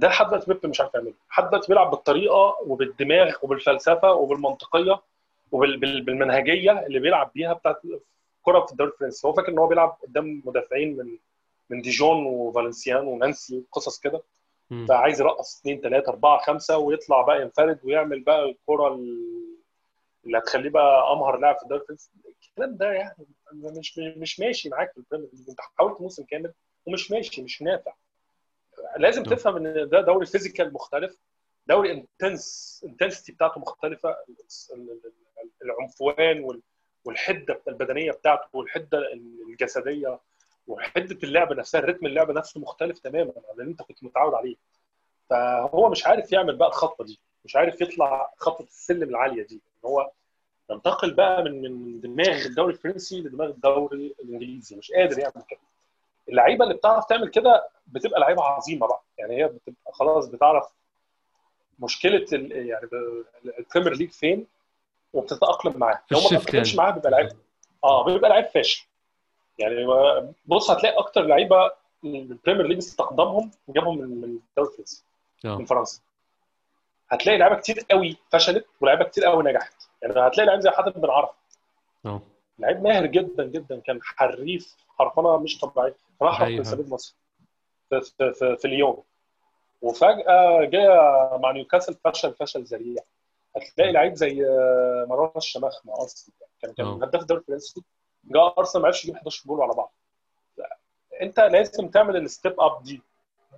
ده 0.00 0.08
لحد 0.08 0.26
دلوقتي 0.26 0.46
بيب 0.52 0.66
مش 0.66 0.80
عارف 0.80 0.94
يعمله. 0.94 1.14
لحد 1.30 1.48
دلوقتي 1.48 1.68
بيلعب 1.68 1.90
بالطريقة 1.90 2.56
وبالدماغ 2.66 3.34
وبالفلسفة 3.42 4.12
وبالمنطقية 4.12 5.00
وبالمنهجيه 5.52 6.86
اللي 6.86 6.98
بيلعب 6.98 7.30
بيها 7.34 7.52
بتاعت 7.52 7.80
الكره 7.84 8.66
في 8.66 8.72
الدوري 8.72 8.90
الفرنسي. 8.90 9.26
هو 9.26 9.32
فاكر 9.32 9.48
إن 9.52 9.58
هو 9.58 9.66
بيلعب 9.66 9.96
قدام 10.02 10.42
مدافعين 10.44 10.96
من 10.96 11.18
من 11.70 11.82
ديجون 11.82 12.26
وفالنسيان 12.26 13.06
ونانسي 13.06 13.58
وقصص 13.58 13.98
كده. 13.98 14.22
فعايز 14.88 15.20
يرقص 15.20 15.58
اثنين 15.60 15.80
ثلاثة 15.80 16.08
أربعة 16.12 16.38
خمسة 16.38 16.78
ويطلع 16.78 17.22
بقى 17.22 17.42
ينفرد 17.42 17.80
ويعمل 17.84 18.20
بقى 18.20 18.44
الكرة 18.44 18.88
اللي 20.26 20.38
هتخليه 20.38 20.70
بقى 20.70 21.12
أمهر 21.12 21.36
لاعب 21.38 21.56
في 21.56 21.62
الدوري 21.62 21.80
الفرنسي. 21.82 22.10
الكلام 22.48 22.76
ده 22.76 22.92
يعني 22.92 23.26
مش 23.52 23.98
مش 23.98 24.40
ماشي 24.40 24.68
معاك 24.68 24.92
في 24.92 24.98
ال 24.98 25.02
Premier 25.02 25.28
أنت 25.48 25.60
حاولت 25.78 26.00
موسم 26.00 26.24
كامل 26.24 26.52
ومش 26.86 27.10
ماشي 27.10 27.42
مش 27.42 27.62
نافع. 27.62 27.92
لازم 28.98 29.22
تفهم 29.22 29.56
إن 29.56 29.88
ده 29.88 30.00
دوري 30.00 30.26
physical 30.26 30.72
مختلف 30.72 31.16
دوري 31.66 31.92
intense 31.92 32.80
intensity 32.88 33.32
بتاعته 33.32 33.60
مختلفة 33.60 34.16
العنفوان 35.64 36.60
والحدة 37.04 37.60
البدنية 37.68 38.12
بتاعته 38.12 38.48
والحدة 38.52 38.98
الجسدية 39.48 40.20
وحدة 40.66 41.18
اللعبه 41.24 41.54
نفسها 41.54 41.78
ال 41.80 41.84
rhythm 41.84 42.06
اللعبه 42.06 42.32
نفسه 42.32 42.60
مختلف 42.60 42.98
تماما 42.98 43.32
عن 43.36 43.60
اللي 43.60 43.70
انت 43.70 43.82
كنت 43.82 44.04
متعود 44.04 44.34
عليه. 44.34 44.56
فهو 45.30 45.88
مش 45.88 46.06
عارف 46.06 46.32
يعمل 46.32 46.56
بقى 46.56 46.68
الخطوه 46.68 47.06
دي 47.06 47.20
مش 47.44 47.56
عارف 47.56 47.80
يطلع 47.80 48.32
خطوه 48.36 48.66
السلم 48.66 49.08
العالية 49.08 49.42
دي. 49.46 49.54
إن 49.54 49.88
هو 49.90 50.10
ينتقل 50.70 51.14
بقى 51.14 51.42
من 51.44 51.62
من 51.62 52.00
دماغ 52.00 52.46
الدوري 52.46 52.72
الفرنسي 52.72 53.20
لدماغ 53.20 53.48
الدوري 53.48 54.14
الإنجليزي 54.24 54.76
مش 54.76 54.92
قادر 54.92 55.18
يعمل 55.18 55.42
كده. 55.48 55.60
اللعيبة 56.30 56.64
اللي 56.64 56.74
بتعرف 56.74 57.04
تعمل 57.04 57.28
كده 57.28 57.68
بتبقى 57.86 58.20
لعيبة 58.20 58.42
عظيمة 58.42 58.86
بقى. 58.86 59.02
يعني 59.18 59.36
هي 59.36 59.48
بتبقى 59.48 59.92
خلاص 59.92 60.26
بتعرف 60.26 60.64
مشكلة 61.78 62.26
يعني 62.32 62.88
ال 63.58 63.62
Premier 63.62 63.92
League 63.96 64.10
فين 64.10 64.46
وبتتأقلم 65.12 65.78
معاه 65.78 66.00
في 66.08 66.14
لو 66.14 66.20
ما 66.20 66.24
ال 66.26 66.29
shift 66.29 66.42
بتتاقلمش 66.42 66.68
يعني. 66.74 66.78
معاه 66.78 66.90
بيبقى 66.90 67.10
لعيب 67.10 67.28
آه 67.84 68.04
بيبقى 68.04 68.30
لعيب 68.30 68.46
فاشل. 68.46 68.86
يعني 69.58 69.86
بص 70.46 70.70
هتلاقي 70.70 70.98
أكتر 70.98 71.22
لعيبة 71.22 71.72
ال 72.04 72.12
Premier 72.12 72.66
League 72.66 72.78
استقدمهم 72.78 73.50
جابهم 73.68 73.98
من 73.98 74.08
من 74.20 74.24
الدوري 74.24 74.68
الفرنسي 74.70 75.04
آه. 75.44 75.56
من 75.56 75.64
فرنسا. 75.64 76.00
هتلاقي 77.10 77.38
لعيبة 77.38 77.56
كتير 77.56 77.84
قوي 77.90 78.16
فشلت 78.32 78.66
ولعيبة 78.80 79.04
كتير 79.04 79.24
قوي 79.24 79.42
نجحت. 79.44 79.74
يعني 80.02 80.14
هتلاقي 80.20 80.46
لعيب 80.46 80.60
زي 80.60 80.70
حاتم 80.70 80.90
بن 81.00 81.10
عرفة. 81.10 81.32
آه. 82.06 82.22
لعيب 82.60 82.82
ماهر 82.82 83.06
جدا 83.06 83.44
جدا. 83.44 83.80
كان 83.80 84.00
حريف 84.02 84.76
حرفنه 84.88 85.36
مش 85.36 85.58
طبيعي. 85.58 85.94
راح. 86.22 86.44
في 86.44 86.64
سبيل 86.64 86.88
مصر. 86.90 87.16
في, 87.90 88.00
في, 88.00 88.32
في, 88.32 88.56
في 88.56 88.68
ليون 88.68 89.02
وفجأة 89.82 90.64
جه 90.64 90.88
مع 91.36 91.50
نيوكاسل 91.52 91.94
فشل 92.04 92.34
فشل 92.34 92.62
ذريع. 92.62 93.02
هتلاقي 93.56 93.92
لعيب 93.92 94.14
زي 94.14 94.46
آه، 94.46 95.06
مروان 95.08 95.32
الشماخ 95.36 95.86
مع 95.86 95.94
أرسنال. 95.94 96.36
كان 96.62 96.72
كان 96.72 96.86
آه. 96.86 96.98
هداف 97.02 97.22
الدوري 97.22 97.40
الفرنسي 97.40 97.82
جه 98.24 98.52
أرسنال 98.58 98.82
ما 98.82 98.86
عرفش 98.88 99.04
يجيب 99.04 99.16
11 99.16 99.48
جول 99.48 99.62
على 99.62 99.74
بعض. 99.74 99.92
انت 101.22 101.40
لازم 101.40 101.88
تعمل 101.88 102.16
ال 102.16 102.25
step 102.25 102.60
up 102.60 102.82
دي. 102.82 103.02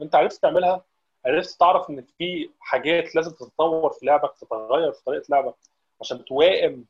انت 0.03 0.15
عرفت 0.15 0.43
تعملها؟ 0.43 0.85
عرفت 1.27 1.61
تعرف 1.61 1.91
إن 1.91 2.05
في 2.19 2.51
حاجات 2.61 3.15
لازم 3.15 3.31
تتطور 3.31 3.93
في 3.93 4.07
لعبك 4.07 4.35
تتغير 4.41 4.93
في 4.93 5.05
طريقة 5.05 5.25
لعبك 5.29 5.55
عشان 6.01 6.25
توائم 6.25 6.85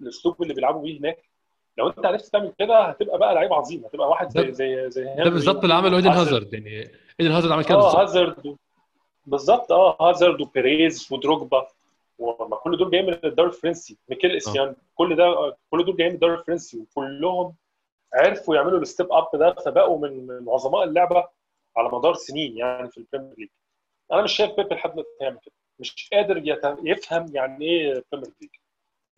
الأسلوب 0.00 0.42
اللي 0.42 0.54
بيلعبوا 0.54 0.82
بيه 0.82 1.00
هناك. 1.00 1.18
لو 1.78 1.88
انت 1.88 2.06
عرفت 2.06 2.32
تعمل 2.32 2.52
كده 2.58 2.80
هتبقى 2.84 3.18
بقى 3.18 3.34
لعيب 3.34 3.52
عظيم 3.52 3.84
هتبقى 3.84 4.08
واحد 4.08 4.30
زي 4.30 4.52
زي 4.52 4.90
زي 4.90 5.04
ده 5.16 5.30
بالظبط 5.30 5.62
اللي 5.62 5.74
عمله 5.74 5.96
إيدن 5.96 6.08
هازارد 6.10 6.54
يعني 6.54 6.90
إيدن 7.20 7.32
هازارد 7.32 7.52
عمل 7.52 7.64
كده 7.64 7.74
آه 7.74 7.80
بالظبط. 7.82 7.96
هازارد. 8.00 8.56
بالظبط 9.26 9.72
آه 9.72 9.96
هازارد 10.10 10.40
وبيريز 10.40 11.08
ودروجبا 11.12 11.66
وما 12.18 12.56
كل 12.56 12.76
دول 12.76 12.90
جايين 12.90 13.06
من 13.06 13.18
الدوري 13.24 13.48
الفرنسي. 13.48 13.96
ميكيل 14.08 14.36
إسيان 14.36 14.74
كل 14.94 15.16
ده 15.16 15.56
كل 15.70 15.84
دول 15.84 15.96
جايين 15.96 16.10
من 16.12 16.14
الدوري 16.14 16.34
الفرنسي 16.38 16.78
وكلهم 16.80 17.54
عرفوا 18.14 18.56
يعملوا 18.56 18.78
ال 18.80 18.86
step 18.86 19.12
up 19.12 19.28
ده 19.34 19.52
فبقوا 19.54 19.98
من 20.08 20.44
عظماء 20.48 20.84
اللعبة 20.84 21.28
على 21.76 21.88
مدار 21.92 22.14
سنين 22.14 22.56
يعني 22.56 22.88
في 22.90 22.98
ال 22.98 23.02
Premier 23.02 23.34
League 23.38 23.48
أنا 24.12 24.22
مش 24.22 24.32
شايف 24.32 24.52
بيبي 24.56 24.72
لحد 24.72 24.90
دلوقتي 24.92 25.10
يعمل 25.20 25.38
كده. 25.42 25.54
مش 25.78 26.08
قادر 26.12 26.42
يفهم 26.84 27.26
يعني 27.34 27.64
إيه 27.64 28.04
Premier 28.12 28.30
League 28.40 28.50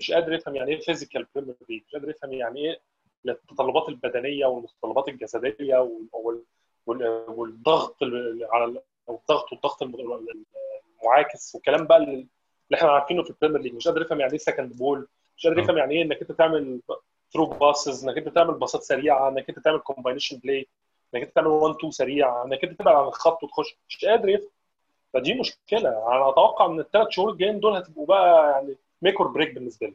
مش 0.01 0.13
قادر 0.13 0.33
يفهم 0.33 0.57
يعني 0.57 0.73
إيه 0.73 0.81
physical 0.81 1.27
Premier 1.35 1.55
League 1.69 1.83
مش 1.87 1.93
قادر 1.93 2.11
يفهم 2.11 2.33
يعني 2.33 2.61
إيه 2.61 2.81
التطلبات 3.29 3.89
البدنية 3.89 4.47
والمتطلبات 4.47 5.09
الجسدية 5.09 5.77
وال- 5.79 6.09
وال- 6.13 6.45
وال- 6.87 7.25
والضغط 7.29 8.03
ال- 8.03 8.47
على 8.53 8.65
ال- 8.65 8.83
الضغط 9.11 9.53
والضغط 9.53 9.83
الم- 9.83 10.27
المعاكس 11.03 11.55
والكلام 11.55 11.87
بقى 11.87 11.99
اللي 11.99 12.27
إحنا 12.75 12.91
عارفينه 12.91 13.23
في 13.23 13.31
ال 13.31 13.34
Premier 13.35 13.61
League 13.61 13.75
مش 13.75 13.89
قادر 13.89 14.03
يفهم 14.03 14.21
يعني 14.21 14.33
إيه 14.33 14.39
second 14.39 14.77
ball 14.77 15.09
مش 15.37 15.47
قادر 15.47 15.59
آه. 15.61 15.63
يفهم 15.65 15.79
يعني 15.79 15.95
إيه 15.95 16.03
إنك 16.03 16.21
أنت 16.21 16.33
تعمل 16.33 16.81
through 17.33 17.47
passes 17.47 18.05
إنك 18.09 18.19
أنت 18.19 18.29
تعمل 18.29 18.55
باصات 18.55 18.83
سريعة 18.83 19.29
إنك 19.29 19.49
أنت 19.49 19.59
تعمل 19.59 19.79
combination 19.79 20.37
play 20.39 20.67
إنك 21.15 21.23
أنت 21.23 21.35
تعمل 21.35 21.47
1 21.49 21.75
2 21.75 21.91
سريع 21.91 22.43
إنك 22.45 22.65
أنت 22.65 22.79
تبعد 22.79 22.97
عن 22.97 23.05
الخط 23.09 23.45
وتخش 23.45 23.77
مش 23.89 24.05
قادر 24.05 24.29
يفهم 24.29 24.51
فدي 25.13 25.35
مشكلة 25.35 25.89
أنا 25.89 26.29
أتوقع 26.29 26.67
إن 26.67 26.81
الثلاث 26.81 27.09
شهور 27.11 27.31
الجايين 27.31 27.61
دول 27.61 27.77
هتبقوا 27.77 28.07
بقى 28.07 28.51
يعني 28.51 28.77
make 29.05 29.21
or 29.21 29.29
break 29.29 29.55
بالنسبة 29.55 29.87
لي. 29.87 29.95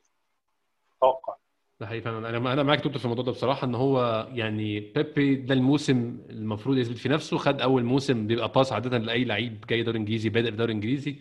أتوقع. 0.98 1.36
ده 1.80 1.88
حقيقي 1.88 2.02
فعلا. 2.02 2.30
أنا 2.30 2.54
أنا 2.54 2.64
معاك 2.64 2.78
دكتور 2.80 2.98
في 2.98 3.06
الموضوع 3.06 3.26
ده 3.26 3.32
بصراحة 3.32 3.68
إن 3.68 3.76
هو 3.76 4.28
يعني 4.34 4.80
بيبي 4.80 5.36
ده 5.36 5.54
الموسم 5.54 6.18
المفروض 6.30 6.78
يثبت 6.78 6.98
فيه 6.98 7.10
نفسه. 7.10 7.38
خد 7.38 7.62
أول 7.62 7.84
موسم 7.84 8.28
بيبقى 8.28 8.52
pass 8.56 8.74
عادة 8.74 8.98
لأي 8.98 9.24
لعيب 9.26 9.66
جاي 9.70 9.84
دوري 9.84 9.98
إنجليزي 10.00 10.30
بادئ 10.30 10.52
في 10.52 10.58
دوري 10.58 10.74
إنجليزي. 10.74 11.16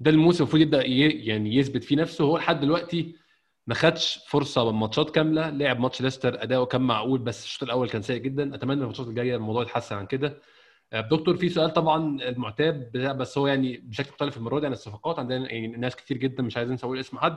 ده 0.00 0.10
الموسم 0.10 0.44
المفروض 0.44 0.62
يبدأ 0.62 0.86
يعني 0.86 1.56
يثبت 1.56 1.84
فيه 1.84 1.96
نفسه. 1.96 2.24
هو 2.24 2.36
لحد 2.36 2.60
دلوقتي 2.60 3.16
ما 3.66 3.74
خدش 3.74 4.24
فرصة 4.28 4.72
من 4.72 4.78
ماتشات 4.78 5.10
كاملة. 5.10 5.50
لعب 5.50 5.80
ماتش 5.80 6.02
ليستر 6.02 6.42
أداؤه 6.42 6.66
كان 6.66 6.80
معقول 6.80 7.18
بس 7.18 7.44
الشوط 7.44 7.62
الأول 7.62 7.88
كان 7.88 8.02
سيء 8.02 8.20
جدا. 8.20 8.54
أتمنى 8.54 8.80
الماتشات 8.80 9.06
الجاية 9.06 9.36
الموضوع 9.36 9.62
يتحسن 9.62 9.96
عن 9.96 10.06
كده. 10.06 10.40
دكتور 11.00 11.36
في 11.36 11.48
سؤال 11.48 11.72
طبعا 11.72 12.22
المعتاد 12.22 12.92
بس 12.96 13.38
هو 13.38 13.46
يعني 13.46 13.76
بشكل 13.76 14.10
مختلف 14.10 14.36
المرة 14.36 14.60
دي 14.60 14.66
عن 14.66 14.72
الصفقات. 14.72 15.18
عندنا 15.18 15.52
يعني 15.52 15.66
ناس 15.66 15.96
كتير 15.96 16.16
جدا 16.16 16.42
مش 16.42 16.56
عايزين 16.56 16.76
نقول 16.76 16.98
اسم 17.00 17.18
حد. 17.18 17.36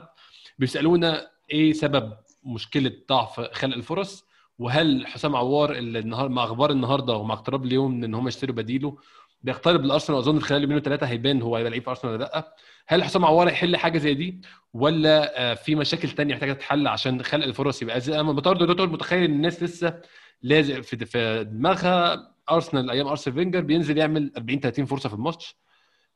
بيسألونا 0.58 1.26
إيه 1.50 1.72
سبب 1.72 2.12
مشكلة 2.44 2.92
ضعف 3.08 3.40
خلق 3.40 3.74
الفرص؟ 3.76 4.26
وهل 4.58 5.06
حسام 5.06 5.36
عوار 5.36 5.72
اللي 5.72 5.98
النهار 5.98 6.28
مع 6.28 6.44
أخبار 6.44 6.70
النهارده 6.70 7.12
ومع 7.14 7.34
اقتراب 7.34 7.64
اليوم 7.64 8.04
إن 8.04 8.14
هم 8.14 8.28
يشتروا 8.28 8.54
بديله 8.56 8.96
بيقترب 9.42 9.84
لأرسنال 9.84 10.16
واظن 10.18 10.38
في 10.38 10.44
خلال 10.44 10.62
يومين 10.62 10.76
وثلاثه 10.76 11.06
هيبان 11.06 11.42
هو 11.42 11.56
هيبقى 11.56 11.70
لعيب 11.70 11.82
في 11.82 11.90
أرسنال 11.90 12.12
ولا 12.14 12.22
لأ؟ 12.24 12.54
هل 12.86 13.04
حسام 13.04 13.24
عوار 13.24 13.48
هيحل 13.48 13.76
حاجة 13.76 13.98
زي 13.98 14.14
دي؟ 14.14 14.40
ولا 14.74 15.40
آه، 15.50 15.54
في 15.54 15.74
مشاكل 15.74 16.10
تانية 16.10 16.34
محتاجة 16.34 16.52
تتحل 16.52 16.86
عشان 16.86 17.22
خلق 17.22 17.44
الفرص 17.44 17.82
يبقى 17.82 18.00
زي 18.00 18.20
أنا 18.20 18.32
برضه 18.32 18.66
دكتور 18.66 18.88
متخيل 18.88 19.24
إن 19.24 19.32
الناس 19.32 19.62
لسه 19.62 20.00
لازق 20.42 20.80
في 20.80 21.44
دماغها 21.44 22.35
أرسنال 22.50 22.90
أيام 22.90 23.06
ارسنال 23.06 23.36
فينجر 23.36 23.60
بينزل 23.60 23.98
يعمل 23.98 24.32
40 24.36 24.60
30 24.60 24.84
فرصة 24.84 25.08
في 25.08 25.14
الماتش. 25.14 25.56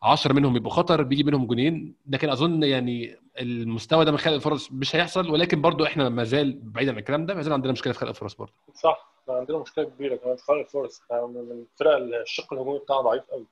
10 0.02 0.32
منهم 0.32 0.56
يبقوا 0.56 0.72
خطر 0.72 1.02
بيجي 1.02 1.24
منهم 1.24 1.46
جونين. 1.46 1.94
لكن 2.06 2.30
أظن 2.30 2.62
يعني 2.62 3.16
المستوى 3.40 4.04
ده 4.04 4.10
من 4.12 4.18
خلق 4.18 4.34
الفرص 4.34 4.72
مش 4.72 4.96
هيحصل. 4.96 5.30
ولكن 5.30 5.60
برضو 5.62 5.84
إحنا 5.84 6.08
ما 6.08 6.24
زال 6.24 6.58
بعيدا 6.62 6.92
عن 6.92 6.98
الكلام 6.98 7.26
ده 7.26 7.34
ما 7.34 7.42
زال 7.42 7.52
عندنا 7.52 7.72
مشكلة 7.72 7.92
في 7.92 7.98
خلق 7.98 8.08
الفرص 8.08 8.34
برضو. 8.34 8.52
صح 8.74 9.10
عندنا 9.28 9.58
مشكلة 9.58 9.84
كبيرة 9.84 10.16
كمان 10.16 10.36
في 10.36 10.44
خلق 10.44 10.58
الفرص. 10.58 11.02
من 11.10 11.64
الفرق 11.72 11.96
الشق 11.96 12.52
الهجومي 12.52 12.78
بتاعها 12.78 13.00
ضعيف 13.00 13.22
قوي. 13.30 13.46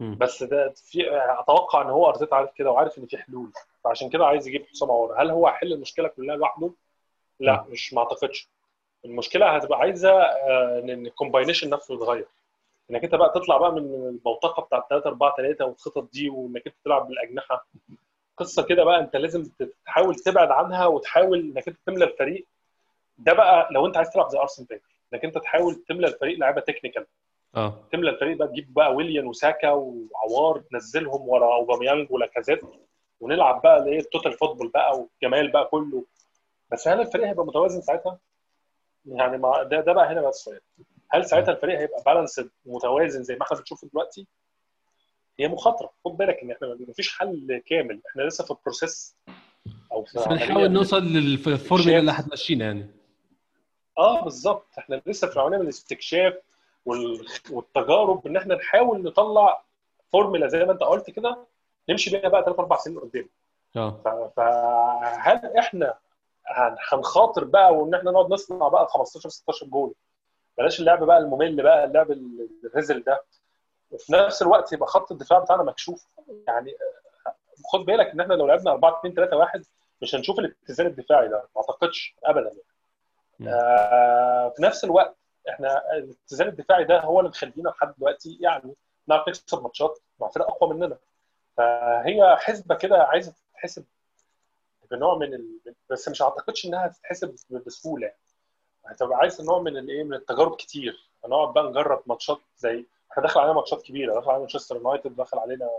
بس 0.00 0.42
ده 0.42 0.72
في 0.76 0.98
أتوقع 1.40 1.82
إن 1.82 1.90
هو 1.90 2.08
أرتيتا 2.08 2.34
عارف 2.34 2.50
كده 2.56 2.70
وعارف 2.70 2.98
إن 2.98 3.06
في 3.06 3.16
حلول. 3.16 3.52
فعشان 3.84 4.08
كده 4.10 4.26
عايز 4.26 4.48
يجيب 4.48 4.66
حسام 4.66 4.90
عوار 4.90 5.22
هل 5.22 5.30
هو 5.30 5.46
هيحل 5.46 5.72
المشكلة 5.72 6.08
كلها 6.08 6.36
لوحده؟ 6.36 6.70
لا. 7.40 7.66
مش 7.70 7.94
ما 7.94 8.00
أعتقدش. 8.00 8.48
المشكلة 9.04 9.56
هتبقى 9.56 9.78
عايزة 9.78 10.10
آه، 10.22 10.78
ان 10.84 10.90
الكومباينيشن 11.06 11.70
نفسه 11.70 11.94
يتغير. 11.94 12.26
إنك 12.90 13.04
أنت 13.04 13.14
بقى 13.14 13.32
تطلع 13.34 13.56
بقى 13.56 13.72
من 13.72 13.78
الموتقة 13.78 14.62
بتاعت 14.62 14.86
3 14.90 15.08
4 15.08 15.34
3 15.36 15.64
والخطط 15.64 16.08
دي 16.12 16.28
وإنك 16.30 16.66
أنت 16.66 16.74
تلعب 16.84 17.08
بالأجنحة. 17.08 17.66
قصة 18.36 18.62
كده 18.62 18.84
بقى 18.84 19.00
أنت 19.00 19.16
لازم 19.16 19.44
تحاول 19.86 20.14
تبعد 20.14 20.50
عنها 20.50 20.86
وتحاول 20.86 21.38
إنك 21.40 21.68
أنت 21.68 21.76
تملى 21.86 22.04
الفريق. 22.04 22.46
ده 23.18 23.32
بقى 23.32 23.68
لو 23.70 23.86
أنت 23.86 23.96
عايز 23.96 24.10
تلعب 24.10 24.28
زي 24.28 24.38
ارسنال 24.38 24.68
فينجر 24.68 24.82
إنك 25.14 25.24
أنت 25.24 25.38
تحاول 25.38 25.74
تملى 25.74 26.06
الفريق 26.06 26.38
لعيبة 26.38 26.60
technical 26.60 27.06
آه. 27.56 27.74
تملى 27.92 28.10
الفريق 28.10 28.36
بقى 28.36 28.48
تجيب 28.48 28.74
بقى 28.74 28.94
ويليان 28.94 29.26
وساكا 29.26 29.70
وعوار 29.70 30.58
تنزلهم 30.70 31.28
ورا 31.28 31.54
اوباميانج 31.54 32.06
ولاكازيت 32.12 32.60
ونلعب 33.20 33.62
بقى 33.62 33.78
الايه 33.78 33.98
ال 33.98 34.04
total 34.04 34.32
football 34.32 34.68
بقى 34.68 34.98
والجمال 34.98 35.50
بقى 35.50 35.64
كله. 35.64 36.04
بس 36.72 36.88
هل 36.88 37.00
الفريق 37.00 37.26
هيبقى 37.26 37.46
متوازن 37.46 37.80
ساعتها؟ 37.80 38.18
يعني 39.06 39.38
مع 39.38 39.62
ده 39.62 39.80
ده 39.80 39.92
بقى 39.92 40.12
هنا 40.12 40.20
بقى 40.20 40.30
السؤال 40.30 40.60
هل 41.10 41.24
ساعتها 41.26 41.52
الفريق 41.52 41.78
هيبقى 41.78 42.02
balanced 42.06 42.50
متوازن 42.66 43.22
زي 43.22 43.34
ما 43.36 43.42
إحنا 43.42 43.58
بنشوف 43.58 43.84
دلوقتي؟ 43.84 44.26
هي 45.38 45.48
مخاطرة. 45.48 45.92
خد 46.04 46.16
بالك 46.16 46.38
إن 46.42 46.50
إحنا 46.50 46.76
مفيش 46.88 47.18
حل 47.18 47.62
كامل. 47.66 48.00
إحنا 48.10 48.22
لسه 48.22 48.44
في 48.44 48.50
ال 48.50 48.58
process 48.58 49.16
أو 49.92 50.04
في 50.04 50.18
بس 50.18 50.28
بنحاول 50.28 50.68
نوصل 50.72 51.02
للفورمولا 51.02 51.98
اللي 51.98 52.10
هتمشينا 52.12 52.64
يعني. 52.64 52.90
آه 53.98 54.24
بالظبط. 54.24 54.66
إحنا 54.78 55.02
لسه 55.06 55.28
في 55.28 55.40
عملية 55.40 55.56
من 55.58 55.64
الاستكشاف 55.64 56.34
وال... 56.84 57.26
والتجارب 57.50 58.26
إن 58.26 58.36
إحنا 58.36 58.54
نحاول 58.54 59.02
نطلع 59.02 59.62
فورمولا 60.12 60.48
زي 60.48 60.64
ما 60.64 60.72
أنت 60.72 60.82
قلت 60.82 61.10
كده 61.10 61.46
نمشي 61.88 62.10
بيها 62.10 62.28
بقى 62.28 62.44
ثلاث 62.44 62.58
أربع 62.58 62.76
سنين 62.76 62.98
قدام. 62.98 63.28
آه. 63.76 64.30
فهل 64.36 65.56
إحنا 65.58 65.94
هنخاطر 66.92 67.44
بقى 67.44 67.74
وإن 67.74 67.94
إحنا 67.94 68.10
نقعد 68.10 68.30
نصنع 68.30 68.68
بقى 68.68 68.86
15 68.88 69.28
16 69.28 69.66
جول. 69.66 69.94
بلاش 70.58 70.80
اللعب 70.80 71.04
بقى 71.04 71.18
الممل 71.18 71.62
بقى 71.62 71.84
اللعب 71.84 72.10
ال- 72.10 72.48
الرزل 72.64 73.02
ده. 73.02 73.24
وفي 73.90 74.12
نفس 74.12 74.42
الوقت 74.42 74.72
يبقى 74.72 74.86
خط 74.88 75.12
الدفاع 75.12 75.38
بتاعنا 75.38 75.62
مكشوف. 75.62 76.06
يعني 76.48 76.74
خد 77.72 77.80
بالك 77.80 78.06
إن 78.06 78.20
إحنا 78.20 78.34
لو 78.34 78.46
لعبنا 78.46 78.70
4 78.70 78.98
2 78.98 79.14
3 79.14 79.36
1 79.36 79.64
مش 80.02 80.14
هنشوف 80.14 80.38
الاتزان 80.38 80.86
الدفاعي 80.86 81.28
ده 81.28 81.36
ما 81.56 81.62
أعتقدش 81.62 82.14
ابدا. 82.24 82.50
مم. 83.40 83.48
آه 83.48 84.48
في 84.56 84.62
نفس 84.62 84.84
الوقت 84.84 85.16
إحنا 85.48 85.92
الاتزان 85.96 86.48
الدفاعي 86.48 86.84
ده 86.84 87.00
هو 87.00 87.20
اللي 87.20 87.30
مخلينا 87.30 87.68
لحد 87.68 87.94
دلوقتي 87.98 88.38
يعني 88.40 88.74
نعرف 89.06 89.28
نكسب 89.28 89.62
ماتشات 89.62 89.98
مع 90.20 90.28
فرق 90.28 90.46
أقوى 90.50 90.74
مننا. 90.74 90.98
فهي 91.56 92.36
حسبة 92.38 92.74
كده 92.74 93.02
عايزة 93.02 93.32
تتحسب. 93.52 93.84
بنوع 94.96 95.14
من 95.18 95.34
ال... 95.34 95.58
بس 95.90 96.08
مش 96.08 96.22
أعتقدش 96.22 96.66
إنها 96.66 96.88
تتحسب 96.88 97.34
بسهولة. 97.66 98.06
يعني 98.06 98.96
هتبقى 98.96 99.18
عايز 99.18 99.40
نوع 99.40 99.58
من 99.58 99.76
الايه 99.76 100.04
من 100.04 100.14
التجارب 100.14 100.56
كتير. 100.56 101.10
هنقعد 101.24 101.52
بقى 101.52 101.64
نجرب 101.64 102.02
ماتشات 102.06 102.38
زي 102.56 102.86
إحنا 103.12 103.22
داخل 103.22 103.40
علينا 103.40 103.54
ماتشات 103.54 103.82
كبيرة. 103.82 104.14
داخل 104.14 104.26
علينا 104.28 104.38
مانشستر 104.40 104.76
يونايتد 104.76 105.16
داخل 105.16 105.38
علينا 105.38 105.70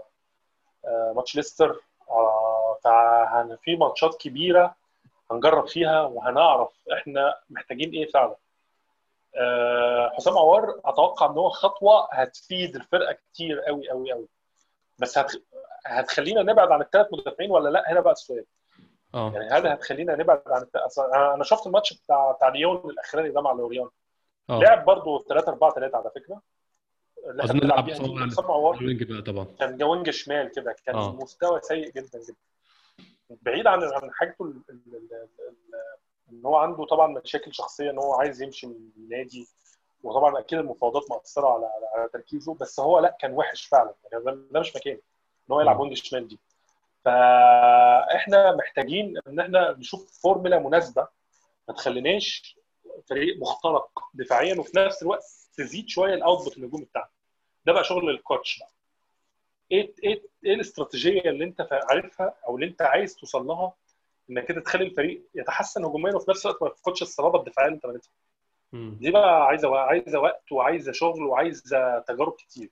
آه، 0.85 1.13
ماتش 1.15 1.35
ليستر. 1.35 1.81
آه، 2.09 2.77
ففي 2.83 3.75
ماتشات 3.75 4.15
كبيرة 4.15 4.75
هنجرب 5.31 5.67
فيها 5.67 6.01
وهنعرف 6.01 6.69
إحنا 6.93 7.39
محتاجين 7.49 7.89
إيه 7.91 8.11
فعلا. 8.11 8.35
آه، 9.35 10.11
حسام 10.17 10.37
عوار 10.37 10.79
أتوقع 10.85 11.25
إن 11.25 11.37
هو 11.37 11.49
خطوة 11.49 12.07
هتفيد 12.11 12.75
الفرقة 12.75 13.13
كتير 13.13 13.59
قوي 13.61 13.89
قوي 13.89 14.11
قوي 14.11 14.27
بس 14.99 15.17
هت... 15.17 15.31
هتخلينا 15.85 16.41
نبعد 16.43 16.71
عن 16.71 16.81
الثلاث 16.81 17.07
مدافعين 17.13 17.51
ولا 17.51 17.69
لأ؟ 17.69 17.91
هنا 17.91 17.99
بقى 17.99 18.13
السؤال. 18.13 18.45
آه. 19.15 19.31
يعني 19.31 19.49
هل 19.49 19.67
هتخلينا 19.67 20.15
نبعد 20.15 20.41
عن 20.47 20.65
أنا 21.15 21.43
شفت 21.43 21.67
الماتش 21.67 21.93
بتاع 21.93 22.31
بتاع 22.31 22.47
ليون 22.47 22.89
الأخراني 22.89 23.29
ده 23.29 23.41
مع 23.41 23.51
لوريان 23.51 23.89
آه. 24.49 24.59
لعب 24.59 24.85
برضه 24.85 25.25
3 25.29 25.49
4 25.49 25.73
3 25.73 25.97
على 25.97 26.11
فكرة. 26.15 26.41
أظن 27.25 27.59
لعب 27.59 27.89
ال 27.89 28.12
wing 28.12 29.03
بقى 29.03 29.21
طبعا. 29.21 29.47
كان 29.59 29.77
جوينج 29.77 30.09
شمال 30.09 30.51
كده 30.51 30.75
كان 30.85 30.95
آه. 30.95 31.11
مستوى 31.15 31.59
سيء 31.61 31.91
جدا 31.91 32.19
جدا. 32.19 32.35
بعيد 33.29 33.67
عن 33.67 33.83
عن 33.83 34.11
حاجته 34.13 34.53
إن 36.31 36.45
هو 36.45 36.55
عنده 36.55 36.85
طبعا 36.85 37.07
مشاكل 37.23 37.53
شخصية 37.53 37.89
إن 37.91 37.97
هو 37.97 38.13
عايز 38.13 38.41
يمشي 38.41 38.67
من 38.67 38.75
النادي. 38.97 39.47
وطبعا 40.03 40.39
أكيد 40.39 40.59
المفاوضات 40.59 41.03
مأثرة 41.11 41.47
على 41.47 41.65
على, 41.95 42.09
تركيزه 42.13 42.53
بس 42.53 42.79
هو 42.79 42.99
لا 42.99 43.17
كان 43.21 43.33
وحش 43.33 43.65
فعلا. 43.65 43.93
يعني 44.11 44.23
ده, 44.51 44.59
مش 44.59 44.75
مكانه 44.75 44.99
إن 45.49 45.53
هو 45.53 45.61
يلعب 45.61 45.75
مم. 45.75 45.81
wing 45.81 45.97
شمال 45.97 46.27
دي. 46.27 46.39
فاحنا 47.06 48.56
محتاجين 48.56 49.18
ان 49.27 49.40
إحنا 49.40 49.72
نشوف 49.80 50.22
فورمولا 50.22 50.60
مناسبة 50.60 51.07
ما 51.68 51.73
تخليناش 51.73 52.57
فريق 53.10 53.38
مخترق 53.41 53.90
دفاعيا 54.14 54.60
وفي 54.60 54.72
نفس 54.80 55.03
الوقت 55.03 55.23
تزيد 55.57 55.90
شوية 55.90 56.14
ال 56.14 56.20
output 56.20 56.57
الهجومي 56.57 56.86
بتاعنا. 56.86 57.10
ده 57.65 57.73
بقى 57.73 57.84
شغل 57.84 58.10
ال 58.10 58.18
coach 58.18 58.60
بقى. 58.60 58.69
إيه 59.72 59.94
إيه 60.03 60.22
إيه 60.45 60.53
الاستراتيجية 60.53 61.22
اللي 61.22 61.44
انت 61.45 61.68
عارفها 61.90 62.34
أو 62.48 62.56
اللي 62.56 62.68
انت 62.68 62.82
عايز 62.82 63.15
توصل 63.15 63.48
لها 63.48 63.73
انك 64.30 64.45
كده 64.45 64.61
تخلي 64.61 64.84
الفريق 64.86 65.22
يتحسن 65.36 65.86
هجوميا 65.86 66.15
وفي 66.15 66.32
نفس 66.32 66.45
الوقت 66.45 66.61
ما 66.64 66.68
يفقدش 66.69 67.02
الصلابة 67.02 67.40
الدفاعية 67.40 67.68
اللي 67.68 67.76
انت 67.76 67.86
بنيتها. 67.86 68.11
دي 68.99 69.11
بقى 69.11 69.45
عايزة 69.45 69.77
عايزة 69.77 70.19
وقت 70.19 70.52
وعايزة 70.52 70.91
شغل 70.91 71.23
وعايزة 71.23 71.99
تجارب 71.99 72.34
كتير. 72.34 72.69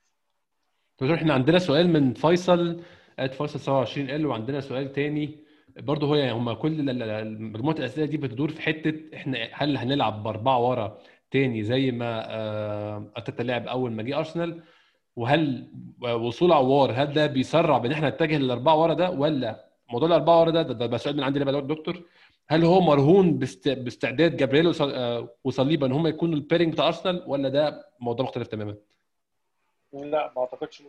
دكتور 1.00 1.16
إحنا 1.16 1.34
عندنا 1.34 1.60
سؤال 1.60 1.90
من 1.90 2.14
فيصل 2.14 2.84
ات 3.20 3.34
فيصل 3.34 3.60
27 3.60 4.10
ال 4.10 4.26
وعندنا 4.26 4.62
سؤال 4.62 4.92
تاني. 4.94 5.40
برضه 5.80 6.08
هو 6.08 6.16
يعني 6.16 6.32
هم 6.32 6.54
كل 6.54 6.86
مجموعه 7.42 7.76
الأسئلة 7.76 8.06
دي 8.06 8.18
بتدور 8.18 8.50
في 8.52 8.62
حتة 8.62 8.94
إحنا 9.16 9.38
هل 9.52 9.78
هنلعب 9.78 10.24
بأربعة 10.24 10.70
ورا 10.70 10.98
تاني 11.32 11.64
زي 11.64 11.92
ما 11.92 12.24
آه، 12.30 13.12
أرتيتا 13.18 13.44
لعب 13.44 13.68
أول 13.68 13.92
ما 13.92 14.04
جه 14.04 14.18
أرسنال؟ 14.18 14.62
وهل 15.16 15.68
وصول 16.02 16.52
عوار 16.52 16.92
هل 16.92 17.14
ده 17.14 17.28
بيسرع 17.28 17.78
بإن 17.78 17.92
إحنا 17.92 18.10
نتجه 18.10 18.38
للأربعة 18.38 18.82
ورا 18.82 18.94
ده؟ 18.94 19.10
ولا 19.12 19.66
موضوع 19.92 20.08
الأربعة 20.08 20.40
ورا 20.42 20.52
ده 20.52 20.62
ده, 20.62 20.86
ده 20.86 20.98
سؤال 20.98 21.18
من 21.18 21.24
عندي 21.24 21.40
بقى 21.44 21.62
دكتور. 21.62 22.02
هل 22.48 22.64
هو 22.66 22.82
مرهون 22.82 23.40
باست- 23.40 23.70
باستعداد 23.70 24.38
جابرييل 24.38 24.74
آه، 24.82 25.30
وصليبا 25.44 25.88
إن 25.88 25.92
هم 25.92 26.08
يكونوا 26.08 26.36
ال 26.36 26.40
pairing 26.40 26.74
بتاع 26.74 26.88
أرسنال؟ 26.88 27.24
ولا 27.28 27.50
ده 27.50 27.86
موضوع 28.00 28.26
مختلف 28.26 28.48
تماما؟ 28.48 28.76
لا 29.94 30.32
ما 30.36 30.42
أعتقدش 30.42 30.82
مم. 30.82 30.88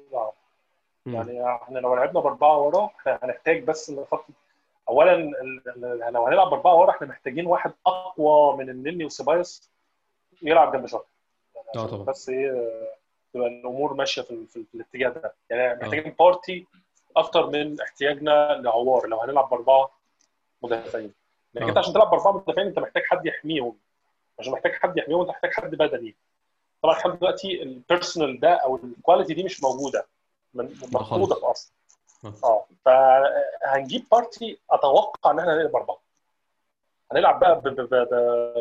يعني 1.07 1.55
إحنا 1.55 1.79
لو 1.79 1.95
لعبنا 1.95 2.21
بأربعة 2.21 2.59
ورا 2.59 2.87
إحنا 3.01 3.19
هنحتاج 3.23 3.65
بس 3.65 3.91
نخطط 3.91 4.25
اولا 4.89 5.17
لو 6.11 6.27
هنلعب 6.27 6.51
بأربعة 6.51 6.75
ورا 6.75 6.91
إحنا 6.91 7.07
محتاجين 7.07 7.47
واحد 7.47 7.73
أقوى 7.87 8.57
من 8.57 8.71
النني 8.71 9.05
وسيبايوس 9.05 9.71
يلعب 10.43 10.73
جنب 10.73 10.87
شاطر 10.87 11.05
يعني 11.57 11.69
عشان 11.77 11.87
طبعا. 11.89 12.05
بس 12.05 12.29
إيه 12.29 12.71
تبقى 13.35 13.47
الأمور 13.49 13.95
ماشية 13.95 14.23
في, 14.23 14.47
في, 14.47 14.57
ال- 14.57 14.65
في 14.67 14.75
الاتجاه 14.75 15.09
ده. 15.09 15.35
يعني 15.51 15.81
محتاجين 15.83 16.15
بارتي 16.19 16.67
أكتر 17.17 17.47
من 17.51 17.81
احتياجنا 17.81 18.61
لعوار. 18.65 19.07
لو 19.07 19.21
هنلعب 19.21 19.49
بأربعة 19.51 19.91
مدافعين. 20.63 21.13
لكن 21.55 21.65
آه. 21.65 21.69
أنت 21.69 21.79
عشان 21.79 21.93
تلعب 21.93 22.11
بأربعة 22.11 22.33
مدافعين 22.33 22.67
أنت 22.69 22.79
محتاج 22.79 23.03
حد 23.07 23.27
يحميهم. 23.27 23.77
عشان 24.39 24.53
محتاج 24.53 24.73
حد 24.73 24.97
يحميهم 24.99 25.21
أنت 25.21 25.29
محتاج 25.31 25.51
حد 25.53 25.75
بدني. 25.75 26.15
طبعا 26.83 26.95
لحد 26.95 27.19
دلوقتي 27.19 27.63
ال 27.63 27.71
personnel 27.71 28.41
ده 28.41 28.55
أو 28.55 28.77
ال 28.77 28.84
quality 28.84 29.35
دي 29.35 29.45
مش 29.45 29.63
موجودة. 29.63 30.07
من 30.55 30.69
في 30.69 30.97
أصلا. 31.51 31.73
آه. 32.25 32.33
آه 32.45 32.67
فهنجيب 32.85 34.07
بارتي 34.13 34.59
أتوقع 34.71 35.31
إن 35.31 35.39
إحنا 35.39 35.55
هنلعب 35.55 35.77
أربعة. 35.77 35.99
هنلعب 37.13 37.41
بقى 37.41 37.61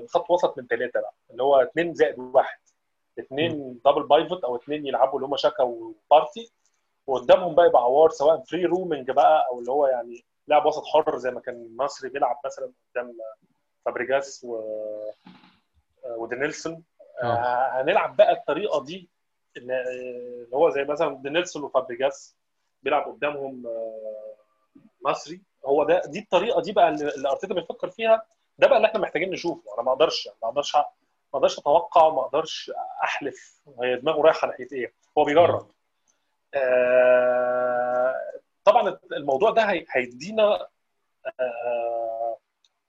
بخط 0.02 0.30
وسط 0.32 0.58
من 0.58 0.68
ثلاثة 0.68 1.00
بقى 1.02 1.14
اللي 1.32 1.44
هو 1.44 1.62
اثنين 1.62 1.94
زائد 1.94 2.20
واحد. 2.20 2.58
اثنين 3.20 3.80
double 3.86 4.04
pivot 4.04 4.44
أو 4.44 4.56
اثنين 4.56 4.88
يلعبوا 4.88 5.16
اللي 5.20 5.28
هم 5.28 5.36
شاكا 5.38 5.64
وبارتي 5.64 6.52
وقدامهم 7.08 7.56
بقى 7.56 7.66
يبقى 7.68 7.82
عوار 7.82 8.10
سواء 8.10 8.44
free 8.44 8.66
roaming 8.66 9.12
بقى 9.12 9.48
أو 9.52 9.60
اللي 9.60 9.72
هو 9.72 9.88
يعني 9.88 10.26
لاعب 10.48 10.66
وسط 10.66 10.86
حر 10.86 11.18
زي 11.18 11.32
ما 11.32 11.40
كان 11.40 11.56
نصري 11.56 12.10
بيلعب 12.10 12.40
مثلا 12.46 12.72
قدام 12.96 13.18
فابريجاس 13.86 14.44
و 14.44 14.62
ودينيلسون. 16.18 16.84
آه. 17.24 17.26
آه، 17.26 17.82
هنلعب 17.82 18.16
بقى 18.16 18.32
الطريقة 18.34 18.84
دي 18.84 19.10
اللي 19.58 20.50
هو 20.56 20.70
زي 20.70 20.84
مثلا 20.84 21.16
دينيلسون 21.16 21.64
وفابريجاس 21.64 22.36
بيلعب 22.84 23.04
قدامهم 23.12 23.68
آه، 23.68 24.36
نصري. 25.06 25.42
هو 25.66 25.84
ده 25.84 26.02
دي 26.06 26.20
الطريقة 26.20 26.62
دي 26.62 26.72
بقى 26.72 26.90
اللي 26.90 27.30
أرتيتا 27.30 27.54
بيفكر 27.54 27.90
فيها. 27.90 28.26
ده 28.58 28.68
بقى 28.68 28.78
اللي 28.78 28.88
إحنا 28.88 29.00
محتاجين 29.00 29.30
نشوفه. 29.30 29.74
أنا 29.76 29.84
ما 29.84 29.92
أقدرش 29.92 30.30
ما 30.44 30.50
أقدرش 30.50 30.76
ما 30.76 30.84
أقدرش 31.34 31.60
أتوقع 31.60 32.10
ما 32.10 32.22
أقدرش 32.22 32.72
أحلف 33.04 33.62
هي 33.84 33.96
دماغه 33.96 34.22
رايحة 34.22 34.48
ناحية 34.48 34.68
إيه. 34.72 34.94
هو 35.18 35.24
بيجرب. 35.24 35.72
آه، 36.56 38.16
طبعا 38.64 39.00
الموضوع 39.12 39.50
ده 39.52 39.62
هي- 39.72 39.86
هيدينا 39.92 40.68
آه، 41.40 42.38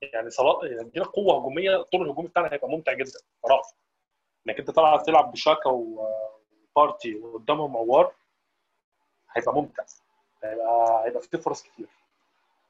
يعني 0.02 0.30
صلاح 0.30 0.56
هيدينا 0.64 1.04
قوة 1.06 1.36
هجومية. 1.38 1.76
الطول 1.80 2.02
الهجومي 2.02 2.28
بتاعنا 2.28 2.52
هيبقى 2.52 2.68
ممتع 2.68 2.92
جدا 2.92 3.10
صراحة. 3.42 3.62
إنك 4.48 4.58
أنت 4.58 4.70
طبعا 4.70 4.96
تلعب 5.02 5.32
بشاكا 5.32 5.70
وبارتي 6.78 7.14
وقدامهم 7.14 7.76
عوار 7.76 8.12
هيبقى 9.36 9.54
ممتع. 9.54 9.82
هيبقى 10.44 11.02
هيبقى 11.04 11.22
فيه 11.22 11.38
فرص 11.38 11.62
كتير. 11.62 11.86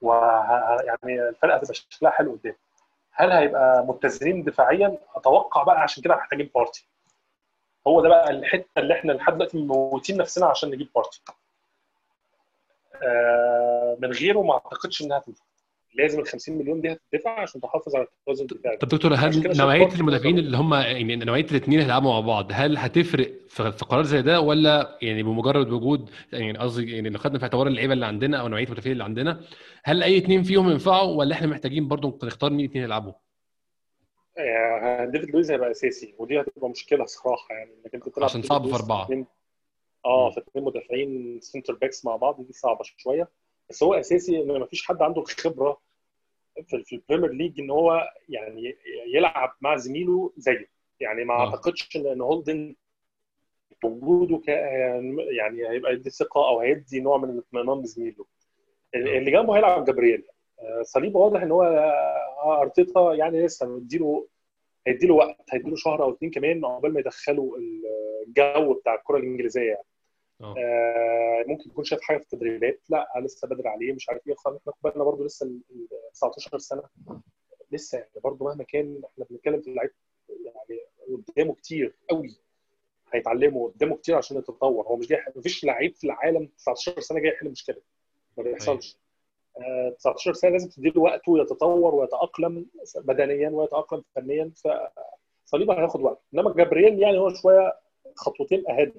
وه... 0.03 0.17
يعني 0.83 1.29
الفرقة 1.29 1.57
هتبقى 1.57 1.75
شكلها 1.75 2.11
حلو 2.13 2.33
قدام. 2.33 2.55
هل 3.13 3.33
هيبقى 3.33 3.85
متزنين 3.87 4.45
دفاعيا؟ 4.45 4.99
أتوقع 5.15 5.63
بقى 5.63 5.81
عشان 5.81 6.03
كده 6.03 6.17
محتاجين 6.17 6.51
بارتي 6.55 6.87
هو 7.87 8.01
ده 8.03 8.09
بقى 8.09 8.31
الحتة 8.31 8.79
اللي 8.79 8.95
إحنا 8.95 9.13
لحد 9.13 9.33
دلوقتي 9.35 9.59
مموتين 9.59 10.17
نفسنا 10.17 10.47
عشان 10.47 10.71
نجيب 10.71 10.89
بارتي 10.95 11.23
آه 13.03 13.97
من 14.01 14.13
غيره 14.13 14.43
ما 14.43 14.53
أعتقدش 14.55 15.03
إنها 15.03 15.19
تنفع 15.19 15.45
لازم 15.95 16.21
ال 16.21 16.27
50 16.27 16.59
مليون 16.59 16.81
دي 16.81 16.93
هتدفع 17.13 17.41
عشان 17.41 17.61
تحافظ 17.61 17.97
على 17.97 18.05
التوازن 18.05 18.47
الدفاعي 18.53 18.77
طب 18.77 18.89
دكتور 18.89 19.15
هل 19.15 19.57
نوعية 19.59 19.89
المدافعين 19.95 20.35
برضه- 20.35 20.47
اللي 20.47 20.57
هم 20.57 20.75
يعني 20.75 21.17
نوعية 21.17 21.45
الاثنين 21.45 21.73
اللي 21.79 21.85
هيلعبوا 21.85 22.11
مع 22.13 22.21
بعض 22.21 22.49
هل 22.53 22.77
هتفرق 22.79 23.33
في 23.49 23.63
قرار 23.89 24.03
زي 24.03 24.23
ده 24.23 24.41
ولا 24.41 24.99
يعني 25.03 25.23
بمجرد 25.23 25.73
وجود 25.73 26.11
يعني 26.33 26.59
قصدي 26.59 26.93
يعني 26.97 27.09
لو 27.09 27.19
خدنا 27.19 27.39
في 27.39 27.45
اعتبار 27.45 27.67
اللعيبة 27.67 27.93
اللي 27.93 28.07
عندنا 28.07 28.41
أو 28.41 28.49
نوعية 28.49 28.65
المدافعين 28.65 28.93
اللي 28.93 29.05
عندنا 29.05 29.41
هل 29.85 30.03
أي 30.03 30.19
اثنين 30.19 30.43
فيهم 30.43 30.71
ينفعوا 30.71 31.19
ولا 31.19 31.35
إحنا 31.35 31.47
محتاجين 31.47 31.89
برضو 31.89 32.19
نختار 32.25 32.51
مين 32.51 32.65
اثنين 32.69 32.85
يلعبوا؟ 32.85 33.13
آه، 34.39 35.05
ديفيد 35.05 35.31
لويز 35.31 35.51
هيبقى 35.51 35.71
أساسي 35.71 36.15
ودي 36.19 36.41
هتبقى 36.41 36.69
مشكلة 36.71 37.05
صراحة 37.05 37.55
يعني 37.55 37.71
إنك 37.85 37.95
أنت 37.95 38.09
تلعب 38.09 38.25
عشان 38.25 38.43
صعب 38.43 38.67
في. 38.67 39.03
اتنين- 39.05 39.27
آه 40.05 40.31
في 40.31 40.41
اثنين 40.41 40.65
مدافعين 40.65 41.39
centre 41.41 41.75
backs 41.75 42.05
مع 42.05 42.17
بعض 42.17 42.47
دي 42.47 42.53
صعبة 42.53 42.81
شوية. 42.97 43.29
بس 43.71 43.83
هو 43.83 43.95
أساسي 43.95 44.43
إن 44.43 44.47
ما 44.61 44.67
فيش 44.67 44.87
حد 44.87 45.03
عنده 45.03 45.21
الخبرة 45.23 45.81
في, 46.63 46.85
في 46.85 46.97
ال 46.97 47.01
Premier 47.01 47.33
League 47.33 47.61
إن 47.61 47.71
هو 47.71 48.09
يعني 48.29 48.77
يلعب 49.15 49.57
مع 49.61 49.77
زميله 49.77 50.33
زيه 50.37 50.69
يعني 51.01 51.25
ما 51.25 51.35
آه. 51.35 51.47
أعتقدش 51.47 51.97
إن 51.97 52.21
هولدينج 52.21 52.75
وجوده 53.85 54.43
يعني 55.31 55.69
هيبقى 55.69 55.93
يدي 55.93 56.11
ثقة 56.11 56.49
أو 56.49 56.61
هيدي 56.61 57.01
نوع 57.01 57.19
من 57.19 57.31
الاطمئنان 57.31 57.83
لزميله 57.83 58.25
اللي 58.95 59.31
جنبه 59.31 59.57
هيلعب 59.57 59.85
جبريل 59.85 60.25
آه، 60.61 60.83
صليبه 60.83 61.21
واضح 61.21 61.43
إن 61.43 61.51
هو 61.51 61.63
آه، 61.63 62.61
أرتيتا 62.63 63.15
يعني 63.15 63.45
لسه 63.45 63.67
مديله 63.67 64.27
هيديله 64.87 65.15
وقت 65.15 65.37
هيديله 65.51 65.77
شهر 65.77 66.03
أو 66.03 66.11
اتنين 66.11 66.31
كمان 66.31 66.65
عقبال 66.65 66.93
ما 66.93 67.01
يدخلوا 67.01 67.57
الجو 68.29 68.75
بتاع 68.75 68.95
الكرة 68.95 69.17
الإنجليزية 69.17 69.69
يعني. 69.69 69.85
آه. 70.45 70.55
آه، 70.59 71.45
ممكن 71.47 71.71
يكون 71.71 71.85
شاف 71.85 72.01
حاجة 72.03 72.17
في 72.19 72.23
التدريبات. 72.25 72.81
لا 72.89 73.07
لسه 73.23 73.49
بدري 73.49 73.69
عليه 73.69 73.93
مش 73.93 74.09
عارف 74.09 74.27
إيه 74.29 74.35
خلاص 74.35 74.57
إحنا 74.69 74.73
بالنا 74.83 75.05
برضه 75.05 75.25
لسه 75.25 75.47
ال- 75.47 75.61
ال 75.71 75.89
19 76.13 76.59
سنة. 76.59 76.83
لسه 77.73 77.99
يعني 77.99 78.11
برضه 78.25 78.45
مهما 78.45 78.65
كان 78.65 79.03
إحنا 79.13 79.25
بنتكلم 79.31 79.61
في 79.61 79.75
لعيب 79.75 79.91
يعني 80.29 80.81
قدامه 81.29 81.55
كتير 81.55 81.95
قوي. 82.11 82.37
هيتعلمه 83.13 83.69
قدامه 83.69 83.97
كتير 83.97 84.15
عشان 84.17 84.37
يتطور. 84.37 84.87
هو 84.87 84.97
مش 84.97 85.07
جاي 85.09 85.25
مفيش 85.37 85.65
لعيب 85.65 85.95
في 85.95 86.05
العالم 86.05 86.47
19 86.59 87.01
سنة 87.01 87.21
جاي 87.21 87.33
يحل 87.33 87.49
مشكلة. 87.51 87.77
ما 88.39 88.43
بيحصلش. 88.45 88.99
آه، 89.59 89.91
19 89.99 90.33
سنة 90.33 90.51
لازم 90.51 90.69
تديله 90.69 91.01
وقته 91.01 91.33
ويتطور 91.33 91.95
ويتأقلم 91.95 92.67
بدنيا 92.97 93.51
ويتأقلم 93.51 94.05
فنيا. 94.15 94.53
فصليبه 95.45 95.75
هياخد 95.81 96.01
وقت 96.03 96.23
إنما 96.35 96.55
جابرييل 96.55 96.99
يعني 97.03 97.19
هو 97.19 97.35
شوية 97.35 97.73
خطوتين 98.17 98.65
اهد 98.71 98.93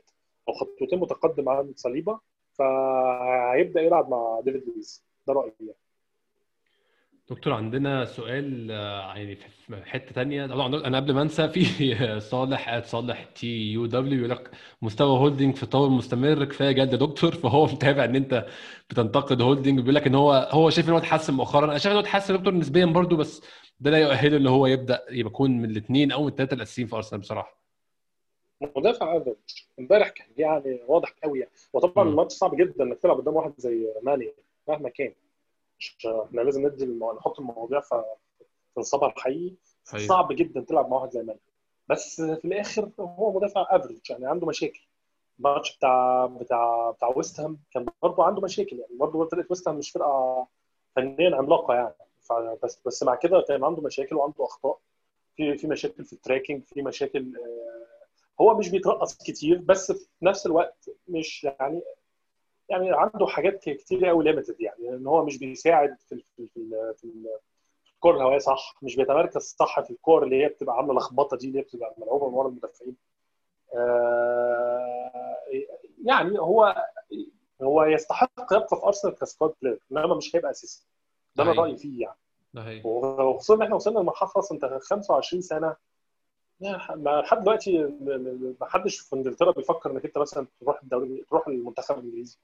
خطوتين 0.56 1.00
متقدم 1.00 1.50
عن 1.50 1.74
صليبة 1.76 2.20
فهيبدأ 2.54 3.82
يلعب 3.82 4.10
مع 4.10 4.42
ديفيد 4.46 4.64
لويس. 4.68 5.06
ده 5.28 5.34
رأيي 5.34 5.54
يعني. 5.60 5.76
دكتور 7.30 7.54
عندنا 7.54 8.06
سؤال 8.06 8.72
آه، 8.72 9.16
يعني 9.16 9.36
في 9.36 9.86
حتة 9.86 10.12
ثانية 10.12 10.46
أنا 10.46 10.98
قبل 10.98 11.14
ما 11.14 11.22
أنسى 11.22 11.48
في 11.50 11.66
صالح 12.32 12.80
صالح 12.80 13.24
TUW 13.24 14.18
يقول 14.20 14.30
لك 14.30 14.52
مستوى 14.82 15.20
هولدنج 15.20 15.56
في 15.56 15.66
تطور 15.66 15.90
مستمر 15.90 16.46
كفاية 16.46 16.72
جد 16.72 16.92
يا 16.92 16.98
دكتور. 16.98 17.32
فهو 17.44 17.66
متابع 17.66 18.04
إن 18.06 18.16
أنت 18.16 18.46
بتنتقد 18.90 19.42
هولدنج 19.42 19.80
بيقول 19.80 19.96
لك 19.96 20.08
إن 20.08 20.16
هو 20.16 20.50
هو 20.52 20.70
شايف 20.70 20.88
إن 20.88 20.94
هو 20.94 20.98
اتحسن 21.00 21.34
مؤخرا. 21.34 21.66
أنا 21.66 21.78
شايف 21.78 21.92
إن 21.92 21.98
هو 21.98 22.04
اتحسن 22.04 22.38
دكتور 22.38 22.54
نسبيا 22.54 22.86
برضو 22.86 23.16
بس 23.16 23.42
ده 23.80 23.92
لا 23.92 23.98
يؤهله 23.98 24.38
إن 24.38 24.48
هو 24.48 24.68
يبدأ 24.68 25.06
يكون 25.10 25.52
من 25.52 25.70
الاثنين 25.70 26.12
أو 26.12 26.28
الثلاثه 26.28 26.54
الأساسيين 26.56 26.88
في 26.88 26.96
أرسنال 26.96 27.22
بصراحة. 27.22 27.65
مدافع 28.62 29.18
average 29.18 29.36
امبارح 29.80 30.10
كان 30.10 30.28
يعني 30.38 30.80
واضح 30.88 31.16
قوي 31.24 31.40
يعني. 31.40 31.52
وطبعا 31.74 32.10
الماتش 32.10 32.34
صعب 32.36 32.56
جدا 32.56 32.84
إنك 32.84 33.00
تلعب 33.00 33.18
قدام 33.18 33.36
واحد 33.36 33.54
زي 33.58 33.94
ماني 34.02 34.34
مهما 34.68 34.90
كان. 34.90 35.14
مش 35.80 35.98
إحنا 36.26 36.42
لازم 36.42 36.68
ندي 36.68 36.84
المو... 36.84 37.14
نحط 37.14 37.40
المواضيع 37.40 37.80
في 37.80 38.04
نصابها 38.78 39.10
الحقيقي. 39.10 39.56
صعب 39.84 40.32
جدا 40.32 40.62
تلعب 40.62 40.90
مع 40.90 40.98
واحد 40.98 41.12
زي 41.12 41.24
ماني. 41.24 41.40
بس 41.90 42.22
في 42.22 42.46
الآخر 42.46 42.90
هو 43.00 43.34
مدافع 43.34 43.68
average 43.70 44.10
يعني 44.10 44.28
عنده 44.28 44.48
مشاكل. 44.48 44.88
الماتش 45.40 45.78
بتاع 45.78 46.26
بتاع 46.26 46.92
بتاع 46.92 47.14
ويست 47.16 47.40
هام 47.40 47.60
كان 47.72 47.86
برضه 48.02 48.24
عنده 48.24 48.42
مشاكل 48.42 48.80
يعني. 48.80 48.98
برضه 48.98 49.30
فرقه 49.30 49.46
ويست 49.50 49.68
هام 49.68 49.78
مش 49.78 49.92
فرقة 49.92 50.48
فنيا 50.96 51.36
عملاقة 51.36 51.74
يعني. 51.74 51.94
بس 52.64 52.80
بس 52.86 53.04
مع 53.04 53.16
كده 53.16 53.46
كان 53.48 53.64
عنده 53.64 53.82
مشاكل 53.82 54.16
وعنده 54.16 54.46
أخطاء. 54.46 54.80
في 55.36 55.58
في 55.58 55.68
مشاكل 55.68 56.06
في 56.06 56.14
ال 56.14 56.19
tracking 56.19 56.64
في 56.64 56.82
مشاكل 56.82 57.34
هو 58.42 58.58
مش 58.58 58.70
بيترقص 58.70 59.18
كتير 59.18 59.58
بس 59.58 59.92
في 59.92 60.08
نفس 60.22 60.46
الوقت 60.46 60.90
مش 61.08 61.44
يعني 61.44 61.82
يعني 62.70 62.92
عنده 62.92 63.28
حاجات 63.28 63.70
كتير 63.70 64.06
قوي 64.06 64.24
limited 64.24 64.62
يعني 64.62 64.90
إن 64.90 65.08
هو 65.08 65.26
مش 65.26 65.38
بيساعد 65.38 65.98
في 66.10 66.24
في 66.36 66.48
في, 66.48 66.94
في 66.98 67.94
الكور 67.94 68.16
الهوائية 68.18 68.38
صح 68.38 68.76
مش 68.82 68.96
بيتمركز 68.96 69.56
صح 69.60 69.80
في 69.80 69.92
الكور 69.92 70.24
اللي 70.24 70.44
هي 70.44 70.48
بتبقى 70.48 70.76
عاملة 70.78 70.94
لخبطة 70.94 71.38
دي 71.38 71.48
اللي 71.48 71.60
هي 71.60 71.64
بتبقى 71.64 71.96
ملعوبة 71.98 72.30
من 72.30 72.34
ورا 72.34 72.48
المدافعين. 72.48 72.96
آه 73.76 75.38
يعني 76.06 76.40
هو 76.40 76.86
هو 77.62 77.84
يستحق 77.84 78.32
يبقى 78.52 78.68
في 78.68 78.76
ارسنال 78.86 79.16
ك 79.16 79.22
squad 79.22 79.54
player 79.62 79.80
إنما 79.92 80.16
مش 80.16 80.36
هيبقى 80.36 80.52
أساسي. 80.52 80.84
ده 81.36 81.44
أنا 81.44 81.52
رأيي 81.62 81.78
فيه 81.78 82.02
يعني. 82.02 82.18
وخصوصا 82.86 83.56
ان 83.56 83.62
إحنا 83.62 83.76
وصلنا 83.76 84.00
لمرحلة 84.00 84.30
خلاص 84.30 84.52
أنت 84.52 84.66
25 84.66 85.42
سنة 85.42 85.76
لحد 86.62 87.44
دلوقتي 87.44 87.78
ما 88.60 88.68
حدش 88.70 89.00
في 89.00 89.16
إنجلترا 89.16 89.52
بيفكر 89.52 89.92
إنك 89.92 90.06
أنت 90.06 90.18
مثلا 90.18 90.48
تروح 90.62 90.82
الدوري 90.84 91.24
تروح 91.30 91.48
المنتخب 91.48 92.00
الإنجليزي. 92.00 92.38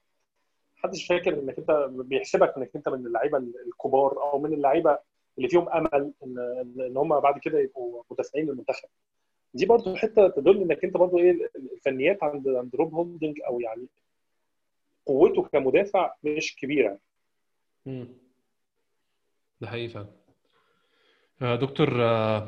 محدش 0.78 1.06
فاكر 1.06 1.34
إنك 1.34 1.58
أنت 1.58 1.70
بيحسبك 1.90 2.54
إنك 2.56 2.70
أنت 2.76 2.88
من 2.88 3.06
اللعيبة 3.06 3.38
الكبار 3.38 4.22
أو 4.22 4.38
من 4.38 4.52
اللعيبة 4.52 4.98
اللي 5.38 5.48
فيهم 5.48 5.68
أمل 5.68 6.12
ان 6.22 6.38
ان 6.80 6.96
هم 6.96 7.20
بعد 7.20 7.38
كده 7.38 7.58
يبقوا 7.58 8.02
مدافعين 8.10 8.46
للمنتخب. 8.46 8.88
دي 9.54 9.66
برضه 9.66 9.96
حتة 9.96 10.28
تدل 10.28 10.62
إنك 10.62 10.84
أنت 10.84 10.96
برضه 10.96 11.18
إيه 11.18 11.50
الفنيات 11.56 12.22
عند 12.22 12.48
عند 12.48 12.76
روب 12.76 12.94
هولدنج 12.94 13.40
أو 13.46 13.60
يعني 13.60 13.86
قوته 15.06 15.42
كمدافع 15.42 16.14
مش 16.24 16.56
كبيرة. 16.56 16.98
امم 17.86 18.08
ده 19.60 19.66
حقيقي 19.68 20.06
فعلا 21.42 21.56
دكتور 21.56 22.02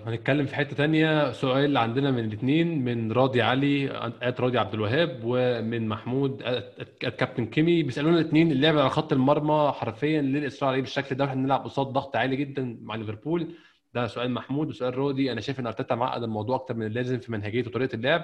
هنتكلم 0.06 0.46
في 0.46 0.54
حتة 0.54 0.76
تانية. 0.76 1.32
سؤال 1.32 1.76
عندنا 1.76 2.10
من 2.10 2.24
الاثنين 2.24 2.84
من 2.84 3.12
راضي 3.12 3.42
علي 3.42 3.90
at 4.22 4.40
راضي 4.40 4.58
عبد 4.58 4.74
الوهاب 4.74 5.20
ومن 5.24 5.88
محمود 5.88 6.42
at 6.42 6.88
كابتن 7.00 7.46
كيمي. 7.46 7.82
بيسألونا 7.82 8.20
الاثنين 8.20 8.52
اللعب 8.52 8.78
على 8.78 8.90
خط 8.90 9.12
المرمى 9.12 9.72
حرفيا 9.72 10.22
ليه 10.22 10.38
الاصرار 10.38 10.70
عليه 10.70 10.80
بالشكل 10.80 11.16
ده 11.16 11.24
وإحنا 11.24 11.42
بنلعب 11.42 11.64
قصاد 11.64 11.86
ضغط 11.86 12.16
عالي 12.16 12.36
جدا 12.36 12.78
مع 12.82 12.94
ليفربول. 12.94 13.46
ده 13.94 14.06
سؤال 14.06 14.30
محمود 14.30 14.68
وسؤال 14.68 14.98
راضي. 14.98 15.32
أنا 15.32 15.40
شايف 15.40 15.60
إن 15.60 15.66
أرتيتا 15.66 15.94
معقد 15.94 16.22
الموضوع 16.22 16.56
أكتر 16.56 16.74
من 16.74 16.86
اللازم 16.86 17.18
في 17.18 17.32
منهجية 17.32 17.64
وطريقة 17.66 17.94
اللعب 17.94 18.22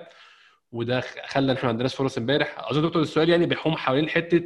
وده 0.73 1.01
خلى 1.01 1.53
إحنا 1.53 1.63
ما 1.65 1.69
عندناش 1.69 1.95
فرص 1.95 2.19
إمبارح. 2.19 2.71
أظن 2.71 2.83
دكتور 2.83 3.03
السؤال 3.03 3.29
يعني 3.29 3.47
بيحوم 3.47 3.77
حوالين 3.77 4.09
حتة 4.09 4.43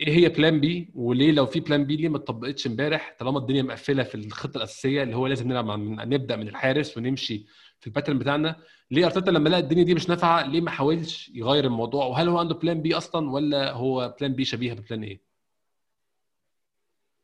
إيه 0.00 0.08
هي 0.16 0.28
plan 0.28 0.60
B 0.60 0.90
وليه 0.94 1.32
لو 1.32 1.46
في 1.46 1.60
plan 1.60 1.84
B 1.84 1.96
ليه 1.96 2.08
ما 2.08 2.16
اتطبقتش 2.16 2.66
امبارح 2.66 3.16
طالما 3.18 3.38
الدنيا 3.38 3.62
مقفلة 3.62 4.02
في 4.02 4.14
الخطة 4.14 4.56
الأساسية 4.58 5.02
اللي 5.02 5.16
هو 5.16 5.26
لازم 5.26 5.48
نلعب 5.48 5.64
من 5.64 6.08
نبدأ 6.08 6.36
من 6.36 6.48
الحارس 6.48 6.96
ونمشي 6.98 7.46
في 7.80 7.86
ال 7.86 7.90
pattern 7.90 8.18
بتاعنا؟ 8.18 8.56
ليه 8.90 9.06
أرتيتا 9.06 9.30
لما 9.30 9.48
لقى 9.48 9.58
الدنيا 9.60 9.82
دي 9.84 9.94
مش 9.94 10.08
نافعة 10.08 10.46
ليه 10.46 10.60
ما 10.60 10.70
حاولش 10.70 11.30
يغير 11.34 11.64
الموضوع؟ 11.64 12.06
وهل 12.06 12.28
هو 12.28 12.38
عنده 12.38 12.54
plan 12.54 12.82
B 12.82 12.96
أصلا 12.96 13.30
ولا 13.30 13.72
هو 13.72 14.14
plan 14.20 14.34
B 14.34 14.44
شبيهة 14.44 14.74
ب 14.74 14.80
plan 14.80 15.02
A؟ 15.02 15.20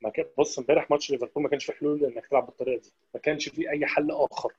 ما 0.00 0.10
كان 0.10 0.24
بص 0.38 0.58
امبارح 0.58 0.90
ماتش 0.90 1.10
ليفربول 1.10 1.42
ما 1.42 1.48
كانش 1.48 1.64
في 1.64 1.72
حلول 1.72 2.04
إنك 2.04 2.26
تلعب 2.26 2.46
بالطريقة 2.46 2.80
دي. 2.82 2.92
ما 3.14 3.20
كانش 3.20 3.48
في 3.48 3.70
أي 3.70 3.86
حل 3.86 4.10
آخر. 4.10 4.52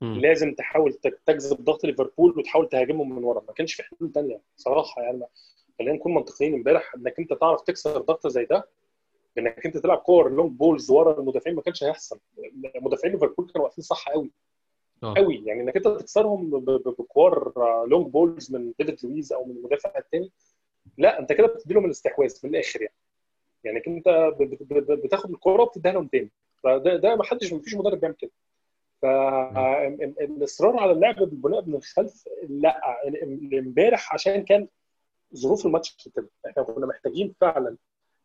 م. 0.00 0.14
لازم 0.14 0.54
تحاول 0.54 0.92
تجذب 1.26 1.64
ضغط 1.64 1.84
ليفربول 1.84 2.38
وتحاول 2.38 2.68
تهاجمهم 2.68 3.16
من 3.16 3.24
ورا. 3.24 3.42
ما 3.48 3.52
كانش 3.52 3.74
في 3.74 3.82
حلول 3.82 4.12
ثانية 4.12 4.40
صراحة 4.56 5.02
يعني. 5.02 5.22
خلينا 5.78 5.92
نكون 5.94 6.14
منطقيين 6.14 6.54
امبارح 6.54 6.94
انك 6.94 7.18
انت 7.18 7.32
تعرف 7.32 7.60
تكسر 7.62 7.98
ضغط 8.00 8.26
زي 8.26 8.44
ده 8.44 8.68
انك 9.38 9.66
انت 9.66 9.76
تلعب 9.76 9.98
كور 9.98 10.32
long 10.32 10.52
balls 10.52 10.90
ورا 10.90 11.20
المدافعين 11.20 11.56
ما 11.56 11.62
كانش 11.62 11.84
هيحصل. 11.84 12.20
مدافعين 12.80 13.14
ليفربول 13.14 13.50
كانوا 13.50 13.66
واقفين 13.66 13.84
صح 13.84 14.08
قوي. 14.08 14.30
أوه. 15.04 15.14
قوي 15.16 15.42
يعني 15.46 15.60
انك 15.62 15.76
انت 15.76 15.88
تكسرهم 15.88 16.50
بكور 16.60 17.52
long 17.86 18.06
balls 18.06 18.52
من 18.54 18.72
ديفيد 18.78 18.98
لويز 19.04 19.32
أو 19.32 19.44
من 19.44 19.56
المدافع 19.56 19.98
الثاني 19.98 20.30
لا 20.98 21.18
انت 21.20 21.32
كده 21.32 21.46
بتدي 21.46 21.74
لهم 21.74 21.84
الاستحواذ 21.84 22.34
من 22.44 22.50
الآخر 22.50 22.82
يعني. 22.82 22.94
يعني 23.64 23.82
انت 23.86 24.34
بتاخد 25.04 25.30
الكورة 25.30 25.62
وبتديها 25.62 25.92
لهم 25.92 26.06
تاني. 26.06 26.30
فده 26.62 26.96
ده 26.96 27.16
ما 27.16 27.24
حدش 27.24 27.52
ما 27.52 27.58
فيش 27.60 27.74
مدرب 27.74 28.00
بيعمل 28.00 28.14
كده. 28.14 28.30
فالاصرار 29.02 30.76
على 30.76 30.92
اللعب 30.92 31.16
بالبناء 31.16 31.64
من 31.66 31.74
الخلف 31.74 32.28
لا 32.48 32.80
امبارح 33.58 34.14
عشان 34.14 34.44
كان 34.44 34.68
ظروف 35.36 35.66
الماتش 35.66 36.08
كده 36.16 36.28
إحنا 36.46 36.62
كنا 36.62 36.86
محتاجين 36.86 37.34
فعلا 37.40 37.76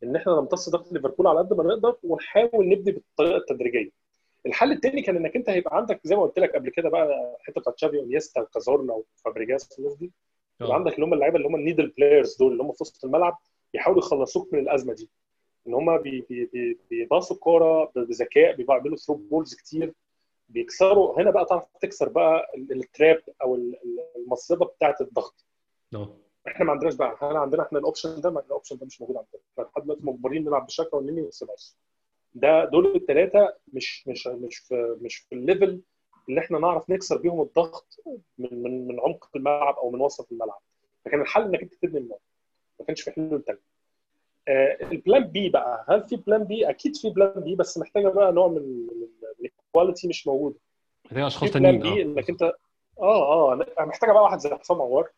إن 0.02 0.16
إحنا 0.16 0.32
نمتص 0.32 0.68
ضغط 0.70 0.92
ليفربول 0.92 1.26
على 1.26 1.38
قد 1.38 1.52
ما 1.52 1.64
نقدر 1.64 1.96
ونحاول 2.02 2.68
نبني 2.68 2.92
بالطريقة 2.92 3.36
التدريجية. 3.36 3.90
الحل 4.46 4.72
الثاني 4.72 5.02
كان 5.02 5.16
إنك 5.16 5.36
أنت 5.36 5.50
هيبقى 5.50 5.76
عندك 5.76 6.00
زي 6.04 6.16
ما 6.16 6.22
قلت 6.22 6.38
لك 6.38 6.54
قبل 6.54 6.70
كده 6.70 6.88
بقى 6.88 7.36
الحتة 7.40 7.60
بتاعت 7.60 7.76
تشافي 7.76 7.98
ونيستا 7.98 8.40
وكازورلا 8.40 8.94
وفابريجاس 8.94 9.78
والناس 9.78 9.96
دي. 9.96 10.12
يبقى 10.60 10.74
عندك 10.74 10.94
اللي 10.94 11.06
هم 11.06 11.14
اللعيبة 11.14 11.36
اللي 11.36 11.48
هم 11.48 11.54
ال 11.54 11.59
needle 11.59 11.88
players 11.88 12.36
دول 12.36 12.52
اللي 12.52 12.62
هم 12.62 12.72
في 12.72 12.78
وسط 12.80 13.04
الملعب 13.04 13.38
يحاولوا 13.74 14.00
يخلصوك 14.02 14.52
من 14.54 14.58
الأزمة 14.58 14.94
دي. 14.94 15.08
إن 15.66 15.74
هم 15.74 15.98
بي 15.98 16.20
بي 16.20 16.44
بي 16.44 16.78
بيباصوا 16.90 17.36
الكورة 17.36 17.92
بذكاء 17.96 18.56
بيعملوا 18.56 18.96
through 18.96 19.16
balls 19.16 19.54
كتير. 19.54 19.92
بيكسروا. 20.48 21.20
هنا 21.20 21.30
بقى 21.30 21.44
تعرف 21.44 21.64
تكسر 21.80 22.08
بقى 22.08 22.46
ال 22.56 22.69
trap 22.69 23.22
أو 23.42 23.58
المصيبة 24.16 24.66
بتاعت 24.66 25.00
الضغط. 25.00 25.44
إحنا 26.48 26.64
ما 26.66 26.72
عندناش 26.72 26.94
بقى. 26.94 27.14
إحنا 27.14 27.38
عندنا 27.38 27.62
إحنا 27.62 27.78
ال 27.78 27.84
option 27.84 28.20
ده 28.20 28.28
ال 28.28 28.35
option 28.35 28.76
ده 28.76 28.86
مش 28.86 29.00
موجود 29.00 29.16
عندنا. 29.16 29.68
لحد 29.70 29.82
دلوقتي 29.82 30.04
مجبرين 30.04 30.44
نلعب 30.44 30.64
بشاكا 30.64 30.96
والنني 30.96 31.22
وسيبايوس 31.22 31.76
ده 32.34 32.64
دول 32.64 32.96
الثلاثه 32.96 33.54
مش 33.72 34.08
مش 34.08 34.26
مش 34.26 34.56
في 34.58 34.96
مش 35.00 35.16
في 35.16 35.34
ال 35.34 35.42
level 35.42 35.80
اللي 36.28 36.40
إحنا 36.40 36.58
نعرف 36.58 36.90
نكسر 36.90 37.18
بيهم 37.18 37.40
الضغط 37.40 37.96
من 38.38 38.62
من 38.62 38.88
من 38.88 39.00
عمق 39.00 39.28
الملعب 39.36 39.74
أو 39.74 39.90
من 39.90 40.00
وسط 40.00 40.32
الملعب. 40.32 40.60
فكان 41.04 41.20
الحل 41.20 41.42
إنك 41.42 41.62
أنت 41.62 41.74
تبني 41.74 41.98
الملعب 41.98 42.20
ما 42.80 42.86
كانش 42.86 43.02
في 43.02 43.10
حلول 43.10 43.42
ثانية 43.44 43.60
آه 44.48 44.78
ال 44.92 44.98
plan 44.98 45.24
B 45.24 45.48
بقى. 45.48 45.84
هل 45.88 46.08
في 46.08 46.16
plan 46.16 46.44
B 46.44 46.70
أكيد 46.70 46.96
في 46.96 47.10
plan 47.10 47.40
B 47.40 47.54
بس 47.54 47.78
محتاجة 47.78 48.08
بقى 48.08 48.32
نوع 48.32 48.48
من 48.48 48.86
ال 49.44 49.52
quality 49.52 50.08
مش 50.08 50.26
موجوده 50.26 50.56
محتاجة 51.04 51.26
أشخاص 51.26 51.50
تانيين 51.50 51.78
plan 51.78 51.94
B 51.94 52.02
إنك 52.02 52.30
أنت 52.30 52.42
آه 53.00 53.52
آه 53.52 53.66
محتاجة 53.80 54.12
بقى 54.12 54.22
واحد 54.22 54.38
زي 54.38 54.50
حسام 54.54 54.82
عوار. 54.82 55.08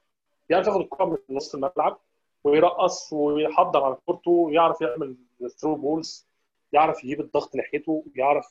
يعرف 0.52 0.66
ياخد 0.66 0.80
الكوره 0.80 1.06
من 1.28 1.36
نص 1.36 1.54
الملعب 1.54 2.00
ويرقص 2.44 3.12
ويحافظ 3.12 3.84
على 3.84 3.96
كورته 4.06 4.30
ويعرف 4.30 4.80
يعمل 4.80 5.16
through 5.56 5.74
balls 5.76 6.28
يعرف 6.72 7.04
يجيب 7.04 7.20
الضغط 7.20 7.54
ناحيته 7.56 8.04
يعرف 8.16 8.46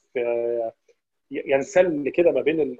ينسل 1.31 2.09
كده 2.09 2.31
ما 2.31 2.41
بين 2.41 2.77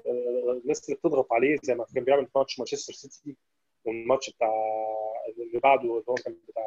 الناس 0.64 0.84
اللي 0.88 0.96
بتضغط 1.00 1.32
عليه 1.32 1.58
زي 1.62 1.74
ما 1.74 1.84
كان 1.94 2.04
بيعمل 2.04 2.26
في 2.26 2.38
ماتش 2.38 2.58
مانشستر 2.58 2.92
سيتي 2.92 3.36
والماتش 3.84 4.30
بتاع 4.30 4.52
اللي 5.38 5.58
بعده 5.58 5.82
اللي 5.82 6.04
هو 6.08 6.14
كان 6.14 6.36
بتاع 6.48 6.62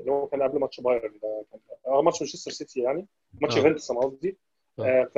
اللي 0.00 0.12
هو 0.12 0.26
كان 0.26 0.42
قبل 0.42 0.58
ماتش 0.60 0.80
بايرن 0.80 1.10
كان 1.52 1.60
آه 1.86 2.02
ماتش 2.02 2.20
مانشستر 2.22 2.50
سيتي 2.50 2.80
يعني 2.80 3.06
ماتش 3.40 3.56
يوفنتوس 3.56 3.90
أنا 3.90 4.00
قصدي. 4.00 4.36
آه. 4.78 5.10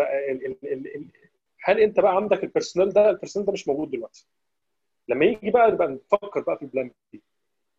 هل 1.65 1.81
أنت 1.81 2.01
بقى 2.01 2.17
عندك 2.17 2.45
ال 2.45 2.49
personnel 2.49 2.89
ده 2.93 3.11
ال 3.11 3.14
personnel 3.14 3.47
ده 3.47 3.53
مش 3.53 3.69
موجود 3.69 3.91
دلوقتي؟ 3.91 4.27
لما 5.09 5.25
يجي 5.25 5.51
بقى 5.51 5.71
نبقى 5.71 5.89
نفكر 5.89 6.41
بقى 6.41 6.57
في 6.57 6.63
ال 6.63 6.68
plan 6.68 6.91
B 7.13 7.23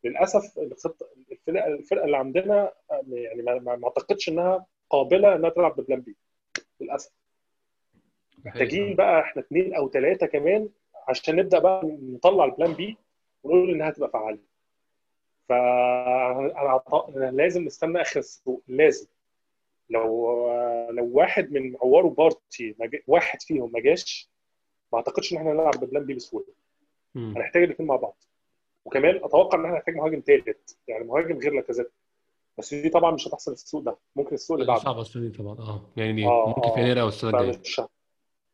للأسف 0.04 0.60
الخطه 0.60 1.08
الفرقه 1.32 1.68
الفرقة 1.68 2.06
اللي 2.06 2.18
عندنا 2.18 2.72
يعني 3.08 3.42
ما, 3.42 3.76
ما 3.76 3.84
أعتقدش 3.88 4.30
إنها 4.30 4.66
قابلة 4.90 5.36
إنها 5.36 5.50
تلعب 5.50 5.76
ب 5.82 5.86
plan 5.86 6.02
B 6.02 6.16
للأسف. 6.82 7.12
محتاجين 8.46 8.96
بقى 8.96 9.22
إحنا 9.22 9.42
اثنين 9.42 9.74
أو 9.76 9.90
ثلاثة 9.90 10.26
كمان 10.28 10.70
عشان 11.08 11.36
نبدأ 11.36 11.60
بقى 11.60 11.82
نطلع 11.86 12.46
ال 12.46 12.51
plan 12.51 12.74
B 12.74 12.98
ونقول 13.44 13.70
إنها 13.70 13.90
تبقى 13.90 14.10
فعالة. 14.10 14.40
فانا 15.50 17.32
لازم 17.32 17.64
نستنى 17.66 18.02
آخر 18.02 18.20
السوق. 18.20 18.64
لازم. 18.68 19.08
لو 19.90 20.38
لو 20.90 21.10
واحد 21.14 21.52
من 21.52 21.76
عوار 21.84 22.06
وبارتي 22.06 22.76
واحد 23.08 23.42
فيهم 23.42 23.72
ما 23.72 23.80
جاش 23.80 24.30
ما 24.94 24.98
أعتقدش 25.00 25.34
إن 25.34 25.38
إحنا 25.38 25.54
نلعب 25.54 25.74
ب 25.82 25.87
plan 25.87 26.06
B 26.06 26.14
بسهولة. 26.14 26.46
هنحتاج 27.16 27.64
الاثنين 27.64 27.90
مع 27.90 27.96
بعض. 27.96 28.24
وكمان 28.86 29.16
أتوقع 29.24 29.60
إن 29.60 29.66
إحنا 29.66 29.78
هنحتاج 29.78 29.96
مهاجم 29.96 30.24
ثالث 30.28 30.74
يعني 30.88 31.04
مهاجم 31.04 31.38
غير 31.38 31.54
لاكازيت. 31.54 31.92
بس 32.58 32.74
دي 32.74 32.90
طبعا 32.90 33.12
مش 33.12 33.28
هتحصل 33.28 33.56
في 33.56 33.64
السوق 33.64 33.82
ده. 33.82 33.98
ممكن 34.16 34.34
السوق 34.36 34.56
اللي 34.58 34.68
بعده. 34.68 34.84
صعبة 34.84 35.02
السنة 35.02 35.28
دي 35.28 35.38
طبعا. 35.38 35.58
آه 35.60 35.90
يعني 35.98 36.28
آه 36.28 36.48
ممكن 36.48 36.74
في 36.74 36.80
يناير 36.80 37.02
أو 37.02 37.08
السنة 37.08 37.40
الجاية. 37.40 37.60
مش 37.60 37.82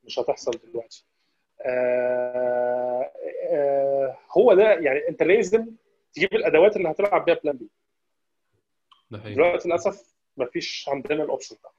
مش 0.03 0.19
هتحصل 0.19 0.52
دلوقتي. 0.52 1.06
آه 1.61 3.11
آه 3.49 4.18
هو 4.38 4.53
ده 4.53 4.73
يعني 4.73 5.07
أنت 5.10 5.23
لازم 5.23 5.65
تجيب 6.14 6.34
الأدوات 6.34 6.77
اللي 6.77 6.90
هتلعب 6.90 7.26
بيها 7.26 7.36
plan 7.44 7.57
B 7.57 7.69
دلوقتي 9.11 9.68
للأسف 9.68 10.15
ما 10.38 10.45
فيش 10.45 10.90
عندنا 10.90 11.23
ال 11.23 11.28
option 11.28 11.56
ده. 11.64 11.69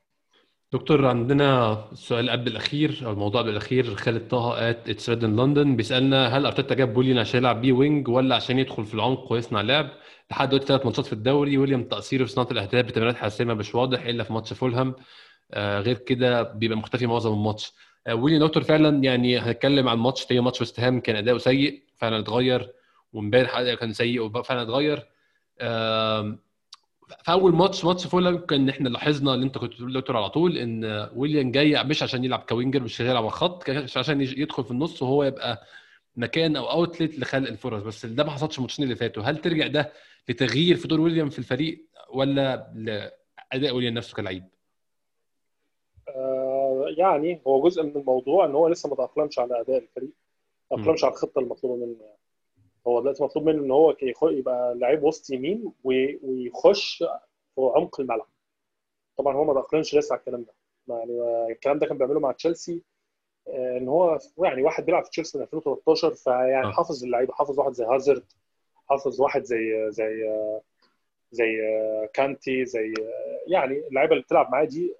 دكتور 0.72 1.06
عندنا 1.06 1.72
السؤال 1.92 2.30
قبل 2.30 2.48
الأخير 2.50 3.00
أو 3.06 3.10
الموضوع 3.12 3.40
قبل 3.40 3.50
الأخير 3.50 3.94
خالد 3.94 4.28
طه 4.28 4.70
at 4.70 4.88
It's 4.88 5.10
Red 5.10 5.24
in 5.24 5.36
London 5.40 5.76
بيسألنا 5.76 6.26
هل 6.36 6.46
أرتيتا 6.46 6.74
جاب 6.74 6.94
بويليان 6.94 7.18
عشان 7.18 7.40
يلعب 7.40 7.60
بيه 7.60 7.72
wing 7.72 8.08
ولا 8.08 8.34
عشان 8.36 8.58
يدخل 8.58 8.84
في 8.84 8.94
العمق 8.94 9.32
ويصنع 9.32 9.60
لعب؟ 9.60 9.90
لحد 10.30 10.48
دلوقتي 10.48 10.66
ثلاث 10.66 10.86
ماتشات 10.86 11.06
في 11.06 11.12
الدوري 11.12 11.58
ويليام 11.58 11.84
تاثيره 11.84 12.24
في 12.24 12.30
صناعة 12.32 12.48
الأهداف 12.50 12.86
بتمريرات 12.86 13.16
حاسمة 13.16 13.54
مش 13.54 13.74
واضح 13.74 14.02
إلا 14.06 14.24
في 14.24 14.32
ماتش 14.32 14.52
فولهام. 14.52 14.94
آه 15.52 15.80
غير 15.80 15.98
كده 15.98 16.42
بيبقى 16.42 16.78
مختفي 16.78 17.06
معظم 17.06 17.32
الماتش. 17.32 17.72
آه 18.06 18.14
ويليام 18.14 18.42
دكتور 18.46 18.62
فعلا 18.62 19.04
يعني 19.04 19.38
هنتكلم 19.38 19.88
عن 19.88 19.98
ماتش 19.98 20.26
تاني 20.26 20.40
ماتش 20.40 20.60
وست 20.60 20.80
هام 20.80 21.00
كان 21.00 21.16
أداؤه 21.16 21.38
سيء 21.38 21.82
فعلا 21.96 22.18
اتغير 22.18 22.72
وإمبارح 23.12 23.62
كان 23.74 23.92
سيء 23.92 24.20
وفعلا 24.22 24.62
اتغير. 24.62 25.06
آه 25.60 26.38
في 27.24 27.32
أول 27.32 27.54
ماتش 27.54 27.84
ماتش 27.84 28.06
فولهام 28.06 28.38
كان 28.38 28.68
إحنا 28.68 28.88
لاحظنا 28.88 29.34
اللي 29.34 29.46
أنت 29.46 29.58
كنت 29.58 29.82
بتقول 29.82 30.16
على 30.16 30.28
طول 30.30 30.58
إن 30.58 31.08
ويليام 31.14 31.52
جاي 31.52 31.84
مش 31.84 32.02
عشان 32.02 32.24
يلعب 32.24 32.40
ك 32.48 32.53
winger 32.53 32.80
مش 32.82 33.02
هيلعب 33.02 33.16
على 33.16 33.26
الخط 33.26 33.70
عشان 33.96 34.20
يدخل 34.20 34.64
في 34.64 34.70
النص 34.70 35.02
وهو 35.02 35.24
يبقى 35.24 35.62
مكان 36.16 36.56
أو 36.56 36.70
اوتلت 36.70 37.18
لخلق 37.18 37.48
الفرص 37.48 37.82
بس 37.82 38.06
ده 38.06 38.24
ما 38.24 38.30
حصلش 38.30 38.56
الماتشين 38.58 38.84
اللي 38.84 38.96
فاتوا 38.96 39.22
هل 39.22 39.36
ترجع 39.38 39.66
ده 39.66 39.92
لتغيير 40.28 40.76
في 40.76 40.88
دور 40.88 41.00
ويليام 41.00 41.30
في 41.30 41.38
الفريق 41.38 41.86
ولا 42.12 42.72
لأداء 42.74 43.74
ويليام 43.74 43.94
نفسه 43.94 44.16
كلعيب؟ 44.16 44.44
آه 46.08 46.86
يعني 46.98 47.42
هو 47.46 47.68
جزء 47.68 47.82
من 47.82 47.96
الموضوع 47.96 48.44
إن 48.44 48.54
هو 48.54 48.68
لسه 48.68 48.88
ما 48.88 48.96
تأقلمش 48.96 49.38
على 49.38 49.60
أداء 49.60 49.78
الفريق 49.78 50.10
ما 50.70 50.76
تأقلمش 50.76 51.04
على 51.04 51.12
الخطة 51.12 51.38
المطلوبة 51.38 51.76
منه 51.86 51.96
يعني. 52.00 52.19
هو 52.86 53.00
دلوقتي 53.00 53.24
مطلوب 53.24 53.46
منه 53.46 53.62
إن 53.64 53.70
هو 53.70 53.94
يبقى 54.22 54.74
لعيب 54.74 55.02
وسط 55.04 55.30
يمين 55.30 55.72
ويخش 55.84 56.98
في 57.54 57.60
عمق 57.76 58.00
الملعب. 58.00 58.28
طبعا 59.16 59.36
هو 59.36 59.44
ما 59.44 59.54
تاقلمش 59.54 59.94
لسه 59.94 60.12
على 60.12 60.20
الكلام 60.20 60.42
ده. 60.44 60.52
يعني 60.88 61.12
الكلام 61.52 61.78
ده 61.78 61.86
كان 61.86 61.98
بيعمله 61.98 62.20
مع 62.20 62.32
تشيلسي 62.32 62.82
إن 63.48 63.88
هو 63.88 64.18
يعني 64.38 64.62
واحد 64.62 64.84
بيلعب 64.86 65.04
في 65.04 65.10
تشيلسي 65.10 65.38
من 65.38 65.44
2013 65.44 66.14
فيعني 66.14 66.72
حافظ 66.72 67.04
اللعيبة 67.04 67.32
حافظ 67.32 67.58
واحد 67.58 67.72
زي 67.72 67.84
هازارد 67.84 68.24
حافظ 68.88 69.20
واحد 69.20 69.42
زي 69.42 69.90
زي 69.90 70.30
زي 71.32 71.46
كانتي 72.14 72.64
زي 72.64 72.94
يعني 73.46 73.86
اللعيبة 73.88 74.12
اللي 74.12 74.22
بتلعب 74.24 74.52
معاه 74.52 74.64
دي 74.64 74.94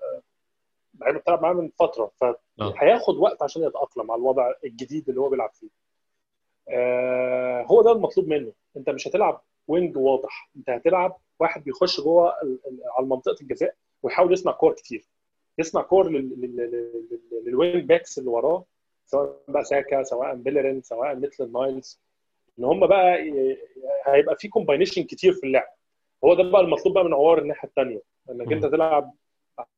لعيبه 1.01 1.19
بتلعب 1.19 1.43
معاه 1.43 1.53
من 1.53 1.69
فترة. 1.79 2.11
فهياخد 2.21 3.17
وقت 3.17 3.43
عشان 3.43 3.63
يتأقلم 3.63 4.11
على 4.11 4.19
الوضع 4.19 4.53
الجديد 4.65 5.09
اللي 5.09 5.21
هو 5.21 5.29
بيلعب 5.29 5.51
فيه. 5.55 5.69
آه 6.71 7.63
هو 7.63 7.83
ده 7.83 7.93
المطلوب 7.93 8.29
منه. 8.29 8.53
انت 8.77 8.91
مش 8.91 9.09
هتلعب 9.09 9.43
وينج 9.69 9.97
واضح. 9.97 10.51
انت 10.57 10.71
هتلعب 10.71 11.17
واحد 11.41 11.65
بيخش 11.65 12.01
جوه 12.01 12.33
على 12.99 13.07
منطقة 13.07 13.37
الجزاء 13.43 13.75
ويحاول 14.03 14.33
يصنع 14.33 14.53
كور 14.53 14.73
كتير. 14.73 15.05
يصنع 15.59 15.83
كور 15.83 16.09
لل 17.47 17.59
wing 17.59 17.85
backs 17.85 18.19
اللي 18.19 18.31
وراه 18.31 18.65
سواء 19.07 19.37
بقى 19.49 19.65
ساكا 19.65 20.03
سواء 20.03 20.35
بيلرين 20.35 20.83
سواء 20.83 21.17
ميتلاند 21.17 21.53
نايلز 21.53 22.01
ان 22.59 22.65
هم 22.65 22.87
بقى 22.87 23.19
هيبقى 24.07 24.37
في 24.39 24.49
combination 24.49 25.03
كتير 25.03 25.33
في 25.33 25.47
اللعب. 25.47 25.69
هو 26.25 26.35
ده 26.35 26.43
بقى 26.51 26.61
المطلوب 26.61 26.95
بقى 26.95 27.05
من 27.05 27.15
عوار 27.15 27.39
الناحية 27.39 27.69
الثانية 27.69 28.01
انك 28.31 28.53
انت 28.53 28.67
تلعب 28.67 29.13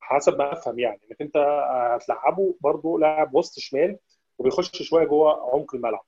حسب 0.01 0.39
ما 0.39 0.53
افهم 0.53 0.79
يعني. 0.79 1.01
انك 1.11 1.21
انت 1.23 1.37
هتلعبه 1.71 2.55
برضه 2.61 2.99
لاعب 2.99 3.35
وسط 3.35 3.59
شمال 3.59 3.97
وبيخش 4.39 4.83
شوية 4.83 5.05
جوه 5.05 5.51
عمق 5.55 5.75
الملعب. 5.75 6.05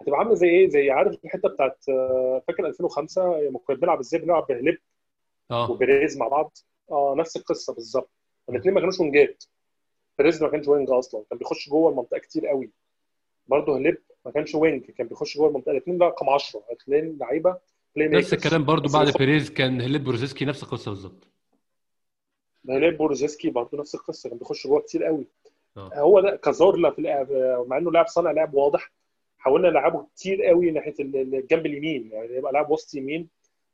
هتبقى 0.00 0.18
عاملة 0.18 0.34
زي 0.34 0.48
إيه؟ 0.48 0.68
زي 0.68 0.90
عارف 0.90 1.24
الحتة 1.24 1.48
بتاعت 1.48 1.84
فاكر 2.48 2.66
2005 2.66 3.40
لما 3.40 3.58
كنا 3.58 3.76
بنلعب 3.76 3.98
إزاي 3.98 4.20
بنلعب 4.20 4.46
بهليب 4.48 4.78
آه. 5.50 5.70
وبيريز 5.70 6.18
مع 6.18 6.28
بعض؟ 6.28 6.58
آه 6.90 7.14
نفس 7.18 7.36
القصة 7.36 7.74
بالظبط. 7.74 8.10
الاثنين 8.48 8.74
ما 8.74 8.80
كانوش 8.80 9.00
وينجات 9.00 9.44
بيريز 10.18 10.42
ما 10.42 10.48
كانش 10.48 10.68
wing 10.68 10.90
أصلا 10.90 11.24
كان 11.30 11.38
بيخش 11.38 11.68
جوه 11.68 11.90
المنطقة 11.90 12.18
كتير 12.18 12.46
قوي. 12.46 12.70
برضه 13.46 13.76
هليب 13.76 13.98
ما 14.26 14.32
كانش 14.32 14.54
wing 14.54 14.84
كان 14.90 15.06
بيخش 15.06 15.36
جوه 15.36 15.48
المنطقة. 15.48 15.70
الاثنين 15.72 16.02
رقم 16.02 16.30
10 16.30 16.62
الاثنين 16.70 17.18
لعيبة 17.20 17.58
نفس 17.96 18.32
الكلام 18.32 18.64
برضه 18.64 18.92
بعد 18.92 19.12
بيريز 19.18 19.50
كان 19.50 19.80
هليب 19.80 20.04
وروزيسكي 20.04 20.44
نفس 20.44 20.62
القصة 20.62 20.90
بالظبط. 20.90 21.28
هليب 22.68 22.98
وروزيسكي 22.98 23.50
برضه 23.50 23.78
نفس 23.78 23.94
القصة 23.94 24.28
كان 24.28 24.38
بيخش 24.38 24.66
جوه 24.66 24.80
كتير 24.80 25.04
قوي. 25.04 25.26
أوه. 25.76 25.98
هو 26.00 26.20
ده 26.20 26.36
كازورلا 26.36 26.90
في 26.90 27.02
مع 27.68 27.78
إنه 27.78 27.90
لاعب 27.92 28.06
صانع 28.06 28.30
لعب 28.30 28.54
واضح. 28.54 28.92
حاولنا 29.38 29.70
نلعبه 29.70 30.06
كتير 30.16 30.42
قوي 30.44 30.70
ناحية 30.70 30.94
الجنب 31.00 31.66
اليمين. 31.66 32.10
يعني 32.12 32.34
يبقى 32.36 32.52
لاعب 32.52 32.70
وسط 32.70 32.94
يمين 32.94 33.28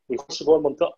ويخش 0.09 0.43
جوه 0.43 0.57
المنطقة. 0.59 0.97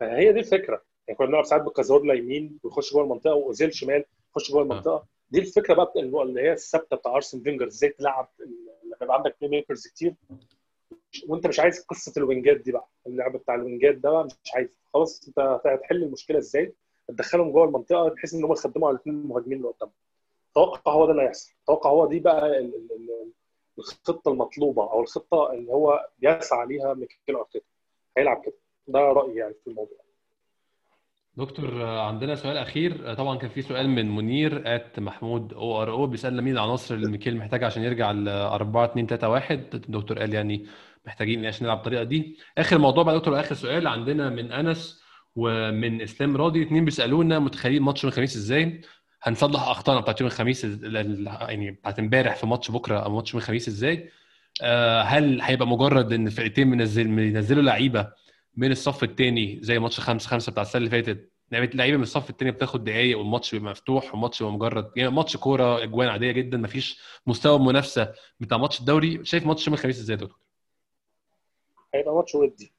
فهي 0.00 0.32
دي 0.32 0.38
الفكرة. 0.40 0.82
يعني 1.08 1.18
كنا 1.18 1.26
بنلعب 1.26 1.44
ساعات 1.44 1.62
بكازورلا 1.62 2.14
يمين 2.14 2.58
ويخش 2.64 2.92
جوه 2.92 3.02
المنطقة 3.04 3.34
وأوزيل 3.34 3.74
شمال 3.74 4.04
يخش 4.30 4.50
جوه 4.52 4.62
المنطقة. 4.62 5.06
دي 5.30 5.38
الفكرة 5.38 5.74
بقى 5.74 5.92
اللي 5.96 6.40
هي 6.42 6.52
الثابتة 6.52 6.96
بتاع 6.96 7.14
أرسن 7.14 7.40
فينجر 7.42 7.66
إزاي 7.66 7.90
تلعب 7.90 8.28
لما 8.84 8.96
يبقى 9.02 9.16
عندك 9.16 9.36
playmakers 9.40 9.86
كتير 9.86 10.14
وأنت 11.28 11.46
مش 11.46 11.60
عايز 11.60 11.80
قصة 11.84 12.12
الوينجات 12.16 12.56
دي 12.56 12.72
بقى. 12.72 12.88
اللعب 13.06 13.36
بتاع 13.36 13.54
الوينجات 13.54 13.94
ده 13.94 14.10
بقى 14.10 14.24
مش 14.24 14.54
عايز. 14.54 14.78
خلاص 14.94 15.28
أنت 15.28 15.38
هتحل 15.66 16.02
المشكلة 16.02 16.38
إزاي؟ 16.38 16.74
تدخلهم 17.08 17.52
جوه 17.52 17.64
المنطقة 17.64 18.08
بحيث 18.08 18.34
إن 18.34 18.44
هم 18.44 18.52
يخدموا 18.52 18.88
على 18.88 18.94
الاثنين 18.94 19.16
المهاجمين 19.16 19.58
اللي 19.58 19.68
قدامهم. 19.68 19.94
أتوقع 20.52 20.92
هو 20.92 21.06
ده 21.06 21.12
اللي 21.12 21.22
هيحصل. 21.22 21.52
أتوقع 21.64 21.90
هو 21.90 22.06
دي 22.06 22.18
بقى 22.20 22.70
الخطة 23.78 24.30
المطلوبة 24.32 24.82
أو 24.82 25.00
الخطة 25.02 25.52
اللي 25.52 25.72
هو 25.72 26.08
بيسعى 26.18 26.66
ليها 26.66 26.94
ميكيل 26.94 27.36
أرتيتا. 27.36 27.66
هيلعب 28.16 28.42
كده. 28.44 28.54
ده 28.88 28.98
رأيي 29.00 29.36
يعني 29.36 29.54
في 29.64 29.70
الموضوع. 29.70 29.98
دكتور 31.36 31.82
عندنا 31.84 32.34
سؤال 32.34 32.56
أخير. 32.56 33.14
طبعا 33.14 33.38
كان 33.38 33.50
في 33.50 33.62
سؤال 33.62 33.88
من 33.90 34.14
منير 34.16 34.62
ات 34.74 35.00
محمود 35.00 35.52
أو 35.52 35.82
ار 35.82 35.90
أو 35.90 36.06
بيسألنا 36.06 36.42
مين 36.42 36.52
العناصر 36.52 36.94
اللي 36.94 37.10
ميكيل 37.10 37.36
محتاج 37.36 37.64
عشان 37.64 37.82
يرجع 37.82 38.10
ل 38.10 38.28
4 38.28 38.84
2 38.84 39.06
3 39.06 39.28
1 39.28 39.74
الدكتور 39.74 40.18
قال 40.18 40.34
يعني 40.34 40.66
محتاجين 41.06 41.46
عشان 41.46 41.64
نلعب 41.66 41.76
بالطريقة 41.76 42.02
دي. 42.02 42.38
آخر 42.58 42.78
موضوع 42.78 43.02
بقى 43.04 43.18
دكتور 43.18 43.40
آخر 43.40 43.54
سؤال 43.54 43.86
عندنا 43.86 44.30
من 44.30 44.52
أنس 44.52 45.02
ومن 45.36 46.02
إسلام 46.02 46.36
راضي. 46.36 46.62
اثنين 46.62 46.84
بيسألونا 46.84 47.38
متخيلين 47.38 47.82
ماتش 47.82 48.04
الخميس 48.04 48.36
إزاي؟ 48.36 48.80
هنصلح 49.22 49.62
اخطائنا 49.68 50.00
بتاعت 50.00 50.20
يوم 50.20 50.26
الخميس 50.30 50.64
يعني 50.64 51.70
بتاعت 51.70 51.98
امبارح 51.98 52.36
في 52.36 52.46
ماتش 52.46 52.70
بكرة 52.70 52.98
أو 52.98 53.10
ماتش 53.14 53.34
يوم 53.34 53.42
الخميس 53.42 53.68
إزاي؟ 53.68 54.10
هل 55.02 55.40
هيبقى 55.40 55.66
مجرد 55.66 56.12
إن 56.12 56.26
الفرقتين 56.26 56.68
منزل 56.68 57.08
منزلوا 57.08 57.62
لعيبة 57.62 58.12
من 58.56 58.70
الصف 58.70 59.04
الثاني 59.04 59.58
زي 59.62 59.78
ماتش 59.78 60.00
5 60.00 60.28
5 60.28 60.52
بتاع 60.52 60.62
السنة 60.62 60.78
اللي 60.78 60.90
فاتت؟ 60.90 61.30
لعيبة 61.52 61.96
من 61.96 62.02
الصف 62.02 62.30
الثاني 62.30 62.50
بتاخد 62.50 62.84
دقايق 62.84 63.18
والماتش 63.18 63.54
بيبقى 63.54 63.70
مفتوح 63.70 64.10
والماتش 64.14 64.38
بيبقى 64.42 64.54
مجرد 64.54 64.90
يعني 64.96 65.10
ماتش 65.10 65.36
كورة 65.36 65.82
أجوان 65.82 66.08
عادية 66.08 66.32
جدا 66.32 66.58
مفيش 66.58 67.00
مستوى 67.26 67.58
منافسة 67.58 68.12
بتاع 68.40 68.58
ماتش 68.58 68.80
الدوري. 68.80 69.24
شايف 69.24 69.46
ماتش 69.46 69.66
يوم 69.66 69.74
الخميس 69.74 69.98
إزاي 69.98 70.16
يا 70.16 70.20
دكتور؟ 70.20 70.38
هيبقى 71.94 72.14
ماتش 72.14 72.34
ودي. 72.34 72.72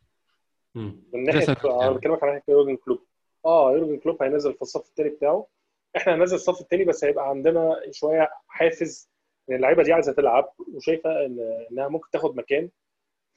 من 0.76 1.24
ناحية 1.24 1.56
أنا 1.66 1.90
بكلمك 1.92 2.24
عن 2.24 2.30
ناحية 2.30 2.44
يورجن 2.54 2.76
كلوب. 2.76 3.00
آه 3.46 3.72
يورجن 3.72 3.98
كلوب 4.00 4.24
هينزل 4.24 4.54
في 4.54 4.62
الصف 4.62 4.90
الثاني 4.90 5.10
بتاعه. 5.10 5.48
إحنا 5.96 6.16
هننزل 6.16 6.36
الصف 6.36 6.62
الثاني 6.62 6.86
بس 6.86 7.04
هيبقى 7.04 7.30
عندنا 7.30 7.82
شوية 7.92 8.30
حافز 8.48 9.10
إن 9.50 9.56
اللعيبة 9.56 9.84
دي 9.84 9.94
عايزة 9.94 10.12
تلعب 10.14 10.54
وشايفة 10.76 11.26
إن 11.26 11.66
إنها 11.72 11.88
ممكن 11.88 12.10
تاخد 12.12 12.36
مكان 12.36 12.70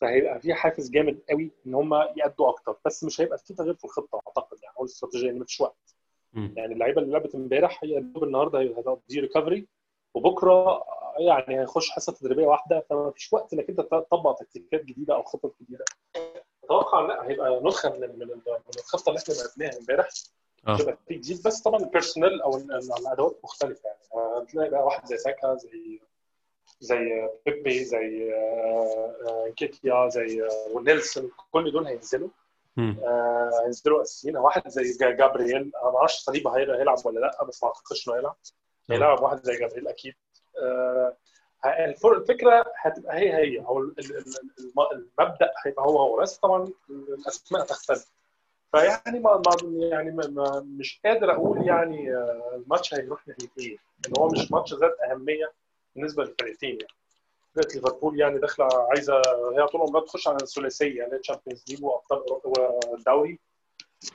فهيبقى 0.01 0.41
في 0.41 0.55
حافز 0.55 0.91
جامد 0.91 1.19
قوي 1.31 1.51
إن 1.67 1.75
هم 1.75 1.95
يأدوا 1.95 2.49
أكتر. 2.49 2.77
بس 2.85 3.05
مش 3.05 3.21
هيبقى 3.21 3.39
في 3.39 3.55
تغيير 3.55 3.75
في 3.75 3.85
الخطة 3.85 4.21
أعتقد 4.29 4.59
يعني 4.63 4.75
أو 4.79 4.85
الاستراتيجية 4.85 5.27
يعني 5.27 5.41
مفيش 5.41 5.61
وقت. 5.61 5.95
يعني 6.57 6.73
اللعيبة 6.75 7.01
اللي 7.03 7.13
لعبت 7.13 7.35
امبارح 7.35 7.85
هي 7.85 7.99
النهارده 7.99 8.61
هتقضي 8.79 9.21
recovery 9.21 9.67
وبكرة 10.15 10.85
يعني 11.19 11.61
هيخش 11.61 11.91
حصة 11.91 12.13
تدريبية 12.13 12.47
واحدة 12.47 12.87
فما 12.91 13.11
فيش 13.11 13.33
وقت 13.33 13.53
إنك 13.55 13.69
أنت 13.69 13.81
تطبق 13.81 14.35
تكتيكات 14.41 14.85
جديدة 14.85 15.15
أو 15.15 15.23
خطط 15.23 15.55
جديدة. 15.63 15.85
أتوقع 16.65 17.01
لأ 17.01 17.29
هيبقى 17.29 17.61
نسخة 17.65 17.99
من 17.99 18.19
من 18.19 18.41
الخطة 18.79 19.09
اللي 19.11 19.21
إحنا 19.21 19.35
لعبناها 19.35 19.79
امبارح. 19.81 20.09
هيبقى 20.69 20.99
في 21.09 21.15
جديد 21.15 21.43
بس 21.47 21.61
طبعا 21.61 21.81
ال 21.81 21.87
personnel 21.87 22.43
أو 22.43 22.57
الادوات 22.57 23.41
مختلفة. 23.45 23.81
يعني 23.89 24.43
هتلاقي 24.45 24.71
بقى 24.71 24.85
واحد 24.85 25.07
زي 25.07 25.17
ساكا 25.17 25.55
زي 25.55 26.01
زي 26.81 27.29
بيبي 27.47 27.85
زي 27.85 28.33
نكيتيا 29.57 30.09
زي 30.09 30.49
ونيلسون. 30.75 31.31
كل 31.53 31.73
دول 31.73 31.87
هينزلوا. 31.87 32.29
آه 32.79 33.51
هينزلوا 33.65 34.03
أساسيين. 34.03 34.37
واحد 34.37 34.69
زي 34.69 35.13
جابرييل. 35.13 35.73
أنا 35.83 35.91
ما 35.91 35.99
أعرفش 35.99 36.19
صليبة 36.19 36.57
هيلعب 36.57 37.07
ولا 37.07 37.21
لأ 37.21 37.45
بس 37.45 37.63
ما 37.63 37.69
أعتقدش 37.69 38.09
إنه 38.09 38.17
هيلعب. 38.17 38.37
هيلعب 38.91 39.23
واحد 39.23 39.45
زي 39.45 39.59
جابرييل 39.59 39.89
أكيد. 39.89 40.15
آه 40.63 41.17
الفكرة 42.05 42.65
هتبقى 42.77 43.17
هي 43.19 43.35
هي 43.35 43.61
أو 43.61 43.79
المبدأ 44.93 45.53
هيبقى 45.67 45.85
هو 45.85 45.99
هو. 45.99 46.17
بس 46.17 46.39
طبعا 46.39 46.69
الأسماء 46.91 47.65
تختلف. 47.65 48.13
فيعني 48.73 49.21
ما 49.21 49.43
ما 49.47 49.87
يعني 49.87 50.11
ما 50.11 50.67
مش 50.79 51.01
قادر 51.05 51.33
أقول 51.33 51.67
يعني 51.67 52.15
الماتش 52.55 52.95
هيروح 52.95 53.29
ناحيه 53.29 53.49
إيه 53.59 53.77
ان 54.09 54.13
هو 54.19 54.29
مش 54.29 54.53
ماتش 54.53 54.75
ذات 54.75 54.97
أهمية 55.11 55.53
بالنسبة 55.97 56.25
للفرقتين 56.25 56.71
يعني 56.71 56.93
فرقه 57.55 57.75
ليفربول 57.75 58.21
يعني 58.21 58.39
داخلة 58.39 58.69
عايزة 58.91 59.23
هي 59.59 59.67
طول 59.67 59.81
عمرها 59.81 60.05
تخش 60.05 60.29
على 60.29 60.37
الثلاثية 60.43 60.99
يعني 60.99 61.19
Champions 61.19 61.65
League 61.69 61.85
وأبطال 61.85 62.23
والدوري 62.91 63.39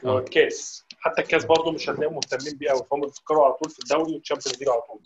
والكاس. 0.03 0.85
حتى 0.99 1.21
الكاس 1.21 1.45
برضه 1.45 1.71
مش 1.71 1.89
هتلاقيهم 1.89 2.13
مهتمين 2.13 2.57
بيه 2.57 2.69
قوي 2.69 2.83
فهم 2.91 3.01
بيفكروا 3.01 3.45
على 3.45 3.53
طول 3.53 3.69
في 3.69 3.79
الدوري 3.79 4.13
وال 4.13 4.22
Champions 4.22 4.59
League 4.59 4.69
على 4.69 4.81
طول. 4.81 4.99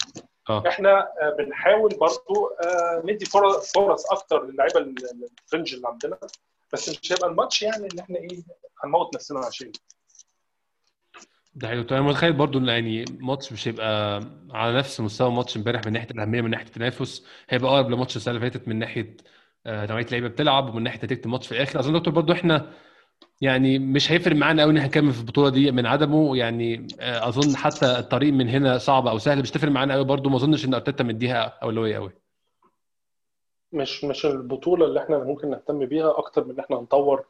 أوه. 0.50 0.68
إحنا 0.68 1.08
بنحاول 1.38 1.90
برضه 1.96 2.56
ندي 3.04 3.26
فرص 3.26 3.72
فرص 3.72 4.12
أكتر 4.12 4.44
للعيبة 4.44 4.80
ال 4.80 4.93
fringe 4.93 5.74
اللي 5.74 5.88
عندنا. 5.88 6.18
بس 6.74 6.90
مش 6.90 7.12
هيبقى 7.12 7.30
الماتش 7.30 7.62
يعني 7.62 7.88
إن 7.94 8.00
إحنا 8.00 8.18
إيه 8.18 8.44
هنموت 8.84 9.16
نفسنا 9.16 9.40
عشان. 9.40 9.72
ده 11.56 11.68
حلو 11.68 11.86
أنا 11.92 12.02
متخيل 12.02 12.34
برضو 12.34 12.60
إن 12.60 12.68
يعني 12.68 13.06
ماتش 13.20 13.54
مش 13.54 13.68
هيبقى 13.68 14.22
على 14.52 14.78
نفس 14.78 15.02
مستوى 15.02 15.32
ماتش 15.32 15.58
إمبارح 15.58 15.82
من 15.86 15.94
ناحية 15.94 16.08
الأهمية 16.12 16.42
من 16.42 16.50
ناحية 16.50 16.66
التنافس 16.66 17.26
هيبقى 17.50 17.72
أقرب 17.72 17.90
لماتش 17.90 18.16
السنة 18.16 18.36
اللي 18.36 18.52
فاتت 18.52 18.68
من 18.68 18.80
ناحية 18.80 19.18
نوعيه 19.68 20.06
اللعيبة 20.06 20.28
بتلعب 20.28 20.70
ومن 20.70 20.84
ناحية 20.84 21.00
نتيجة 21.04 21.22
الماتش 21.26 21.48
في 21.48 21.52
الآخر. 21.52 21.80
أظن 21.80 21.94
دكتور 21.94 22.14
برضو 22.14 22.34
إحنا 22.34 22.74
يعني 23.42 23.80
مش 23.80 24.12
هيفرق 24.12 24.36
معانا 24.36 24.62
قوي 24.62 24.72
إن 24.72 24.78
إحنا 24.78 24.90
نكمل 24.90 25.14
في 25.14 25.20
البطولة 25.20 25.50
دي 25.50 25.72
من 25.72 25.86
عدمه. 25.86 26.38
يعني 26.38 26.88
أظن 27.00 27.56
حتى 27.56 28.00
الطريق 28.00 28.34
من 28.34 28.50
هنا 28.50 28.78
صعب 28.78 29.08
أو 29.08 29.18
سهل 29.18 29.40
مش 29.42 29.52
تفرق 29.52 29.72
معانا 29.72 29.94
قوي 29.94 30.04
برضو. 30.04 30.30
ما 30.30 30.36
أظنش 30.36 30.66
إن 30.66 30.74
أرتيتا 30.74 31.04
مديها 31.04 31.60
أولوية 31.64 31.96
قوي 31.96 32.21
مش 33.74 34.04
مش 34.04 34.26
البطولة 34.26 34.86
اللي 34.86 35.00
إحنا 35.00 35.18
ممكن 35.18 35.50
نهتم 35.50 35.86
بيها 35.86 36.18
أكتر 36.18 36.44
من 36.46 36.52
إن 36.52 36.60
إحنا 36.60 36.76
نطور 36.76 37.26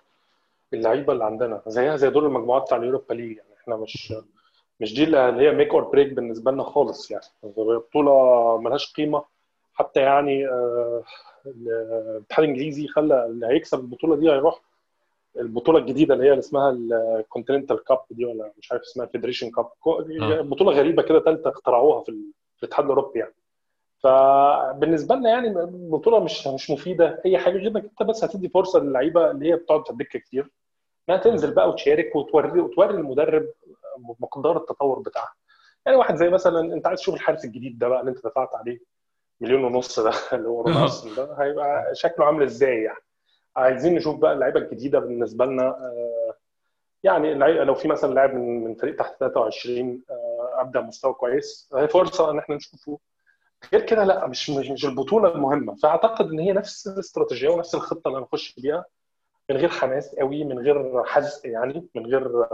اللعيبة 0.73 1.13
اللي 1.13 1.23
عندنا 1.23 1.61
زيها 1.67 1.95
زي 1.95 2.09
دور 2.09 2.25
المجموعات 2.25 2.61
بتاع 2.61 2.77
ال 2.77 2.82
Europa 2.82 3.13
League. 3.13 3.37
يعني 3.37 3.49
إحنا 3.61 3.75
مش 3.75 4.13
مش 4.79 4.93
دي 4.93 5.03
اللي 5.03 5.17
هي 5.47 5.51
make 5.51 5.69
or 5.73 5.83
break 5.83 6.13
بالنسبة 6.13 6.51
لنا 6.51 6.63
خالص. 6.63 7.11
يعني 7.11 7.23
بطولة 7.43 8.57
ملهاش 8.61 8.93
قيمة. 8.93 9.23
حتى 9.73 9.99
يعني 9.99 10.47
الاتحاد 11.45 12.43
الإنجليزي 12.45 12.87
خلى 12.87 13.25
اللي 13.25 13.47
هيكسب 13.47 13.79
البطولة 13.79 14.15
دي 14.15 14.31
هيروح 14.31 14.61
البطولة 15.37 15.79
الجديدة 15.79 16.13
اللي 16.13 16.25
هي 16.25 16.29
اللي 16.29 16.39
اسمها 16.39 16.69
ال 17.19 17.25
Continental 17.25 17.83
Cup 17.83 17.99
دي 18.11 18.25
ولا 18.25 18.51
مش 18.57 18.71
عارف 18.71 18.81
اسمها 18.81 19.05
Federation 19.05 19.51
Cup 19.51 19.69
بطولة 20.49 20.71
غريبة 20.71 21.03
كده 21.03 21.19
ثالثه 21.19 21.49
اخترعوها 21.49 22.03
في 22.03 22.15
الاتحاد 22.63 22.85
الأوروبي 22.85 23.19
يعني. 23.19 23.33
فبالنسبة 24.03 25.15
لنا 25.15 25.29
يعني 25.29 25.47
البطوله 25.47 26.19
مش 26.19 26.47
مش 26.47 26.69
مفيدة. 26.71 27.21
أي 27.25 27.37
حاجة 27.37 27.53
غير 27.53 27.67
إنك 27.67 27.83
أنت 27.83 28.03
بس 28.03 28.23
هتدي 28.23 28.49
فرصة 28.49 28.79
للعيبة 28.79 29.31
اللي 29.31 29.49
هي 29.51 29.55
بتقعد 29.55 29.83
في 29.85 29.89
الدكة 29.91 30.19
كتير 30.19 30.49
إنها 31.09 31.19
تنزل 31.19 31.53
بقى 31.53 31.69
وتشارك 31.69 32.15
وتوري 32.15 32.59
وتوري 32.59 32.93
المدرب 32.93 33.47
مقدار 34.19 34.57
التطور 34.57 34.99
بتاعها. 34.99 35.33
يعني 35.85 35.97
واحد 35.97 36.15
زي 36.15 36.29
مثلا 36.29 36.73
أنت 36.73 36.87
عايز 36.87 36.99
تشوف 36.99 37.15
الحارس 37.15 37.45
الجديد 37.45 37.79
ده 37.79 37.87
بقى 37.87 37.99
اللي 37.99 38.11
أنت 38.11 38.25
دفعت 38.25 38.55
عليه 38.55 38.79
مليون 39.41 39.63
ونص 39.63 39.99
ده 39.99 40.11
اللي 40.33 40.49
هو 40.49 40.61
رونالدو 40.61 41.15
ده 41.15 41.35
هيبقى 41.39 41.95
شكله 41.95 42.25
عامل 42.25 42.43
إزاي 42.43 42.83
يعني؟ 42.83 42.97
عايزين 43.55 43.95
نشوف 43.95 44.17
بقى 44.19 44.33
اللعيبة 44.33 44.59
الجديدة 44.59 44.99
بالنسبة 44.99 45.45
لنا 45.45 45.75
يعني 47.03 47.33
لو 47.63 47.75
في 47.75 47.87
مثلا 47.87 48.13
لاعب 48.13 48.33
من 48.33 48.75
فريق 48.75 48.95
تحت 48.95 49.19
23 49.19 50.03
ابدا 50.53 50.81
مستوى 50.81 51.13
كويس 51.13 51.69
هي 51.75 51.87
فرصة 51.87 52.31
إن 52.31 52.39
إحنا 52.39 52.55
نشوفه. 52.55 52.99
غير 53.73 53.81
كده 53.85 54.03
لا 54.03 54.27
مش 54.27 54.49
مش, 54.49 54.85
البطولة 54.85 55.35
المهمة. 55.35 55.75
فأعتقد 55.75 56.25
إن 56.25 56.39
هي 56.39 56.51
نفس 56.53 56.87
الاستراتيجية 56.87 57.49
ونفس 57.49 57.75
الخطة 57.75 58.07
اللي 58.07 58.19
هنخش 58.19 58.55
بيها. 58.59 58.85
من 59.49 59.57
غير 59.57 59.69
حماس 59.69 60.15
قوي 60.15 60.43
من 60.43 60.59
غير 60.59 61.03
حزق 61.03 61.47
يعني 61.47 61.87
من 61.95 62.05
غير 62.05 62.45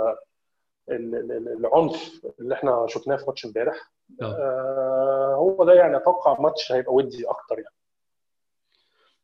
العنف 0.89 2.21
اللي 2.39 2.55
إحنا 2.55 2.85
شفناه 2.89 3.15
في 3.15 3.23
ماتش 3.27 3.45
امبارح. 3.45 3.91
آه. 4.21 5.33
هو 5.35 5.63
ده 5.65 5.73
يعني 5.73 5.97
أتوقع 5.97 6.41
ماتش 6.41 6.71
هيبقى 6.71 6.93
ودي 6.93 7.29
أكتر 7.29 7.55
يعني. 7.59 7.75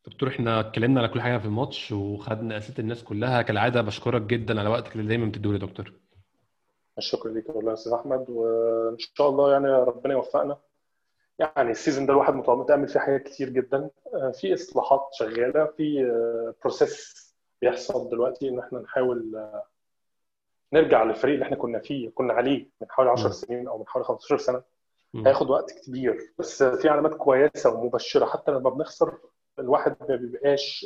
دكتور 0.07 0.29
إحنا 0.29 0.59
اتكلمنا 0.59 0.99
على 0.99 1.09
كل 1.09 1.21
حاجة 1.21 1.37
في 1.37 1.45
الماتش 1.45 1.91
وخدنا 1.91 2.57
أسئلة 2.57 2.79
الناس 2.79 3.03
كلها. 3.03 3.41
كالعادة 3.41 3.81
بشكرك 3.81 4.21
جدا 4.21 4.59
على 4.59 4.69
وقتك 4.69 4.95
اللي 4.95 5.07
دايما 5.07 5.25
بتديه 5.25 5.51
لي 5.51 5.57
دكتور. 5.57 5.93
الشكر 6.97 7.29
ليك 7.29 7.49
والله 7.49 7.69
يا 7.69 7.73
أستاذ 7.73 7.93
أحمد 7.93 8.25
وإن 8.29 8.97
شاء 8.99 9.29
الله 9.29 9.51
يعني 9.51 9.67
ربنا 9.67 10.13
يوفقنا. 10.13 10.57
يعني 11.39 11.71
ال 11.71 11.76
season 11.76 12.05
ده 12.05 12.13
الواحد 12.13 12.33
متامل 12.33 12.87
فيه 12.87 12.99
حاجات 12.99 13.23
كتير 13.23 13.49
جدا. 13.49 13.89
في 14.33 14.53
إصلاحات 14.53 15.07
شغالة 15.11 15.65
في 15.65 16.03
process 16.61 17.23
بيحصل 17.61 18.09
دلوقتي 18.09 18.49
إن 18.49 18.59
إحنا 18.59 18.79
نحاول 18.79 19.49
نرجع 20.73 21.03
للفريق 21.03 21.33
اللي 21.33 21.45
إحنا 21.45 21.55
كنا 21.55 21.79
فيه 21.79 22.09
كنا 22.09 22.33
عليه 22.33 22.69
من 22.81 22.87
حوالي 22.89 23.11
10 23.11 23.29
سنين 23.31 23.67
أو 23.67 23.77
من 23.77 23.87
حوالي 23.87 24.05
15 24.07 24.37
سنة. 24.37 24.61
هياخد 25.15 25.49
وقت 25.49 25.71
كبير 25.71 26.33
بس 26.39 26.63
في 26.63 26.89
علامات 26.89 27.13
كويسة 27.13 27.73
ومبشرة. 27.73 28.25
حتى 28.25 28.51
لما 28.51 28.69
بنخسر 28.69 29.17
الواحد 29.59 29.95
ما 30.09 30.15
بيبقاش 30.15 30.85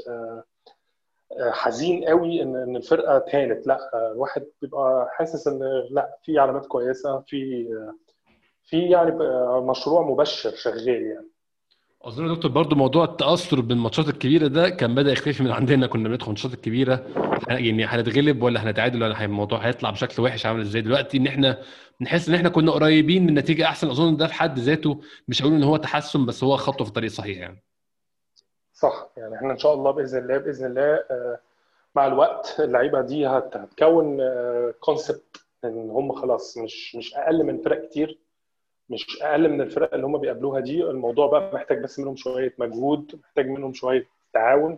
حزين 1.52 2.04
قوي 2.06 2.42
إن 2.42 2.56
إن 2.56 2.76
الفرقة 2.76 3.20
تهانت. 3.20 3.68
لا 3.68 4.12
الواحد 4.12 4.46
بيبقى 4.62 5.10
حاسس 5.12 5.48
إن 5.48 5.60
لا 5.92 6.18
في 6.24 6.40
علامات 6.40 6.66
كويسة 6.66 7.20
في 7.28 7.68
في 8.68 8.90
يعني 8.90 9.12
مشروع 9.62 10.02
مبشر 10.02 10.52
شغال 10.56 10.88
يعني. 10.88 11.28
أظن 12.02 12.28
يا 12.30 12.34
دكتور 12.36 12.52
برضه 12.52 12.76
موضوع 12.76 13.04
التأثر 13.06 13.62
بالماتشات 13.62 14.08
الكبيرة 14.08 14.48
ده 14.48 14.70
كان 14.70 14.96
بدأ 14.96 15.12
يختفي 15.12 15.44
من 15.44 15.52
عندنا 15.52 15.88
كنا 15.88 16.10
بندخل 16.10 16.24
الماتشات 16.26 16.54
الكبيره 16.54 17.06
يعني 17.48 17.86
هنتغلب 17.86 18.44
ولا 18.44 18.64
هنتعادل 18.64 19.04
ولا 19.04 19.26
الموضوع 19.26 19.60
هيطلع 19.60 19.90
بشكل 19.90 20.22
وحش 20.24 20.46
عامل 20.46 20.62
إزاي 20.62 20.82
دلوقتي؟ 20.82 21.18
إن 21.18 21.28
إحنا 21.28 21.62
نحس 22.02 22.30
إن 22.30 22.36
إحنا 22.36 22.50
كنا 22.50 22.72
قريبين 22.72 23.26
من 23.26 23.34
نتيجة 23.34 23.66
أحسن. 23.66 23.90
أظن 23.90 24.18
ده 24.18 24.28
في 24.28 24.34
حد 24.34 24.60
ذاته 24.60 25.02
مش 25.28 25.42
هقول 25.42 25.54
إن 25.54 25.64
هو 25.64 25.78
تحسن 25.78 26.26
بس 26.26 26.44
هو 26.44 26.58
خطوة 26.58 26.84
في 26.84 26.90
الطريق 26.90 27.10
الصحيح 27.10 27.38
يعني. 27.38 27.64
صح. 28.74 29.10
يعني 29.18 29.36
إحنا 29.36 29.52
إن 29.54 29.58
شاء 29.58 29.74
الله 29.74 29.92
بإذن 29.92 30.18
الله 30.20 30.38
بإذن 30.38 30.66
الله 30.66 31.00
مع 31.96 32.08
الوقت 32.08 32.56
اللعيبة 32.60 33.02
دي 33.02 33.28
هتكون 33.28 34.20
كونسبت 34.80 35.38
إن 35.66 35.90
هم 35.90 36.12
خلاص 36.12 36.58
مش 36.58 36.96
مش 36.96 37.16
أقل 37.16 37.44
من 37.44 37.62
فرق 37.62 37.90
كتير. 37.90 38.18
مش 38.90 39.22
أقل 39.22 39.50
من 39.50 39.62
الفرق 39.62 39.94
اللي 39.94 40.06
هم 40.06 40.18
بيقابلوها 40.18 40.60
دي 40.60 40.84
الموضوع 40.84 41.28
بقى 41.28 41.52
محتاج 41.56 41.84
بس 41.84 42.00
منهم 42.00 42.16
شوية 42.16 42.54
مجهود 42.58 43.20
محتاج 43.24 43.48
منهم 43.48 43.74
شوية 43.74 44.08
تعاون 44.34 44.78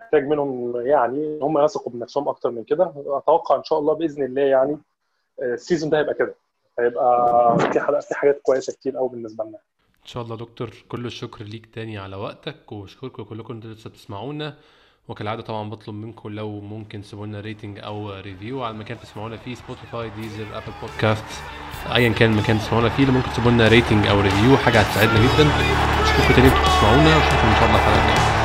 محتاج 0.00 0.26
منهم 0.26 0.80
يعني 0.86 1.38
هم 1.42 1.58
يثقوا 1.64 1.92
بنفسهم 1.92 2.28
أكتر 2.28 2.50
من 2.50 2.64
كده. 2.64 2.92
أتوقع 3.06 3.56
إن 3.56 3.64
شاء 3.64 3.78
الله 3.78 3.94
بإذن 3.94 4.24
الله 4.24 4.42
يعني 4.42 4.78
ال 5.42 5.49
season 5.49 5.90
ده 5.90 5.98
هيبقى 5.98 6.14
كده. 6.14 6.34
هيبقى 6.78 7.58
في 7.72 7.80
حاجات 7.80 8.04
في 8.04 8.14
حاجات 8.14 8.40
كويسة 8.42 8.72
كتير 8.72 8.96
قوي 8.96 9.08
بالنسبة 9.08 9.44
لنا. 9.44 9.58
إن 10.02 10.06
شاء 10.06 10.22
الله 10.22 10.36
دكتور 10.36 10.70
كل 10.88 11.06
الشكر 11.06 11.44
ليك 11.44 11.66
تاني 11.74 11.98
على 11.98 12.16
وقتك 12.16 12.72
وبشكركم 12.72 13.22
كلكم 13.22 13.54
أنتوا 13.54 13.70
لسه 13.70 13.90
بتسمعونا 13.90 14.56
وكالعادة 15.08 15.42
طبعا 15.42 15.70
بطلب 15.70 15.94
منكم 15.94 16.28
لو 16.28 16.60
ممكن 16.60 17.02
تسيبوا 17.02 17.26
لنا 17.26 17.40
rating 17.40 17.78
أو 17.78 18.10
review 18.20 18.62
على 18.62 18.74
المكان 18.74 19.00
تسمعونا 19.00 19.36
فيه 19.36 19.54
Spotify 19.54 20.10
Deezer 20.10 20.46
Apple 20.54 20.72
Podcast 20.82 21.24
ايا 21.94 22.12
كان 22.12 22.32
المكان 22.32 22.58
تسمعونا 22.58 22.88
فيه. 22.88 23.06
ممكن 23.06 23.30
تسيبوا 23.30 23.50
لنا 23.50 23.68
rating 23.68 24.06
أو 24.06 24.20
review 24.20 24.56
حاجة 24.56 24.80
هتساعدنا 24.80 25.18
جدا. 25.18 25.50
أشوفكم 26.02 26.34
تاني 26.34 26.48
أنتوا 26.48 26.60
بتسمعونا. 26.62 27.16
وأشوفكم 27.16 27.48
إن 27.48 27.54
شاء 27.54 27.68
الله 27.68 27.78
الحلقة 27.78 28.02
الجايه 28.02 28.35